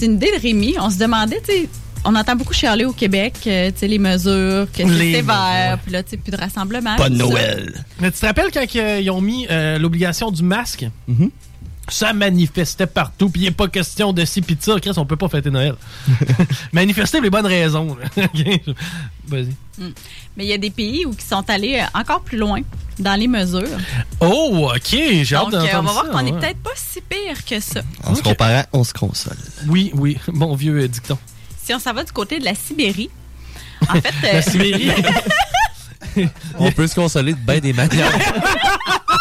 C'est 0.00 0.06
une 0.06 0.14
idée 0.14 0.32
de 0.34 0.40
Rémi. 0.40 0.76
On 0.80 0.88
se 0.88 0.96
demandait, 0.96 1.42
tu 1.46 1.52
sais, 1.52 1.68
on 2.06 2.14
entend 2.14 2.34
beaucoup 2.34 2.54
chialer 2.54 2.86
au 2.86 2.92
Québec, 2.94 3.34
euh, 3.46 3.70
tu 3.70 3.80
sais, 3.80 3.86
les 3.86 3.98
mesures, 3.98 4.66
que 4.72 4.78
c'est 4.78 5.12
sévère, 5.12 5.78
puis 5.82 5.92
là, 5.92 6.02
tu 6.02 6.12
sais, 6.12 6.16
plus 6.16 6.30
de 6.30 6.38
rassemblement. 6.38 6.96
tout 6.96 7.18
ça. 7.36 7.38
Mais 8.00 8.10
tu 8.10 8.18
te 8.18 8.24
rappelles 8.24 8.50
quand 8.50 8.64
euh, 8.76 8.98
ils 8.98 9.10
ont 9.10 9.20
mis 9.20 9.46
euh, 9.50 9.78
l'obligation 9.78 10.30
du 10.30 10.42
masque? 10.42 10.86
Ça 11.90 12.12
manifestait 12.12 12.86
partout, 12.86 13.28
puis 13.28 13.42
il 13.42 13.44
n'est 13.44 13.50
pas 13.50 13.68
question 13.68 14.12
de 14.12 14.22
de 14.22 14.26
ça. 14.60 14.80
Chris, 14.80 14.92
on 14.96 15.04
peut 15.06 15.16
pas 15.16 15.28
fêter 15.28 15.50
Noël. 15.50 15.74
Manifester 16.72 17.18
pour 17.18 17.24
les 17.24 17.30
bonnes 17.30 17.46
raisons. 17.46 17.96
Vas-y. 19.26 19.54
Mm. 19.78 19.92
Mais 20.36 20.44
il 20.44 20.48
y 20.48 20.52
a 20.52 20.58
des 20.58 20.70
pays 20.70 21.04
où 21.06 21.12
qui 21.12 21.24
sont 21.26 21.48
allés 21.48 21.80
euh, 21.80 21.98
encore 21.98 22.20
plus 22.22 22.38
loin 22.38 22.60
dans 22.98 23.14
les 23.14 23.28
mesures. 23.28 23.78
Oh, 24.20 24.70
OK, 24.74 24.96
j'ai 25.22 25.34
hâte 25.34 25.50
Donc, 25.50 25.54
euh, 25.54 25.58
on 25.58 25.64
d'entendre 25.64 25.88
va 25.88 25.92
voir 25.92 26.10
qu'on 26.10 26.26
est 26.26 26.32
ouais. 26.32 26.38
peut-être 26.40 26.62
pas 26.62 26.70
si 26.76 27.00
pire 27.00 27.44
que 27.44 27.60
ça. 27.60 27.80
En 28.04 28.14
se 28.14 28.22
comparant, 28.22 28.64
on 28.72 28.84
se 28.84 28.92
console. 28.92 29.36
Oui, 29.66 29.90
oui, 29.94 30.18
bon 30.28 30.54
vieux 30.54 30.78
euh, 30.82 30.88
dicton. 30.88 31.18
Si 31.62 31.74
on 31.74 31.78
s'en 31.78 31.92
va 31.92 32.04
du 32.04 32.12
côté 32.12 32.38
de 32.38 32.44
la 32.44 32.54
Sibérie, 32.54 33.10
en 33.88 33.94
fait... 34.00 34.14
euh, 34.24 34.32
La 34.34 34.42
Sibérie. 34.42 34.90
On 36.58 36.72
peut 36.72 36.86
se 36.86 36.94
consoler 36.94 37.32
de 37.34 37.38
bien 37.38 37.58
des 37.58 37.72
manières. 37.72 38.10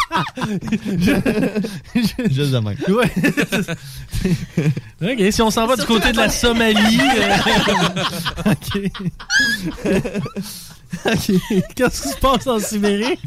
Juste 2.30 2.52
de 2.52 2.60
même. 2.60 2.78
Ouais. 2.88 3.12
OK, 5.02 5.32
si 5.32 5.42
on 5.42 5.52
s'en 5.52 5.68
va 5.68 5.76
du 5.76 5.86
côté 5.86 6.12
de 6.12 6.18
la 6.18 6.30
Somalie. 6.30 7.00
euh, 7.18 7.36
OK. 8.52 8.92
OK. 11.06 11.32
Qu'est-ce 11.76 12.02
qui 12.02 12.10
se 12.10 12.18
passe 12.18 12.48
en 12.48 12.60
Sibérie? 12.60 13.20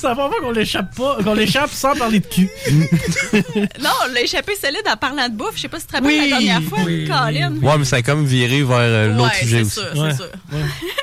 Ça 0.00 0.14
va 0.14 0.28
pas 0.28 0.40
qu'on 0.40 0.50
l'échappe 0.50 0.94
pas, 0.96 1.18
qu'on 1.22 1.34
l'échappe 1.34 1.70
sans 1.70 1.94
parler 1.94 2.20
de 2.20 2.26
cul. 2.26 2.48
non, 3.80 3.90
on 4.04 4.12
l'a 4.12 4.22
échappé 4.22 4.54
solide 4.56 4.82
en 4.92 4.96
parlant 4.96 5.28
de 5.28 5.34
bouffe. 5.34 5.56
Je 5.56 5.60
sais 5.62 5.68
pas 5.68 5.78
si 5.78 5.86
tu 5.86 5.92
te 5.92 5.96
rappelles 5.96 6.10
Oui, 6.10 6.28
la 6.30 6.38
dernière 6.38 6.62
fois, 6.62 6.78
Colin. 6.82 7.52
Ouais, 7.62 7.78
mais 7.78 7.84
ça 7.84 7.96
a 7.96 8.02
comme 8.02 8.24
viré 8.24 8.62
vers 8.62 8.76
euh, 8.78 9.08
l'autre 9.16 9.30
Ouais, 9.32 9.38
sujet 9.40 9.64
c'est 9.64 9.80
aussi. 9.80 9.80
sûr, 9.80 9.88
c'est 9.94 10.00
Ouais. 10.00 10.14
sûr. 10.14 10.28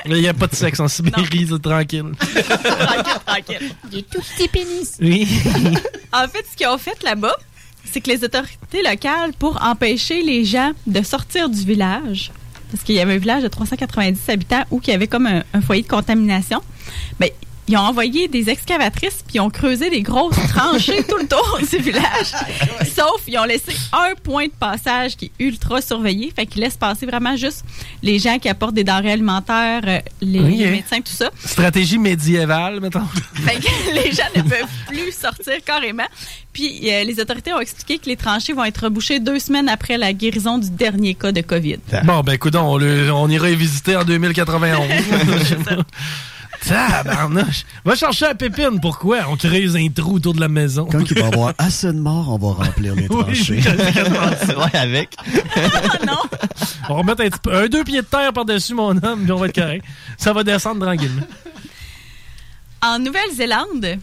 Il 0.06 0.14
n'y 0.20 0.28
a 0.28 0.34
pas 0.34 0.46
de 0.46 0.54
sexe 0.54 0.80
en 0.80 0.88
Sibérie, 0.88 1.46
c'est 1.48 1.62
tranquille. 1.62 2.04
tranquille, 2.18 3.20
tranquille. 3.26 3.70
Des 3.90 4.02
tout 4.02 4.20
petits 4.20 4.48
pénis. 4.48 4.96
Oui. 5.00 5.28
En 6.10 6.26
fait, 6.26 6.42
ce 6.50 6.56
qu'ils 6.56 6.66
ont 6.68 6.78
fait 6.78 7.02
là-bas, 7.02 7.34
c'est 7.84 8.00
que 8.00 8.08
les 8.08 8.24
autorités 8.24 8.82
locales, 8.82 9.32
pour 9.38 9.62
empêcher 9.62 10.22
les 10.22 10.42
gens 10.46 10.72
de 10.86 11.02
sortir 11.02 11.50
du 11.50 11.62
village, 11.64 12.32
parce 12.70 12.82
qu'il 12.82 12.94
y 12.94 13.00
avait 13.00 13.14
un 13.14 13.18
village 13.18 13.42
de 13.42 13.48
390 13.48 14.28
habitants 14.28 14.64
où 14.70 14.80
il 14.84 14.90
y 14.90 14.94
avait 14.94 15.06
comme 15.06 15.26
un, 15.26 15.60
foyer 15.60 15.82
de 15.82 15.88
contamination, 15.88 16.60
ben, 17.18 17.30
ils 17.68 17.76
ont 17.76 17.80
envoyé 17.80 18.28
des 18.28 18.48
excavatrices 18.50 19.22
puis 19.26 19.36
ils 19.36 19.40
ont 19.40 19.50
creusé 19.50 19.90
des 19.90 20.02
grosses 20.02 20.36
tranchées 20.48 21.04
tout 21.04 21.18
le 21.18 21.26
tour 21.26 21.58
du 21.60 21.78
village. 21.78 22.32
Sauf 22.94 23.22
ils 23.26 23.38
ont 23.38 23.44
laissé 23.44 23.72
un 23.92 24.14
point 24.22 24.46
de 24.46 24.52
passage 24.58 25.16
qui 25.16 25.26
est 25.26 25.44
ultra 25.44 25.80
surveillé, 25.80 26.32
fait 26.34 26.46
qu'ils 26.46 26.62
laissent 26.62 26.76
passer 26.76 27.06
vraiment 27.06 27.36
juste 27.36 27.64
les 28.02 28.18
gens 28.18 28.38
qui 28.38 28.48
apportent 28.48 28.74
des 28.74 28.84
denrées 28.84 29.12
alimentaires, 29.12 29.82
euh, 29.86 30.00
les, 30.20 30.40
médecins, 30.40 31.00
tout 31.00 31.12
ça. 31.12 31.30
Stratégie 31.44 31.98
médiévale, 31.98 32.80
mettons. 32.80 33.00
Fait 33.34 33.56
que 33.56 33.94
les 33.94 34.12
gens 34.12 34.24
ne 34.36 34.42
peuvent 34.42 34.68
plus 34.86 35.12
sortir 35.12 35.54
carrément. 35.64 36.06
Puis 36.52 36.90
euh, 36.90 37.04
les 37.04 37.20
autorités 37.20 37.52
ont 37.52 37.60
expliqué 37.60 37.98
que 37.98 38.06
les 38.06 38.16
tranchées 38.16 38.52
vont 38.52 38.64
être 38.64 38.84
rebouchées 38.84 39.20
deux 39.20 39.38
semaines 39.38 39.68
après 39.68 39.98
la 39.98 40.12
guérison 40.12 40.58
du 40.58 40.70
dernier 40.70 41.14
cas 41.14 41.32
de 41.32 41.40
COVID. 41.40 41.78
Bon, 42.04 42.20
ben 42.20 42.32
écoute, 42.32 42.54
on, 42.56 42.76
le- 42.78 43.12
on 43.12 43.28
ira 43.28 43.50
y 43.50 43.56
visiter 43.56 43.96
en 43.96 44.04
2091. 44.04 44.80
Tabarnouche. 46.66 47.64
Va 47.84 47.94
chercher 47.94 48.26
un 48.26 48.34
pépine. 48.34 48.80
Pourquoi? 48.80 49.18
On 49.30 49.36
creuse 49.36 49.76
un 49.76 49.88
trou 49.88 50.14
autour 50.16 50.34
de 50.34 50.40
la 50.40 50.48
maison. 50.48 50.86
Quand 50.90 51.00
il 51.10 51.14
va 51.14 51.20
y 51.20 51.32
avoir 51.32 51.54
assez 51.58 51.86
de 51.88 51.98
morts, 51.98 52.28
on 52.30 52.38
va 52.38 52.64
remplir 52.64 52.94
les 52.94 53.08
tranchées. 53.08 53.60
ouais, 53.60 54.78
avec. 54.78 55.14
On 56.88 56.96
va 56.96 57.02
mettre 57.02 57.22
un, 57.22 57.28
petit 57.30 57.40
peu- 57.42 57.54
un 57.54 57.66
deux 57.68 57.84
pieds 57.84 58.00
de 58.02 58.06
terre 58.06 58.32
par-dessus 58.32 58.74
mon 58.74 58.90
homme, 59.02 59.22
puis 59.22 59.32
on 59.32 59.36
va 59.38 59.46
être 59.46 59.54
correct. 59.54 59.84
Ça 60.16 60.32
va 60.32 60.42
descendre 60.42 60.84
tranquillement. 60.84 61.22
En 62.82 62.98
Nouvelle-Zélande, 62.98 63.98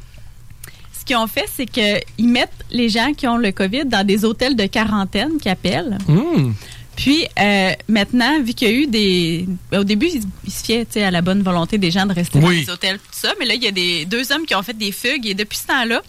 ce 0.98 1.06
qu'ils 1.06 1.15
ont 1.15 1.27
fait, 1.27 1.45
c'est 1.53 1.65
qu'ils 1.65 2.27
mettent 2.30 2.52
les 2.72 2.90
gens 2.90 3.14
qui 3.14 3.27
ont 3.27 3.38
le 3.38 3.52
COVID 3.52 3.86
dans 3.86 4.06
des 4.06 4.26
hôtels 4.26 4.56
de 4.56 4.65
quarantaine 4.65 5.38
qu'ils 5.41 5.52
appellent. 5.52 5.98
Mmh. 6.07 6.52
Puis 6.95 7.26
euh, 7.39 7.72
maintenant, 7.88 8.41
vu 8.41 8.53
qu'il 8.53 8.67
y 8.67 8.72
a 8.72 8.73
eu 8.73 8.88
des... 8.88 9.47
Au 9.73 9.84
début, 9.84 10.07
ils, 10.07 10.51
se 10.51 10.63
fiaient 10.63 10.88
à 11.03 11.11
la 11.11 11.22
bonne 11.22 11.41
volonté 11.41 11.77
des 11.77 11.91
gens 11.91 12.05
de 12.05 12.13
rester 12.13 12.39
dans 12.39 12.49
les 12.49 12.69
hôtels, 12.69 12.97
tout 12.97 13.05
ça. 13.11 13.34
Mais 13.39 13.45
là, 13.45 13.53
il 13.53 13.63
y 13.63 13.67
a 13.67 13.72
des 13.72 14.05
deux 14.05 14.31
hommes 14.31 14.45
qui 14.45 14.55
ont 14.55 14.63
fait 14.63 14.77
des 14.77 14.91
fugues 14.91 15.26
et 15.26 15.34
depuis 15.34 15.57
ce 15.57 15.67
temps-là, 15.67 16.01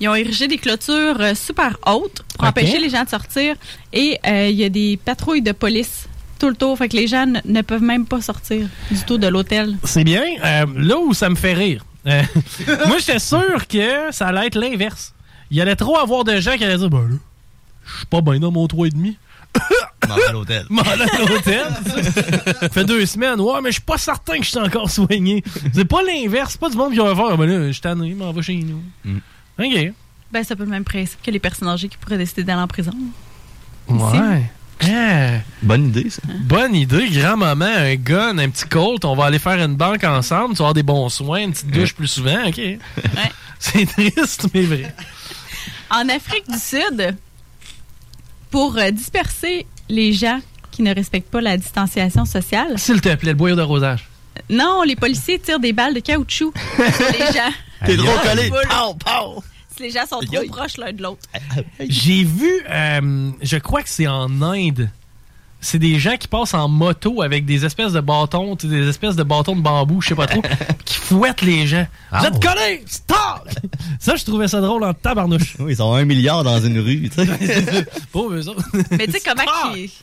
ils 0.00 0.08
ont 0.08 0.14
érigé 0.14 0.48
des 0.48 0.58
clôtures 0.58 1.20
euh, 1.20 1.34
super 1.34 1.78
hautes 1.86 2.22
pour 2.36 2.46
empêcher 2.46 2.78
les 2.78 2.90
gens 2.90 3.04
de 3.04 3.08
sortir. 3.08 3.54
Et 3.92 4.18
euh, 4.26 4.48
il 4.48 4.56
y 4.56 4.64
a 4.64 4.68
des 4.68 4.98
patrouilles 5.04 5.42
de 5.42 5.52
police 5.52 6.08
tout 6.42 6.48
le 6.48 6.56
tour. 6.56 6.76
Fait 6.76 6.88
que 6.88 6.96
les 6.96 7.06
gens 7.06 7.26
ne, 7.26 7.38
ne 7.44 7.62
peuvent 7.62 7.82
même 7.82 8.04
pas 8.04 8.20
sortir 8.20 8.66
du 8.90 9.00
tout 9.04 9.16
de 9.16 9.28
l'hôtel. 9.28 9.76
C'est 9.84 10.04
bien. 10.04 10.24
Euh, 10.44 10.66
là 10.76 10.98
où 10.98 11.14
ça 11.14 11.28
me 11.30 11.36
fait 11.36 11.54
rire. 11.54 11.84
euh, 12.06 12.22
moi, 12.88 12.98
j'étais 12.98 13.20
sûr 13.20 13.66
que 13.68 14.10
ça 14.10 14.26
allait 14.26 14.48
être 14.48 14.58
l'inverse. 14.58 15.14
Il 15.50 15.56
y 15.56 15.60
allait 15.60 15.76
trop 15.76 15.96
avoir 15.98 16.24
de 16.24 16.40
gens 16.40 16.56
qui 16.56 16.64
allaient 16.64 16.78
dire 16.78 16.90
Ben 16.90 17.08
là, 17.08 17.16
je 17.84 17.96
suis 17.98 18.06
pas 18.06 18.20
bien 18.20 18.40
dans 18.40 18.50
mon 18.50 18.66
3,5. 18.66 19.14
M'en 20.12 20.16
vais 20.16 20.28
à 20.28 20.32
l'hôtel. 20.32 20.66
M'en 20.70 20.82
à 20.82 20.96
l'hôtel. 21.28 21.66
ça 22.60 22.68
fait 22.68 22.84
deux 22.84 23.04
semaines. 23.06 23.40
Ouais, 23.40 23.60
mais 23.62 23.70
je 23.70 23.74
suis 23.74 23.82
pas 23.82 23.98
certain 23.98 24.38
que 24.38 24.44
je 24.44 24.50
suis 24.50 24.58
encore 24.58 24.90
soigné. 24.90 25.42
C'est 25.72 25.84
pas 25.84 26.02
l'inverse. 26.02 26.52
C'est 26.52 26.60
pas 26.60 26.70
du 26.70 26.76
monde 26.76 26.92
qui 26.92 26.98
va 26.98 27.14
faire. 27.14 27.28
Ah, 27.32 27.36
Ben 27.36 27.46
là, 27.46 27.66
je 27.66 27.72
suis 27.72 27.80
tanné, 27.80 28.14
m'en 28.14 28.32
va 28.32 28.42
chez 28.42 28.54
nous. 28.56 28.82
OK. 29.58 29.92
Ben, 30.32 30.42
c'est 30.44 30.56
peu 30.56 30.64
le 30.64 30.70
même 30.70 30.84
principe 30.84 31.20
que 31.22 31.30
les 31.30 31.38
personnes 31.38 31.68
âgées 31.68 31.88
qui 31.88 31.96
pourraient 31.98 32.18
décider 32.18 32.42
d'aller 32.42 32.62
en 32.62 32.68
prison. 32.68 32.92
Ouais. 33.88 34.50
Ah. 34.84 35.38
Bonne 35.62 35.88
idée, 35.88 36.10
ça. 36.10 36.22
Bonne 36.40 36.74
idée, 36.74 37.08
grand-maman, 37.10 37.66
un 37.66 37.94
gun, 37.94 38.38
un 38.38 38.48
petit 38.48 38.66
colt, 38.66 39.04
on 39.04 39.14
va 39.14 39.26
aller 39.26 39.38
faire 39.38 39.62
une 39.62 39.76
banque 39.76 40.02
ensemble, 40.02 40.54
tu 40.54 40.58
vas 40.58 40.64
avoir 40.64 40.74
des 40.74 40.82
bons 40.82 41.08
soins, 41.08 41.42
une 41.42 41.52
petite 41.52 41.70
douche 41.70 41.94
plus 41.94 42.08
souvent, 42.08 42.46
ok. 42.48 42.60
C'est 43.60 43.86
triste, 43.86 44.48
mais 44.52 44.62
vrai. 44.62 44.94
En 45.90 46.08
Afrique 46.08 46.50
du 46.50 46.58
Sud, 46.58 47.16
pour 48.50 48.76
euh, 48.76 48.90
disperser 48.90 49.66
les 49.92 50.12
gens 50.14 50.40
qui 50.70 50.82
ne 50.82 50.94
respectent 50.94 51.30
pas 51.30 51.40
la 51.42 51.56
distanciation 51.58 52.24
sociale, 52.24 52.78
S'il 52.78 53.00
te 53.02 53.14
plaît, 53.14 53.32
le 53.32 53.36
boyau 53.36 53.54
de 53.56 53.62
rosage. 53.62 54.08
non, 54.48 54.82
les 54.82 54.96
policiers 54.96 55.38
tirent 55.38 55.60
des 55.60 55.72
balles 55.74 55.92
de 55.94 56.00
caoutchouc 56.00 56.52
sur 56.76 57.12
les 57.12 57.26
gens. 57.32 57.52
T'es 57.84 57.96
trop 57.96 58.18
collé. 58.22 58.48
foule. 58.48 58.66
Pow, 58.68 58.94
pow. 58.94 59.44
Si 59.76 59.82
les 59.82 59.90
gens 59.90 60.06
sont 60.08 60.20
trop 60.20 60.42
proches 60.48 60.76
l'un 60.78 60.92
de 60.92 61.02
l'autre. 61.02 61.20
J'ai 61.88 62.24
vu, 62.24 62.50
euh, 62.70 63.30
je 63.42 63.56
crois 63.58 63.82
que 63.82 63.88
c'est 63.90 64.06
en 64.06 64.40
Inde. 64.42 64.88
C'est 65.64 65.78
des 65.78 66.00
gens 66.00 66.16
qui 66.16 66.26
passent 66.26 66.54
en 66.54 66.66
moto 66.68 67.22
avec 67.22 67.44
des 67.46 67.64
espèces 67.64 67.92
de 67.92 68.00
bâtons, 68.00 68.56
des 68.56 68.88
espèces 68.88 69.14
de 69.14 69.22
bâtons 69.22 69.54
de 69.54 69.60
bambou, 69.60 70.00
je 70.00 70.08
sais 70.08 70.14
pas 70.16 70.26
trop, 70.26 70.42
qui 70.84 70.94
fouettent 70.98 71.42
les 71.42 71.68
gens. 71.68 71.86
Vous 72.12 72.26
êtes 72.26 72.42
collés! 72.42 72.82
Stop! 72.86 73.48
Ça, 74.00 74.16
je 74.16 74.24
trouvais 74.24 74.48
ça 74.48 74.60
drôle 74.60 74.82
en 74.82 74.92
tabarnouche. 74.92 75.54
Oui, 75.60 75.74
ils 75.74 75.82
ont 75.82 75.94
un 75.94 76.04
milliard 76.04 76.42
dans 76.42 76.60
une 76.60 76.80
rue, 76.80 77.08
tu 77.08 77.24
sais. 77.24 77.86
Pauvres 78.10 78.34
eux 78.34 78.48
autres. 78.48 78.64
Mais 78.90 79.06
tu 79.06 79.12
sais 79.12 79.20
comment 79.24 79.42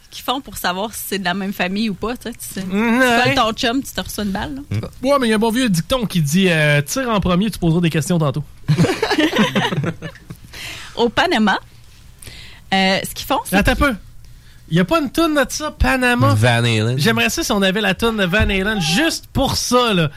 qu'ils 0.09 0.23
font 0.23 0.39
pour 0.39 0.55
savoir 0.57 0.93
si 0.93 1.01
c'est 1.07 1.19
de 1.19 1.25
la 1.25 1.33
même 1.33 1.51
famille 1.51 1.89
ou 1.89 1.93
pas, 1.93 2.15
tu 2.15 2.31
sais. 2.31 2.61
Tu. 2.61 2.65
Mhm, 2.65 3.01
Tu 3.01 3.07
ouais. 3.07 3.21
colles 3.25 3.35
ton 3.35 3.51
chum, 3.51 3.83
tu 3.83 3.91
te 3.91 3.99
reçois 3.99 4.23
une 4.23 4.31
balle. 4.31 4.55
là. 4.71 4.79
Cas. 4.79 4.87
Ouais, 5.03 5.17
mais 5.19 5.27
il 5.27 5.29
y 5.31 5.33
a 5.33 5.35
un 5.35 5.39
bon 5.39 5.51
vieux 5.51 5.67
dicton 5.67 6.05
qui 6.05 6.21
dit 6.21 6.47
euh, 6.49 6.81
tire 6.81 7.09
en 7.09 7.19
premier, 7.19 7.51
tu 7.51 7.59
poseras 7.59 7.81
des 7.81 7.89
questions 7.89 8.17
tantôt. 8.17 8.43
Au 10.95 11.09
Panama, 11.09 11.59
euh, 12.73 12.99
ce 13.07 13.13
qu'ils 13.13 13.27
font, 13.27 13.39
c'est 13.45 13.55
Attends 13.57 13.71
un 13.71 13.75
peu. 13.75 13.95
Il 14.71 14.75
n'y 14.75 14.81
a 14.81 14.85
pas 14.85 14.99
une 14.99 15.11
toune 15.11 15.33
de 15.33 15.45
ça, 15.49 15.71
Panama? 15.71 16.35
Van 16.35 16.63
Halen. 16.63 16.99
J'aimerais 16.99 17.29
ça 17.29 17.43
si 17.43 17.51
on 17.51 17.61
avait 17.61 17.81
la 17.81 17.95
toune 17.95 18.17
de 18.17 18.25
Van 18.25 18.37
Halen 18.49 18.79
juste 18.79 19.25
pour 19.33 19.55
ça, 19.55 19.93
là. 19.93 20.09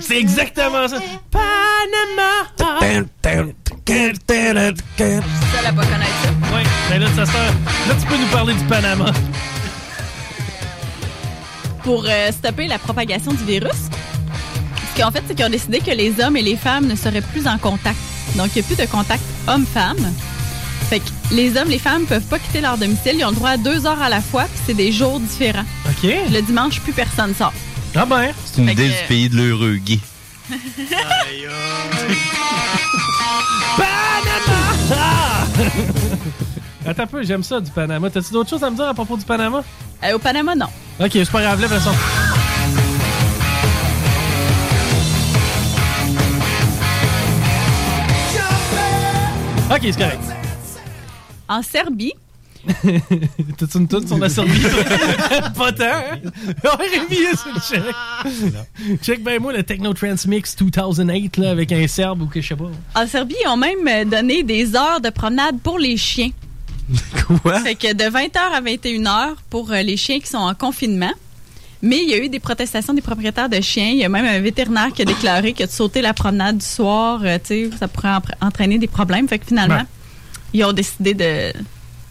C'est 0.00 0.18
exactement 0.18 0.86
ça. 0.88 0.98
Panama. 1.30 2.48
Ça, 5.52 5.62
la 5.62 5.72
pas 5.72 5.84
connaître 5.84 6.22
ça. 6.22 6.30
Oui, 6.54 6.62
mais 6.90 6.98
là, 6.98 7.06
ça 7.16 7.24
sert. 7.24 7.52
Là, 7.88 7.94
tu 7.98 8.06
peux 8.06 8.16
nous 8.16 8.26
parler 8.26 8.54
du 8.54 8.64
Panama. 8.64 9.12
Pour 11.84 12.04
euh, 12.06 12.32
stopper 12.32 12.66
la 12.66 12.78
propagation 12.78 13.32
du 13.32 13.44
virus, 13.44 13.88
ce 14.94 15.00
qu'en 15.00 15.10
fait, 15.10 15.22
c'est 15.26 15.34
qu'ils 15.34 15.46
ont 15.46 15.50
décidé 15.50 15.80
que 15.80 15.92
les 15.92 16.20
hommes 16.20 16.36
et 16.36 16.42
les 16.42 16.56
femmes 16.56 16.86
ne 16.86 16.96
seraient 16.96 17.22
plus 17.22 17.46
en 17.46 17.56
contact. 17.56 17.96
Donc, 18.36 18.48
il 18.54 18.60
n'y 18.60 18.64
a 18.64 18.74
plus 18.74 18.76
de 18.76 18.90
contact 18.90 19.22
homme-femme. 19.46 19.96
Fait 20.88 21.00
que 21.00 21.04
les 21.32 21.56
hommes, 21.56 21.68
les 21.68 21.78
femmes 21.78 22.06
peuvent 22.06 22.24
pas 22.24 22.38
quitter 22.38 22.60
leur 22.62 22.78
domicile. 22.78 23.16
Ils 23.18 23.24
ont 23.24 23.30
le 23.30 23.34
droit 23.36 23.50
à 23.50 23.56
deux 23.58 23.86
heures 23.86 24.00
à 24.00 24.08
la 24.08 24.20
fois, 24.22 24.44
puis 24.44 24.60
c'est 24.66 24.74
des 24.74 24.90
jours 24.90 25.20
différents. 25.20 25.64
OK. 25.86 26.08
Le 26.30 26.40
dimanche, 26.40 26.80
plus 26.80 26.92
personne 26.92 27.34
sort. 27.34 27.52
Ah 27.94 28.06
ben. 28.06 28.30
C'est 28.46 28.60
une 28.62 28.66
Fait 28.68 28.72
idée 28.72 28.88
que- 28.88 29.00
du 29.02 29.06
pays 29.08 29.28
de 29.28 29.36
l'heureux 29.36 29.76
gay. 29.76 30.00
Ah! 34.90 35.44
Attends 36.86 37.02
un 37.02 37.06
peu, 37.06 37.22
j'aime 37.22 37.42
ça 37.42 37.60
du 37.60 37.70
Panama. 37.70 38.08
T'as-tu 38.08 38.32
d'autres 38.32 38.48
choses 38.48 38.64
à 38.64 38.70
me 38.70 38.76
dire 38.76 38.86
à 38.88 38.94
propos 38.94 39.16
du 39.18 39.24
Panama? 39.24 39.62
Euh, 40.04 40.14
au 40.14 40.18
Panama, 40.18 40.54
non. 40.54 40.66
Ok, 41.00 41.10
c'est 41.12 41.30
pas 41.30 41.42
grave, 41.42 41.60
lève 41.60 41.72
le 41.74 41.80
son. 41.80 41.92
Ok, 49.70 49.80
c'est 49.82 49.98
correct. 49.98 50.37
En 51.48 51.62
Serbie, 51.62 52.12
T'as-tu 53.56 53.78
une 53.78 53.88
toune 53.88 54.06
sur 54.06 54.18
la 54.18 54.28
Serbie? 54.28 54.60
pas 55.56 55.72
tant, 55.72 55.84
hein? 55.84 56.18
Ouais, 56.46 56.86
Rémi, 56.92 57.16
c'est 57.34 57.52
le 57.52 57.60
check. 57.60 59.00
Check 59.02 59.22
ben 59.22 59.40
moi 59.40 59.52
le 59.52 59.62
Techno 59.62 59.92
Trans 59.94 60.14
Mix 60.26 60.56
2008 60.56 61.36
là, 61.38 61.50
avec 61.50 61.72
un 61.72 61.86
Serbe 61.86 62.22
ou 62.22 62.26
que 62.26 62.40
je 62.40 62.48
sais 62.48 62.56
pas. 62.56 62.70
en 62.94 63.06
Serbie, 63.06 63.36
ils 63.44 63.48
ont 63.48 63.56
même 63.56 63.86
euh, 63.86 64.04
donné 64.04 64.42
des 64.42 64.74
heures 64.76 65.00
de 65.00 65.10
promenade 65.10 65.58
pour 65.62 65.78
les 65.78 65.96
chiens. 65.96 66.30
Quoi? 67.42 67.60
Fait 67.60 67.74
que 67.74 67.92
de 67.92 68.04
20h 68.04 68.38
à 68.38 68.60
21h 68.60 69.36
pour 69.50 69.70
euh, 69.70 69.82
les 69.82 69.96
chiens 69.96 70.20
qui 70.20 70.26
sont 70.28 70.38
en 70.38 70.54
confinement. 70.54 71.12
Mais 71.80 71.98
il 72.02 72.10
y 72.10 72.14
a 72.14 72.18
eu 72.18 72.28
des 72.28 72.40
protestations 72.40 72.92
des 72.92 73.00
propriétaires 73.00 73.48
de 73.48 73.60
chiens. 73.60 73.90
Il 73.90 73.98
y 73.98 74.04
a 74.04 74.08
même 74.08 74.24
un 74.24 74.40
vétérinaire 74.40 74.92
qui 74.92 75.02
a 75.02 75.04
déclaré 75.04 75.52
que 75.52 75.62
de 75.62 75.70
sauter 75.70 76.02
la 76.02 76.12
promenade 76.12 76.58
du 76.58 76.66
soir, 76.66 77.20
euh, 77.22 77.38
tu 77.38 77.70
sais, 77.70 77.70
ça 77.78 77.86
pourrait 77.86 78.18
entraîner 78.40 78.78
des 78.78 78.88
problèmes. 78.88 79.28
Fait 79.28 79.38
que 79.38 79.46
finalement. 79.46 79.84
Ils 80.52 80.64
ont 80.64 80.72
décidé 80.72 81.14
de, 81.14 81.52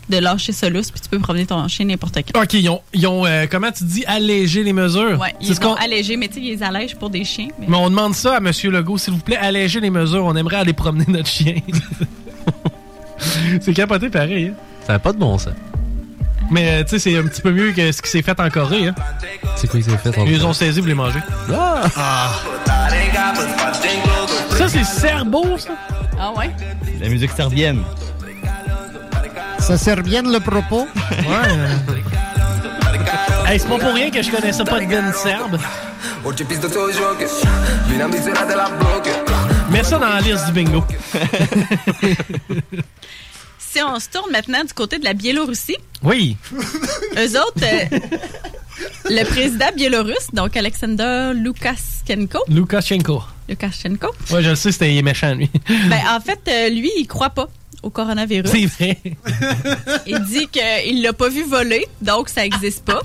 de 0.09 0.17
lâcher 0.17 0.51
ça 0.53 0.69
lousse, 0.69 0.91
puis 0.91 0.99
tu 1.01 1.09
peux 1.09 1.19
promener 1.19 1.45
ton 1.45 1.67
chien 1.67 1.85
n'importe 1.85 2.17
quand. 2.33 2.41
Ok, 2.41 2.53
ils 2.53 2.69
ont, 2.69 2.81
ils 2.93 3.05
ont 3.07 3.25
euh, 3.25 3.45
comment 3.49 3.71
tu 3.71 3.83
dis, 3.83 4.03
allégé 4.05 4.63
les 4.63 4.73
mesures? 4.73 5.19
Ouais, 5.19 5.33
C'est 5.41 5.47
ils 5.49 5.55
ce 5.55 5.61
vont 5.61 5.75
qu'on- 5.75 5.81
alléger, 5.83 6.15
mais 6.17 6.27
tu 6.27 6.35
sais, 6.35 6.39
ils 6.41 6.55
les 6.57 6.63
allègent 6.63 6.95
pour 6.95 7.09
des 7.09 7.23
chiens. 7.23 7.47
mais- 7.59 7.65
Mais 7.69 7.77
on 7.77 7.89
demande 7.89 8.13
ça 8.15 8.35
à 8.35 8.37
M. 8.37 8.51
Legault, 8.65 8.97
s'il 8.97 9.13
vous 9.13 9.19
plaît, 9.19 9.37
alléger 9.37 9.79
les 9.79 9.89
mesures. 9.89 10.23
On 10.25 10.35
aimerait 10.35 10.57
aller 10.57 10.73
promener 10.73 11.05
notre 11.07 11.27
chien. 11.29 11.55
c'est 13.61 13.73
capoté 13.73 14.09
pareil. 14.09 14.47
Hein? 14.53 14.53
Ça 14.85 14.93
n'a 14.93 14.99
pas 14.99 15.11
de 15.13 15.17
bon 15.17 15.37
sens. 15.37 15.53
Mais 16.49 16.69
euh, 16.79 16.83
tu 16.83 16.91
sais, 16.91 16.99
c'est 16.99 17.17
un 17.17 17.23
petit 17.23 17.41
peu 17.41 17.51
mieux 17.51 17.73
que 17.73 17.91
ce 17.91 18.01
qui 18.01 18.09
s'est 18.09 18.21
fait 18.21 18.39
en 18.39 18.49
Corée. 18.49 18.87
Hein? 18.87 18.95
C'est 19.57 19.67
quoi 19.67 19.81
qui 19.81 19.89
s'est 19.89 19.97
fait 19.97 20.17
en 20.17 20.25
Ils 20.25 20.31
les 20.31 20.45
ont 20.45 20.53
saisis 20.53 20.79
pour 20.79 20.87
les 20.87 20.93
manger? 20.93 21.19
Ah! 21.53 22.31
Ça, 24.57 24.67
c'est 24.69 24.83
serbo, 24.85 25.57
ça? 25.57 25.71
Ah 26.19 26.31
ouais? 26.37 26.49
La 27.01 27.09
musique 27.09 27.31
serbienne. 27.31 27.81
Ça 29.67 29.77
sert 29.77 30.01
bien 30.01 30.21
le 30.23 30.39
propos? 30.39 30.87
Ouais. 31.11 31.95
hey, 33.51 33.59
c'est 33.59 33.67
pas 33.67 33.77
pour 33.77 33.93
rien 33.93 34.09
que 34.09 34.21
je 34.21 34.31
connaissais 34.31 34.63
pas 34.63 34.79
de 34.79 34.85
Ben 34.85 35.11
serbe. 35.13 35.57
Mets 39.69 39.83
ça 39.83 39.97
dans 39.99 40.07
la 40.09 40.21
liste 40.21 40.45
du 40.47 40.51
bingo. 40.53 40.83
Si 43.59 43.81
on 43.83 43.99
se 43.99 44.07
tourne 44.09 44.31
maintenant 44.31 44.63
du 44.63 44.73
côté 44.73 44.97
de 44.97 45.03
la 45.03 45.13
Biélorussie, 45.13 45.75
Oui. 46.01 46.37
eux 47.17 47.37
autres, 47.39 47.61
euh, 47.63 47.99
le 49.09 49.23
président 49.25 49.65
biélorusse, 49.75 50.29
donc 50.33 50.55
Alexander 50.57 51.31
Lukashenko, 51.35 52.39
Lukashenko. 52.47 53.21
Lukashenko 53.49 54.07
Ouais, 54.31 54.41
je 54.41 54.49
le 54.51 54.55
sais, 54.55 54.71
c'était 54.71 54.93
il 54.93 54.97
est 54.99 55.01
méchant, 55.03 55.35
lui. 55.35 55.49
ben, 55.67 55.99
en 56.09 56.19
fait, 56.21 56.39
euh, 56.47 56.69
lui, 56.69 56.89
il 56.97 57.05
croit 57.07 57.29
pas 57.29 57.47
au 57.87 57.89
coronavirus. 57.89 58.51
C'est 58.51 58.65
vrai. 58.65 58.97
Il 60.05 60.19
dit 60.25 60.47
qu'il 60.47 61.01
l'a 61.01 61.13
pas 61.13 61.29
vu 61.29 61.43
voler, 61.43 61.87
donc 62.01 62.29
ça 62.29 62.45
existe 62.45 62.85
pas. 62.85 63.01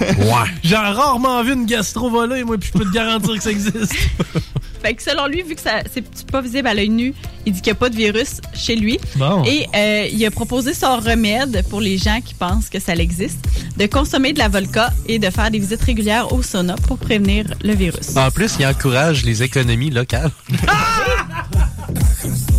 Ouais. 0.00 0.48
J'ai 0.62 0.76
rarement 0.76 1.42
vu 1.42 1.52
une 1.52 1.66
gastro 1.66 2.10
voler, 2.10 2.44
moi, 2.44 2.56
puis 2.58 2.70
je 2.72 2.78
peux 2.78 2.84
te 2.84 2.92
garantir 2.92 3.34
que 3.34 3.42
ça 3.42 3.50
existe. 3.50 3.94
Fait 4.82 4.94
que 4.94 5.02
selon 5.02 5.26
lui, 5.26 5.42
vu 5.42 5.54
que 5.54 5.60
ça 5.60 5.82
c'est 5.92 6.02
pas 6.30 6.40
visible 6.40 6.66
à 6.66 6.72
l'œil 6.72 6.88
nu, 6.88 7.12
il 7.44 7.52
dit 7.52 7.60
qu'il 7.60 7.70
n'y 7.70 7.76
a 7.76 7.78
pas 7.78 7.90
de 7.90 7.96
virus 7.96 8.40
chez 8.54 8.76
lui. 8.76 8.98
Bon. 9.16 9.44
Et 9.44 9.66
euh, 9.74 10.08
il 10.10 10.24
a 10.24 10.30
proposé 10.30 10.72
son 10.72 10.96
remède 10.96 11.62
pour 11.68 11.82
les 11.82 11.98
gens 11.98 12.20
qui 12.24 12.32
pensent 12.32 12.70
que 12.70 12.80
ça 12.80 12.94
existe, 12.94 13.44
de 13.76 13.84
consommer 13.84 14.32
de 14.32 14.38
la 14.38 14.48
vodka 14.48 14.90
et 15.06 15.18
de 15.18 15.28
faire 15.28 15.50
des 15.50 15.58
visites 15.58 15.82
régulières 15.82 16.32
au 16.32 16.42
sauna 16.42 16.76
pour 16.76 16.96
prévenir 16.96 17.44
le 17.62 17.74
virus. 17.74 18.16
En 18.16 18.30
plus, 18.30 18.56
il 18.58 18.66
encourage 18.66 19.22
les 19.22 19.42
économies 19.42 19.90
locales. 19.90 20.30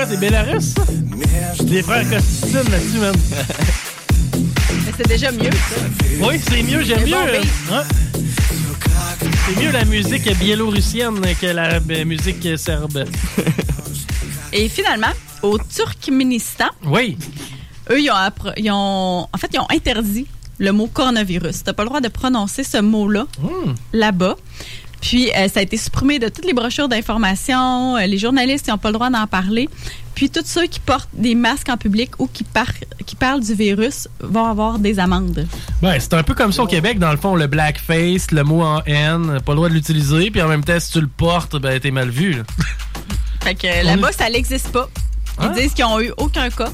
quoi, 0.00 0.08
c'est 0.08 0.20
Belarus, 0.20 0.64
ça? 0.74 0.82
Les 1.66 1.82
frères 1.82 2.08
Costitine 2.08 2.70
là-dessus, 2.70 2.98
man. 2.98 3.14
Mais 4.86 4.92
c'est 4.96 5.08
déjà 5.08 5.32
mieux, 5.32 5.50
ça. 5.50 6.26
Oui, 6.26 6.40
c'est 6.48 6.62
mieux, 6.62 6.82
j'aime 6.82 7.04
mieux. 7.04 7.40
bon. 7.68 7.82
C'est 9.46 9.60
mieux 9.62 9.70
la 9.72 9.84
musique 9.84 10.38
biélorussienne 10.38 11.20
que 11.40 11.46
la 11.46 11.80
musique 12.04 12.46
serbe. 12.58 13.04
Et 14.52 14.68
finalement, 14.68 15.12
au 15.42 15.58
Turkménistan, 15.58 16.66
Oui. 16.86 17.16
eux, 17.90 18.00
ils 18.00 18.10
ont, 18.10 18.14
ils 18.56 18.70
ont- 18.70 19.28
en 19.32 19.38
fait, 19.38 19.50
ils 19.52 19.58
ont 19.60 19.70
interdit 19.70 20.26
le 20.58 20.72
mot 20.72 20.86
coronavirus. 20.88 21.64
T'as 21.64 21.72
pas 21.72 21.82
le 21.82 21.88
droit 21.88 22.00
de 22.00 22.08
prononcer 22.08 22.64
ce 22.64 22.78
mot-là 22.78 23.26
Hmm. 23.40 23.72
là-bas. 23.92 24.36
Puis, 25.00 25.30
euh, 25.36 25.48
ça 25.48 25.60
a 25.60 25.62
été 25.62 25.76
supprimé 25.76 26.18
de 26.18 26.28
toutes 26.28 26.44
les 26.44 26.52
brochures 26.52 26.88
d'information. 26.88 27.96
Euh, 27.96 28.06
les 28.06 28.18
journalistes 28.18 28.68
n'ont 28.68 28.78
pas 28.78 28.88
le 28.88 28.94
droit 28.94 29.08
d'en 29.10 29.26
parler. 29.26 29.68
Puis, 30.14 30.28
tous 30.28 30.44
ceux 30.44 30.66
qui 30.66 30.78
portent 30.80 31.08
des 31.14 31.34
masques 31.34 31.68
en 31.70 31.76
public 31.78 32.10
ou 32.18 32.26
qui, 32.26 32.44
par- 32.44 32.66
qui 33.06 33.16
parlent 33.16 33.40
du 33.40 33.54
virus 33.54 34.08
vont 34.20 34.44
avoir 34.44 34.78
des 34.78 34.98
amendes. 34.98 35.46
Ben, 35.80 35.96
c'est 35.98 36.12
un 36.14 36.22
peu 36.22 36.34
comme 36.34 36.52
ça 36.52 36.62
au 36.62 36.66
Québec, 36.66 36.98
dans 36.98 37.10
le 37.12 37.16
fond, 37.16 37.34
le 37.34 37.46
blackface, 37.46 38.30
le 38.30 38.44
mot 38.44 38.62
en 38.62 38.82
N, 38.84 39.40
pas 39.44 39.52
le 39.52 39.56
droit 39.56 39.68
de 39.70 39.74
l'utiliser, 39.74 40.30
puis 40.30 40.42
en 40.42 40.48
même 40.48 40.64
temps, 40.64 40.78
si 40.78 40.92
tu 40.92 41.00
le 41.00 41.06
portes, 41.08 41.56
ben, 41.56 41.80
t'es 41.80 41.90
mal 41.90 42.10
vu. 42.10 42.32
là. 42.34 42.42
Fait 43.42 43.54
que 43.54 43.84
là-bas, 43.86 44.12
ça 44.12 44.28
n'existe 44.28 44.68
pas. 44.70 44.88
Ils 45.40 45.46
Ah. 45.46 45.58
disent 45.58 45.72
qu'ils 45.72 45.86
n'ont 45.86 46.00
eu 46.00 46.12
aucun 46.18 46.50
cas 46.50 46.68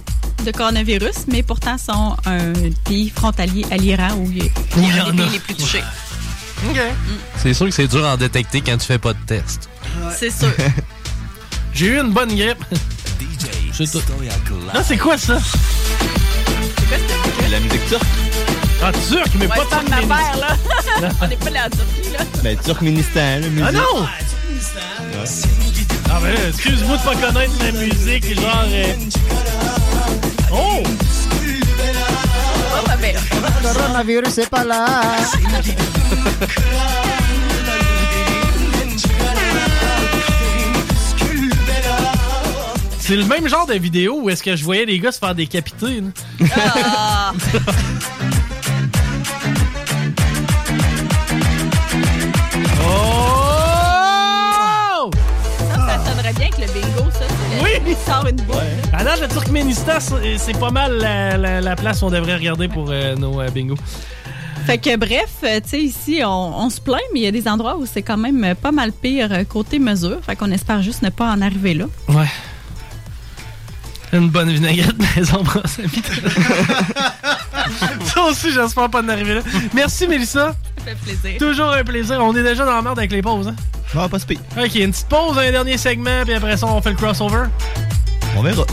de 0.45 0.51
coronavirus, 0.51 1.27
mais 1.29 1.45
pourtant 1.45 1.79
sont 1.79 2.17
un 2.27 2.53
pays 2.85 3.09
frontalier 3.11 3.65
à 3.71 3.77
l'Iran 3.77 4.09
où 4.19 4.29
il 4.33 4.39
y 4.39 4.43
a 4.99 5.05
a. 5.07 5.13
pays 5.13 5.31
les 5.33 5.39
plus 5.39 5.55
touchés. 5.55 5.83
C'est 7.37 7.55
sûr 7.55 7.67
que 7.67 7.73
c'est 7.73 7.87
dur 7.89 8.05
à 8.05 8.15
en 8.15 8.17
détecter 8.17 8.61
quand 8.61 8.77
tu 8.77 8.87
fais 8.87 8.99
pas 8.99 9.13
de 9.13 9.19
test. 9.27 9.69
C'est 10.17 10.31
sûr. 10.31 10.53
J'ai 11.75 11.87
eu 11.89 12.01
une 12.01 12.13
bonne 12.13 12.35
grippe. 12.35 12.65
C'est 13.73 13.91
tout. 13.91 14.01
Ah, 14.73 14.83
c'est 14.83 14.97
quoi 14.97 15.19
ça? 15.19 15.39
La 17.51 17.61
musique 17.61 17.87
turque. 17.89 18.03
Ah, 18.83 18.91
turc, 19.09 19.29
mais 19.39 19.47
Ouais, 19.47 19.57
pas 19.57 19.63
c'est 19.65 19.69
pas 19.71 19.81
turc. 19.85 19.89
une 20.05 20.13
affaire, 20.13 20.37
là. 20.39 21.09
On 21.23 21.29
n'est 21.29 21.37
pas 21.37 21.51
là 21.51 21.67
en 21.67 21.71
Turquie, 21.71 22.13
là. 22.13 22.25
Ben, 22.43 22.57
Turkménistan, 22.59 23.21
la 23.41 23.49
musique. 23.49 23.65
Ah 23.69 23.73
non! 23.73 24.01
Ouais. 24.01 25.25
Ah 26.11 26.19
ben 26.23 26.33
là, 26.35 26.41
excuse-moi 26.49 26.97
de 26.97 27.03
pas 27.03 27.15
connaître 27.17 27.53
la 27.63 27.73
musique, 27.73 28.41
genre... 28.41 28.65
euh, 28.69 28.95
Oh! 30.53 30.83
Oh, 32.79 33.63
coronavirus, 33.63 34.29
c'est 34.29 34.49
pas 34.51 34.65
là. 34.65 34.87
C'est 42.99 43.17
le 43.17 43.25
même 43.25 43.49
genre 43.49 43.67
de 43.67 43.75
vidéo 43.75 44.21
où 44.23 44.31
est-ce 44.31 44.43
que 44.43 44.57
je 44.57 44.65
voyais 44.65 44.85
les 44.85 44.99
gars 44.99 45.13
se 45.13 45.19
faire 45.19 45.35
décapiter. 45.35 46.01
là. 46.01 46.47
ah. 46.57 47.33
date, 59.07 59.21
le 59.21 59.29
Turkménistan, 59.29 59.99
c'est 60.37 60.59
pas 60.59 60.71
mal 60.71 60.99
la, 60.99 61.37
la- 61.37 61.61
la 61.61 61.77
place 61.77 62.03
où 62.03 62.07
on 62.07 62.11
devrait 62.11 62.35
regarder 62.35 62.67
pour 62.67 62.89
euh, 62.91 63.15
nos 63.15 63.41
euh, 63.41 63.49
bingos. 63.51 63.77
Fait 64.67 64.79
que 64.79 64.97
bref, 64.97 65.31
euh, 65.45 65.61
tu 65.63 65.69
sais, 65.69 65.81
ici, 65.81 66.21
on, 66.25 66.29
on 66.59 66.71
se 66.71 66.81
plaint, 66.81 66.99
mais 67.15 67.21
il 67.21 67.23
y 67.23 67.27
a 67.29 67.31
des 67.31 67.47
endroits 67.47 67.77
où 67.77 67.87
c'est 67.87 68.03
quand 68.03 68.17
même 68.17 68.55
pas 68.61 68.73
mal 68.73 68.91
pire 68.91 69.31
côté 69.49 69.79
mesure. 69.79 70.19
Fait 70.27 70.35
qu'on 70.35 70.51
espère 70.51 70.83
juste 70.83 71.03
ne 71.03 71.11
pas 71.11 71.31
en 71.31 71.41
arriver 71.41 71.75
là. 71.75 71.85
Ouais. 72.09 72.27
Une 74.13 74.29
bonne 74.29 74.51
vinaigrette 74.51 74.97
maison 75.17 75.43
brosse. 75.45 75.79
Ça 78.13 78.23
aussi, 78.25 78.51
j'espère 78.53 78.89
pas 78.91 79.03
en 79.03 79.09
arriver 79.09 79.35
là. 79.35 79.41
Merci, 79.73 80.09
Mélissa. 80.09 80.55
Ça 80.79 80.85
fait 80.85 80.97
plaisir. 80.97 81.39
Toujours 81.39 81.73
un 81.73 81.85
plaisir. 81.85 82.19
On 82.21 82.35
est 82.35 82.43
déjà 82.43 82.65
dans 82.65 82.75
la 82.75 82.83
merde 82.83 82.99
avec 82.99 83.13
les 83.13 83.23
pauses, 83.23 83.47
hein? 83.49 83.55
Ah, 83.97 84.09
pas 84.09 84.19
spé. 84.19 84.37
Ok, 84.59 84.75
une 84.75 84.91
petite 84.91 85.07
pause, 85.09 85.39
un 85.39 85.51
dernier 85.53 85.79
segment, 85.79 86.25
puis 86.25 86.35
après 86.35 86.57
ça, 86.57 86.67
on 86.67 86.83
fait 86.83 86.91
le 86.91 86.97
crossover. 86.97 87.45
On 88.37 88.43
verra. 88.43 88.65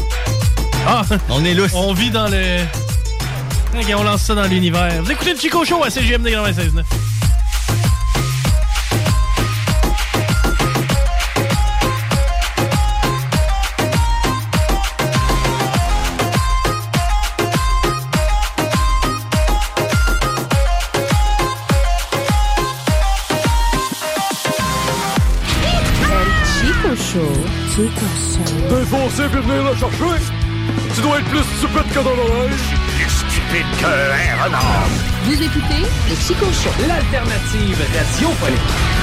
Ah! 0.86 1.04
On 1.30 1.44
est 1.46 1.54
lousse. 1.54 1.72
On 1.74 1.94
vit 1.94 2.12
dans 2.12 2.28
le. 2.28 2.60
Ok, 3.80 3.94
on 3.98 4.04
lance 4.04 4.24
ça 4.24 4.36
dans 4.36 4.46
l'univers. 4.46 5.02
Vous 5.02 5.12
écoutez 5.12 5.34
le 5.34 5.40
Chico 5.40 5.64
Show 5.64 5.84
à 5.84 5.90
CGMD 5.90 6.28
96.9. 6.28 6.84
Chico 27.76 28.06
Show. 28.06 28.68
T'es 28.70 28.86
foncé 28.86 29.24
puis 29.32 29.42
venir 29.42 29.64
le 29.64 29.76
chercher. 29.76 30.22
Tu 30.94 31.02
dois 31.02 31.18
être 31.18 31.26
plus 31.26 31.44
stupide 31.58 31.92
que 31.92 32.04
dans 32.04 32.16
l'oreille. 32.16 32.52
Plus 32.96 33.10
stupide 33.10 33.66
qu'un 33.80 34.44
renard. 34.44 34.86
Vous 35.24 35.42
écoutez 35.42 35.82
le 36.08 36.16
Chico 36.16 36.46
Show. 36.54 36.70
L'alternative 36.88 37.84
radiophonique. 37.98 38.60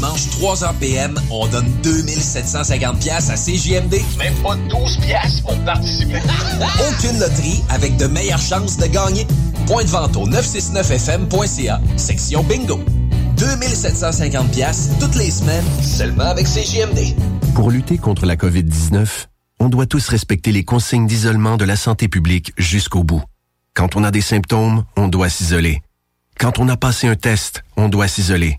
Les 0.00 0.06
dimanches, 0.06 0.28
3h 0.28 0.74
PM, 0.78 1.20
on 1.30 1.46
donne 1.48 1.66
2750 1.82 3.00
pièces 3.00 3.30
à 3.30 3.34
CJMD. 3.34 3.96
Même 4.18 4.34
pas 4.42 4.56
12 4.68 4.96
pièces 4.98 5.40
pour 5.40 5.56
participer. 5.64 6.20
Aucune 6.88 7.18
loterie 7.18 7.62
avec 7.68 7.96
de 7.96 8.06
meilleures 8.06 8.40
chances 8.40 8.76
de 8.76 8.86
gagner. 8.86 9.26
Point 9.66 9.84
de 9.84 9.88
vente 9.88 10.16
au 10.16 10.26
969fm.ca, 10.28 11.80
section 11.96 12.42
bingo. 12.44 12.80
2750 13.36 14.50
pièces 14.50 14.90
toutes 15.00 15.16
les 15.16 15.30
semaines, 15.30 15.64
seulement 15.82 16.24
avec 16.24 16.46
CJMD. 16.46 17.14
Pour 17.54 17.70
lutter 17.70 17.98
contre 17.98 18.26
la 18.26 18.36
COVID-19, 18.36 19.26
on 19.60 19.68
doit 19.68 19.86
tous 19.86 20.08
respecter 20.08 20.52
les 20.52 20.64
consignes 20.64 21.06
d'isolement 21.06 21.56
de 21.56 21.64
la 21.64 21.76
santé 21.76 22.08
publique 22.08 22.52
jusqu'au 22.58 23.02
bout. 23.02 23.22
Quand 23.74 23.96
on 23.96 24.04
a 24.04 24.10
des 24.10 24.20
symptômes, 24.20 24.84
on 24.96 25.08
doit 25.08 25.28
s'isoler. 25.28 25.82
Quand 26.38 26.58
on 26.58 26.68
a 26.68 26.76
passé 26.76 27.06
un 27.06 27.16
test, 27.16 27.62
on 27.76 27.88
doit 27.88 28.08
s'isoler. 28.08 28.58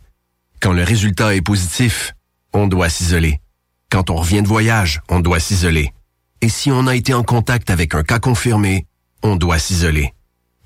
Quand 0.62 0.74
le 0.74 0.84
résultat 0.84 1.34
est 1.36 1.42
positif, 1.42 2.14
on 2.54 2.68
doit 2.68 2.88
s'isoler. 2.88 3.42
Quand 3.90 4.12
on 4.12 4.16
revient 4.18 4.44
de 4.44 4.48
voyage, 4.48 5.02
on 5.10 5.20
doit 5.20 5.40
s'isoler. 5.40 5.92
Et 6.42 6.50
si 6.50 6.72
on 6.72 6.86
a 6.86 6.96
été 6.96 7.16
en 7.16 7.24
contact 7.24 7.72
avec 7.72 7.96
un 7.96 8.04
cas 8.04 8.20
confirmé, 8.20 8.86
on 9.24 9.36
doit 9.36 9.58
s'isoler. 9.58 10.14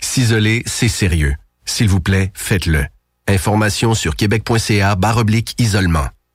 S'isoler, 0.02 0.64
c'est 0.66 0.90
sérieux. 0.90 1.36
S'il 1.64 1.88
vous 1.88 2.02
plaît, 2.02 2.32
faites-le. 2.34 2.86
Information 3.30 3.94
sur 3.94 4.18
québec.ca 4.18 4.96
barre 4.96 5.18
oblique 5.18 5.56
isolement. 5.60 6.10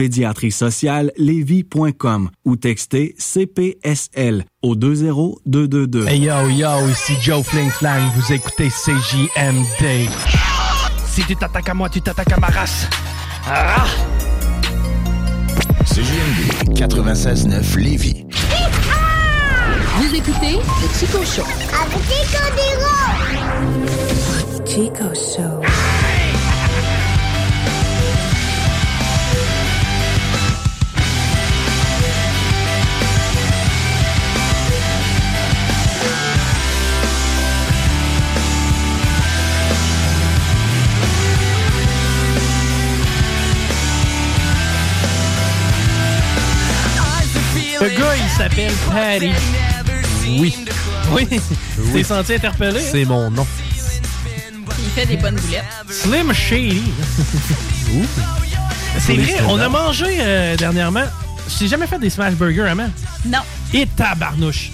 pédiatrie 0.00 0.50
sociale 0.50 1.12
lévis.com 1.18 2.30
ou 2.46 2.56
textez 2.56 3.14
CPSL 3.18 4.46
au 4.62 4.74
20222. 4.74 6.08
Hey 6.08 6.20
yo 6.20 6.48
yo, 6.48 6.88
ici 6.88 7.12
Joe 7.20 7.44
Fling 7.44 7.68
Flang, 7.68 8.00
vous 8.14 8.32
écoutez 8.32 8.70
CJMD. 8.70 10.08
Si 11.06 11.22
tu 11.24 11.36
t'attaques 11.36 11.68
à 11.68 11.74
moi, 11.74 11.90
tu 11.90 12.00
t'attaques 12.00 12.32
à 12.32 12.38
ma 12.38 12.46
race. 12.46 12.88
Ah! 13.46 13.84
CJMD 15.84 16.74
96.9 16.74 17.76
Lévis. 17.76 18.24
Vous 19.98 20.14
écoutez 20.14 20.54
le 20.54 20.88
Chico 20.98 21.22
Show. 21.26 21.44
Avec 21.78 22.02
Chico 24.66 25.14
Show. 25.14 26.09
Le 47.80 47.88
gars, 47.88 48.14
il 48.16 48.28
s'appelle 48.36 48.72
Patty. 48.90 49.32
Oui. 50.38 50.54
Oui. 51.12 51.26
T'es 51.92 52.04
senti 52.04 52.34
interpellé? 52.34 52.78
hein? 52.80 52.88
C'est 52.90 53.04
mon 53.04 53.30
nom. 53.30 53.46
Il 54.78 54.90
fait 54.90 55.06
des 55.06 55.16
bonnes 55.16 55.36
boulettes. 55.36 55.64
Slim 55.88 56.32
Shady. 56.32 56.82
C'est 58.98 59.14
vrai, 59.16 59.36
on 59.48 59.58
a 59.58 59.68
mangé 59.68 60.04
euh, 60.20 60.56
dernièrement. 60.56 61.04
Je 61.48 61.58
t'ai 61.58 61.68
jamais 61.68 61.86
fait 61.86 61.98
des 61.98 62.10
smash 62.10 62.34
burgers, 62.34 62.68
Amand. 62.68 62.90
Non. 63.24 63.38
Et 63.72 63.86
tabarnouche. 63.86 64.70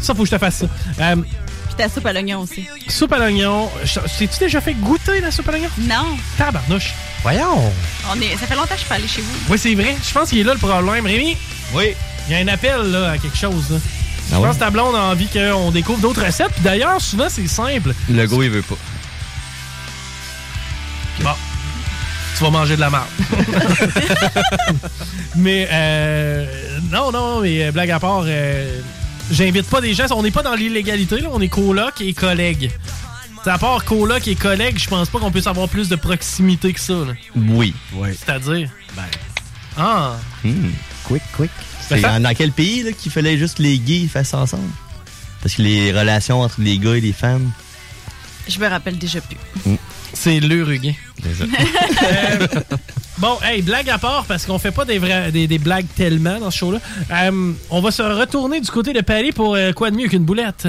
Ça, 0.00 0.14
faut 0.14 0.22
que 0.22 0.28
je 0.30 0.34
te 0.34 0.38
fasse 0.38 0.56
ça. 0.56 0.66
Euh, 1.00 1.16
Puis 1.16 1.74
ta 1.76 1.88
soupe 1.88 2.06
à 2.06 2.12
l'oignon 2.12 2.40
aussi. 2.40 2.66
soupe 2.88 3.12
à 3.12 3.18
l'oignon. 3.18 3.68
T'es-tu 4.18 4.38
déjà 4.40 4.60
fait 4.60 4.74
goûter 4.74 5.20
la 5.20 5.30
soupe 5.30 5.48
à 5.48 5.52
l'oignon? 5.52 5.68
Non. 5.80 6.16
Tabarnouche. 6.38 6.94
Voyons. 7.22 7.72
On 8.10 8.20
est... 8.20 8.36
Ça 8.36 8.46
fait 8.46 8.54
longtemps 8.54 8.68
que 8.68 8.74
je 8.74 8.80
suis 8.80 8.88
pas 8.88 8.94
allée 8.96 9.08
chez 9.08 9.20
vous. 9.22 9.34
Oui, 9.52 9.58
c'est 9.58 9.74
vrai. 9.74 9.96
Je 10.06 10.12
pense 10.12 10.28
qu'il 10.30 10.38
est 10.38 10.44
là 10.44 10.52
le 10.54 10.58
problème. 10.58 11.06
Rémi? 11.06 11.36
Oui. 11.74 11.94
Il 12.28 12.32
y 12.32 12.36
a 12.36 12.38
un 12.38 12.48
appel 12.48 12.90
là, 12.90 13.12
à 13.12 13.18
quelque 13.18 13.36
chose. 13.36 13.70
là. 13.70 13.78
Je 14.28 14.34
Ah 14.34 14.40
ouais? 14.40 14.46
pense 14.48 14.56
que 14.56 14.60
ta 14.60 14.70
blonde 14.70 14.94
a 14.96 15.02
envie 15.04 15.28
qu'on 15.28 15.70
découvre 15.70 16.00
d'autres 16.00 16.24
recettes. 16.24 16.50
Puis 16.52 16.62
d'ailleurs, 16.64 17.00
souvent, 17.00 17.28
c'est 17.28 17.46
simple. 17.46 17.94
Le 18.10 18.26
go, 18.26 18.42
il 18.42 18.50
veut 18.50 18.62
pas. 18.62 18.74
Bon. 21.22 21.30
Tu 22.36 22.44
vas 22.44 22.50
manger 22.50 22.76
de 22.76 22.80
la 22.80 22.90
marde. 22.90 23.08
mais, 25.36 25.68
euh, 25.72 26.46
non, 26.92 27.10
non, 27.12 27.40
mais 27.40 27.66
euh, 27.66 27.72
blague 27.72 27.90
à 27.90 28.00
part, 28.00 28.24
euh, 28.26 28.80
j'invite 29.30 29.68
pas 29.68 29.80
des 29.80 29.94
gens. 29.94 30.04
On 30.10 30.22
n'est 30.22 30.30
pas 30.30 30.42
dans 30.42 30.54
l'illégalité, 30.54 31.20
là. 31.20 31.28
On 31.32 31.40
est 31.40 31.48
coloc 31.48 32.00
et 32.00 32.12
collègues. 32.12 32.70
À 33.46 33.58
part 33.58 33.84
coloc 33.84 34.26
et 34.26 34.34
collègues, 34.34 34.78
je 34.78 34.88
pense 34.88 35.08
pas 35.08 35.20
qu'on 35.20 35.30
puisse 35.30 35.46
avoir 35.46 35.68
plus 35.68 35.88
de 35.88 35.96
proximité 35.96 36.72
que 36.72 36.80
ça. 36.80 36.94
là. 36.94 37.12
Oui. 37.36 37.74
C'est-à-dire? 37.94 38.68
Ah! 39.78 40.14
Hmm. 40.44 40.70
Quick, 41.04 41.22
quick. 41.36 41.50
C'est 41.88 42.00
dans, 42.00 42.20
dans 42.22 42.34
quel 42.34 42.52
pays 42.52 42.82
là, 42.82 42.92
qu'il 42.92 43.12
fallait 43.12 43.38
juste 43.38 43.58
les 43.58 43.78
gays 43.78 44.08
fassent 44.08 44.30
ça 44.30 44.38
ensemble? 44.38 44.68
Parce 45.42 45.54
que 45.54 45.62
les 45.62 45.92
relations 45.92 46.40
entre 46.40 46.60
les 46.60 46.78
gars 46.78 46.96
et 46.96 47.00
les 47.00 47.12
femmes. 47.12 47.50
Je 48.48 48.58
me 48.58 48.66
rappelle 48.68 48.98
déjà 48.98 49.20
plus. 49.20 49.36
C'est 50.12 50.40
le 50.40 50.62
ruguin. 50.62 50.94
C'est 51.22 51.34
ça. 51.34 51.44
Euh, 52.02 52.46
bon, 53.18 53.38
hey, 53.42 53.62
blague 53.62 53.88
à 53.90 53.98
part, 53.98 54.24
parce 54.26 54.44
qu'on 54.46 54.58
fait 54.58 54.70
pas 54.70 54.84
des, 54.84 54.98
vrais, 54.98 55.32
des, 55.32 55.46
des 55.46 55.58
blagues 55.58 55.86
tellement 55.96 56.38
dans 56.38 56.50
ce 56.50 56.58
show-là. 56.58 56.78
Euh, 57.10 57.52
on 57.70 57.80
va 57.80 57.90
se 57.90 58.02
retourner 58.02 58.60
du 58.60 58.70
côté 58.70 58.92
de 58.92 59.00
Paris 59.00 59.32
pour 59.32 59.54
euh, 59.54 59.72
quoi 59.72 59.90
de 59.90 59.96
mieux 59.96 60.08
qu'une 60.08 60.24
boulette? 60.24 60.66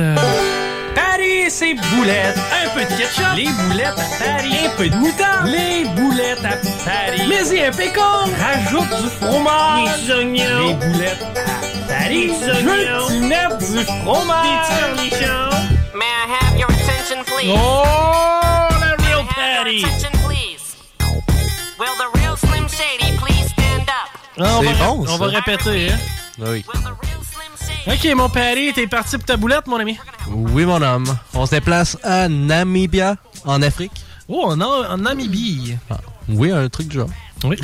Paris, 1.18 1.50
c'est 1.50 1.74
boulettes. 1.74 2.38
Un 2.64 2.70
peu 2.76 2.82
de 2.82 2.90
ketchup. 2.98 3.26
Les 3.36 3.50
boulettes 3.50 3.98
à 3.98 4.24
Paris. 4.24 4.56
Un 4.66 4.70
peu 4.78 4.88
de 4.90 4.96
moutarde. 4.96 5.48
Les 5.48 5.86
boulettes 5.86 6.46
à 6.46 6.58
Paris. 6.86 7.24
Mais 7.28 7.58
y 7.58 7.64
un 7.64 7.72
pécan. 7.72 8.02
Rajoute 8.40 8.90
du 9.02 9.10
fromage. 9.10 10.04
Des 10.06 10.14
oignons. 10.14 10.68
Les 10.68 10.74
boulettes 10.76 11.24
à 11.36 11.92
Paris. 11.92 12.28
Des 12.40 12.50
oignons. 12.70 13.08
Tu 13.08 13.20
mettre 13.22 13.58
du 13.58 13.84
fromage. 13.84 14.68
Des 14.70 15.10
cornichons. 15.10 15.58
May 15.96 16.06
I 16.06 16.36
have 16.40 16.58
your 16.60 16.70
attention, 16.70 17.24
please? 17.26 17.52
Oh, 17.52 18.68
la 18.80 18.96
real 19.04 19.24
May 19.24 19.42
I 19.42 19.56
have 19.58 19.64
Patty. 19.64 19.78
your 19.80 19.88
attention, 19.90 20.12
please? 20.28 20.76
Will 21.80 21.96
the 21.98 22.20
real 22.20 22.38
Slim 22.38 22.68
Shady 22.70 23.18
please 23.18 23.50
stand 23.50 23.90
up? 23.90 24.10
On 24.38 24.62
C'est 24.62 24.74
va, 24.74 24.86
bon, 24.86 25.02
On 25.02 25.06
ça. 25.08 25.18
va 25.18 25.26
répéter, 25.28 25.90
hein? 25.92 25.98
Oui. 26.40 26.64
Ok, 27.88 28.06
mon 28.16 28.28
Patty, 28.30 28.74
t'es 28.74 28.88
parti 28.88 29.18
pour 29.18 29.26
ta 29.26 29.38
boulette, 29.38 29.66
mon 29.68 29.78
ami? 29.78 29.98
Oui, 30.30 30.66
mon 30.66 30.82
homme. 30.82 31.06
On 31.34 31.46
se 31.46 31.52
déplace 31.52 31.98
à 32.04 32.28
Namibia, 32.28 33.16
en 33.46 33.62
Afrique. 33.62 33.92
Oh, 34.28 34.52
en, 34.52 34.60
en 34.62 34.98
Namibie. 34.98 35.76
Oui, 36.28 36.52
un 36.52 36.68
truc 36.68 36.90
du 36.90 36.98
genre. 36.98 37.10
Oui. 37.44 37.56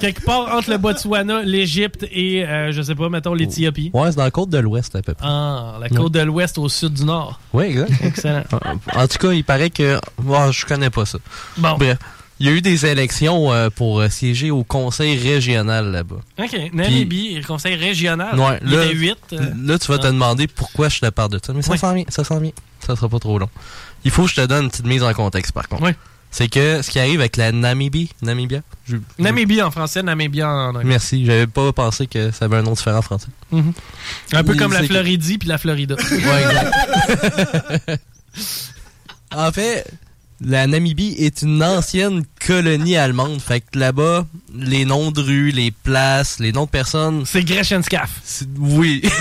Quelque 0.00 0.24
part 0.24 0.54
entre 0.56 0.70
le 0.70 0.78
Botswana, 0.78 1.42
l'Égypte 1.42 2.06
et, 2.10 2.44
euh, 2.44 2.72
je 2.72 2.80
sais 2.82 2.94
pas, 2.94 3.08
mettons, 3.10 3.34
l'Éthiopie. 3.34 3.90
Ouais, 3.92 4.10
c'est 4.10 4.16
dans 4.16 4.24
la 4.24 4.30
côte 4.30 4.48
de 4.50 4.58
l'Ouest, 4.58 4.96
à 4.96 5.02
peu 5.02 5.14
près. 5.14 5.26
Ah, 5.28 5.74
la 5.80 5.88
côte 5.88 6.12
de 6.12 6.20
l'Ouest 6.20 6.58
au 6.58 6.68
sud 6.68 6.94
du 6.94 7.04
Nord. 7.04 7.38
Oui, 7.52 7.66
exact. 7.66 8.02
Excellent. 8.02 8.42
En 8.94 9.06
tout 9.06 9.18
cas, 9.18 9.32
il 9.32 9.44
paraît 9.44 9.70
que. 9.70 10.00
Moi, 10.22 10.50
je 10.50 10.64
connais 10.64 10.90
pas 10.90 11.04
ça. 11.06 11.18
Bon. 11.58 11.76
Bref. 11.76 11.98
Il 12.42 12.46
y 12.46 12.48
a 12.48 12.52
eu 12.56 12.60
des 12.60 12.84
élections 12.86 13.52
euh, 13.52 13.70
pour 13.70 14.00
euh, 14.00 14.08
siéger 14.08 14.50
au 14.50 14.64
conseil 14.64 15.16
régional 15.16 15.92
là-bas. 15.92 16.16
OK, 16.40 16.56
Namibie, 16.72 17.36
le 17.36 17.44
conseil 17.44 17.76
régional. 17.76 18.36
Ouais, 18.36 18.58
Il 18.64 18.70
là, 18.72 18.84
était 18.86 18.94
8. 18.94 19.16
là, 19.64 19.78
tu 19.78 19.86
vas 19.86 19.98
te 19.98 20.08
demander 20.08 20.48
pourquoi 20.48 20.88
je 20.88 20.98
te 20.98 21.08
parle 21.08 21.30
de 21.30 21.40
ça. 21.40 21.52
Mais 21.52 21.62
ça 21.62 21.70
Oui. 21.70 21.78
s'en 21.78 21.94
vient, 21.94 22.04
ça 22.08 22.24
s'en 22.24 22.40
vient. 22.40 22.50
Ça 22.84 22.96
sera 22.96 23.08
pas 23.08 23.20
trop 23.20 23.38
long. 23.38 23.48
Il 24.04 24.10
faut 24.10 24.24
que 24.24 24.30
je 24.30 24.34
te 24.34 24.44
donne 24.44 24.64
une 24.64 24.70
petite 24.70 24.86
mise 24.86 25.04
en 25.04 25.12
contexte, 25.14 25.52
par 25.52 25.68
contre. 25.68 25.84
Oui. 25.84 25.92
C'est 26.32 26.48
que 26.48 26.82
ce 26.82 26.90
qui 26.90 26.98
arrive 26.98 27.20
avec 27.20 27.36
la 27.36 27.52
Namibie, 27.52 28.10
Namibia, 28.22 28.62
je- 28.88 28.96
Namibie 29.20 29.62
en 29.62 29.70
français, 29.70 30.02
Namibia 30.02 30.48
en 30.48 30.68
anglais. 30.70 30.82
Merci, 30.84 31.24
j'avais 31.24 31.46
pas 31.46 31.72
pensé 31.72 32.08
que 32.08 32.32
ça 32.32 32.46
avait 32.46 32.56
un 32.56 32.62
nom 32.62 32.72
différent 32.72 32.98
en 32.98 33.02
français. 33.02 33.28
Mhm. 33.52 33.72
Un 34.32 34.42
peu 34.42 34.56
comme 34.56 34.72
la 34.72 34.80
c'est 34.80 34.88
que- 34.88 34.94
Floridie 34.94 35.38
puis 35.38 35.48
la 35.48 35.58
Florida. 35.58 35.94
Ouais, 35.94 36.42
exact. 36.42 38.00
en 39.34 39.52
fait, 39.52 39.86
la 40.44 40.66
Namibie 40.66 41.14
est 41.18 41.42
une 41.42 41.62
ancienne 41.62 42.24
colonie 42.44 42.96
allemande. 42.96 43.40
Fait 43.40 43.60
que 43.60 43.78
là-bas, 43.78 44.26
les 44.54 44.84
noms 44.84 45.10
de 45.10 45.20
rues, 45.20 45.50
les 45.50 45.70
places, 45.70 46.38
les 46.40 46.52
noms 46.52 46.64
de 46.64 46.70
personnes. 46.70 47.24
C'est 47.26 47.44
Grechenskaf. 47.44 48.10
Oui. 48.58 49.02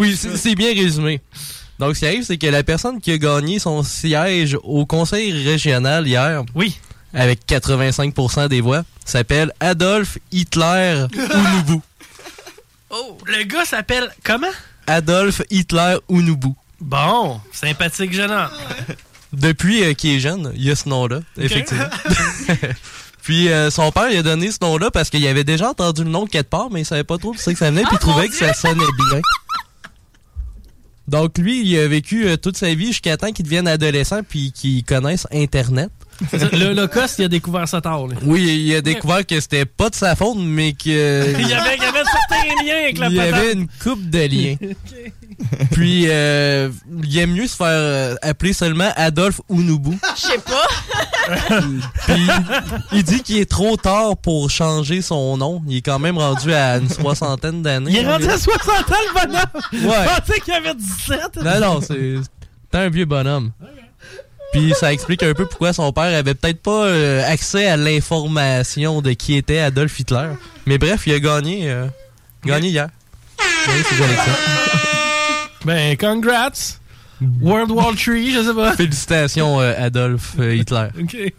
Oui, 0.00 0.16
c'est 0.16 0.36
c'est 0.36 0.54
bien 0.54 0.72
résumé. 0.74 1.20
Donc, 1.78 1.94
ce 1.94 2.00
qui 2.00 2.06
arrive, 2.06 2.24
c'est 2.24 2.38
que 2.38 2.46
la 2.46 2.62
personne 2.62 3.00
qui 3.00 3.12
a 3.12 3.18
gagné 3.18 3.58
son 3.58 3.82
siège 3.82 4.56
au 4.62 4.86
conseil 4.86 5.32
régional 5.32 6.06
hier. 6.06 6.42
Oui. 6.54 6.78
Avec 7.14 7.40
85% 7.48 8.48
des 8.48 8.60
voix, 8.60 8.84
s'appelle 9.04 9.52
Adolf 9.60 10.18
Hitler 10.32 11.06
Unubu. 11.14 11.80
Oh, 12.90 13.18
le 13.26 13.44
gars 13.44 13.66
s'appelle 13.66 14.08
comment? 14.24 14.46
Adolf 14.86 15.42
Hitler 15.50 15.98
Unubu. 16.08 16.54
Bon, 16.80 17.38
sympathique 17.52 18.14
jeune 18.14 18.30
homme. 18.30 18.48
Depuis 19.32 19.84
euh, 19.84 19.92
qu'il 19.94 20.10
est 20.10 20.20
jeune, 20.20 20.52
il 20.54 20.64
y 20.64 20.70
a 20.70 20.76
ce 20.76 20.88
nom-là, 20.88 21.20
effectivement. 21.36 21.84
Puis 23.22 23.50
euh, 23.50 23.70
son 23.70 23.92
père, 23.92 24.10
il 24.10 24.16
a 24.16 24.22
donné 24.22 24.50
ce 24.50 24.58
nom-là 24.62 24.90
parce 24.90 25.10
qu'il 25.10 25.26
avait 25.26 25.44
déjà 25.44 25.68
entendu 25.68 26.02
le 26.02 26.08
nom 26.08 26.24
de 26.24 26.30
quelque 26.30 26.48
part, 26.48 26.70
mais 26.70 26.80
il 26.80 26.84
savait 26.86 27.04
pas 27.04 27.18
trop 27.18 27.34
de 27.34 27.38
ce 27.38 27.50
que 27.50 27.58
ça 27.58 27.70
venait, 27.70 27.82
puis 27.82 27.92
il 27.92 27.98
trouvait 27.98 28.28
que 28.28 28.34
ça 28.34 28.54
sonnait 28.54 28.74
bien. 29.10 29.20
Donc 31.08 31.36
lui, 31.36 31.60
il 31.60 31.78
a 31.78 31.88
vécu 31.88 32.26
euh, 32.26 32.36
toute 32.36 32.56
sa 32.56 32.72
vie 32.72 32.86
jusqu'à 32.86 33.16
temps 33.16 33.32
qu'il 33.32 33.44
devienne 33.44 33.68
adolescent 33.68 34.22
puis 34.22 34.52
qu'il 34.52 34.84
connaisse 34.84 35.26
Internet. 35.30 35.90
Le 36.52 36.72
Lacoste, 36.72 37.18
il 37.18 37.24
a 37.24 37.28
découvert 37.28 37.68
ça 37.68 37.80
tard. 37.80 38.06
là. 38.08 38.16
Oui, 38.24 38.64
il 38.66 38.74
a 38.74 38.80
découvert 38.80 39.24
que 39.24 39.38
c'était 39.40 39.64
pas 39.64 39.90
de 39.90 39.94
sa 39.94 40.16
faute, 40.16 40.38
mais 40.38 40.72
que... 40.72 40.88
il, 41.40 41.48
y 41.48 41.52
avait, 41.52 41.76
il 41.76 41.82
y 41.82 41.86
avait 41.86 42.04
certains 42.04 42.64
liens 42.64 42.82
avec 42.82 42.98
la 42.98 43.06
il 43.08 43.14
y 43.14 43.20
avait 43.20 43.52
une 43.52 43.68
coupe 43.82 44.10
de 44.10 44.18
liens. 44.18 44.56
Puis, 45.70 46.06
euh, 46.08 46.70
il 47.04 47.18
aime 47.18 47.32
mieux 47.32 47.46
se 47.46 47.56
faire 47.56 47.66
euh, 47.68 48.14
appeler 48.22 48.52
seulement 48.52 48.90
Adolphe 48.96 49.40
Unubu. 49.48 49.96
Je 50.16 50.20
sais 50.20 50.38
pas. 50.38 51.60
Puis, 52.06 52.26
il 52.92 53.02
dit 53.04 53.22
qu'il 53.22 53.36
est 53.38 53.48
trop 53.50 53.76
tard 53.76 54.16
pour 54.16 54.50
changer 54.50 55.02
son 55.02 55.36
nom. 55.36 55.62
Il 55.68 55.76
est 55.76 55.82
quand 55.82 56.00
même 56.00 56.18
rendu 56.18 56.52
à 56.52 56.78
une 56.78 56.88
soixantaine 56.88 57.62
d'années. 57.62 57.92
Il 57.92 57.98
est 57.98 58.10
rendu 58.10 58.28
à 58.28 58.38
60 58.38 58.68
ans, 58.68 58.82
le 58.88 59.26
bonhomme. 59.26 59.44
Ouais. 59.72 60.04
Je 60.04 60.20
pensais 60.20 60.40
qu'il 60.40 60.54
avait 60.54 60.74
17. 60.74 61.36
Non, 61.44 61.60
non, 61.60 61.80
c'est 61.80 62.16
c'est 62.70 62.78
un 62.78 62.88
vieux 62.90 63.06
bonhomme. 63.06 63.52
Puis 64.52 64.72
ça 64.78 64.92
explique 64.92 65.22
un 65.22 65.34
peu 65.34 65.46
pourquoi 65.46 65.72
son 65.72 65.92
père 65.92 66.16
avait 66.16 66.34
peut-être 66.34 66.62
pas 66.62 66.86
euh, 66.86 67.22
accès 67.30 67.68
à 67.68 67.76
l'information 67.76 69.02
de 69.02 69.12
qui 69.12 69.34
était 69.34 69.58
Adolf 69.58 69.98
Hitler. 70.00 70.30
Mais 70.66 70.78
bref, 70.78 71.06
il 71.06 71.14
a 71.14 71.20
gagné, 71.20 71.70
euh, 71.70 71.86
gagné 72.44 72.68
hier. 72.68 72.88
Oui, 73.40 73.82
c'est 73.88 73.96
bien 73.96 74.06
avec 74.06 74.18
ça. 74.18 74.30
Ben, 75.64 75.96
congrats. 75.96 76.78
World 77.40 77.72
War 77.72 77.94
3, 77.96 78.30
je 78.30 78.42
sais 78.46 78.54
pas. 78.54 78.72
Félicitations, 78.76 79.60
euh, 79.60 79.74
Adolf 79.76 80.34
euh, 80.38 80.54
Hitler. 80.54 80.88
OK. 81.00 81.14
Hey, 81.14 81.32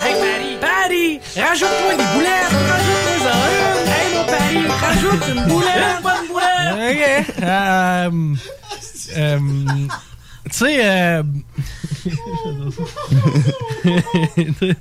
Patty! 0.00 0.56
Patty! 0.60 1.20
Rajoute-moi 1.36 1.96
des 1.96 2.04
boulettes! 2.14 2.52
Rajoute-moi 2.68 3.34
une! 3.50 3.88
Hey, 3.90 4.14
mon 4.14 4.24
Patty! 4.24 4.58
Rajoute 4.68 5.24
une 5.34 5.44
boulette! 5.48 5.96
Une 5.96 6.02
bonne 6.02 6.26
boulette! 6.28 6.74
OK. 6.78 7.42
Euh, 7.42 8.10
euh, 9.16 9.40
tu 10.56 10.64
sais, 10.64 10.78
euh, 10.84 11.22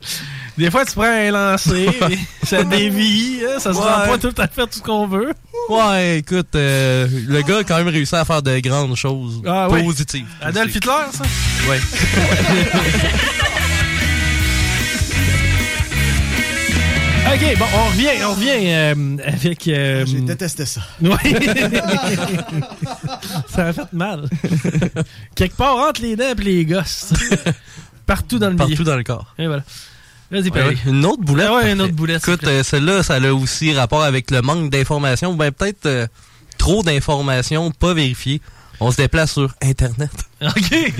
des 0.57 0.69
fois, 0.71 0.85
tu 0.85 0.91
prends 0.93 1.03
un 1.03 1.31
lancer, 1.31 1.87
ça 2.43 2.63
dévie, 2.63 3.39
hein, 3.43 3.59
ça 3.59 3.73
se 3.73 3.77
Ouais. 3.79 3.83
rend 3.85 4.05
pas 4.07 4.17
tout 4.17 4.33
à 4.37 4.47
fait 4.47 4.63
tout 4.67 4.73
ce 4.77 4.81
qu'on 4.81 5.07
veut. 5.07 5.33
Ouais, 5.69 6.19
écoute, 6.19 6.55
euh, 6.55 7.07
le 7.27 7.41
gars 7.41 7.59
a 7.59 7.63
quand 7.63 7.77
même 7.77 7.87
réussi 7.87 8.15
à 8.15 8.25
faire 8.25 8.41
de 8.41 8.59
grandes 8.59 8.95
choses 8.95 9.41
Ah, 9.47 9.67
oui. 9.71 9.83
positives. 9.83 10.27
Adolf 10.41 10.75
Hitler, 10.75 10.91
ça? 11.11 11.23
Ouais. 11.69 11.79
OK, 17.33 17.57
bon, 17.57 17.65
on 17.75 17.85
revient, 17.89 18.23
on 18.25 18.31
revient 18.33 18.49
euh, 18.67 19.17
avec... 19.25 19.67
euh, 19.67 20.05
J'ai 20.05 20.21
détesté 20.21 20.65
ça. 20.65 20.81
Oui. 21.01 21.09
ça 23.47 23.67
a 23.67 23.73
fait 23.73 23.91
mal. 23.93 24.29
Quelque 25.35 25.55
part 25.55 25.77
entre 25.77 26.01
les 26.01 26.15
dents 26.15 26.33
et 26.37 26.43
les 26.43 26.65
gosses. 26.65 27.13
Partout 28.05 28.37
dans 28.39 28.47
le 28.49 28.53
milieu. 28.53 28.67
Partout 28.67 28.83
dans 28.83 28.95
le 28.97 29.03
corps. 29.03 29.33
Et 29.39 29.47
voilà. 29.47 29.63
Vas-y, 30.29 30.49
Ouais. 30.51 30.77
Une 30.85 31.05
autre 31.05 31.21
boulette. 31.23 31.47
Ah 31.49 31.55
ouais, 31.55 31.71
une 31.73 31.81
autre 31.81 31.93
boulette, 31.93 32.21
Écoute, 32.27 32.43
euh, 32.45 32.63
celle-là, 32.63 33.03
ça 33.03 33.15
a 33.15 33.31
aussi 33.33 33.73
rapport 33.73 34.03
avec 34.03 34.29
le 34.31 34.41
manque 34.41 34.69
d'informations. 34.69 35.31
ou 35.31 35.35
Ben, 35.35 35.51
peut-être 35.51 35.85
euh, 35.85 36.07
trop 36.57 36.83
d'informations 36.83 37.71
pas 37.71 37.93
vérifiées. 37.93 38.41
On 38.79 38.91
se 38.91 38.97
déplace 38.97 39.33
sur 39.33 39.53
Internet. 39.61 40.09
OK. 40.41 40.93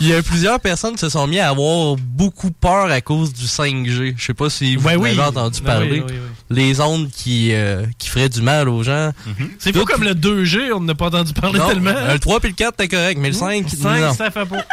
Il 0.00 0.08
y 0.08 0.14
a 0.14 0.22
plusieurs 0.22 0.58
personnes 0.60 0.94
qui 0.94 1.00
se 1.00 1.08
sont 1.10 1.26
mis 1.26 1.38
à 1.38 1.50
avoir 1.50 1.96
beaucoup 1.96 2.50
peur 2.50 2.90
à 2.90 3.00
cause 3.00 3.32
du 3.32 3.44
5G. 3.44 4.14
Je 4.16 4.24
sais 4.24 4.34
pas 4.34 4.48
si 4.48 4.76
vous 4.76 4.88
Ben 4.88 4.96
oui. 4.96 5.10
avez 5.10 5.20
entendu 5.20 5.60
Ben 5.60 5.66
parler. 5.72 6.02
Les 6.50 6.80
ondes 6.80 7.10
qui, 7.10 7.50
euh, 7.52 7.84
qui 7.98 8.08
feraient 8.08 8.28
du 8.28 8.40
mal 8.40 8.68
aux 8.68 8.82
gens. 8.82 9.10
C'est 9.58 9.76
fou 9.76 9.84
comme 9.84 10.04
le 10.04 10.14
2G, 10.14 10.72
on 10.74 10.80
n'a 10.80 10.94
pas 10.94 11.06
entendu 11.06 11.32
parler 11.32 11.58
Non, 11.58 11.68
tellement. 11.68 11.92
Le 12.12 12.18
3 12.18 12.40
puis 12.40 12.50
le 12.50 12.54
4, 12.54 12.76
t'es 12.76 12.88
correct, 12.88 13.18
mais 13.20 13.28
le 13.28 13.34
5, 13.34 13.68
5, 13.68 14.00
non. 14.00 14.14
ça 14.14 14.30
fait 14.30 14.46
pas. 14.46 14.64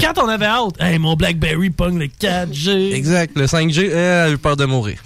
Quand 0.00 0.22
on 0.22 0.28
avait 0.28 0.46
hâte, 0.46 0.74
hey, 0.80 0.98
mon 0.98 1.14
Blackberry 1.16 1.70
pogne 1.70 1.98
le 1.98 2.06
4G. 2.06 2.92
Exact, 2.92 3.36
le 3.36 3.46
5G 3.46 3.88
euh, 3.90 4.26
a 4.26 4.30
eu 4.30 4.38
peur 4.38 4.56
de 4.56 4.66
mourir. 4.66 4.98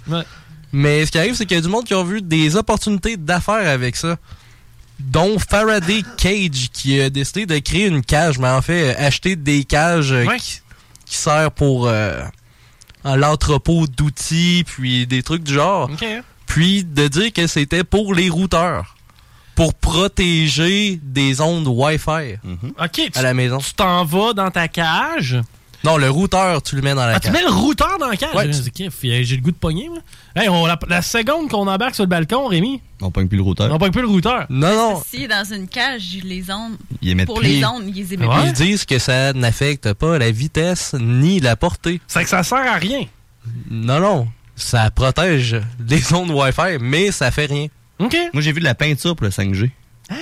Mais 0.73 1.07
ce 1.07 1.13
qui 1.13 1.19
arrive, 1.19 1.37
c'est 1.37 1.47
qu'il 1.47 1.57
y 1.57 1.59
a 1.59 1.63
du 1.63 1.69
monde 1.69 1.85
qui 1.85 1.95
ont 1.95 2.05
vu 2.05 2.21
des 2.21 2.57
opportunités 2.57 3.17
d'affaires 3.17 3.69
avec 3.69 3.97
ça. 3.97 4.17
Dont 5.01 5.39
Faraday 5.39 6.03
Cage, 6.17 6.71
qui 6.73 7.01
a 7.01 7.11
décidé 7.11 7.47
de 7.47 7.59
créer 7.59 7.87
une 7.87 8.03
cage, 8.03 8.39
mais 8.39 8.49
en 8.49 8.63
fait, 8.63 8.93
euh, 8.93 9.07
acheter 9.07 9.37
des 9.37 9.65
cages 9.65 10.13
euh, 10.13 10.25
qui, 10.37 10.61
qui 11.05 11.17
servent 11.17 11.51
pour 11.51 11.89
euh, 11.89 12.23
l'entrepôt 13.05 13.87
d'outils, 13.87 14.65
puis 14.67 15.07
des 15.07 15.23
trucs 15.23 15.43
du 15.43 15.55
genre. 15.55 15.91
Puis 16.47 16.85
de 16.85 17.09
dire 17.09 17.33
que 17.33 17.47
c'était 17.47 17.85
pour 17.85 18.15
les 18.15 18.29
routeurs. 18.29 18.95
Pour 19.57 19.73
protéger 19.75 20.99
des 21.03 21.41
ondes 21.41 21.69
Wi-Fi 21.69 22.39
OK, 22.45 22.91
tu, 22.93 23.11
à 23.15 23.23
la 23.23 23.35
maison. 23.35 23.59
tu 23.59 23.73
t'en 23.75 24.05
vas 24.05 24.33
dans 24.33 24.51
ta 24.51 24.67
cage. 24.67 25.41
Non, 25.85 25.97
le 25.99 26.09
routeur, 26.09 26.63
tu 26.63 26.77
le 26.77 26.83
mets 26.83 26.95
dans 26.95 27.05
la 27.07 27.15
Ah, 27.17 27.21
tu 27.21 27.31
cage. 27.31 27.33
mets 27.33 27.43
le 27.43 27.51
routeur 27.55 27.99
dans 28.01 28.09
la 28.09 28.17
cage? 28.17 28.35
Ouais. 28.35 28.51
J'ai 29.25 29.37
le 29.37 29.43
goût 29.43 29.51
de 29.51 29.57
pogner, 29.57 29.89
moi. 29.89 29.99
Hey, 30.35 30.49
on, 30.49 30.65
la, 30.67 30.79
la 30.89 31.03
seconde 31.03 31.51
qu'on 31.51 31.67
embarque 31.69 31.95
sur 31.95 32.05
le 32.05 32.09
balcon, 32.09 32.47
Rémi, 32.47 32.81
On 33.03 33.11
pogne 33.11 33.29
plus 33.29 33.37
le 33.37 33.43
routeur. 33.43 33.71
on 33.73 33.79
pogne 33.79 33.91
plus 33.93 34.01
le 34.01 34.09
routeur. 34.09 34.47
Non, 34.49 34.75
non. 34.75 35.03
Est 35.13 35.29
dans 35.29 35.45
une 35.55 35.69
cage, 35.69 36.19
les 36.25 36.51
ondes. 36.51 36.77
Ils 37.03 37.11
émettent 37.11 37.27
Pour 37.27 37.39
plus. 37.41 37.49
les 37.49 37.65
ondes, 37.65 37.85
ils 37.87 37.95
les 37.95 38.15
émettent 38.15 38.29
Ils 38.47 38.53
disent 38.53 38.85
que 38.87 38.99
ça 38.99 39.33
n'affecte 39.35 39.93
pas 39.93 40.19
la 40.19 40.31
vitesse 40.31 40.95
ni 40.99 41.41
la 41.41 41.55
portée. 41.57 42.01
C'est 42.07 42.23
que 42.25 42.31
ça 42.31 42.43
sert 42.43 42.59
à 42.59 42.77
rien. 42.77 43.05
Non, 43.71 44.01
non. 44.01 44.29
Ça 44.57 44.91
protège 44.91 45.57
les 45.89 46.13
ondes 46.15 46.31
Wi-Fi, 46.31 46.79
mais 46.81 47.11
ça 47.11 47.31
fait 47.31 47.47
rien. 47.47 47.67
OK. 47.99 48.17
Moi, 48.33 48.43
j'ai 48.43 48.53
vu 48.53 48.61
de 48.61 48.65
la 48.65 48.75
peinture 48.75 49.15
pour 49.17 49.25
le 49.27 49.31
5G. 49.31 49.71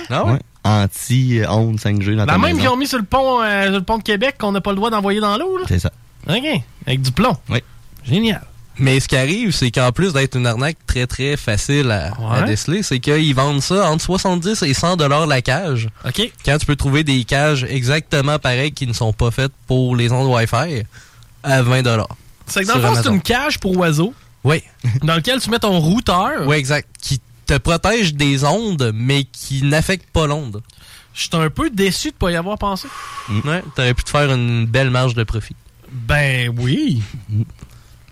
Ah 0.09 0.25
ouais? 0.25 0.39
Anti-onde 0.63 1.77
5G 1.77 2.15
dans 2.15 2.25
La 2.25 2.33
ta 2.33 2.37
même 2.37 2.57
qu'ils 2.57 2.69
ont 2.69 2.77
mis 2.77 2.87
sur 2.87 2.97
le 2.97 3.03
pont, 3.03 3.41
euh, 3.41 3.65
sur 3.65 3.73
le 3.73 3.83
pont 3.83 3.97
de 3.97 4.03
Québec 4.03 4.35
qu'on 4.39 4.51
n'a 4.51 4.61
pas 4.61 4.71
le 4.71 4.77
droit 4.77 4.89
d'envoyer 4.89 5.19
dans 5.19 5.37
l'eau, 5.37 5.57
là. 5.57 5.65
C'est 5.67 5.79
ça. 5.79 5.91
OK. 6.27 6.61
Avec 6.87 7.01
du 7.01 7.11
plomb. 7.11 7.35
Oui. 7.49 7.59
Génial. 8.05 8.41
Mais 8.79 8.99
ce 8.99 9.07
qui 9.07 9.15
arrive, 9.15 9.51
c'est 9.51 9.69
qu'en 9.69 9.91
plus 9.91 10.13
d'être 10.13 10.35
une 10.35 10.47
arnaque 10.47 10.77
très 10.87 11.05
très 11.05 11.37
facile 11.37 11.91
à, 11.91 12.41
déceler, 12.41 12.81
c'est 12.81 12.99
qu'ils 12.99 13.35
vendent 13.35 13.61
ça 13.61 13.89
entre 13.89 14.03
70 14.03 14.63
et 14.63 14.73
100 14.73 14.97
dollars 14.97 15.27
la 15.27 15.41
cage. 15.41 15.89
OK. 16.05 16.31
Quand 16.43 16.57
tu 16.57 16.65
peux 16.65 16.75
trouver 16.75 17.03
des 17.03 17.23
cages 17.23 17.65
exactement 17.69 18.39
pareilles 18.39 18.71
qui 18.71 18.87
ne 18.87 18.93
sont 18.93 19.13
pas 19.13 19.29
faites 19.29 19.51
pour 19.67 19.95
les 19.95 20.11
ondes 20.11 20.27
Wi-Fi 20.27 20.83
à 21.43 21.61
20 21.61 21.83
dollars. 21.83 22.15
C'est 22.47 22.63
que 22.63 22.67
dans 22.67 22.75
le 22.75 22.81
fond, 22.81 22.95
c'est 22.95 23.09
une 23.09 23.21
cage 23.21 23.59
pour 23.59 23.77
oiseaux. 23.77 24.13
Oui. 24.43 24.61
Dans 25.03 25.15
lequel 25.15 25.39
tu 25.39 25.49
mets 25.49 25.59
ton 25.59 25.79
routeur. 25.79 26.45
Oui, 26.47 26.57
exact. 26.57 26.89
Qui 27.01 27.21
te 27.45 27.57
protège 27.57 28.13
des 28.13 28.43
ondes, 28.43 28.91
mais 28.93 29.23
qui 29.25 29.63
n'affecte 29.63 30.09
pas 30.11 30.27
l'onde. 30.27 30.61
Je 31.13 31.21
suis 31.21 31.29
un 31.33 31.49
peu 31.49 31.69
déçu 31.69 32.09
de 32.09 32.15
pas 32.15 32.31
y 32.31 32.35
avoir 32.35 32.57
pensé. 32.57 32.87
Ouais, 33.45 33.63
t'aurais 33.75 33.93
pu 33.93 34.03
te 34.03 34.09
faire 34.09 34.31
une 34.33 34.65
belle 34.65 34.89
marge 34.89 35.13
de 35.13 35.23
profit. 35.23 35.55
Ben 35.91 36.53
oui. 36.59 37.03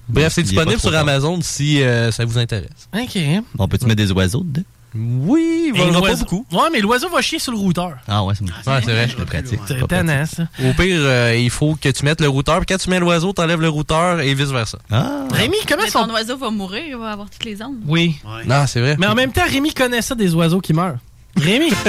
Bref, 0.07 0.33
c'est 0.33 0.43
disponible 0.43 0.79
sur. 0.79 0.95
Amazon 0.95 1.39
si 1.41 1.81
euh, 1.81 2.11
ça 2.11 2.25
vous 2.25 2.37
intéresse. 2.37 2.89
OK. 2.93 3.17
On 3.57 3.67
peut-tu 3.67 3.85
mettre 3.85 4.03
des 4.03 4.11
oiseaux 4.11 4.43
dedans? 4.43 4.63
Oui, 4.93 5.67
il 5.67 5.73
volera 5.77 6.01
pas 6.01 6.15
beaucoup. 6.17 6.45
Ouais, 6.51 6.69
mais 6.71 6.79
l'oiseau 6.81 7.07
va 7.09 7.21
chier 7.21 7.39
sur 7.39 7.53
le 7.53 7.57
routeur. 7.57 7.93
Ah 8.07 8.23
ouais, 8.25 8.33
c'est 8.37 8.43
bon. 8.43 8.51
Ouais, 8.51 8.81
c'est 8.83 8.91
vrai. 8.91 9.07
C'est 9.17 9.25
pratique. 9.25 9.59
C'est 9.67 9.87
tannant, 9.87 10.25
ça. 10.25 10.43
Au 10.63 10.73
pire, 10.73 10.97
euh, 10.99 11.35
il 11.37 11.49
faut 11.49 11.75
que 11.79 11.87
tu 11.89 12.03
mettes 12.03 12.19
le 12.19 12.27
routeur, 12.27 12.57
puis 12.57 12.65
quand 12.65 12.77
tu 12.77 12.89
mets 12.89 12.99
l'oiseau, 12.99 13.31
t'enlèves 13.31 13.61
le 13.61 13.69
routeur 13.69 14.19
et 14.19 14.33
vice-versa. 14.33 14.79
Ah. 14.91 15.23
Rémi, 15.31 15.55
comment 15.67 15.83
Mais 15.83 15.89
son... 15.89 16.05
ton 16.05 16.13
oiseau 16.13 16.35
va 16.37 16.49
mourir, 16.49 16.83
il 16.87 16.97
va 16.97 17.11
avoir 17.11 17.29
toutes 17.29 17.45
les 17.45 17.61
ondes. 17.61 17.77
Oui. 17.87 18.17
Non, 18.45 18.65
c'est 18.67 18.81
vrai. 18.81 18.97
Mais 18.99 19.07
en 19.07 19.15
même 19.15 19.31
temps, 19.31 19.45
Rémi 19.47 19.73
connaît 19.73 20.01
ça 20.01 20.13
des 20.13 20.33
oiseaux 20.35 20.59
qui 20.59 20.73
meurent. 20.73 20.97
Rémi! 21.37 21.69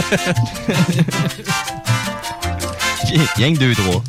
Rien 3.37 3.53
que 3.53 3.59
deux, 3.59 3.74
trois. 3.74 4.03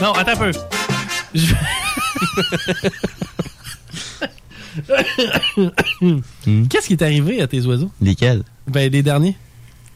non, 0.00 0.12
attends 0.12 0.32
un 0.32 0.36
peu. 0.36 0.52
Je- 1.34 1.54
Qu'est-ce 6.68 6.86
qui 6.86 6.94
est 6.94 7.02
arrivé 7.02 7.40
à 7.40 7.46
tes 7.46 7.60
oiseaux? 7.62 7.90
Lesquels? 8.00 8.42
Ben, 8.66 8.90
les 8.90 9.02
derniers. 9.02 9.36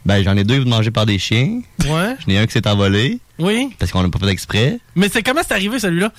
Ben, 0.05 0.23
j'en 0.23 0.37
ai 0.37 0.45
deux 0.45 0.65
mangés 0.65 0.91
par 0.91 1.07
des 1.07 1.19
chiens. 1.19 1.61
Ouais. 1.85 2.17
J'en 2.21 2.33
ai 2.33 2.39
un 2.39 2.47
qui 2.47 2.53
s'est 2.53 2.67
envolé. 2.69 3.19
Oui. 3.39 3.71
Parce 3.79 3.93
qu'on 3.93 4.03
l'a 4.03 4.09
pas 4.09 4.19
fait 4.19 4.29
exprès. 4.29 4.79
Mais 4.95 5.09
c'est 5.09 5.23
comment 5.23 5.41
c'est 5.47 5.55
arrivé 5.55 5.79
celui-là? 5.79 6.13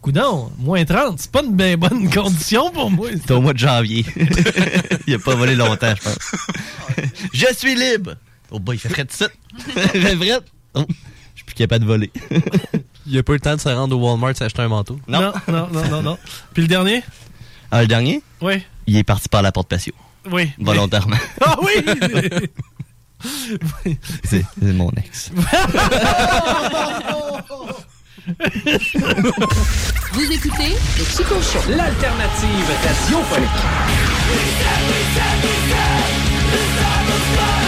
Coudon, 0.00 0.50
moins 0.58 0.84
30, 0.84 1.18
c'est 1.18 1.30
pas 1.30 1.42
une 1.42 1.56
bien 1.56 1.76
bonne 1.76 2.08
condition 2.14 2.70
pour 2.70 2.90
moi. 2.90 3.08
C'était 3.12 3.32
au 3.32 3.40
mois 3.40 3.52
de 3.52 3.58
janvier. 3.58 4.06
il 5.06 5.14
a 5.14 5.18
pas 5.18 5.34
volé 5.34 5.56
longtemps, 5.56 5.92
je 5.96 6.02
pense. 6.02 6.18
je 7.32 7.46
suis 7.54 7.74
libre! 7.74 8.14
Oh, 8.50 8.60
bah, 8.60 8.74
il 8.74 8.78
fait 8.78 8.88
frais 8.88 9.04
de. 9.04 9.10
Il 9.94 10.00
fait 10.00 10.16
frais. 10.16 10.40
Oh, 10.74 10.84
je 10.88 10.94
suis 11.36 11.44
plus 11.44 11.54
capable 11.54 11.84
de 11.84 11.90
voler. 11.90 12.10
Il 13.10 13.18
a 13.18 13.22
pas 13.22 13.32
eu 13.32 13.36
le 13.36 13.40
temps 13.40 13.54
de 13.56 13.60
se 13.60 13.68
rendre 13.68 13.96
au 13.96 14.00
Walmart 14.00 14.36
s'acheter 14.36 14.62
un 14.62 14.68
manteau. 14.68 14.98
Non, 15.08 15.32
non, 15.48 15.68
non, 15.72 15.88
non, 15.88 16.02
non. 16.02 16.18
Puis 16.52 16.62
le 16.62 16.68
dernier? 16.68 17.02
Ah, 17.70 17.80
le 17.82 17.86
dernier? 17.86 18.22
Oui. 18.40 18.62
Il 18.86 18.96
est 18.96 19.04
parti 19.04 19.28
par 19.28 19.42
la 19.42 19.50
porte 19.52 19.68
patio. 19.68 19.94
Oui. 20.30 20.50
Volontairement. 20.58 21.16
Ah 21.40 21.56
oui! 21.62 21.72
c'est 24.24 24.44
c'est 24.60 24.72
mon 24.72 24.90
ex. 24.92 25.30
Vous 30.12 30.32
écoutez 30.32 30.76
le 30.98 31.04
Chico 31.04 31.34
Show. 31.42 31.60
L'alternative 31.70 32.70
radiophonique.« 32.84 33.48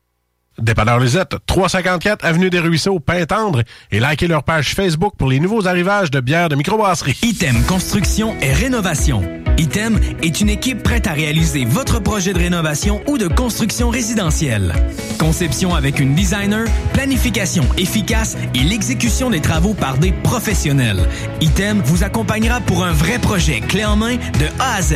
Dépanneur 0.59 0.99
Lisette, 0.99 1.37
354 1.45 2.25
Avenue 2.25 2.49
des 2.49 2.59
Ruisseaux, 2.59 2.99
Pintendre, 2.99 3.63
et 3.89 3.99
likez 3.99 4.27
leur 4.27 4.43
page 4.43 4.75
Facebook 4.75 5.13
pour 5.17 5.29
les 5.29 5.39
nouveaux 5.39 5.65
arrivages 5.65 6.11
de 6.11 6.19
bières 6.19 6.49
de 6.49 6.55
microbrasserie. 6.55 7.17
Item 7.23 7.63
Construction 7.63 8.35
et 8.41 8.51
Rénovation. 8.51 9.23
Item 9.57 9.99
est 10.21 10.41
une 10.41 10.49
équipe 10.49 10.83
prête 10.83 11.07
à 11.07 11.13
réaliser 11.13 11.65
votre 11.65 11.99
projet 11.99 12.33
de 12.33 12.39
rénovation 12.39 13.01
ou 13.07 13.17
de 13.17 13.27
construction 13.27 13.89
résidentielle. 13.89 14.73
Conception 15.19 15.73
avec 15.73 15.99
une 15.99 16.15
designer, 16.15 16.65
planification 16.93 17.63
efficace 17.77 18.37
et 18.53 18.63
l'exécution 18.63 19.29
des 19.29 19.41
travaux 19.41 19.73
par 19.73 19.97
des 19.97 20.11
professionnels. 20.11 21.07
Item 21.39 21.81
vous 21.85 22.03
accompagnera 22.03 22.59
pour 22.59 22.83
un 22.83 22.91
vrai 22.91 23.19
projet 23.19 23.61
clé 23.61 23.85
en 23.85 23.95
main 23.95 24.15
de 24.15 24.47
A 24.59 24.75
à 24.75 24.81
Z. 24.81 24.95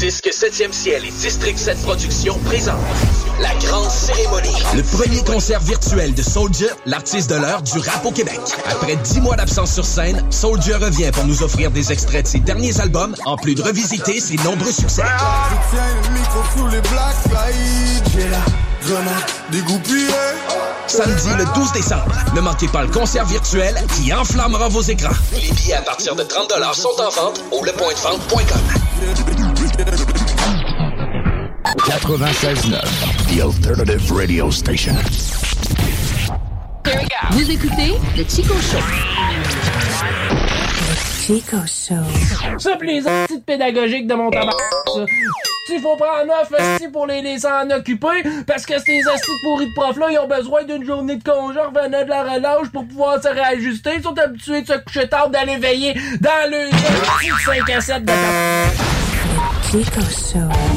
Disque 0.00 0.30
7e 0.32 0.72
ciel 0.72 1.04
et 1.04 1.10
District 1.10 1.58
7 1.58 1.82
Productions 1.82 2.38
présentent 2.46 2.80
la 3.38 3.54
grande 3.56 3.90
cérémonie. 3.90 4.48
Le 4.74 4.82
premier 4.82 5.22
concert 5.24 5.60
virtuel 5.60 6.14
de 6.14 6.22
Soldier, 6.22 6.70
l'artiste 6.86 7.28
de 7.28 7.34
l'heure 7.34 7.60
du 7.60 7.78
rap 7.80 8.06
au 8.06 8.10
Québec. 8.10 8.40
Après 8.70 8.96
10 8.96 9.20
mois 9.20 9.36
d'absence 9.36 9.74
sur 9.74 9.84
scène, 9.84 10.24
Soldier 10.30 10.76
revient 10.76 11.10
pour 11.12 11.26
nous 11.26 11.42
offrir 11.42 11.70
des 11.70 11.92
extraits 11.92 12.22
de 12.22 12.28
ses 12.28 12.38
derniers 12.38 12.80
albums, 12.80 13.14
en 13.26 13.36
plus 13.36 13.54
de 13.54 13.60
revisiter 13.60 14.20
ses 14.20 14.36
nombreux 14.36 14.72
succès. 14.72 15.02
Je 15.02 15.76
tiens 15.76 15.82
le 16.02 16.18
micro 16.18 16.40
sous 16.56 16.68
les 16.68 16.80
black 16.80 17.16
flight. 17.28 18.02
J'ai 18.14 18.28
la 18.30 18.40
grenade 18.82 19.30
dégoupillée. 19.52 20.08
Samedi 20.86 21.28
le 21.36 21.44
12 21.54 21.72
décembre, 21.72 22.16
ne 22.34 22.40
manquez 22.40 22.68
pas 22.68 22.84
le 22.84 22.88
concert 22.88 23.26
virtuel 23.26 23.74
qui 23.94 24.14
enflammera 24.14 24.68
vos 24.68 24.80
écrans. 24.80 25.12
Les 25.34 25.52
billets 25.52 25.74
à 25.74 25.82
partir 25.82 26.16
de 26.16 26.22
30 26.22 26.54
sont 26.72 26.88
en 26.98 27.10
vente 27.10 27.44
au 27.52 27.62
lepointdevente.com. 27.62 29.49
96.9, 29.80 32.76
The 33.28 33.40
Alternative 33.40 34.12
Radio 34.12 34.50
Station. 34.50 34.94
Vous 37.30 37.50
écoutez 37.50 37.94
le 38.14 38.24
Chico 38.28 38.52
Show. 38.60 38.76
Chico 41.22 41.56
Show. 41.66 41.94
Ça, 42.58 42.76
pis 42.76 42.86
les 42.86 43.00
petites 43.00 43.46
pédagogiques 43.46 44.06
de 44.06 44.12
mon 44.14 44.30
tabac, 44.30 44.52
ça. 44.94 45.06
Il 45.72 45.80
faut 45.80 45.96
prendre 45.96 46.26
neuf 46.26 46.52
esti 46.58 46.88
pour 46.88 47.06
les 47.06 47.22
laisser 47.22 47.46
en 47.46 47.70
occuper 47.70 48.22
parce 48.46 48.66
que 48.66 48.78
ces 48.78 48.98
estis 48.98 49.30
pourris 49.44 49.68
de 49.68 49.74
profs-là, 49.74 50.08
ils 50.10 50.18
ont 50.18 50.28
besoin 50.28 50.64
d'une 50.64 50.84
journée 50.84 51.16
de 51.16 51.22
congé 51.22 51.58
en 51.58 51.70
revenant 51.70 52.04
de 52.04 52.08
la 52.08 52.22
relâche 52.24 52.68
pour 52.70 52.86
pouvoir 52.86 53.22
se 53.22 53.28
réajuster. 53.28 53.92
Ils 53.96 54.02
sont 54.02 54.18
habitués 54.18 54.60
de 54.62 54.66
se 54.66 54.76
coucher 54.78 55.08
tard, 55.08 55.30
d'aller 55.30 55.56
veiller 55.58 55.94
dans 56.20 56.50
le 56.50 56.68
5 57.46 57.70
à 57.70 57.80
7 57.80 58.04
de 58.04 58.12
tabac. 59.70 59.90
Chico 60.00 60.69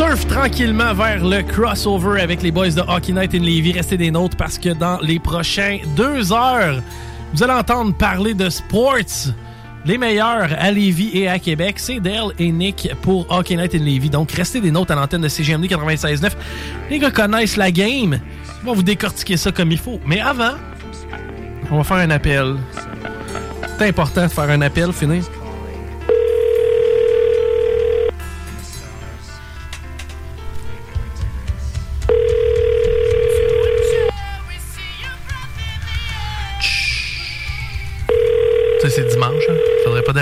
surfe 0.00 0.26
tranquillement 0.28 0.94
vers 0.94 1.22
le 1.22 1.42
crossover 1.42 2.22
avec 2.22 2.40
les 2.40 2.50
boys 2.50 2.70
de 2.70 2.80
Hockey 2.80 3.12
Night 3.12 3.34
in 3.34 3.40
Levy. 3.40 3.72
Restez 3.72 3.98
des 3.98 4.10
nôtres 4.10 4.34
parce 4.34 4.56
que 4.56 4.70
dans 4.70 4.98
les 5.00 5.18
prochains 5.18 5.76
deux 5.94 6.32
heures, 6.32 6.80
vous 7.34 7.42
allez 7.42 7.52
entendre 7.52 7.94
parler 7.94 8.32
de 8.32 8.48
sports. 8.48 9.34
Les 9.84 9.98
meilleurs 9.98 10.48
à 10.58 10.70
Lévis 10.70 11.10
et 11.12 11.28
à 11.28 11.38
Québec, 11.38 11.74
c'est 11.78 12.00
Dale 12.00 12.32
et 12.38 12.50
Nick 12.50 12.88
pour 13.02 13.30
Hockey 13.30 13.56
Night 13.56 13.74
in 13.74 13.80
Levy. 13.80 14.08
Donc, 14.08 14.32
restez 14.32 14.62
des 14.62 14.70
notes 14.70 14.90
à 14.90 14.94
l'antenne 14.94 15.20
de 15.20 15.28
CGMD 15.28 15.66
96.9. 15.66 16.30
Les 16.88 16.98
gars 16.98 17.10
connaissent 17.10 17.58
la 17.58 17.70
game. 17.70 18.18
Ils 18.62 18.66
vont 18.66 18.72
vous 18.72 18.82
décortiquer 18.82 19.36
ça 19.36 19.52
comme 19.52 19.70
il 19.70 19.78
faut. 19.78 20.00
Mais 20.06 20.20
avant, 20.20 20.54
on 21.70 21.76
va 21.76 21.84
faire 21.84 21.98
un 21.98 22.10
appel. 22.10 22.56
C'est 23.78 23.88
important 23.88 24.22
de 24.22 24.28
faire 24.28 24.48
un 24.48 24.62
appel, 24.62 24.94
finir. 24.94 25.24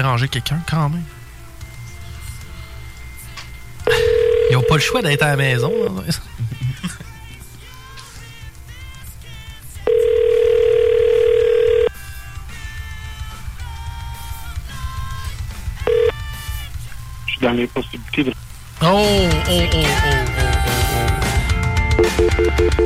Déranger 0.09 0.29
quelqu'un 0.29 0.61
quand 0.69 0.89
même. 0.89 1.03
Ils 4.51 4.57
ont 4.57 4.63
pas 4.63 4.77
le 4.77 4.81
choix 4.81 5.03
d'être 5.03 5.23
à 5.23 5.29
la 5.29 5.37
maison. 5.37 5.71
hein. 5.87 6.03
Je 17.27 17.33
suis 17.33 17.41
dans 17.43 17.53
les 17.53 17.67
possibilités 17.67 18.25
de. 18.25 18.33
Oh, 18.81 18.87
oh, 18.87 18.91
oh, 18.91 19.51
oh, 19.51 19.65
oh, 19.75 19.77
oh, 19.77 20.15
oh. 20.15 20.45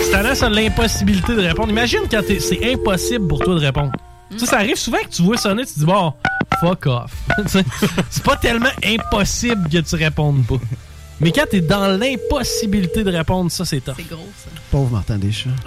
C'est 0.00 0.14
à 0.14 0.34
ça 0.34 0.48
l'impossibilité 0.48 1.34
de 1.36 1.42
répondre. 1.42 1.70
Imagine 1.70 2.00
quand 2.10 2.22
c'est 2.26 2.72
impossible 2.72 3.28
pour 3.28 3.38
toi 3.38 3.54
de 3.54 3.60
répondre. 3.60 3.92
Sais, 4.36 4.46
ça 4.46 4.56
arrive 4.56 4.76
souvent 4.76 4.98
que 4.98 5.08
tu 5.08 5.22
vois 5.22 5.36
sonner, 5.36 5.64
tu 5.66 5.74
te 5.74 5.78
dis, 5.80 5.84
bon, 5.84 6.14
fuck 6.62 6.86
off. 6.86 7.12
C'est 8.10 8.22
pas 8.22 8.36
tellement 8.36 8.70
impossible 8.84 9.68
que 9.68 9.78
tu 9.78 9.96
répondes 9.96 10.46
pas. 10.46 10.60
Mais 11.20 11.32
quand 11.32 11.46
t'es 11.50 11.60
dans 11.60 11.88
l'impossibilité 11.88 13.02
de 13.04 13.10
répondre, 13.10 13.50
ça, 13.50 13.64
c'est 13.64 13.80
tough. 13.80 13.94
C'est 13.96 14.08
gros, 14.08 14.28
ça. 14.36 14.50
Pauvre 14.70 14.90
Martin 14.90 15.18
Deschamps. 15.18 15.50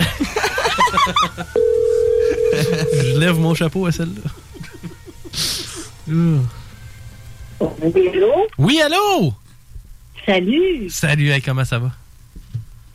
Je 2.54 3.20
lève 3.20 3.40
mon 3.40 3.54
chapeau 3.54 3.86
à 3.86 3.92
celle-là. 3.92 4.30
Oui, 8.58 8.82
allô? 8.82 9.34
Salut! 10.26 10.90
Salut, 10.90 11.30
hey, 11.30 11.42
comment 11.42 11.66
ça 11.66 11.80
va? 11.80 11.92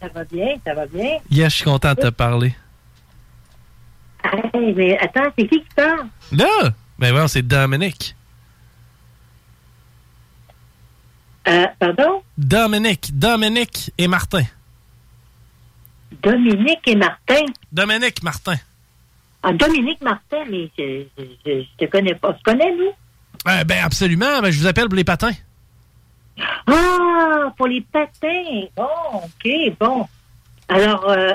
Ça 0.00 0.08
va 0.14 0.24
bien, 0.24 0.56
ça 0.66 0.74
va 0.74 0.86
bien. 0.86 1.18
Yes, 1.30 1.52
je 1.52 1.56
suis 1.56 1.64
content 1.64 1.94
de 1.94 2.00
te 2.00 2.08
parler. 2.08 2.54
Hey, 4.24 4.74
mais 4.74 4.98
attends, 4.98 5.30
c'est 5.38 5.46
qui 5.46 5.60
qui 5.60 5.74
parle? 5.74 6.06
Là? 6.32 6.74
Ben 7.00 7.14
ouais, 7.14 7.28
c'est 7.28 7.42
Dominique. 7.42 8.14
Euh, 11.48 11.66
pardon? 11.78 12.22
Dominique, 12.36 13.10
Dominique 13.18 13.90
et 13.96 14.06
Martin. 14.06 14.44
Dominique 16.22 16.86
et 16.86 16.94
Martin? 16.96 17.46
Dominique 17.72 18.22
Martin. 18.22 18.56
Ah, 19.42 19.52
Dominique 19.54 20.02
Martin, 20.02 20.44
mais 20.50 20.70
je, 20.78 21.04
je, 21.16 21.24
je, 21.46 21.62
je 21.62 21.86
te 21.86 21.90
connais 21.90 22.14
pas. 22.14 22.34
Tu 22.34 22.42
connais, 22.42 22.70
nous? 22.76 22.92
Euh, 23.48 23.64
ben 23.64 23.82
absolument, 23.82 24.42
ben, 24.42 24.50
je 24.50 24.58
vous 24.58 24.66
appelle 24.66 24.86
pour 24.88 24.96
les 24.96 25.04
patins. 25.04 25.32
Ah, 26.66 27.50
pour 27.56 27.66
les 27.68 27.80
patins. 27.80 28.66
Bon, 28.76 28.86
OK, 29.24 29.48
bon. 29.80 30.06
Alors, 30.68 31.08
euh, 31.08 31.32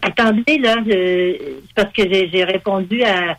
attendez, 0.00 0.56
là, 0.58 0.76
je- 0.86 1.60
c'est 1.66 1.74
parce 1.74 1.92
que 1.92 2.02
j'ai 2.08 2.44
répondu 2.44 3.02
à... 3.04 3.36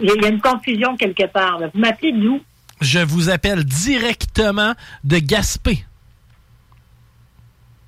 Il 0.00 0.06
y 0.06 0.10
a- 0.10 0.14
il 0.16 0.22
y 0.22 0.26
a 0.26 0.28
une 0.28 0.40
confusion 0.40 0.96
quelque 0.96 1.26
part. 1.26 1.58
là. 1.58 1.68
Vous 1.72 1.80
m'appelez 1.80 2.12
d'où? 2.12 2.40
Je 2.80 3.00
vous 3.00 3.28
appelle 3.30 3.64
directement 3.64 4.74
de 5.04 5.18
Gaspé. 5.18 5.84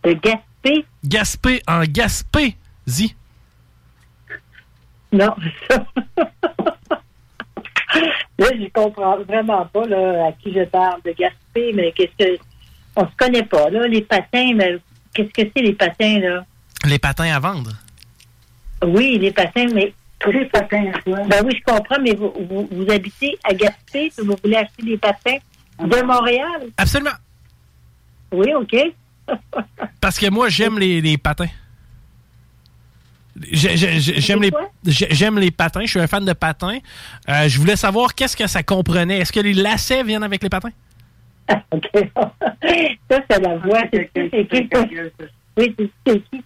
De 0.03 0.13
Gaspé? 0.15 0.85
Gaspé 1.05 1.63
en 1.69 1.83
Gaspésie. 1.85 3.15
Non, 5.13 5.35
ça. 5.69 5.85
là, 8.39 8.47
je 8.55 8.69
comprends 8.73 9.19
vraiment 9.25 9.67
pas 9.67 9.87
là, 9.87 10.27
à 10.29 10.33
qui 10.33 10.53
je 10.53 10.65
parle 10.65 11.01
de 11.05 11.13
Gaspé, 11.13 11.73
mais 11.75 11.93
qu'est-ce 11.93 12.25
que. 12.25 12.39
On 12.97 13.07
se 13.07 13.15
connaît 13.17 13.45
pas, 13.45 13.71
là, 13.71 13.87
les 13.87 14.03
patins, 14.03 14.53
mais 14.55 14.79
qu'est-ce 15.15 15.29
que 15.31 15.49
c'est 15.55 15.63
les 15.63 15.75
patins, 15.75 16.19
là? 16.19 16.45
Les 16.85 16.99
patins 16.99 17.33
à 17.33 17.39
vendre? 17.39 17.71
Oui, 18.85 19.19
les 19.19 19.31
patins, 19.33 19.67
mais. 19.73 19.93
Les 20.27 20.45
patins, 20.47 20.93
Ben 21.07 21.43
oui, 21.45 21.57
je 21.59 21.63
comprends, 21.73 21.99
mais 22.01 22.15
vous, 22.15 22.33
vous, 22.49 22.69
vous 22.71 22.91
habitez 22.91 23.39
à 23.45 23.55
Gaspé, 23.55 24.13
vous 24.19 24.37
voulez 24.43 24.57
acheter 24.57 24.83
des 24.83 24.99
patins 24.99 25.37
de 25.79 26.03
Montréal? 26.03 26.69
Absolument. 26.77 27.11
Oui, 28.33 28.53
OK. 28.55 28.77
Parce 30.01 30.19
que 30.19 30.29
moi, 30.31 30.49
j'aime 30.51 30.79
les, 30.79 31.01
les 31.01 31.17
patins. 31.17 31.49
J'ai- 33.51 33.77
j'ai- 33.77 33.99
j'ai- 34.01 34.21
J'aime 34.21 34.43
les, 34.43 34.51
j'ai- 34.85 35.09
j'aime 35.15 35.39
les 35.39 35.51
patins. 35.51 35.81
Je 35.83 35.87
suis 35.87 36.01
un 36.01 36.07
fan 36.07 36.25
de 36.25 36.33
patins. 36.35 36.79
Euh, 37.29 37.49
je 37.49 37.59
voulais 37.59 37.77
savoir 37.77 38.15
qu'est-ce 38.15 38.37
que 38.37 38.47
ça 38.47 38.63
comprenait. 38.63 39.19
Est-ce 39.21 39.33
que 39.33 39.41
les 39.41 39.55
lacets 39.55 40.03
viennent 40.03 40.23
avec 40.25 40.43
les 40.43 40.51
patins? 40.51 40.73
OK. 41.71 41.89
ça, 42.15 42.33
c'est 43.31 43.41
la 43.41 43.57
voix. 43.57 43.81
C'est 43.93 44.11
qui? 44.13 44.29
C'est 44.31 44.47
qui? 44.47 44.69
ça? 44.71 44.85
Oui, 45.57 45.75
c'est 46.07 46.23
qui? 46.31 46.45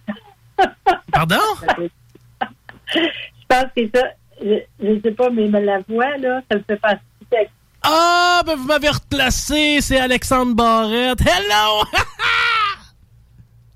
Pardon? 1.11 1.35
Je 3.49 3.55
pense 3.55 3.65
que 3.75 3.89
ça, 3.93 4.07
je, 4.41 4.55
je 4.79 5.01
sais 5.01 5.11
pas, 5.11 5.29
mais 5.29 5.47
la 5.47 5.79
voix, 5.87 6.17
là, 6.17 6.41
ça 6.49 6.57
me 6.57 6.63
fait 6.63 6.77
penser 6.77 6.99
à 7.31 7.37
Ah, 7.83 8.41
ben 8.45 8.55
vous 8.55 8.65
m'avez 8.65 8.89
replacé. 8.89 9.79
C'est 9.81 9.99
Alexandre 9.99 10.55
Barrette. 10.55 11.21
Hello! 11.21 11.83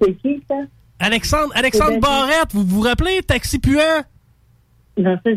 C'est 0.00 0.14
qui, 0.22 0.42
ça? 0.48 0.54
Alexandre, 0.98 1.52
Alexandre. 1.54 2.00
Barrette, 2.00 2.52
vous 2.52 2.64
vous 2.64 2.80
rappelez? 2.80 3.22
Taxi 3.22 3.58
puant? 3.58 4.02
Non, 4.96 5.18
ça, 5.22 5.30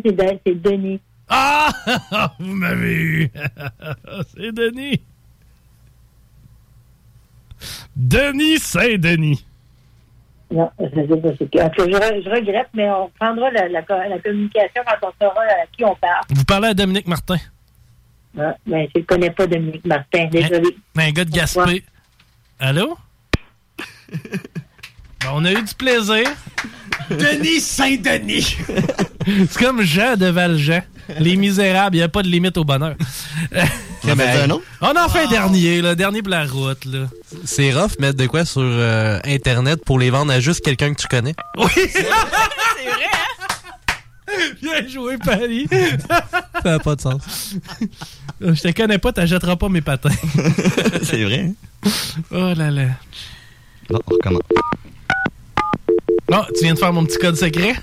c'est 0.46 0.62
Denis. 0.62 1.02
Ah! 1.28 1.70
vous 2.40 2.54
m'avez 2.54 2.94
eu. 2.94 3.32
C'est 4.34 4.54
Denis. 4.54 5.02
Denis 7.96 8.60
Saint-Denis. 8.60 9.46
Non, 10.52 10.70
je 10.80 10.86
Je, 10.86 10.92
re- 10.94 12.24
je 12.24 12.30
regrette, 12.30 12.70
mais 12.74 12.90
on 12.90 13.10
prendra 13.20 13.52
la, 13.52 13.68
la, 13.70 13.82
co- 13.84 13.94
la 13.94 14.18
communication 14.20 14.82
quand 14.86 15.08
on 15.10 15.12
saura 15.24 15.42
à 15.44 15.66
qui 15.72 15.84
on 15.86 15.96
parle. 15.96 16.24
Vous 16.30 16.44
parlez 16.44 16.70
à 16.70 16.74
Dominique 16.74 17.08
Martin. 17.08 17.38
Ah, 18.38 18.56
mais 18.66 18.90
je 18.94 19.00
ne 19.00 19.06
connais 19.06 19.30
pas 19.32 19.46
Dominique 19.48 19.86
Martin, 19.86 20.26
désolé. 20.28 20.76
Un 20.96 21.12
gars 21.12 21.26
de 21.26 21.32
Gaspé. 21.32 21.84
Allô? 22.60 22.98
Ben, 25.30 25.36
on 25.36 25.46
a 25.46 25.52
eu 25.52 25.62
du 25.62 25.74
plaisir. 25.76 26.24
Denis 27.12 27.60
Saint-Denis. 27.62 28.58
C'est 29.26 29.58
comme 29.58 29.82
Jean 29.84 30.16
de 30.16 30.26
Valjean. 30.26 30.82
Les 31.20 31.36
Misérables, 31.36 31.96
il 31.96 32.00
n'y 32.00 32.04
a 32.04 32.10
pas 32.10 32.24
de 32.24 32.28
limite 32.28 32.58
au 32.58 32.64
bonheur. 32.64 32.96
On 34.04 34.12
en 34.12 34.16
fait 34.16 34.42
un 34.42 34.50
autre? 34.50 34.64
On 34.82 34.96
en 34.96 35.10
fait 35.10 35.26
un 35.26 35.30
dernier, 35.30 35.82
là, 35.82 35.94
dernier 35.96 36.22
pour 36.24 36.32
la 36.32 36.46
route. 36.46 36.84
Là. 36.86 37.08
C'est 37.46 37.72
rough 37.72 38.00
mettre 38.00 38.18
de 38.18 38.26
quoi 38.26 38.46
sur 38.46 38.62
euh, 38.64 39.20
Internet 39.26 39.84
pour 39.86 40.00
les 40.00 40.10
vendre 40.10 40.32
à 40.32 40.40
juste 40.40 40.62
quelqu'un 40.64 40.94
que 40.94 41.02
tu 41.02 41.08
connais. 41.08 41.36
Oui! 41.58 41.68
c'est 41.76 42.02
vrai, 42.02 43.08
hein? 44.28 44.46
Bien 44.62 44.88
joué, 44.88 45.18
Paris. 45.18 45.68
Ça 46.64 46.72
n'a 46.72 46.80
pas 46.80 46.96
de 46.96 47.02
sens. 47.02 47.56
Je 48.42 48.62
te 48.62 48.72
connais 48.72 48.98
pas, 48.98 49.12
t'achèteras 49.12 49.58
pas 49.58 49.70
mes 49.70 49.82
patins. 49.82 50.10
C'est 51.04 51.24
vrai. 51.24 51.52
hein? 51.86 51.90
Oh 52.32 52.54
là 52.56 52.72
là. 52.72 52.86
Bon, 53.90 54.00
on 54.08 54.14
recommence. 54.14 54.42
Non, 56.32 56.46
tu 56.56 56.64
viens 56.64 56.74
de 56.74 56.80
faire 56.80 56.94
mon 56.94 57.06
petit 57.06 57.18
code 57.18 57.36
secret? 57.36 57.76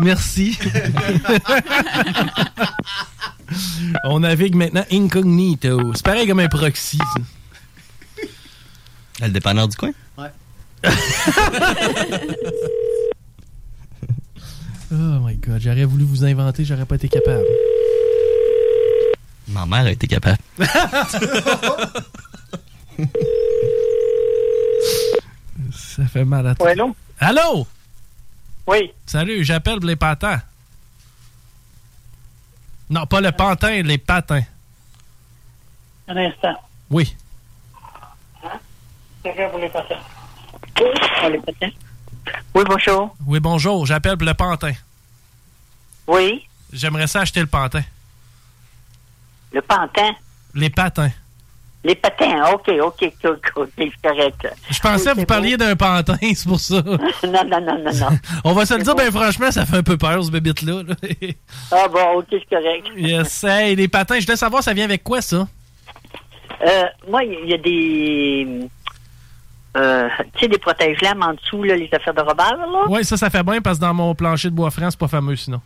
Merci. 0.00 0.58
On 4.04 4.20
navigue 4.20 4.54
maintenant 4.54 4.84
incognito. 4.90 5.92
C'est 5.94 6.04
pareil 6.04 6.26
comme 6.26 6.40
un 6.40 6.48
proxy. 6.48 6.98
ça. 6.98 7.04
Le 9.26 9.28
dépanneur 9.28 9.68
du 9.68 9.76
coin? 9.76 9.90
Oh 14.92 15.18
my 15.26 15.34
god, 15.36 15.60
j'aurais 15.60 15.84
voulu 15.86 16.04
vous 16.04 16.24
inventer, 16.24 16.64
j'aurais 16.64 16.84
pas 16.84 16.94
été 16.94 17.08
capable. 17.08 17.44
Ma 19.48 19.66
mère 19.66 19.86
a 19.86 19.90
été 19.90 20.06
capable. 20.06 20.38
Ça 25.72 26.04
fait 26.06 26.24
mal 26.24 26.46
à 26.46 26.54
toi. 26.54 26.66
Ouais, 26.66 26.72
allô? 26.72 26.94
Allô? 27.18 27.66
Oui. 28.66 28.92
Salut, 29.06 29.44
j'appelle 29.44 29.78
pour 29.78 29.86
les 29.88 29.96
patins. 29.96 30.40
Non, 32.90 33.06
pas 33.06 33.20
le 33.20 33.32
pantin, 33.32 33.82
les 33.82 33.98
patins. 33.98 34.42
Un 36.08 36.16
instant. 36.16 36.54
Oui. 36.90 37.14
Quelqu'un 39.22 39.48
pour 39.48 39.58
les 39.58 39.68
patins. 39.68 39.98
Oui, 40.80 40.90
pour 41.20 41.28
les 41.30 41.38
patins. 41.38 41.70
Oui, 42.54 42.62
bonjour. 42.66 43.16
Oui, 43.26 43.40
bonjour, 43.40 43.86
j'appelle 43.86 44.16
pour 44.16 44.26
le 44.26 44.34
pantin. 44.34 44.72
Oui, 46.06 46.46
J'aimerais 46.72 47.06
ça 47.06 47.20
acheter 47.20 47.40
le 47.40 47.46
pantin. 47.46 47.82
le 49.52 49.62
pantin? 49.62 50.12
Les 50.54 50.70
patins. 50.70 51.10
Les 51.86 51.94
patins, 51.94 52.50
OK, 52.54 52.70
OK, 52.80 53.12
OK, 53.24 53.52
OK, 53.56 53.68
c'est 53.76 53.92
correct. 54.02 54.48
Je 54.70 54.80
pensais 54.80 55.10
que 55.12 55.16
vous 55.16 55.26
parliez 55.26 55.58
d'un 55.58 55.76
pantin, 55.76 56.16
c'est 56.34 56.48
pour 56.48 56.58
ça. 56.58 56.82
Non, 57.24 57.44
non, 57.46 57.60
non, 57.60 57.78
non, 57.78 57.92
non. 57.92 58.08
On 58.44 58.52
va 58.54 58.64
se 58.64 58.74
le 58.74 58.82
dire, 58.82 58.94
ben 58.94 59.10
franchement, 59.12 59.50
ça 59.50 59.66
fait 59.66 59.76
un 59.76 59.82
peu 59.82 59.98
peur, 59.98 60.24
ce 60.24 60.30
bébite-là. 60.30 60.82
là. 60.82 60.94
Ah 61.70 61.86
bon, 61.88 62.18
OK, 62.20 62.26
c'est 62.30 62.48
correct. 62.48 62.86
yes, 62.96 63.44
hey, 63.44 63.76
les 63.76 63.88
patins, 63.88 64.18
je 64.18 64.24
voulais 64.24 64.36
savoir, 64.36 64.62
ça 64.62 64.72
vient 64.72 64.84
avec 64.84 65.02
quoi, 65.04 65.20
ça? 65.20 65.46
Euh, 66.66 66.84
moi, 67.08 67.22
il 67.24 67.50
y 67.50 67.54
a 67.54 67.58
des... 67.58 68.68
Euh, 69.76 70.08
tu 70.34 70.40
sais, 70.40 70.48
des 70.48 70.58
protège-lames 70.58 71.22
en 71.22 71.34
dessous, 71.34 71.64
là, 71.64 71.76
les 71.76 71.88
affaires 71.92 72.14
de 72.14 72.20
robert, 72.20 72.56
là? 72.56 72.84
Oui, 72.88 73.04
ça, 73.04 73.16
ça 73.16 73.28
fait 73.28 73.42
bien, 73.42 73.60
parce 73.60 73.78
que 73.78 73.82
dans 73.82 73.92
mon 73.94 74.14
plancher 74.14 74.48
de 74.48 74.54
bois 74.54 74.70
franc, 74.70 74.90
c'est 74.90 74.98
pas 74.98 75.08
fameux, 75.08 75.36
sinon. 75.36 75.60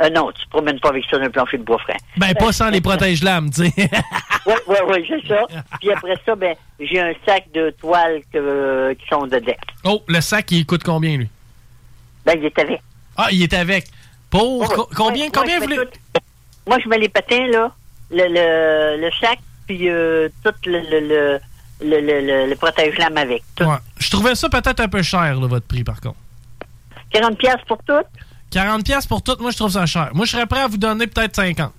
Euh, 0.00 0.08
non, 0.10 0.32
tu 0.32 0.44
te 0.44 0.50
promènes 0.50 0.80
pas 0.80 0.88
avec 0.88 1.04
ça 1.10 1.18
d'un 1.18 1.28
plancher 1.30 1.58
de 1.58 1.64
bois 1.64 1.78
franc. 1.78 1.96
Ben, 2.16 2.34
pas 2.34 2.50
sans 2.52 2.70
les 2.70 2.80
protège-lames, 2.80 3.50
tu 3.50 3.66
sais. 3.68 3.90
Oui, 4.46 4.54
oui, 4.66 4.76
oui, 4.88 5.04
c'est 5.06 5.28
ça. 5.28 5.42
Puis 5.80 5.92
après 5.92 6.16
ça, 6.24 6.34
ben, 6.34 6.54
j'ai 6.80 6.98
un 7.00 7.12
sac 7.26 7.44
de 7.54 7.70
toiles 7.78 8.22
que- 8.32 8.94
qui 8.94 9.06
sont 9.08 9.26
dedans. 9.26 9.52
oh, 9.84 10.02
le 10.08 10.20
sac, 10.20 10.50
il 10.50 10.64
coûte 10.66 10.82
combien, 10.82 11.16
lui? 11.18 11.28
Ben, 12.24 12.34
il 12.38 12.46
est 12.46 12.58
avec. 12.58 12.80
Ah, 13.16 13.28
il 13.30 13.42
est 13.42 13.52
avec. 13.54 13.84
Pour 14.30 14.66
co- 14.72 14.88
combien, 14.96 15.24
Ouais, 15.26 15.30
combien 15.32 15.60
ouais, 15.60 15.66
vous 15.66 15.74
voulez? 15.74 15.86
tout- 15.86 16.20
Moi, 16.66 16.78
je 16.82 16.88
mets 16.88 16.98
les 16.98 17.08
patins, 17.10 17.46
là, 17.48 17.70
le, 18.10 18.24
le, 18.28 19.00
le 19.04 19.10
sac, 19.20 19.38
puis 19.66 19.88
euh, 19.90 20.28
tout 20.42 20.54
le, 20.66 20.80
le, 20.80 21.38
le, 21.82 22.48
le, 22.48 22.54
protège-lames 22.56 23.16
avec. 23.18 23.42
Ouais. 23.60 23.66
Je 23.98 24.10
trouvais 24.10 24.34
ça 24.34 24.48
peut-être 24.48 24.80
un 24.80 24.88
peu 24.88 25.02
cher, 25.02 25.34
là, 25.38 25.46
votre 25.46 25.66
prix, 25.66 25.84
par 25.84 26.00
contre. 26.00 26.16
40 27.12 27.36
pièces 27.36 27.60
pour 27.68 27.78
tout? 27.84 27.92
40 28.52 28.84
pièces 28.84 29.06
pour 29.06 29.22
tout, 29.22 29.36
moi, 29.40 29.50
je 29.50 29.56
trouve 29.56 29.72
ça 29.72 29.86
cher. 29.86 30.10
Moi, 30.14 30.26
je 30.26 30.32
serais 30.32 30.46
prêt 30.46 30.60
à 30.60 30.68
vous 30.68 30.76
donner 30.76 31.06
peut-être 31.06 31.34
50. 31.34 31.72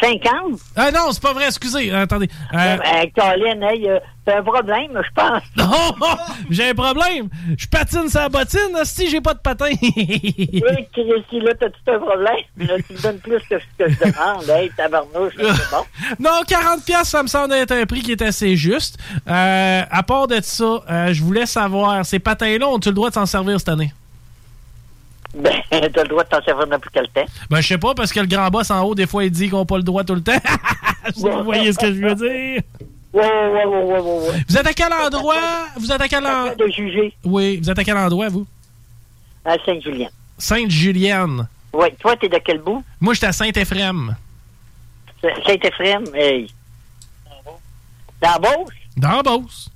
50? 0.00 0.60
Ah 0.76 0.90
non, 0.92 1.10
c'est 1.10 1.20
pas 1.22 1.32
vrai, 1.32 1.46
excusez. 1.46 1.92
Euh, 1.92 2.02
attendez. 2.02 2.28
Euh, 2.54 2.76
Ben, 2.76 3.10
Colin, 3.16 3.68
hey, 3.68 3.88
euh, 3.88 3.98
c'est 4.24 4.34
un 4.34 4.42
problème, 4.42 4.92
je 4.94 5.12
pense. 5.14 5.42
Oh, 5.60 6.14
j'ai 6.50 6.70
un 6.70 6.74
problème. 6.74 7.28
Je 7.56 7.66
patine 7.66 8.08
sa 8.08 8.28
bottine, 8.28 8.60
si 8.84 9.10
j'ai 9.10 9.20
pas 9.20 9.34
de 9.34 9.40
patin. 9.40 9.70
oui, 9.82 10.86
Christy, 10.92 11.40
là, 11.40 11.52
t'as-tu 11.58 11.90
un 11.90 11.98
problème? 11.98 12.36
Là, 12.58 12.74
tu 12.86 12.92
me 12.92 13.02
donnes 13.02 13.18
plus 13.18 13.40
que 13.50 13.58
ce 13.58 13.64
que 13.84 13.90
je 13.90 13.98
demande. 13.98 14.48
Hey, 14.48 14.70
tabarnouche, 14.76 15.34
là, 15.36 15.52
c'est 15.54 15.70
bon. 15.70 15.84
Non, 16.20 16.42
40 16.46 16.84
pièces, 16.84 17.08
ça 17.08 17.22
me 17.22 17.28
semble 17.28 17.54
être 17.54 17.72
un 17.72 17.84
prix 17.84 18.02
qui 18.02 18.12
est 18.12 18.22
assez 18.22 18.56
juste. 18.56 18.98
Euh, 19.26 19.82
à 19.90 20.02
part 20.04 20.28
de 20.28 20.38
ça, 20.42 20.64
euh, 20.88 21.12
je 21.12 21.22
voulais 21.24 21.46
savoir, 21.46 22.06
ces 22.06 22.20
patins-là, 22.20 22.68
ont-tu 22.68 22.90
le 22.90 22.94
droit 22.94 23.08
de 23.08 23.14
s'en 23.14 23.26
servir 23.26 23.58
cette 23.58 23.70
année? 23.70 23.92
Ben, 25.34 25.52
t'as 25.70 26.02
le 26.02 26.08
droit 26.08 26.24
de 26.24 26.28
t'en 26.28 26.42
servir 26.42 26.66
n'importe 26.66 26.94
quel 26.94 27.08
temps. 27.08 27.24
Ben, 27.50 27.60
je 27.60 27.68
sais 27.68 27.78
pas, 27.78 27.94
parce 27.94 28.12
que 28.12 28.20
le 28.20 28.26
grand 28.26 28.48
boss 28.48 28.70
en 28.70 28.82
haut, 28.82 28.94
des 28.94 29.06
fois, 29.06 29.24
il 29.24 29.30
dit 29.30 29.48
qu'on 29.48 29.60
n'a 29.60 29.64
pas 29.64 29.76
le 29.76 29.82
droit 29.82 30.04
tout 30.04 30.14
le 30.14 30.22
temps. 30.22 30.40
vous 31.16 31.44
voyez 31.44 31.72
ce 31.72 31.78
que 31.78 31.92
je 31.92 32.00
veux 32.00 32.14
dire? 32.14 32.62
Ouais, 33.12 33.22
ouais, 33.22 33.64
ouais, 33.64 34.00
ouais. 34.00 34.42
Vous 34.48 34.56
êtes 34.56 34.66
à 34.66 34.72
quel 34.72 34.92
endroit? 34.92 35.36
Vous 35.76 35.90
êtes 35.92 36.00
à 36.00 36.08
quel 36.08 36.26
endroit? 36.26 36.54
de 36.54 36.66
juger. 36.68 37.14
Oui, 37.24 37.58
vous 37.58 37.70
êtes 37.70 37.78
à 37.78 37.84
quel 37.84 37.96
endroit, 37.96 38.28
vous? 38.28 38.46
À 39.44 39.56
Sainte-Julienne. 39.64 40.10
Sainte-Julienne. 40.36 41.48
Oui, 41.72 41.88
toi, 41.98 42.16
t'es 42.16 42.28
de 42.28 42.38
quel 42.44 42.58
bout? 42.58 42.82
Moi, 43.00 43.14
j'étais 43.14 43.26
à 43.26 43.32
Saint-Éphrem. 43.32 44.14
Saint-Éphrem, 45.22 46.04
hey. 46.14 46.48
Dans 48.20 48.38
Beauce? 48.40 48.72
Dans 48.96 49.20
Beauce. 49.22 49.70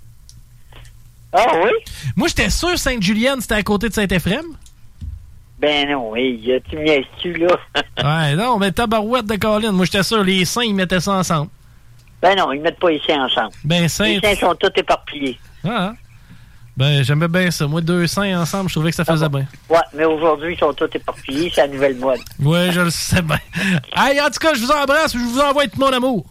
Ah 1.33 1.47
oui? 1.65 1.71
Moi, 2.17 2.29
j'étais 2.29 2.51
sûr 2.51 2.79
Sainte-Julienne, 2.79 3.41
c'était 3.41 3.55
à 3.55 3.63
côté 3.63 3.89
de 3.89 3.95
Saint-Éphrem. 3.95 4.57
Ben 5.63 5.89
non, 5.89 6.15
hey, 6.17 6.61
tu 6.69 6.77
me 6.77 6.83
laisses-tu, 6.85 7.35
là? 7.35 7.57
Ouais, 8.03 8.35
non, 8.35 8.59
mais 8.59 8.73
tabarouette 8.73 9.27
de 9.27 9.37
Colin. 9.37 9.71
Moi, 9.71 9.85
j'étais 9.87 10.03
sûr, 10.03 10.25
les 10.25 10.45
saints, 10.45 10.65
ils 10.65 10.75
mettaient 10.75 10.99
ça 10.99 11.13
ensemble. 11.13 11.51
ben 12.21 12.37
non, 12.37 12.51
ils 12.53 12.61
mettent 12.61 12.81
pas 12.81 12.91
ici 12.91 13.13
ensemble. 13.13 13.53
Ben, 13.63 13.89
saint... 13.89 14.07
Les 14.07 14.21
saints 14.21 14.35
sont 14.49 14.55
tous 14.57 14.73
éparpillés. 14.77 15.39
Ah, 15.65 15.93
Ben, 16.77 17.05
j'aimais 17.05 17.29
bien 17.29 17.49
ça. 17.53 17.69
Moi, 17.69 17.81
deux 17.81 18.09
saints 18.09 18.41
ensemble, 18.41 18.69
je 18.71 18.75
trouvais 18.75 18.91
que 18.91 18.97
ça 18.97 19.05
faisait 19.05 19.29
bien. 19.29 19.47
Ouais, 19.69 19.79
mais 19.95 20.05
aujourd'hui, 20.05 20.55
ils 20.55 20.59
sont 20.59 20.73
tous 20.73 20.91
éparpillés, 20.93 21.53
c'est 21.55 21.61
la 21.61 21.69
nouvelle 21.69 21.97
mode. 21.97 22.19
Ouais, 22.41 22.73
je 22.73 22.81
le 22.81 22.91
sais 22.91 23.23
bien. 23.23 23.39
Hey, 23.97 24.21
en 24.21 24.27
tout 24.31 24.41
cas, 24.41 24.55
je 24.55 24.61
vous 24.63 24.71
embrasse, 24.73 25.13
je 25.13 25.19
vous 25.19 25.39
envoie 25.41 25.67
tout 25.69 25.79
mon 25.79 25.93
amour. 25.93 26.27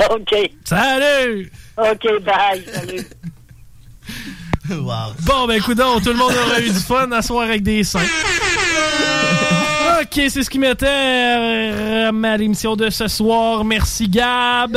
OK. 0.10 0.50
Salut! 0.64 1.52
OK, 1.76 2.22
bye. 2.24 2.64
Salut. 2.74 3.06
Bon, 4.68 5.46
ben, 5.46 5.54
écoute 5.54 5.80
tout 6.02 6.10
le 6.10 6.16
monde 6.16 6.32
aura 6.32 6.60
eu 6.60 6.68
du 6.70 6.78
fun 6.78 7.10
à 7.12 7.22
soir 7.22 7.44
avec 7.44 7.62
des 7.62 7.84
saints. 7.84 8.00
OK, 10.00 10.12
c'est 10.28 10.42
ce 10.42 10.50
qui 10.50 10.58
mettait 10.58 10.86
euh, 10.86 12.12
à 12.22 12.36
l'émission 12.36 12.76
de 12.76 12.90
ce 12.90 13.08
soir. 13.08 13.64
Merci, 13.64 14.08
Gab. 14.08 14.76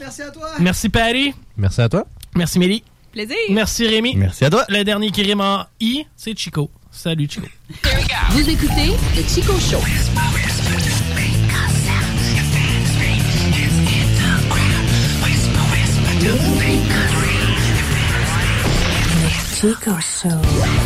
merci 0.00 0.22
à 0.22 0.30
toi. 0.30 0.48
Merci, 0.58 0.88
Patty. 0.88 1.34
Merci 1.56 1.80
à 1.80 1.88
toi. 1.88 2.06
Merci, 2.34 2.58
Mélie. 2.58 2.84
Plaisir. 3.12 3.36
Merci, 3.50 3.86
Rémi. 3.86 4.14
Merci 4.16 4.44
à 4.44 4.50
toi. 4.50 4.64
Le 4.68 4.82
dernier 4.82 5.10
qui 5.10 5.22
rime 5.22 5.40
en 5.40 5.64
I, 5.80 6.06
c'est 6.16 6.38
Chico. 6.38 6.70
Salut, 6.90 7.28
Chico. 7.30 7.46
Vous 8.30 8.48
écoutez 8.48 8.92
le 9.16 9.22
Chico 9.28 9.52
Show. 9.58 9.80
Chico 19.58 19.98
Show. 20.00 20.85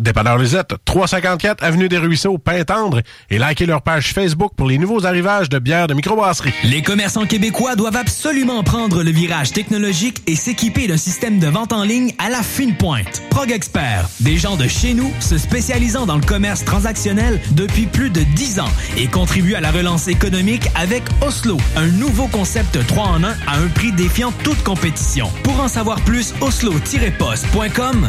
Dépanneur 0.00 0.38
Lisette, 0.38 0.74
354 0.84 1.62
Avenue 1.62 1.88
des 1.88 1.98
Ruisseaux, 1.98 2.38
Pintendre, 2.38 3.00
et 3.30 3.38
likez 3.38 3.66
leur 3.66 3.82
page 3.82 4.12
Facebook 4.12 4.52
pour 4.56 4.68
les 4.68 4.78
nouveaux 4.78 5.06
arrivages 5.06 5.48
de 5.48 5.58
bières 5.58 5.86
de 5.86 5.94
microbrasserie. 5.94 6.52
Les 6.64 6.82
commerçants 6.82 7.26
québécois 7.26 7.76
doivent 7.76 7.96
absolument 7.96 8.62
prendre 8.62 9.02
le 9.02 9.10
virage 9.10 9.52
technologique 9.52 10.22
et 10.26 10.36
s'équiper 10.36 10.86
d'un 10.86 10.96
système 10.96 11.38
de 11.38 11.46
vente 11.46 11.72
en 11.72 11.82
ligne 11.82 12.14
à 12.18 12.28
la 12.28 12.42
fine 12.42 12.76
pointe. 12.76 13.22
Prog 13.30 13.50
Expert, 13.50 14.08
des 14.20 14.36
gens 14.36 14.56
de 14.56 14.66
chez 14.68 14.94
nous 14.94 15.12
se 15.20 15.38
spécialisant 15.38 16.06
dans 16.06 16.16
le 16.16 16.24
commerce 16.24 16.64
transactionnel 16.64 17.40
depuis 17.52 17.86
plus 17.86 18.10
de 18.10 18.22
10 18.22 18.60
ans 18.60 18.72
et 18.96 19.06
contribuent 19.06 19.54
à 19.54 19.60
la 19.60 19.70
relance 19.70 20.08
économique 20.08 20.68
avec 20.74 21.02
Oslo, 21.26 21.56
un 21.76 21.86
nouveau 21.86 22.26
concept 22.28 22.78
3 22.86 23.04
en 23.04 23.24
1 23.24 23.28
à 23.46 23.56
un 23.58 23.68
prix 23.68 23.92
défiant 23.92 24.32
toute 24.44 24.62
compétition. 24.62 25.30
Pour 25.42 25.60
en 25.60 25.68
savoir 25.68 26.00
plus, 26.02 26.34
oslo-post.com, 26.40 28.08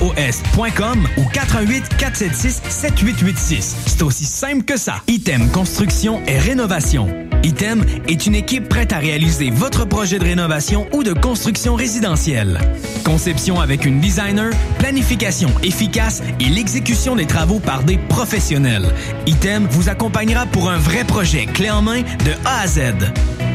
OCELOT-POS.com 0.00 1.08
ou 1.16 1.24
418 1.32 1.96
476 1.96 2.62
7886. 2.68 3.76
C'est 3.86 4.02
aussi 4.02 4.24
simple 4.24 4.64
que 4.64 4.76
ça. 4.76 5.02
Item 5.08 5.48
Construction 5.50 6.22
et 6.26 6.38
Rénovation. 6.38 7.08
Item 7.42 7.84
est 8.08 8.26
une 8.26 8.34
équipe 8.34 8.68
prête 8.68 8.92
à 8.92 8.98
réaliser 8.98 9.50
votre 9.50 9.84
projet 9.84 10.18
de 10.18 10.24
rénovation 10.24 10.86
ou 10.92 11.04
de 11.04 11.12
construction 11.12 11.74
résidentielle. 11.74 12.60
Conception 13.04 13.60
avec 13.60 13.84
une 13.84 14.00
designer, 14.00 14.50
planification 14.78 15.50
efficace 15.62 16.22
et 16.40 16.48
l'exécution 16.48 17.14
des 17.14 17.26
travaux 17.26 17.60
par 17.60 17.84
des 17.84 17.98
professionnels. 17.98 18.92
Item 19.26 19.66
vous 19.70 19.88
accompagnera 19.88 20.46
pour 20.46 20.70
un 20.70 20.78
vrai 20.78 21.04
projet 21.04 21.46
clé 21.46 21.70
en 21.70 21.82
main 21.82 22.02
de 22.02 22.32
A 22.44 22.62
à 22.62 22.66
Z. 22.66 22.80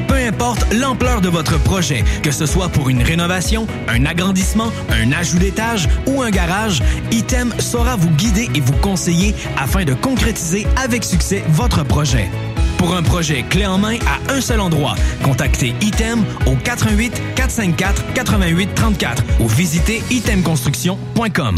Peu 0.08 0.18
importe 0.18 0.74
l'ampleur 0.74 1.22
de 1.22 1.30
votre 1.30 1.58
projet, 1.62 2.04
que 2.22 2.32
ce 2.32 2.46
soit 2.46 2.68
pour 2.70 2.90
une 2.90 3.02
rénovation, 3.02 3.66
un 3.88 4.06
agrandissement, 4.06 4.72
un 4.90 5.12
ajout 5.14 5.40
d'étage 5.40 5.88
ou 6.06 6.22
un 6.22 6.31
garage, 6.32 6.82
Item 7.12 7.54
saura 7.60 7.96
vous 7.96 8.10
guider 8.12 8.50
et 8.56 8.62
vous 8.62 8.74
conseiller 8.74 9.36
afin 9.58 9.86
de 9.86 9.94
concrétiser 9.94 10.66
avec 10.84 11.04
succès 11.04 11.44
votre 11.50 11.84
projet. 11.84 12.30
Pour 12.78 12.96
un 12.96 13.04
projet 13.04 13.44
clé 13.44 13.68
en 13.68 13.78
main 13.78 13.98
à 14.08 14.34
un 14.34 14.42
seul 14.42 14.60
endroit, 14.60 14.96
contactez 15.24 15.76
Item 15.82 16.24
au 16.48 16.56
88 16.56 17.22
454 17.36 18.14
88 18.14 18.74
34 18.74 19.24
ou 19.40 19.48
visitez 19.48 20.02
itemconstruction.com. 20.10 21.56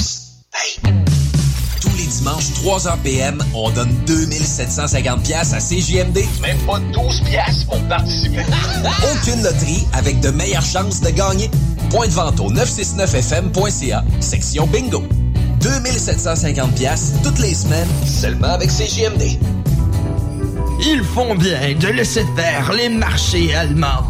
Tous 1.84 1.98
les 1.98 2.06
dimanches, 2.06 2.52
3h 2.64 2.98
PM, 3.04 3.44
on 3.54 3.70
donne 3.70 3.94
2750 4.08 5.24
pièces 5.24 5.52
à 5.52 5.58
CJMD. 5.58 6.20
Même 6.42 6.58
pas 6.66 6.80
12 6.94 7.22
pièces 7.26 7.66
pour 7.66 7.78
participer. 7.90 8.46
Aucune 9.12 9.44
loterie 9.44 9.86
avec 9.92 10.22
de 10.22 10.30
meilleures 10.30 10.64
chances 10.64 11.02
de 11.02 11.10
gagner. 11.10 11.52
Point 11.90 12.08
de 12.08 12.14
vente 12.14 12.40
au 12.40 12.50
969fm.ca, 12.54 14.02
section 14.22 14.66
bingo. 14.68 15.04
2750 15.60 16.74
pièces 16.74 17.16
toutes 17.22 17.40
les 17.40 17.54
semaines, 17.54 17.90
seulement 18.06 18.54
avec 18.54 18.70
CJMD. 18.70 19.38
Ils 20.80 21.04
font 21.04 21.36
bien 21.36 21.76
de 21.78 21.88
laisser 21.90 22.26
faire 22.38 22.72
les 22.72 22.88
marchés 22.88 23.54
allemands. 23.54 24.08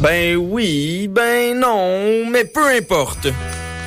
Ben 0.00 0.36
oui, 0.36 1.08
ben 1.10 1.58
non, 1.58 2.30
mais 2.30 2.44
peu 2.44 2.68
importe. 2.68 3.26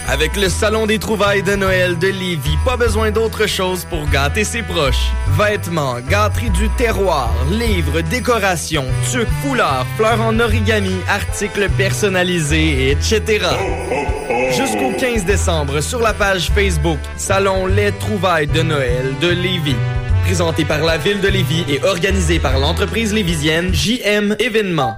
Avec 0.10 0.38
le 0.38 0.48
Salon 0.48 0.86
des 0.86 1.00
trouvailles 1.00 1.44
de 1.44 1.56
Noël 1.56 2.00
de 2.00 2.08
Lévis, 2.08 2.58
pas 2.64 2.78
besoin 2.78 3.12
d'autre 3.12 3.46
chose 3.46 3.84
pour 3.84 4.10
gâter 4.10 4.46
ses 4.46 4.62
proches. 4.62 5.12
Vêtements, 5.38 6.00
gâteries 6.00 6.50
du 6.50 6.70
terroir, 6.78 7.34
livres, 7.52 8.00
décorations, 8.00 8.86
tuques, 9.12 9.28
foulards, 9.44 9.86
fleurs 9.98 10.22
en 10.22 10.40
origami, 10.40 10.96
articles 11.10 11.68
personnalisés, 11.78 12.92
etc. 12.92 13.48
Jusqu'au 14.56 14.94
15 14.98 15.26
décembre, 15.26 15.82
sur 15.82 16.00
la 16.00 16.14
page 16.14 16.52
Facebook 16.56 17.00
Salon 17.18 17.66
Les 17.66 17.92
trouvailles 17.92 18.48
de 18.48 18.62
Noël 18.62 19.14
de 19.22 19.28
Lévis. 19.28 19.76
Présenté 20.24 20.64
par 20.64 20.84
la 20.84 20.98
ville 20.98 21.20
de 21.20 21.28
Lévis 21.28 21.66
et 21.68 21.84
organisé 21.84 22.40
par 22.40 22.60
l'entreprise 22.60 23.14
lévisienne 23.14 23.74
JM 23.74 24.38
Événements. 24.40 24.98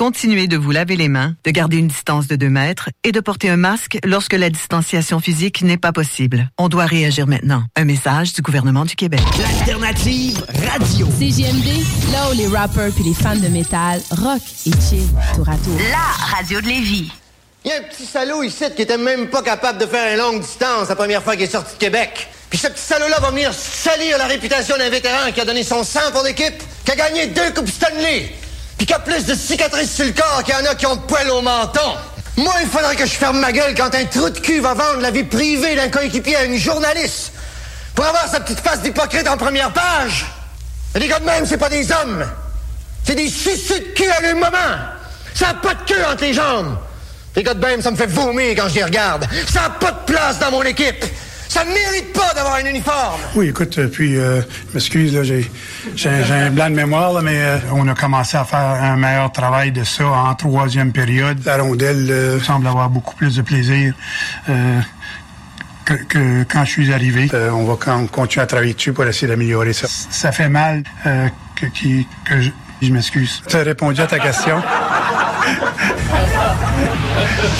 Continuez 0.00 0.46
de 0.46 0.56
vous 0.56 0.70
laver 0.70 0.96
les 0.96 1.10
mains, 1.10 1.34
de 1.44 1.50
garder 1.50 1.76
une 1.76 1.88
distance 1.88 2.26
de 2.26 2.34
2 2.34 2.48
mètres 2.48 2.88
et 3.04 3.12
de 3.12 3.20
porter 3.20 3.50
un 3.50 3.58
masque 3.58 3.98
lorsque 4.02 4.32
la 4.32 4.48
distanciation 4.48 5.20
physique 5.20 5.60
n'est 5.60 5.76
pas 5.76 5.92
possible. 5.92 6.48
On 6.56 6.70
doit 6.70 6.86
réagir 6.86 7.26
maintenant. 7.26 7.64
Un 7.76 7.84
message 7.84 8.32
du 8.32 8.40
gouvernement 8.40 8.86
du 8.86 8.96
Québec. 8.96 9.20
L'alternative 9.38 10.42
radio. 10.70 11.06
CGMD, 11.18 11.84
là 12.12 12.30
où 12.30 12.34
les 12.34 12.46
rappers 12.46 12.90
puis 12.94 13.04
les 13.04 13.12
fans 13.12 13.36
de 13.36 13.48
métal 13.48 14.00
rock 14.12 14.40
et 14.64 14.70
chill 14.70 15.06
tour 15.34 15.46
à 15.46 15.56
tour. 15.58 15.78
La 15.90 16.34
radio 16.34 16.62
de 16.62 16.66
Lévis. 16.68 17.12
Il 17.66 17.70
y 17.70 17.74
a 17.74 17.80
un 17.80 17.82
petit 17.82 18.06
salaud 18.06 18.42
ici 18.42 18.64
qui 18.74 18.80
était 18.80 18.96
même 18.96 19.28
pas 19.28 19.42
capable 19.42 19.78
de 19.78 19.84
faire 19.84 20.14
une 20.14 20.18
longue 20.18 20.40
distance 20.40 20.88
la 20.88 20.96
première 20.96 21.22
fois 21.22 21.34
qu'il 21.34 21.44
est 21.44 21.52
sorti 21.52 21.74
de 21.74 21.78
Québec. 21.78 22.26
Puis 22.48 22.58
ce 22.58 22.68
petit 22.68 22.80
salaud-là 22.80 23.20
va 23.20 23.32
venir 23.32 23.52
salir 23.52 24.16
la 24.16 24.28
réputation 24.28 24.78
d'un 24.78 24.88
vétéran 24.88 25.30
qui 25.34 25.42
a 25.42 25.44
donné 25.44 25.62
son 25.62 25.84
sang 25.84 26.10
pour 26.10 26.22
l'équipe, 26.22 26.62
qui 26.86 26.90
a 26.90 26.96
gagné 26.96 27.26
deux 27.26 27.50
Coupes 27.54 27.68
Stanley, 27.68 28.32
puis 28.80 28.86
qui 28.86 28.94
a 28.94 28.98
plus 28.98 29.26
de 29.26 29.34
cicatrices 29.34 29.94
sur 29.94 30.06
le 30.06 30.12
corps 30.12 30.42
qu'il 30.42 30.54
y 30.54 30.56
en 30.56 30.64
a 30.64 30.74
qui 30.74 30.86
ont 30.86 30.96
de 30.96 31.02
poils 31.02 31.28
au 31.28 31.42
menton. 31.42 31.98
Moi, 32.38 32.54
il 32.62 32.66
faudrait 32.66 32.96
que 32.96 33.04
je 33.04 33.12
ferme 33.12 33.38
ma 33.38 33.52
gueule 33.52 33.74
quand 33.74 33.94
un 33.94 34.06
trou 34.06 34.30
de 34.30 34.38
cul 34.38 34.60
va 34.60 34.72
vendre 34.72 35.02
la 35.02 35.10
vie 35.10 35.22
privée 35.22 35.76
d'un 35.76 35.90
coéquipier 35.90 36.36
à 36.36 36.44
une 36.44 36.56
journaliste 36.56 37.32
pour 37.94 38.06
avoir 38.06 38.26
sa 38.26 38.40
petite 38.40 38.60
face 38.60 38.80
d'hypocrite 38.80 39.28
en 39.28 39.36
première 39.36 39.70
page. 39.70 40.24
Et 40.94 40.98
des 40.98 41.08
gars 41.08 41.18
de 41.18 41.26
même, 41.26 41.44
c'est 41.44 41.58
pas 41.58 41.68
des 41.68 41.92
hommes. 41.92 42.24
C'est 43.04 43.16
des 43.16 43.28
sucis 43.28 43.80
de 43.80 43.94
cul 43.94 44.08
à 44.08 44.22
leur 44.22 44.36
moment. 44.36 44.78
Ça 45.34 45.48
n'a 45.48 45.54
pas 45.54 45.74
de 45.74 45.82
queue 45.86 46.02
entre 46.10 46.24
les 46.24 46.32
jambes. 46.32 46.78
Les 47.36 47.42
gars 47.42 47.52
de 47.52 47.60
même, 47.62 47.82
ça 47.82 47.90
me 47.90 47.96
fait 47.96 48.06
vomir 48.06 48.54
quand 48.56 48.70
je 48.70 48.76
les 48.76 48.84
regarde. 48.84 49.28
Ça 49.52 49.60
n'a 49.60 49.70
pas 49.78 49.92
de 49.92 50.10
place 50.10 50.38
dans 50.38 50.52
mon 50.52 50.62
équipe. 50.62 51.04
Ça 51.50 51.64
ne 51.64 51.70
mérite 51.70 52.12
pas 52.12 52.32
d'avoir 52.32 52.54
un 52.54 52.64
uniforme. 52.64 53.20
Oui, 53.34 53.48
écoute, 53.48 53.76
euh, 53.78 53.88
puis, 53.88 54.16
euh, 54.16 54.40
je 54.68 54.74
m'excuse, 54.74 55.12
là, 55.16 55.24
j'ai, 55.24 55.50
j'ai, 55.96 56.10
j'ai 56.24 56.32
un 56.32 56.50
blanc 56.50 56.70
de 56.70 56.76
mémoire, 56.76 57.12
là, 57.12 57.22
mais 57.22 57.42
euh, 57.42 57.58
on 57.72 57.88
a 57.88 57.94
commencé 57.94 58.36
à 58.36 58.44
faire 58.44 58.60
un 58.80 58.94
meilleur 58.96 59.32
travail 59.32 59.72
de 59.72 59.82
ça 59.82 60.06
en 60.06 60.32
troisième 60.36 60.92
période. 60.92 61.44
La 61.44 61.56
rondelle 61.58 62.06
euh, 62.08 62.38
semble 62.40 62.68
avoir 62.68 62.88
beaucoup 62.88 63.16
plus 63.16 63.34
de 63.34 63.42
plaisir 63.42 63.94
euh, 64.48 64.80
que, 65.84 65.94
que 65.94 66.44
quand 66.44 66.64
je 66.64 66.70
suis 66.70 66.92
arrivé. 66.92 67.28
Euh, 67.34 67.50
on 67.50 67.64
va 67.64 67.74
quand- 67.80 68.06
continuer 68.06 68.44
à 68.44 68.46
travailler 68.46 68.74
dessus 68.74 68.92
pour 68.92 69.04
essayer 69.04 69.26
d'améliorer 69.26 69.72
ça. 69.72 69.88
Ça 69.88 70.30
fait 70.30 70.48
mal 70.48 70.84
euh, 71.06 71.26
que, 71.56 71.66
qui- 71.66 72.06
que 72.26 72.40
je, 72.40 72.50
je 72.80 72.92
m'excuse. 72.92 73.42
Tu 73.48 73.56
as 73.56 73.64
répondu 73.64 74.00
à 74.00 74.06
ta 74.06 74.20
question? 74.20 74.62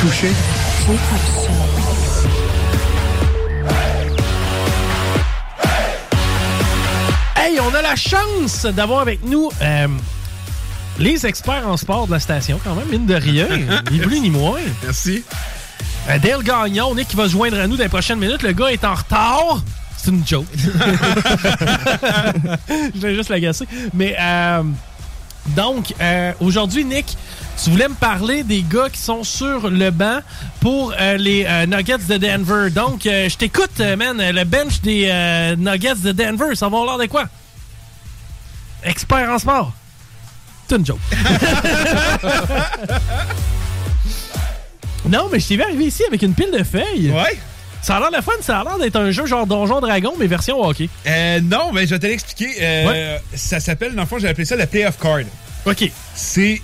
Touché? 0.00 0.30
A 7.80 7.82
la 7.82 7.96
chance 7.96 8.66
d'avoir 8.66 9.00
avec 9.00 9.24
nous 9.24 9.50
euh, 9.62 9.88
les 10.98 11.26
experts 11.26 11.66
en 11.66 11.76
sport 11.76 12.06
de 12.06 12.12
la 12.12 12.20
station, 12.20 12.60
quand 12.62 12.74
même, 12.74 12.88
mine 12.88 13.06
de 13.06 13.14
rien. 13.14 13.48
ni 13.90 13.98
plus 13.98 14.20
ni 14.20 14.30
moins. 14.30 14.60
Merci. 14.82 15.24
Euh, 16.08 16.18
Dale 16.18 16.42
Gagnon, 16.42 16.94
Nick, 16.94 17.08
qui 17.08 17.16
va 17.16 17.24
se 17.24 17.30
joindre 17.32 17.58
à 17.58 17.66
nous 17.66 17.76
dans 17.76 17.82
les 17.82 17.88
prochaines 17.88 18.18
minutes. 18.18 18.42
Le 18.42 18.52
gars 18.52 18.68
est 18.68 18.84
en 18.84 18.94
retard. 18.94 19.62
C'est 19.96 20.10
une 20.10 20.26
joke. 20.26 20.46
Je 22.68 23.00
vais 23.00 23.14
juste 23.14 23.30
l'agacer. 23.30 23.66
Mais 23.94 24.16
euh, 24.18 24.62
donc, 25.54 25.94
aujourd'hui, 26.40 26.84
Nick, 26.84 27.16
tu 27.62 27.68
voulais 27.68 27.88
me 27.88 27.94
parler 27.94 28.42
des 28.42 28.62
gars 28.62 28.88
qui 28.90 29.00
sont 29.00 29.22
sur 29.22 29.68
le 29.68 29.90
banc 29.90 30.20
pour 30.60 30.94
euh, 30.98 31.18
les 31.18 31.44
euh, 31.46 31.66
Nuggets 31.66 31.98
de 31.98 32.16
Denver. 32.16 32.70
Donc, 32.70 33.04
euh, 33.04 33.28
je 33.28 33.36
t'écoute, 33.36 33.78
man. 33.80 34.16
Le 34.18 34.44
bench 34.44 34.80
des 34.80 35.12
Nuggets 35.58 35.96
de 35.96 36.12
Denver, 36.12 36.54
ça 36.54 36.68
va 36.68 36.78
avoir 36.78 36.96
l'air 36.96 37.06
de 37.06 37.10
quoi? 37.10 37.24
Expert 38.84 39.30
en 39.30 39.38
sport. 39.38 39.72
C'est 40.68 40.76
une 40.76 40.86
joke. 40.86 40.98
non, 45.08 45.28
mais 45.32 45.40
je 45.40 45.48
t'ai 45.48 45.56
vu 45.56 45.62
arriver 45.62 45.84
ici 45.86 46.04
avec 46.06 46.22
une 46.22 46.34
pile 46.34 46.50
de 46.52 46.62
feuilles. 46.62 47.10
Ouais. 47.10 47.38
Ça 47.82 47.96
a 47.96 48.00
l'air 48.00 48.10
le 48.14 48.20
fun, 48.22 48.32
ça 48.42 48.60
a 48.60 48.64
l'air 48.64 48.78
d'être 48.78 48.96
un 48.96 49.10
jeu 49.10 49.24
genre 49.26 49.46
Donjon 49.46 49.80
Dragon, 49.80 50.12
mais 50.18 50.26
version 50.26 50.60
hockey. 50.62 50.88
Euh, 51.06 51.40
non, 51.40 51.72
mais 51.72 51.86
je 51.86 51.94
vais 51.94 51.98
te 51.98 52.06
l'expliquer. 52.06 52.50
Euh, 52.60 52.86
Ouais. 52.86 53.20
Ça 53.34 53.58
s'appelle, 53.58 53.94
dans 53.94 54.02
le 54.02 54.06
fond, 54.08 54.18
j'ai 54.18 54.28
appelé 54.28 54.44
ça 54.44 54.54
la 54.56 54.66
playoff 54.66 54.98
card. 54.98 55.20
OK. 55.64 55.90
C'est 56.14 56.60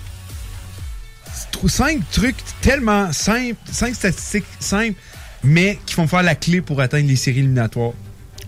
c'est 1.33 1.67
cinq 1.69 1.99
trucs 2.11 2.37
tellement 2.61 3.11
simples, 3.11 3.55
cinq 3.71 3.95
statistiques 3.95 4.45
simples, 4.59 4.95
mais 5.43 5.79
qui 5.85 5.93
font 5.95 6.07
faire 6.07 6.23
la 6.23 6.35
clé 6.35 6.61
pour 6.61 6.79
atteindre 6.81 7.07
les 7.07 7.15
séries 7.15 7.39
éliminatoires. 7.39 7.93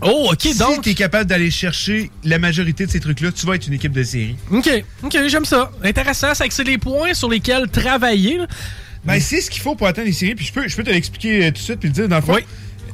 Oh, 0.02 0.30
OK, 0.32 0.42
si 0.42 0.58
donc- 0.58 0.76
Si 0.76 0.82
tu 0.82 0.90
es 0.92 0.94
capable 0.94 1.26
d'aller 1.30 1.52
chercher 1.52 2.10
la 2.24 2.40
majorité 2.40 2.86
de 2.86 2.92
ces 2.92 3.00
trucs-là, 3.00 3.32
tu 3.32 3.46
vas 3.46 3.56
être 3.56 3.68
une 3.68 3.74
équipe 3.74 3.92
de 3.92 4.04
série. 4.04 4.36
OK, 4.52 4.70
OK, 5.04 5.18
j'aime 5.28 5.46
ça. 5.46 5.72
Intéressant, 5.84 6.34
c'est 6.34 6.48
que 6.48 6.54
c'est 6.54 6.64
les 6.64 6.78
points 6.78 7.14
sur 7.14 7.30
lesquels 7.30 7.68
travailler. 7.70 8.38
là. 8.38 8.48
Ben, 9.06 9.20
c'est 9.20 9.42
ce 9.42 9.50
qu'il 9.50 9.62
faut 9.62 9.76
pour 9.76 9.88
atteindre 9.88 10.08
les 10.08 10.14
séries. 10.14 10.36
Puis 10.36 10.46
je 10.46 10.54
peux, 10.54 10.68
je 10.68 10.76
peux 10.76 10.84
te 10.84 10.90
l'expliquer 10.90 11.46
euh, 11.46 11.48
tout 11.48 11.54
de 11.54 11.58
suite 11.60 11.80
puis 11.80 11.90
le 11.90 11.94
dire. 11.96 12.08
Dans 12.10 12.18
le 12.18 12.22
fond, 12.22 12.38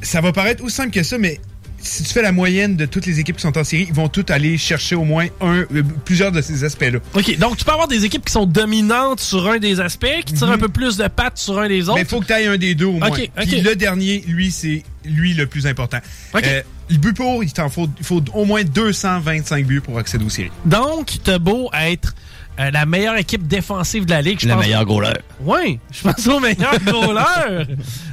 ça 0.02 0.22
va 0.22 0.32
paraître 0.32 0.64
aussi 0.64 0.76
simple 0.76 0.92
que 0.92 1.04
ça, 1.04 1.18
mais 1.18 1.40
si 1.86 2.04
tu 2.04 2.14
fais 2.14 2.22
la 2.22 2.32
moyenne 2.32 2.76
de 2.76 2.86
toutes 2.86 3.06
les 3.06 3.20
équipes 3.20 3.36
qui 3.36 3.42
sont 3.42 3.58
en 3.58 3.64
série, 3.64 3.86
ils 3.88 3.94
vont 3.94 4.08
toutes 4.08 4.32
aller 4.32 4.58
chercher 4.58 4.96
au 4.96 5.04
moins 5.04 5.28
un, 5.42 5.66
euh, 5.74 5.84
plusieurs 6.04 6.32
de 6.32 6.42
ces 6.42 6.64
aspects-là. 6.64 7.00
OK, 7.14 7.38
donc 7.38 7.58
tu 7.58 7.66
peux 7.66 7.72
avoir 7.72 7.88
des 7.88 8.06
équipes 8.06 8.26
qui 8.26 8.32
sont 8.32 8.46
dominantes 8.46 9.20
sur 9.20 9.50
un 9.50 9.58
des 9.58 9.80
aspects, 9.80 10.24
qui 10.26 10.34
tirent 10.34 10.50
un 10.50 10.58
peu 10.58 10.70
plus 10.70 10.98
de 10.98 11.08
pattes 11.08 11.38
sur 11.38 11.60
un 11.60 11.68
des 11.68 11.84
autres. 11.84 11.96
Mais 11.96 12.02
il 12.02 12.08
faut 12.08 12.20
que 12.20 12.26
tu 12.26 12.34
ailles 12.34 12.48
un 12.48 12.58
des 12.58 12.76
deux 12.76 12.86
au 12.86 12.94
moins. 12.94 13.10
OK, 13.10 13.30
Puis 13.36 13.60
OK. 13.60 13.64
le 13.64 13.76
dernier, 13.76 14.24
lui, 14.28 14.52
c'est 14.52 14.84
lui 15.06 15.34
le 15.34 15.48
plus 15.48 15.68
important. 15.68 16.00
Euh, 16.36 16.62
le 16.90 16.98
but 16.98 17.16
pour, 17.16 17.44
il 17.44 17.52
t'en 17.52 17.70
faut, 17.70 17.88
il 18.00 18.06
faut 18.06 18.24
au 18.34 18.46
moins 18.46 18.64
225 18.64 19.66
buts 19.66 19.82
pour 19.82 19.98
accéder 19.98 20.26
aux 20.26 20.30
séries. 20.30 20.52
Donc, 20.66 21.18
t'as 21.24 21.40
beau 21.40 21.70
être 21.74 22.16
euh, 22.60 22.72
la 22.72 22.86
meilleure 22.86 23.18
équipe 23.18 23.48
défensive 23.48 24.06
de 24.06 24.12
la 24.12 24.22
ligue. 24.22 24.40
je 24.40 24.48
Le 24.48 24.54
pense- 24.54 24.64
meilleur 24.64 24.86
goaler. 24.86 25.14
Oui, 25.42 25.80
je 25.92 26.02
pense 26.04 26.28
au 26.28 26.40
meilleur 26.40 26.80
goaler. 26.86 27.66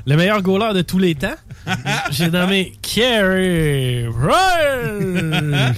le 0.07 0.17
meilleur 0.17 0.43
goaler 0.43 0.75
de 0.75 0.83
tous 0.83 0.99
les 0.99 1.15
temps. 1.15 1.35
J'ai 2.11 2.29
nommé 2.31 2.73
Kerry 2.83 4.07
Ryan. 4.07 5.73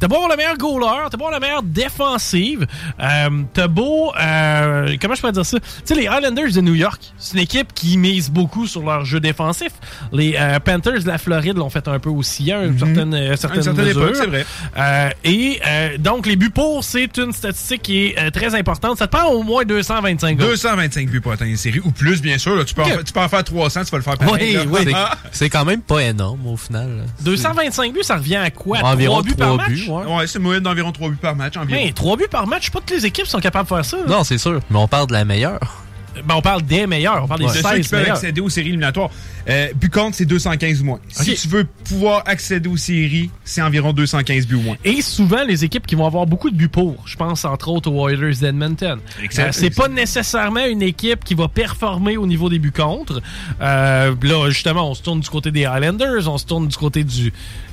T'as 0.00 0.06
beau 0.08 0.14
avoir 0.16 0.30
le 0.30 0.36
meilleur 0.36 0.56
goaler, 0.56 1.08
t'as 1.10 1.16
beau 1.16 1.24
avoir 1.26 1.32
la 1.32 1.40
meilleure 1.40 1.62
défensive, 1.62 2.66
euh, 3.00 3.28
t'as 3.52 3.66
beau... 3.68 4.12
euh, 4.20 4.96
comment 5.00 5.14
je 5.14 5.22
peux 5.22 5.32
dire 5.32 5.44
ça? 5.44 5.58
Tu 5.60 5.66
sais, 5.84 5.94
les 5.94 6.04
Islanders 6.04 6.52
de 6.52 6.60
New 6.60 6.74
York, 6.74 7.00
c'est 7.18 7.34
une 7.34 7.40
équipe 7.42 7.72
qui 7.74 7.96
mise 7.96 8.30
beaucoup 8.30 8.66
sur 8.66 8.82
leur 8.82 9.04
jeu 9.04 9.18
défensif. 9.20 9.72
Les 10.12 10.36
euh, 10.38 10.60
Panthers 10.60 11.02
de 11.02 11.06
la 11.08 11.18
Floride 11.18 11.56
l'ont 11.56 11.70
fait 11.70 11.88
un 11.88 11.98
peu 11.98 12.10
aussi 12.10 12.52
à 12.52 12.62
une 12.64 12.78
certaine, 12.78 13.14
euh, 13.14 13.36
certaine 13.36 13.48
Mhm. 13.48 13.54
À 13.54 13.56
une 13.56 13.62
certaine 13.62 13.84
mesure. 13.86 14.02
époque, 14.04 14.16
c'est 14.16 14.26
vrai. 14.26 14.46
Euh, 14.76 15.10
et 15.24 15.60
euh, 15.66 15.98
donc, 15.98 16.26
les 16.26 16.36
buts 16.36 16.50
pour, 16.50 16.84
c'est 16.84 17.16
une 17.18 17.32
statistique 17.32 17.82
qui 17.82 18.06
est 18.06 18.18
euh, 18.18 18.30
très 18.30 18.54
importante. 18.54 18.98
Ça 18.98 19.06
te 19.08 19.16
prend 19.16 19.28
au 19.30 19.42
moins 19.42 19.64
225 19.64 20.36
goals. 20.36 20.50
225 20.50 21.08
buts 21.08 21.20
pour 21.20 21.32
atteindre 21.32 21.50
une 21.50 21.56
série, 21.56 21.80
ou 21.80 21.90
plus, 21.90 22.20
bien 22.22 22.38
sûr. 22.38 22.54
là. 22.54 22.64
tu, 22.64 22.74
peux 22.74 22.82
en, 22.82 23.02
tu 23.04 23.12
peux 23.12 23.20
en 23.20 23.28
faire 23.28 23.42
300, 23.42 23.84
tu 23.84 23.90
vas 23.90 23.98
le 23.98 24.04
faire 24.04 24.18
pareil. 24.18 24.58
C'est- 24.84 24.92
Ah. 24.94 25.16
C'est 25.32 25.50
quand 25.50 25.64
même 25.64 25.80
pas 25.82 26.00
énorme 26.02 26.46
au 26.46 26.56
final. 26.56 26.88
là. 26.98 27.02
225 27.20 27.92
buts, 27.92 28.02
ça 28.02 28.16
revient 28.16 28.36
à 28.36 28.50
quoi? 28.50 28.78
Environ 28.82 29.14
3 29.16 29.22
buts 29.24 29.34
par 29.34 29.54
trois 29.54 29.68
match? 29.68 29.87
Ouais. 29.88 30.04
Ouais, 30.16 30.26
c'est 30.26 30.38
une 30.38 30.44
moyenne 30.44 30.62
d'environ 30.62 30.92
3 30.92 31.08
buts 31.10 31.16
par 31.20 31.34
match. 31.36 31.56
Environ. 31.56 31.80
Hey, 31.80 31.92
3 31.92 32.16
buts 32.16 32.24
par 32.30 32.46
match, 32.46 32.70
pas 32.70 32.80
toutes 32.80 32.90
les 32.96 33.06
équipes 33.06 33.26
sont 33.26 33.40
capables 33.40 33.68
de 33.68 33.74
faire 33.74 33.84
ça. 33.84 33.96
là. 33.96 34.04
Non, 34.08 34.24
c'est 34.24 34.38
sûr. 34.38 34.60
Mais 34.70 34.78
on 34.78 34.88
parle 34.88 35.06
de 35.08 35.12
la 35.12 35.24
meilleure. 35.24 35.84
Ben, 36.24 36.34
on 36.34 36.42
parle 36.42 36.62
des 36.62 36.84
meilleurs, 36.88 37.22
on 37.22 37.28
parle 37.28 37.40
des 37.40 37.46
de 37.46 37.50
ceux 37.52 37.62
16 37.62 37.80
qui 37.84 37.88
peuvent 37.90 38.00
meilleurs. 38.00 38.16
accéder 38.16 38.40
aux 38.40 38.48
séries 38.48 38.68
éliminatoires. 38.70 39.10
Euh, 39.48 39.68
but 39.76 39.92
contre, 39.92 40.16
c'est 40.16 40.24
215 40.24 40.80
ou 40.80 40.84
moins. 40.84 40.98
Si 41.08 41.36
tu 41.36 41.46
veux 41.46 41.64
pouvoir 41.84 42.24
accéder 42.26 42.68
aux 42.68 42.76
séries, 42.76 43.30
c'est 43.44 43.62
environ 43.62 43.92
215 43.92 44.46
buts 44.48 44.56
ou 44.56 44.62
moins. 44.62 44.76
Et 44.84 45.00
souvent, 45.00 45.44
les 45.44 45.64
équipes 45.64 45.86
qui 45.86 45.94
vont 45.94 46.06
avoir 46.06 46.26
beaucoup 46.26 46.50
de 46.50 46.56
buts 46.56 46.68
pour, 46.68 46.96
je 47.06 47.14
pense 47.16 47.44
entre 47.44 47.68
autres 47.68 47.90
aux 47.92 48.08
Oilers 48.08 48.34
d'Edmonton. 48.40 48.98
Excellent. 49.22 49.48
Euh, 49.48 49.52
c'est 49.52 49.70
pas 49.70 49.86
nécessairement 49.86 50.66
une 50.66 50.82
équipe 50.82 51.22
qui 51.24 51.34
va 51.34 51.46
performer 51.46 52.16
au 52.16 52.26
niveau 52.26 52.48
des 52.48 52.58
buts 52.58 52.72
contre. 52.72 53.22
Euh, 53.60 54.12
là, 54.20 54.50
justement, 54.50 54.90
on 54.90 54.94
se 54.94 55.02
tourne 55.02 55.20
du 55.20 55.28
côté 55.28 55.52
des 55.52 55.66
Highlanders, 55.66 56.28
on 56.28 56.38
se 56.38 56.46
tourne 56.46 56.66
du 56.66 56.76
côté 56.76 57.04
du 57.04 57.32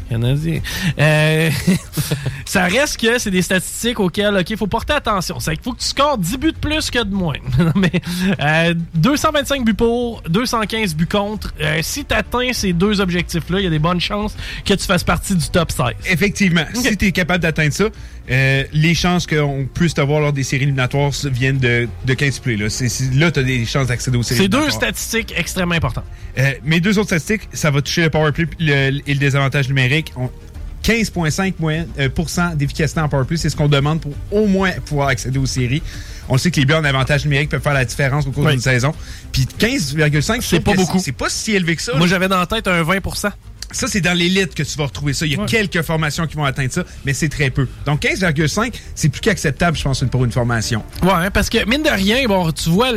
Canadien. 0.10 0.60
Euh, 1.00 1.50
ça 2.46 2.66
reste 2.66 2.98
que 2.98 3.18
c'est 3.20 3.32
des 3.32 3.42
statistiques 3.42 4.00
auxquelles, 4.00 4.36
OK, 4.38 4.56
faut 4.56 4.68
porter 4.68 4.94
attention. 4.94 5.40
C'est 5.40 5.56
qu'il 5.56 5.64
faut 5.64 5.74
que 5.74 5.82
tu 5.82 5.88
scores 5.88 6.18
10 6.18 6.38
buts 6.38 6.52
de 6.52 6.58
plus 6.58 6.92
que 6.92 7.04
de 7.04 7.14
moins. 7.14 7.38
Mais 7.76 8.02
euh, 8.42 8.74
225 8.96 9.66
buts 9.66 9.74
pour, 9.74 10.22
215 10.30 10.96
buts 10.96 11.08
contre. 11.08 11.54
Euh, 11.62 11.80
si 11.82 12.06
tu 12.06 12.14
atteins 12.14 12.54
ces 12.54 12.74
deux 12.74 13.02
objectifs-là, 13.02 13.60
il 13.60 13.64
y 13.64 13.68
a 13.68 13.72
des 13.72 13.80
bonnes 13.80 14.02
chances 14.02 14.36
que 14.66 14.74
tu 14.74 14.86
fasses 14.86 15.04
partie 15.04 15.36
du 15.36 15.50
top 15.50 15.72
16. 15.72 15.86
Effectivement, 16.10 16.66
si 16.74 16.98
tu 16.98 17.08
es 17.08 17.12
capable 17.12 17.42
d'atteindre 17.42 17.74
ça, 17.74 17.86
euh, 18.32 18.64
les 18.74 18.96
chances 18.96 19.28
qu'on 19.28 19.68
puisse 19.74 19.94
te 19.94 20.02
voir 20.02 20.20
lors 20.20 20.34
des 20.34 20.44
séries 20.44 20.64
éliminatoires 20.64 21.12
viennent 21.26 21.60
de, 21.60 21.88
de 22.06 22.14
15 22.14 22.40
plays. 22.40 22.58
Là, 22.58 22.70
tu 23.32 23.40
as 23.40 23.44
des 23.44 23.66
chances 23.66 23.88
d'accéder 23.88 24.18
aux 24.18 24.24
séries 24.24 24.42
C'est 24.42 24.48
deux 24.48 24.70
statistiques 24.72 25.34
extrêmement 25.38 25.76
importantes. 25.76 26.06
Euh, 26.38 26.52
mes 26.64 26.80
deux 26.80 26.98
autres 26.98 27.08
statistiques, 27.08 27.48
ça 27.54 27.70
va 27.72 27.82
toucher 27.82 28.02
le 28.04 28.10
power 28.10 28.32
play 28.32 28.46
puis 28.46 28.58
le- 28.66 29.00
et 29.08 29.14
le 29.14 29.20
désavantage 29.20 29.68
numérique. 29.68 30.12
On- 30.16 30.30
15,5 30.84 31.56
moyenne- 31.60 31.88
euh, 32.00 32.10
d'efficacité 32.56 33.00
en 33.00 33.10
power 33.10 33.26
play, 33.26 33.38
c'est 33.38 33.50
ce 33.50 33.56
qu'on 33.56 33.68
demande 33.68 34.02
pour 34.02 34.14
au 34.32 34.46
moins 34.46 34.72
pouvoir 34.86 35.08
accéder 35.08 35.40
aux 35.40 35.48
séries. 35.48 35.82
On 36.30 36.38
sait 36.38 36.52
que 36.52 36.60
les 36.60 36.66
buts 36.66 36.74
en 36.76 36.84
avantage 36.84 37.24
numérique 37.26 37.50
peuvent 37.50 37.62
faire 37.62 37.74
la 37.74 37.86
différence 37.86 38.28
au 38.28 38.32
cours 38.32 38.46
Oui. 38.46 38.52
d'une 38.52 38.62
saison. 38.62 38.94
Puis 39.32 39.48
15,5, 39.58 40.42
je 40.42 40.48
C'est 40.48 40.60
pas 40.60 40.74
beaucoup. 40.74 41.00
C'est 41.00 41.12
pas 41.12 41.30
si 41.30 41.54
élevé 41.54 41.76
que 41.76 41.82
ça. 41.82 41.96
Moi, 41.98 42.06
j'avais 42.06 42.28
dans 42.28 42.38
la 42.40 42.46
tête 42.46 42.68
un 42.68 42.84
20 42.84 43.00
Ça, 43.72 43.88
c'est 43.88 44.02
dans 44.02 44.14
l'élite 44.18 44.54
que 44.56 44.64
tu 44.64 44.78
vas 44.78 44.86
retrouver 44.86 45.14
ça. 45.14 45.26
Il 45.26 45.34
y 45.34 45.36
a 45.42 45.46
quelques 45.46 45.82
formations 45.82 46.28
qui 46.28 46.36
vont 46.36 46.46
atteindre 46.46 46.72
ça, 46.72 46.84
mais 47.06 47.14
c'est 47.14 47.30
très 47.30 47.50
peu. 47.50 47.68
Donc 47.86 48.02
15,5, 48.04 48.74
c'est 48.94 49.10
plus 49.10 49.22
qu'acceptable, 49.22 49.76
je 49.78 49.84
pense, 49.84 50.04
pour 50.12 50.24
une 50.26 50.32
formation. 50.32 50.84
Ouais, 51.04 51.12
hein, 51.14 51.32
parce 51.32 51.50
que 51.50 51.68
mine 51.68 51.84
de 51.84 51.90
rien, 51.90 52.26
bon, 52.28 52.52
tu 52.52 52.70
vois, 52.70 52.92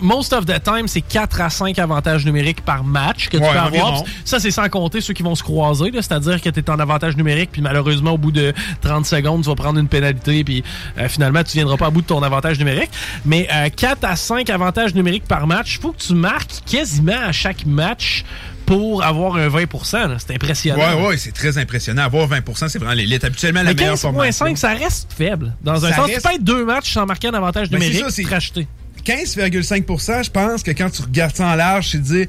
most 0.00 0.32
of 0.32 0.46
the 0.46 0.62
time, 0.62 0.86
c'est 0.86 1.00
4 1.00 1.40
à 1.40 1.50
5 1.50 1.76
avantages 1.80 2.24
numériques 2.24 2.60
par 2.60 2.84
match 2.84 3.28
que 3.28 3.36
tu 3.36 3.42
Ouais, 3.42 3.50
peux 3.50 3.58
avoir. 3.58 3.66
environ. 3.94 4.04
Ça, 4.24 4.38
c'est 4.38 4.52
sans 4.52 4.68
compter 4.68 5.00
ceux 5.00 5.12
qui 5.12 5.24
vont 5.24 5.34
se 5.34 5.42
croiser, 5.42 5.90
c'est-à-dire 5.92 6.40
que 6.40 6.48
tu 6.50 6.60
es 6.60 6.70
en 6.70 6.78
avantage 6.78 7.16
numérique, 7.16 7.50
puis 7.50 7.62
malheureusement, 7.62 8.12
au 8.12 8.18
bout 8.18 8.30
de 8.30 8.52
30 8.82 9.04
secondes, 9.06 9.42
tu 9.42 9.48
vas 9.48 9.56
prendre 9.56 9.80
une 9.80 9.88
pénalité, 9.88 10.44
puis 10.44 10.62
euh, 10.98 11.08
finalement, 11.08 11.42
tu 11.42 11.54
viendras 11.54 11.76
pas 11.76 11.86
à 11.86 11.90
bout 11.90 12.02
de 12.02 12.06
ton 12.06 12.22
avantage 12.22 12.58
numérique. 12.60 12.90
Mais 13.24 13.48
euh, 13.52 13.68
4 13.74 14.04
à 14.04 14.14
5 14.14 14.48
avantages 14.50 14.94
numériques 14.94 15.24
par 15.24 15.48
match, 15.48 15.80
faut 15.80 15.90
que 15.90 16.00
tu 16.00 16.14
marques 16.14 16.52
quasiment 16.64 17.18
à 17.26 17.32
chaque 17.32 17.66
match 17.66 18.24
pour 18.68 19.02
avoir 19.02 19.36
un 19.36 19.48
20 19.48 19.62
là. 19.94 20.16
C'est 20.18 20.34
impressionnant. 20.34 20.78
Ouais, 21.00 21.08
ouais, 21.08 21.16
c'est 21.16 21.32
très 21.32 21.56
impressionnant. 21.58 22.02
Avoir 22.02 22.28
20% 22.28 22.68
c'est 22.68 22.78
vraiment 22.78 22.92
l'élite. 22.92 23.24
Habituellement, 23.24 23.62
la 23.62 23.72
Mais 23.72 23.80
meilleure 23.80 23.98
formation. 23.98 24.44
15,5, 24.46 24.56
ça 24.56 24.74
reste 24.74 25.12
faible. 25.16 25.54
Dans 25.62 25.84
un 25.86 25.90
Ça 25.90 25.96
sens, 25.96 26.06
reste- 26.06 26.20
tu 26.22 26.28
peux 26.28 26.34
être 26.34 26.44
deux 26.44 26.64
matchs 26.66 26.92
sans 26.92 27.06
marquer 27.06 27.28
un 27.28 27.34
avantage 27.34 27.70
Ben, 27.70 27.78
numérique, 27.80 28.04
c'est- 28.10 28.22
te 28.22 28.28
racheter. 28.28 28.66
15,5% 29.04 30.22
je 30.22 30.30
pense 30.30 30.62
que 30.62 30.70
quand 30.72 30.90
tu 30.90 31.02
regardes 31.02 31.34
ça 31.34 31.46
en 31.46 31.54
large, 31.54 31.88
c'est 31.92 32.02
dire 32.02 32.26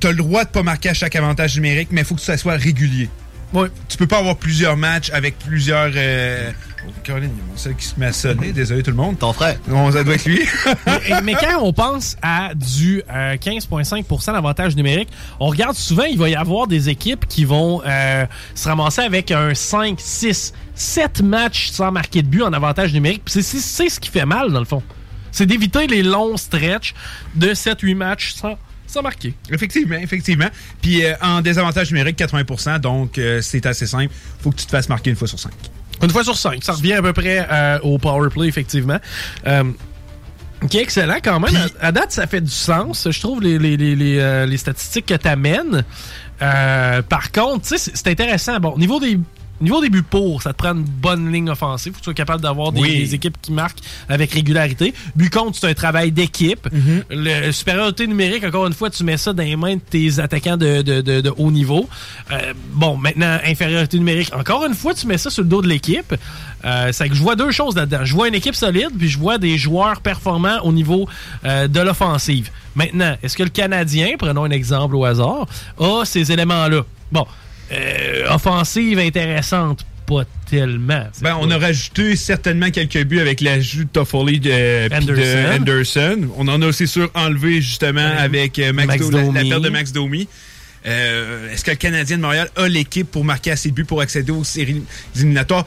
t'as 0.00 0.10
le 0.10 0.16
droit 0.16 0.44
de 0.44 0.50
pas 0.50 0.62
marquer 0.62 0.90
à 0.90 0.94
chaque 0.94 1.16
avantage 1.16 1.56
numérique, 1.56 1.88
mais 1.90 2.02
il 2.02 2.06
faut 2.06 2.14
que 2.14 2.20
ça 2.20 2.36
soit 2.36 2.54
régulier. 2.54 3.08
Ouais. 3.52 3.68
Tu 3.88 3.96
peux 3.96 4.06
pas 4.06 4.18
avoir 4.18 4.36
plusieurs 4.36 4.76
matchs 4.76 5.10
avec 5.10 5.38
plusieurs. 5.38 5.90
Euh... 5.94 6.50
Oh, 6.86 6.90
Caroline, 7.02 7.30
il 7.34 7.38
y 7.38 7.42
a 7.48 7.50
mon 7.50 7.56
seul 7.56 7.74
qui 7.74 7.86
se 7.86 7.98
met 7.98 8.06
à 8.06 8.12
sonner. 8.12 8.52
Désolé 8.52 8.82
tout 8.82 8.90
le 8.90 8.96
monde. 8.96 9.18
Ton 9.18 9.32
frère. 9.32 9.58
Ça 9.92 10.04
doit 10.04 10.14
être 10.14 10.24
lui. 10.26 10.40
mais, 10.86 11.22
mais 11.24 11.34
quand 11.34 11.60
on 11.62 11.72
pense 11.72 12.16
à 12.22 12.50
du 12.54 13.02
euh, 13.10 13.36
15,5% 13.36 14.32
d'avantage 14.32 14.76
numérique, 14.76 15.08
on 15.40 15.46
regarde 15.48 15.74
souvent, 15.76 16.04
il 16.04 16.18
va 16.18 16.28
y 16.28 16.36
avoir 16.36 16.66
des 16.66 16.88
équipes 16.88 17.26
qui 17.26 17.44
vont 17.44 17.82
euh, 17.84 18.26
se 18.54 18.68
ramasser 18.68 19.00
avec 19.02 19.30
un 19.32 19.54
5, 19.54 19.98
6, 19.98 20.52
7 20.74 21.22
matchs 21.22 21.70
sans 21.70 21.90
marquer 21.90 22.22
de 22.22 22.28
but 22.28 22.42
en 22.42 22.52
avantage 22.52 22.92
numérique. 22.92 23.22
Puis 23.24 23.32
C'est 23.34 23.42
c'est- 23.42 23.58
c'est 23.60 23.88
ce 23.88 23.98
qui 23.98 24.10
fait 24.10 24.26
mal, 24.26 24.52
dans 24.52 24.60
le 24.60 24.64
fond. 24.66 24.82
C'est 25.32 25.46
d'éviter 25.46 25.86
les 25.88 26.02
longs 26.02 26.36
stretches 26.36 26.94
de 27.34 27.54
7-8 27.54 27.94
matchs 27.96 28.34
sans, 28.34 28.56
sans 28.88 29.02
marquer. 29.02 29.34
Effectivement, 29.50 29.96
effectivement. 29.96 30.48
Puis 30.82 31.04
euh, 31.04 31.14
en 31.22 31.40
désavantage 31.42 31.90
numérique, 31.92 32.18
80% 32.18 32.80
donc 32.80 33.18
euh, 33.18 33.40
c'est 33.40 33.64
assez 33.66 33.86
simple. 33.86 34.12
faut 34.42 34.50
que 34.50 34.56
tu 34.56 34.66
te 34.66 34.70
fasses 34.70 34.88
marquer 34.88 35.10
une 35.10 35.16
fois 35.16 35.28
sur 35.28 35.38
cinq. 35.38 35.52
Une 36.02 36.10
fois 36.10 36.22
sur 36.24 36.36
5. 36.36 36.62
Ça 36.62 36.72
revient 36.74 36.92
à 36.94 37.02
peu 37.02 37.12
près 37.12 37.46
euh, 37.50 37.78
au 37.82 37.98
power 37.98 38.28
play, 38.30 38.46
effectivement. 38.46 38.98
Euh, 39.46 39.64
Ok, 40.62 40.74
excellent 40.74 41.18
quand 41.22 41.38
même. 41.38 41.54
à, 41.80 41.86
à 41.86 41.92
date, 41.92 42.10
ça 42.10 42.26
fait 42.26 42.40
du 42.40 42.50
sens. 42.50 43.06
Je 43.10 43.20
trouve 43.20 43.40
les, 43.42 43.58
les, 43.60 43.76
les, 43.76 43.94
les, 44.46 44.56
statistiques 44.56 45.06
que 45.06 45.14
tu 45.14 45.28
amènes. 45.28 45.84
par 46.38 47.30
contre, 47.32 47.62
tu 47.62 47.68
sais, 47.68 47.78
c'est- 47.78 47.96
c'est 47.96 48.08
intéressant. 48.08 48.58
Bon, 48.60 48.70
au 48.70 48.78
niveau 48.78 48.98
des. 49.00 49.18
Au 49.60 49.64
Niveau 49.64 49.80
des 49.80 49.90
buts 49.90 50.02
pour, 50.02 50.42
ça 50.42 50.52
te 50.52 50.58
prend 50.58 50.72
une 50.74 50.84
bonne 50.84 51.32
ligne 51.32 51.50
offensive. 51.50 51.92
Faut 51.92 51.98
que 51.98 52.02
tu 52.02 52.04
sois 52.04 52.14
capable 52.14 52.42
d'avoir 52.42 52.72
des, 52.72 52.80
Oui. 52.80 52.98
des 52.98 53.14
équipes 53.14 53.36
qui 53.42 53.52
marquent 53.52 53.80
avec 54.08 54.32
régularité. 54.32 54.94
But 55.16 55.32
contre, 55.32 55.58
c'est 55.58 55.68
un 55.68 55.74
travail 55.74 56.12
d'équipe. 56.12 56.68
Le 57.10 57.50
supériorité 57.52 58.06
numérique, 58.06 58.44
encore 58.44 58.66
une 58.66 58.72
fois, 58.72 58.90
tu 58.90 59.02
mets 59.04 59.16
ça 59.16 59.32
dans 59.32 59.42
les 59.42 59.56
mains 59.56 59.74
de 59.76 59.80
tes 59.80 60.18
attaquants 60.20 60.56
de, 60.56 60.82
de, 60.82 61.00
de, 61.00 61.20
de 61.20 61.32
haut 61.36 61.50
niveau. 61.50 61.88
Euh, 62.30 62.52
bon, 62.72 62.96
maintenant, 62.96 63.38
infériorité 63.44 63.98
numérique, 63.98 64.32
encore 64.34 64.64
une 64.64 64.74
fois, 64.74 64.94
tu 64.94 65.06
mets 65.06 65.18
ça 65.18 65.30
sur 65.30 65.42
le 65.42 65.48
dos 65.48 65.62
de 65.62 65.68
l'équipe. 65.68 66.14
Euh, 66.64 66.90
c'est 66.92 67.08
que 67.08 67.14
je 67.14 67.22
vois 67.22 67.36
deux 67.36 67.50
choses 67.52 67.76
là-dedans. 67.76 68.04
Je 68.04 68.14
vois 68.14 68.28
une 68.28 68.34
équipe 68.34 68.54
solide, 68.54 68.90
puis 68.98 69.08
je 69.08 69.18
vois 69.18 69.38
des 69.38 69.56
joueurs 69.58 70.00
performants 70.00 70.58
au 70.64 70.72
niveau 70.72 71.08
euh, 71.44 71.68
de 71.68 71.80
l'offensive. 71.80 72.50
Maintenant, 72.74 73.16
est-ce 73.22 73.36
que 73.36 73.42
le 73.44 73.48
Canadien, 73.48 74.10
prenons 74.18 74.44
un 74.44 74.50
exemple 74.50 74.94
au 74.96 75.04
hasard, 75.04 75.46
a 75.78 76.04
ces 76.04 76.30
éléments-là? 76.32 76.82
Bon, 77.12 77.26
euh, 77.72 78.24
offensive 78.30 78.98
intéressante, 78.98 79.84
pas 80.06 80.24
tellement. 80.48 81.06
Ben, 81.20 81.36
on 81.40 81.50
a 81.50 81.58
rajouté 81.58 82.16
certainement 82.16 82.70
quelques 82.70 83.04
buts 83.04 83.20
avec 83.20 83.40
l'ajout 83.40 83.84
de 83.84 83.88
Toffoli 83.90 84.40
de, 84.40 84.88
Anderson. 85.54 86.28
On 86.36 86.48
en 86.48 86.62
a 86.62 86.66
aussi 86.66 86.86
sûr 86.88 87.10
enlevé 87.14 87.60
justement 87.60 88.10
avec 88.18 88.58
euh, 88.58 88.72
Max 88.72 88.88
Max 88.88 89.10
Do- 89.10 89.16
la, 89.18 89.22
la 89.24 89.32
Domi. 89.32 89.48
perte 89.50 89.62
de 89.62 89.68
Max 89.68 89.92
Domi. 89.92 90.28
Euh, 90.88 91.52
Est-ce 91.52 91.64
que 91.64 91.70
le 91.70 91.76
Canadien 91.76 92.16
de 92.16 92.22
Montréal 92.22 92.48
a 92.56 92.66
l'équipe 92.66 93.10
pour 93.10 93.24
marquer 93.24 93.50
assez 93.50 93.68
de 93.70 93.74
buts 93.74 93.84
pour 93.84 94.00
accéder 94.00 94.32
aux 94.32 94.44
séries 94.44 94.82
éliminatoires? 95.14 95.66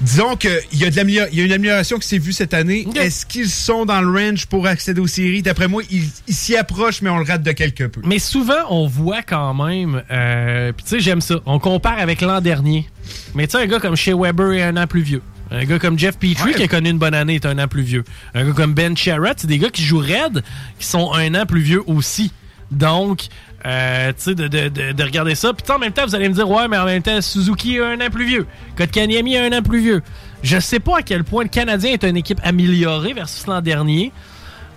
Disons 0.00 0.36
qu'il 0.36 0.50
y, 0.74 0.84
a 0.84 0.90
de 0.90 1.10
y 1.10 1.40
a 1.40 1.44
une 1.44 1.52
amélioration 1.52 1.98
qui 1.98 2.06
s'est 2.06 2.18
vue 2.18 2.32
cette 2.32 2.52
année. 2.54 2.86
Est-ce 2.94 3.24
qu'ils 3.24 3.48
sont 3.48 3.86
dans 3.86 4.00
le 4.02 4.10
range 4.10 4.46
pour 4.46 4.66
accéder 4.66 5.00
aux 5.00 5.06
séries? 5.06 5.42
D'après 5.42 5.66
moi, 5.66 5.82
ils 5.90 6.04
ils 6.28 6.34
s'y 6.34 6.56
approchent, 6.56 7.00
mais 7.02 7.10
on 7.10 7.18
le 7.18 7.24
rate 7.24 7.42
de 7.42 7.52
quelque 7.52 7.84
peu. 7.84 8.02
Mais 8.04 8.18
souvent, 8.18 8.54
on 8.68 8.86
voit 8.86 9.22
quand 9.22 9.54
même. 9.54 10.02
Euh, 10.10 10.72
Puis 10.72 10.84
tu 10.84 10.90
sais, 10.90 11.00
j'aime 11.00 11.20
ça. 11.20 11.36
On 11.46 11.58
compare 11.58 11.98
avec 11.98 12.20
l'an 12.20 12.40
dernier. 12.40 12.88
Mais 13.34 13.46
tu 13.46 13.52
sais, 13.56 13.62
un 13.64 13.66
gars 13.66 13.80
comme 13.80 13.96
Shea 13.96 14.14
Weber 14.14 14.52
est 14.52 14.62
un 14.62 14.76
an 14.76 14.86
plus 14.86 15.02
vieux. 15.02 15.22
Un 15.50 15.64
gars 15.64 15.78
comme 15.80 15.98
Jeff 15.98 16.16
Petrie, 16.16 16.54
qui 16.54 16.62
a 16.62 16.68
connu 16.68 16.90
une 16.90 16.98
bonne 16.98 17.14
année, 17.14 17.36
est 17.36 17.46
un 17.46 17.58
an 17.58 17.66
plus 17.66 17.82
vieux. 17.82 18.04
Un 18.34 18.44
gars 18.46 18.52
comme 18.52 18.72
Ben 18.74 18.96
Sherratt, 18.96 19.40
c'est 19.40 19.48
des 19.48 19.58
gars 19.58 19.70
qui 19.70 19.82
jouent 19.82 19.98
raide, 19.98 20.44
qui 20.78 20.86
sont 20.86 21.12
un 21.12 21.34
an 21.34 21.44
plus 21.46 21.60
vieux 21.60 21.82
aussi. 21.86 22.30
Donc, 22.70 23.22
euh, 23.66 24.12
tu 24.22 24.34
de, 24.34 24.48
de, 24.48 24.68
de, 24.68 24.92
de 24.92 25.02
regarder 25.02 25.34
ça. 25.34 25.52
Puis 25.52 25.62
tu 25.66 25.72
en 25.72 25.78
même 25.78 25.92
temps, 25.92 26.06
vous 26.06 26.14
allez 26.14 26.28
me 26.28 26.34
dire, 26.34 26.48
ouais, 26.48 26.68
mais 26.68 26.78
en 26.78 26.84
même 26.84 27.02
temps, 27.02 27.20
Suzuki 27.20 27.76
est 27.76 27.80
un 27.80 28.00
an 28.00 28.10
plus 28.10 28.26
vieux. 28.26 28.46
Kotkaniemi 28.76 29.34
est 29.34 29.52
un 29.52 29.58
an 29.58 29.62
plus 29.62 29.80
vieux. 29.80 30.02
Je 30.42 30.58
sais 30.58 30.80
pas 30.80 30.98
à 30.98 31.02
quel 31.02 31.24
point 31.24 31.42
le 31.42 31.48
Canadien 31.48 31.92
est 31.92 32.04
une 32.04 32.16
équipe 32.16 32.40
améliorée 32.42 33.12
versus 33.12 33.46
l'an 33.46 33.60
dernier. 33.60 34.12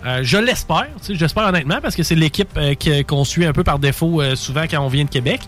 Euh, 0.04 0.20
je 0.22 0.36
l'espère, 0.36 0.88
tu 1.02 1.16
j'espère 1.16 1.44
honnêtement, 1.44 1.78
parce 1.80 1.96
que 1.96 2.02
c'est 2.02 2.14
l'équipe 2.14 2.50
euh, 2.58 2.74
qu'on 3.04 3.24
suit 3.24 3.46
un 3.46 3.54
peu 3.54 3.64
par 3.64 3.78
défaut 3.78 4.22
souvent 4.34 4.64
quand 4.70 4.80
on 4.80 4.88
vient 4.88 5.04
de 5.04 5.08
Québec. 5.08 5.40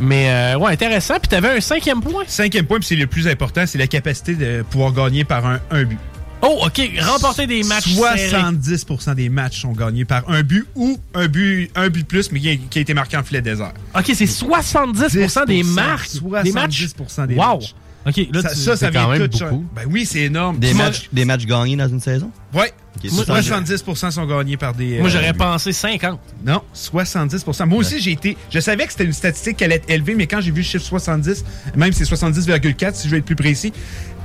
Mais 0.00 0.54
ouais, 0.54 0.72
intéressant. 0.72 1.18
Puis 1.20 1.28
t'avais 1.28 1.58
un 1.58 1.60
cinquième 1.60 2.00
point. 2.00 2.24
Cinquième 2.26 2.64
point, 2.64 2.78
puis 2.78 2.86
c'est 2.86 2.96
le 2.96 3.06
plus 3.06 3.28
important, 3.28 3.64
c'est 3.66 3.76
la 3.76 3.86
capacité 3.86 4.34
de 4.34 4.62
pouvoir 4.62 4.92
gagner 4.92 5.24
par 5.24 5.44
un, 5.44 5.60
un 5.70 5.84
but. 5.84 5.98
Oh, 6.42 6.62
OK. 6.66 6.80
Remporter 7.00 7.46
des 7.46 7.62
matchs 7.64 7.88
serrés. 7.88 8.28
70% 8.28 9.14
des 9.14 9.28
matchs 9.28 9.62
sont 9.62 9.72
gagnés 9.72 10.04
par 10.04 10.28
un 10.28 10.42
but 10.42 10.66
ou 10.74 10.98
un 11.14 11.26
but, 11.26 11.70
un 11.74 11.88
but 11.88 12.02
de 12.02 12.06
plus, 12.06 12.30
mais 12.32 12.40
qui 12.40 12.50
a, 12.50 12.56
qui 12.56 12.78
a 12.78 12.82
été 12.82 12.94
marqué 12.94 13.16
en 13.16 13.22
filet 13.22 13.42
désert. 13.42 13.72
OK, 13.96 14.04
c'est 14.14 14.24
70% 14.24 15.46
des 15.46 15.62
marques. 15.62 16.10
Des 16.44 16.52
matchs. 16.52 16.86
70% 16.86 17.26
des 17.26 17.34
wow. 17.34 17.58
matchs. 17.58 17.74
OK, 18.08 18.28
là, 18.32 18.42
ça, 18.42 18.48
tu- 18.50 18.54
ça, 18.56 18.76
ça 18.76 18.76
c'est 18.76 18.86
quand 18.86 19.10
vient 19.10 19.18
même 19.18 19.28
tout 19.28 19.38
beaucoup. 19.44 19.64
Ben 19.74 19.82
oui, 19.90 20.06
c'est 20.06 20.20
énorme. 20.20 20.58
Des 20.58 20.72
matchs, 20.74 21.08
des 21.12 21.24
matchs 21.24 21.44
gagnés 21.46 21.76
dans 21.76 21.88
une 21.88 22.00
saison? 22.00 22.30
Moi, 22.52 22.66
70. 23.02 23.84
70% 23.84 24.10
sont 24.10 24.26
gagnés 24.26 24.56
par 24.56 24.74
des. 24.74 24.98
Moi, 24.98 25.06
euh, 25.08 25.10
j'aurais 25.10 25.32
pensé 25.34 25.72
50. 25.72 26.18
Non, 26.44 26.62
70%. 26.74 27.66
Moi 27.66 27.78
aussi, 27.78 28.00
j'ai 28.00 28.12
été. 28.12 28.36
Je 28.50 28.60
savais 28.60 28.86
que 28.86 28.92
c'était 28.92 29.04
une 29.04 29.12
statistique 29.12 29.58
qui 29.58 29.64
allait 29.64 29.76
être 29.76 29.90
élevée, 29.90 30.14
mais 30.14 30.26
quand 30.26 30.40
j'ai 30.40 30.50
vu 30.50 30.58
le 30.58 30.66
chiffre 30.66 30.84
70, 30.84 31.44
même 31.76 31.92
c'est 31.92 32.04
70,4 32.04 32.94
si 32.94 33.08
je 33.08 33.12
veux 33.12 33.18
être 33.18 33.24
plus 33.24 33.36
précis, 33.36 33.72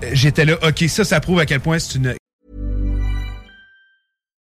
euh, 0.04 0.10
j'étais 0.14 0.46
là, 0.46 0.58
OK, 0.68 0.84
ça, 0.88 1.04
ça 1.04 1.20
prouve 1.20 1.40
à 1.40 1.46
quel 1.46 1.60
point 1.60 1.78
c'est 1.80 1.96
une. 1.98 2.16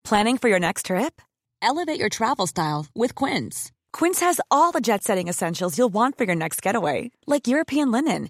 Planning 0.04 0.38
for 0.38 0.49
your 0.49 0.60
next 0.60 0.86
trip? 0.86 1.22
Elevate 1.62 1.99
your 1.99 2.10
travel 2.10 2.48
style 2.48 2.86
with 2.95 3.14
Quince. 3.14 3.72
Quince 3.91 4.22
has 4.22 4.40
all 4.52 4.72
the 4.72 4.80
jet 4.82 5.04
setting 5.04 5.28
essentials 5.28 5.78
you'll 5.78 5.90
want 5.94 6.18
for 6.18 6.26
your 6.26 6.36
next 6.36 6.62
getaway, 6.62 7.10
like 7.26 7.48
European 7.48 7.91
linen, 7.91 8.30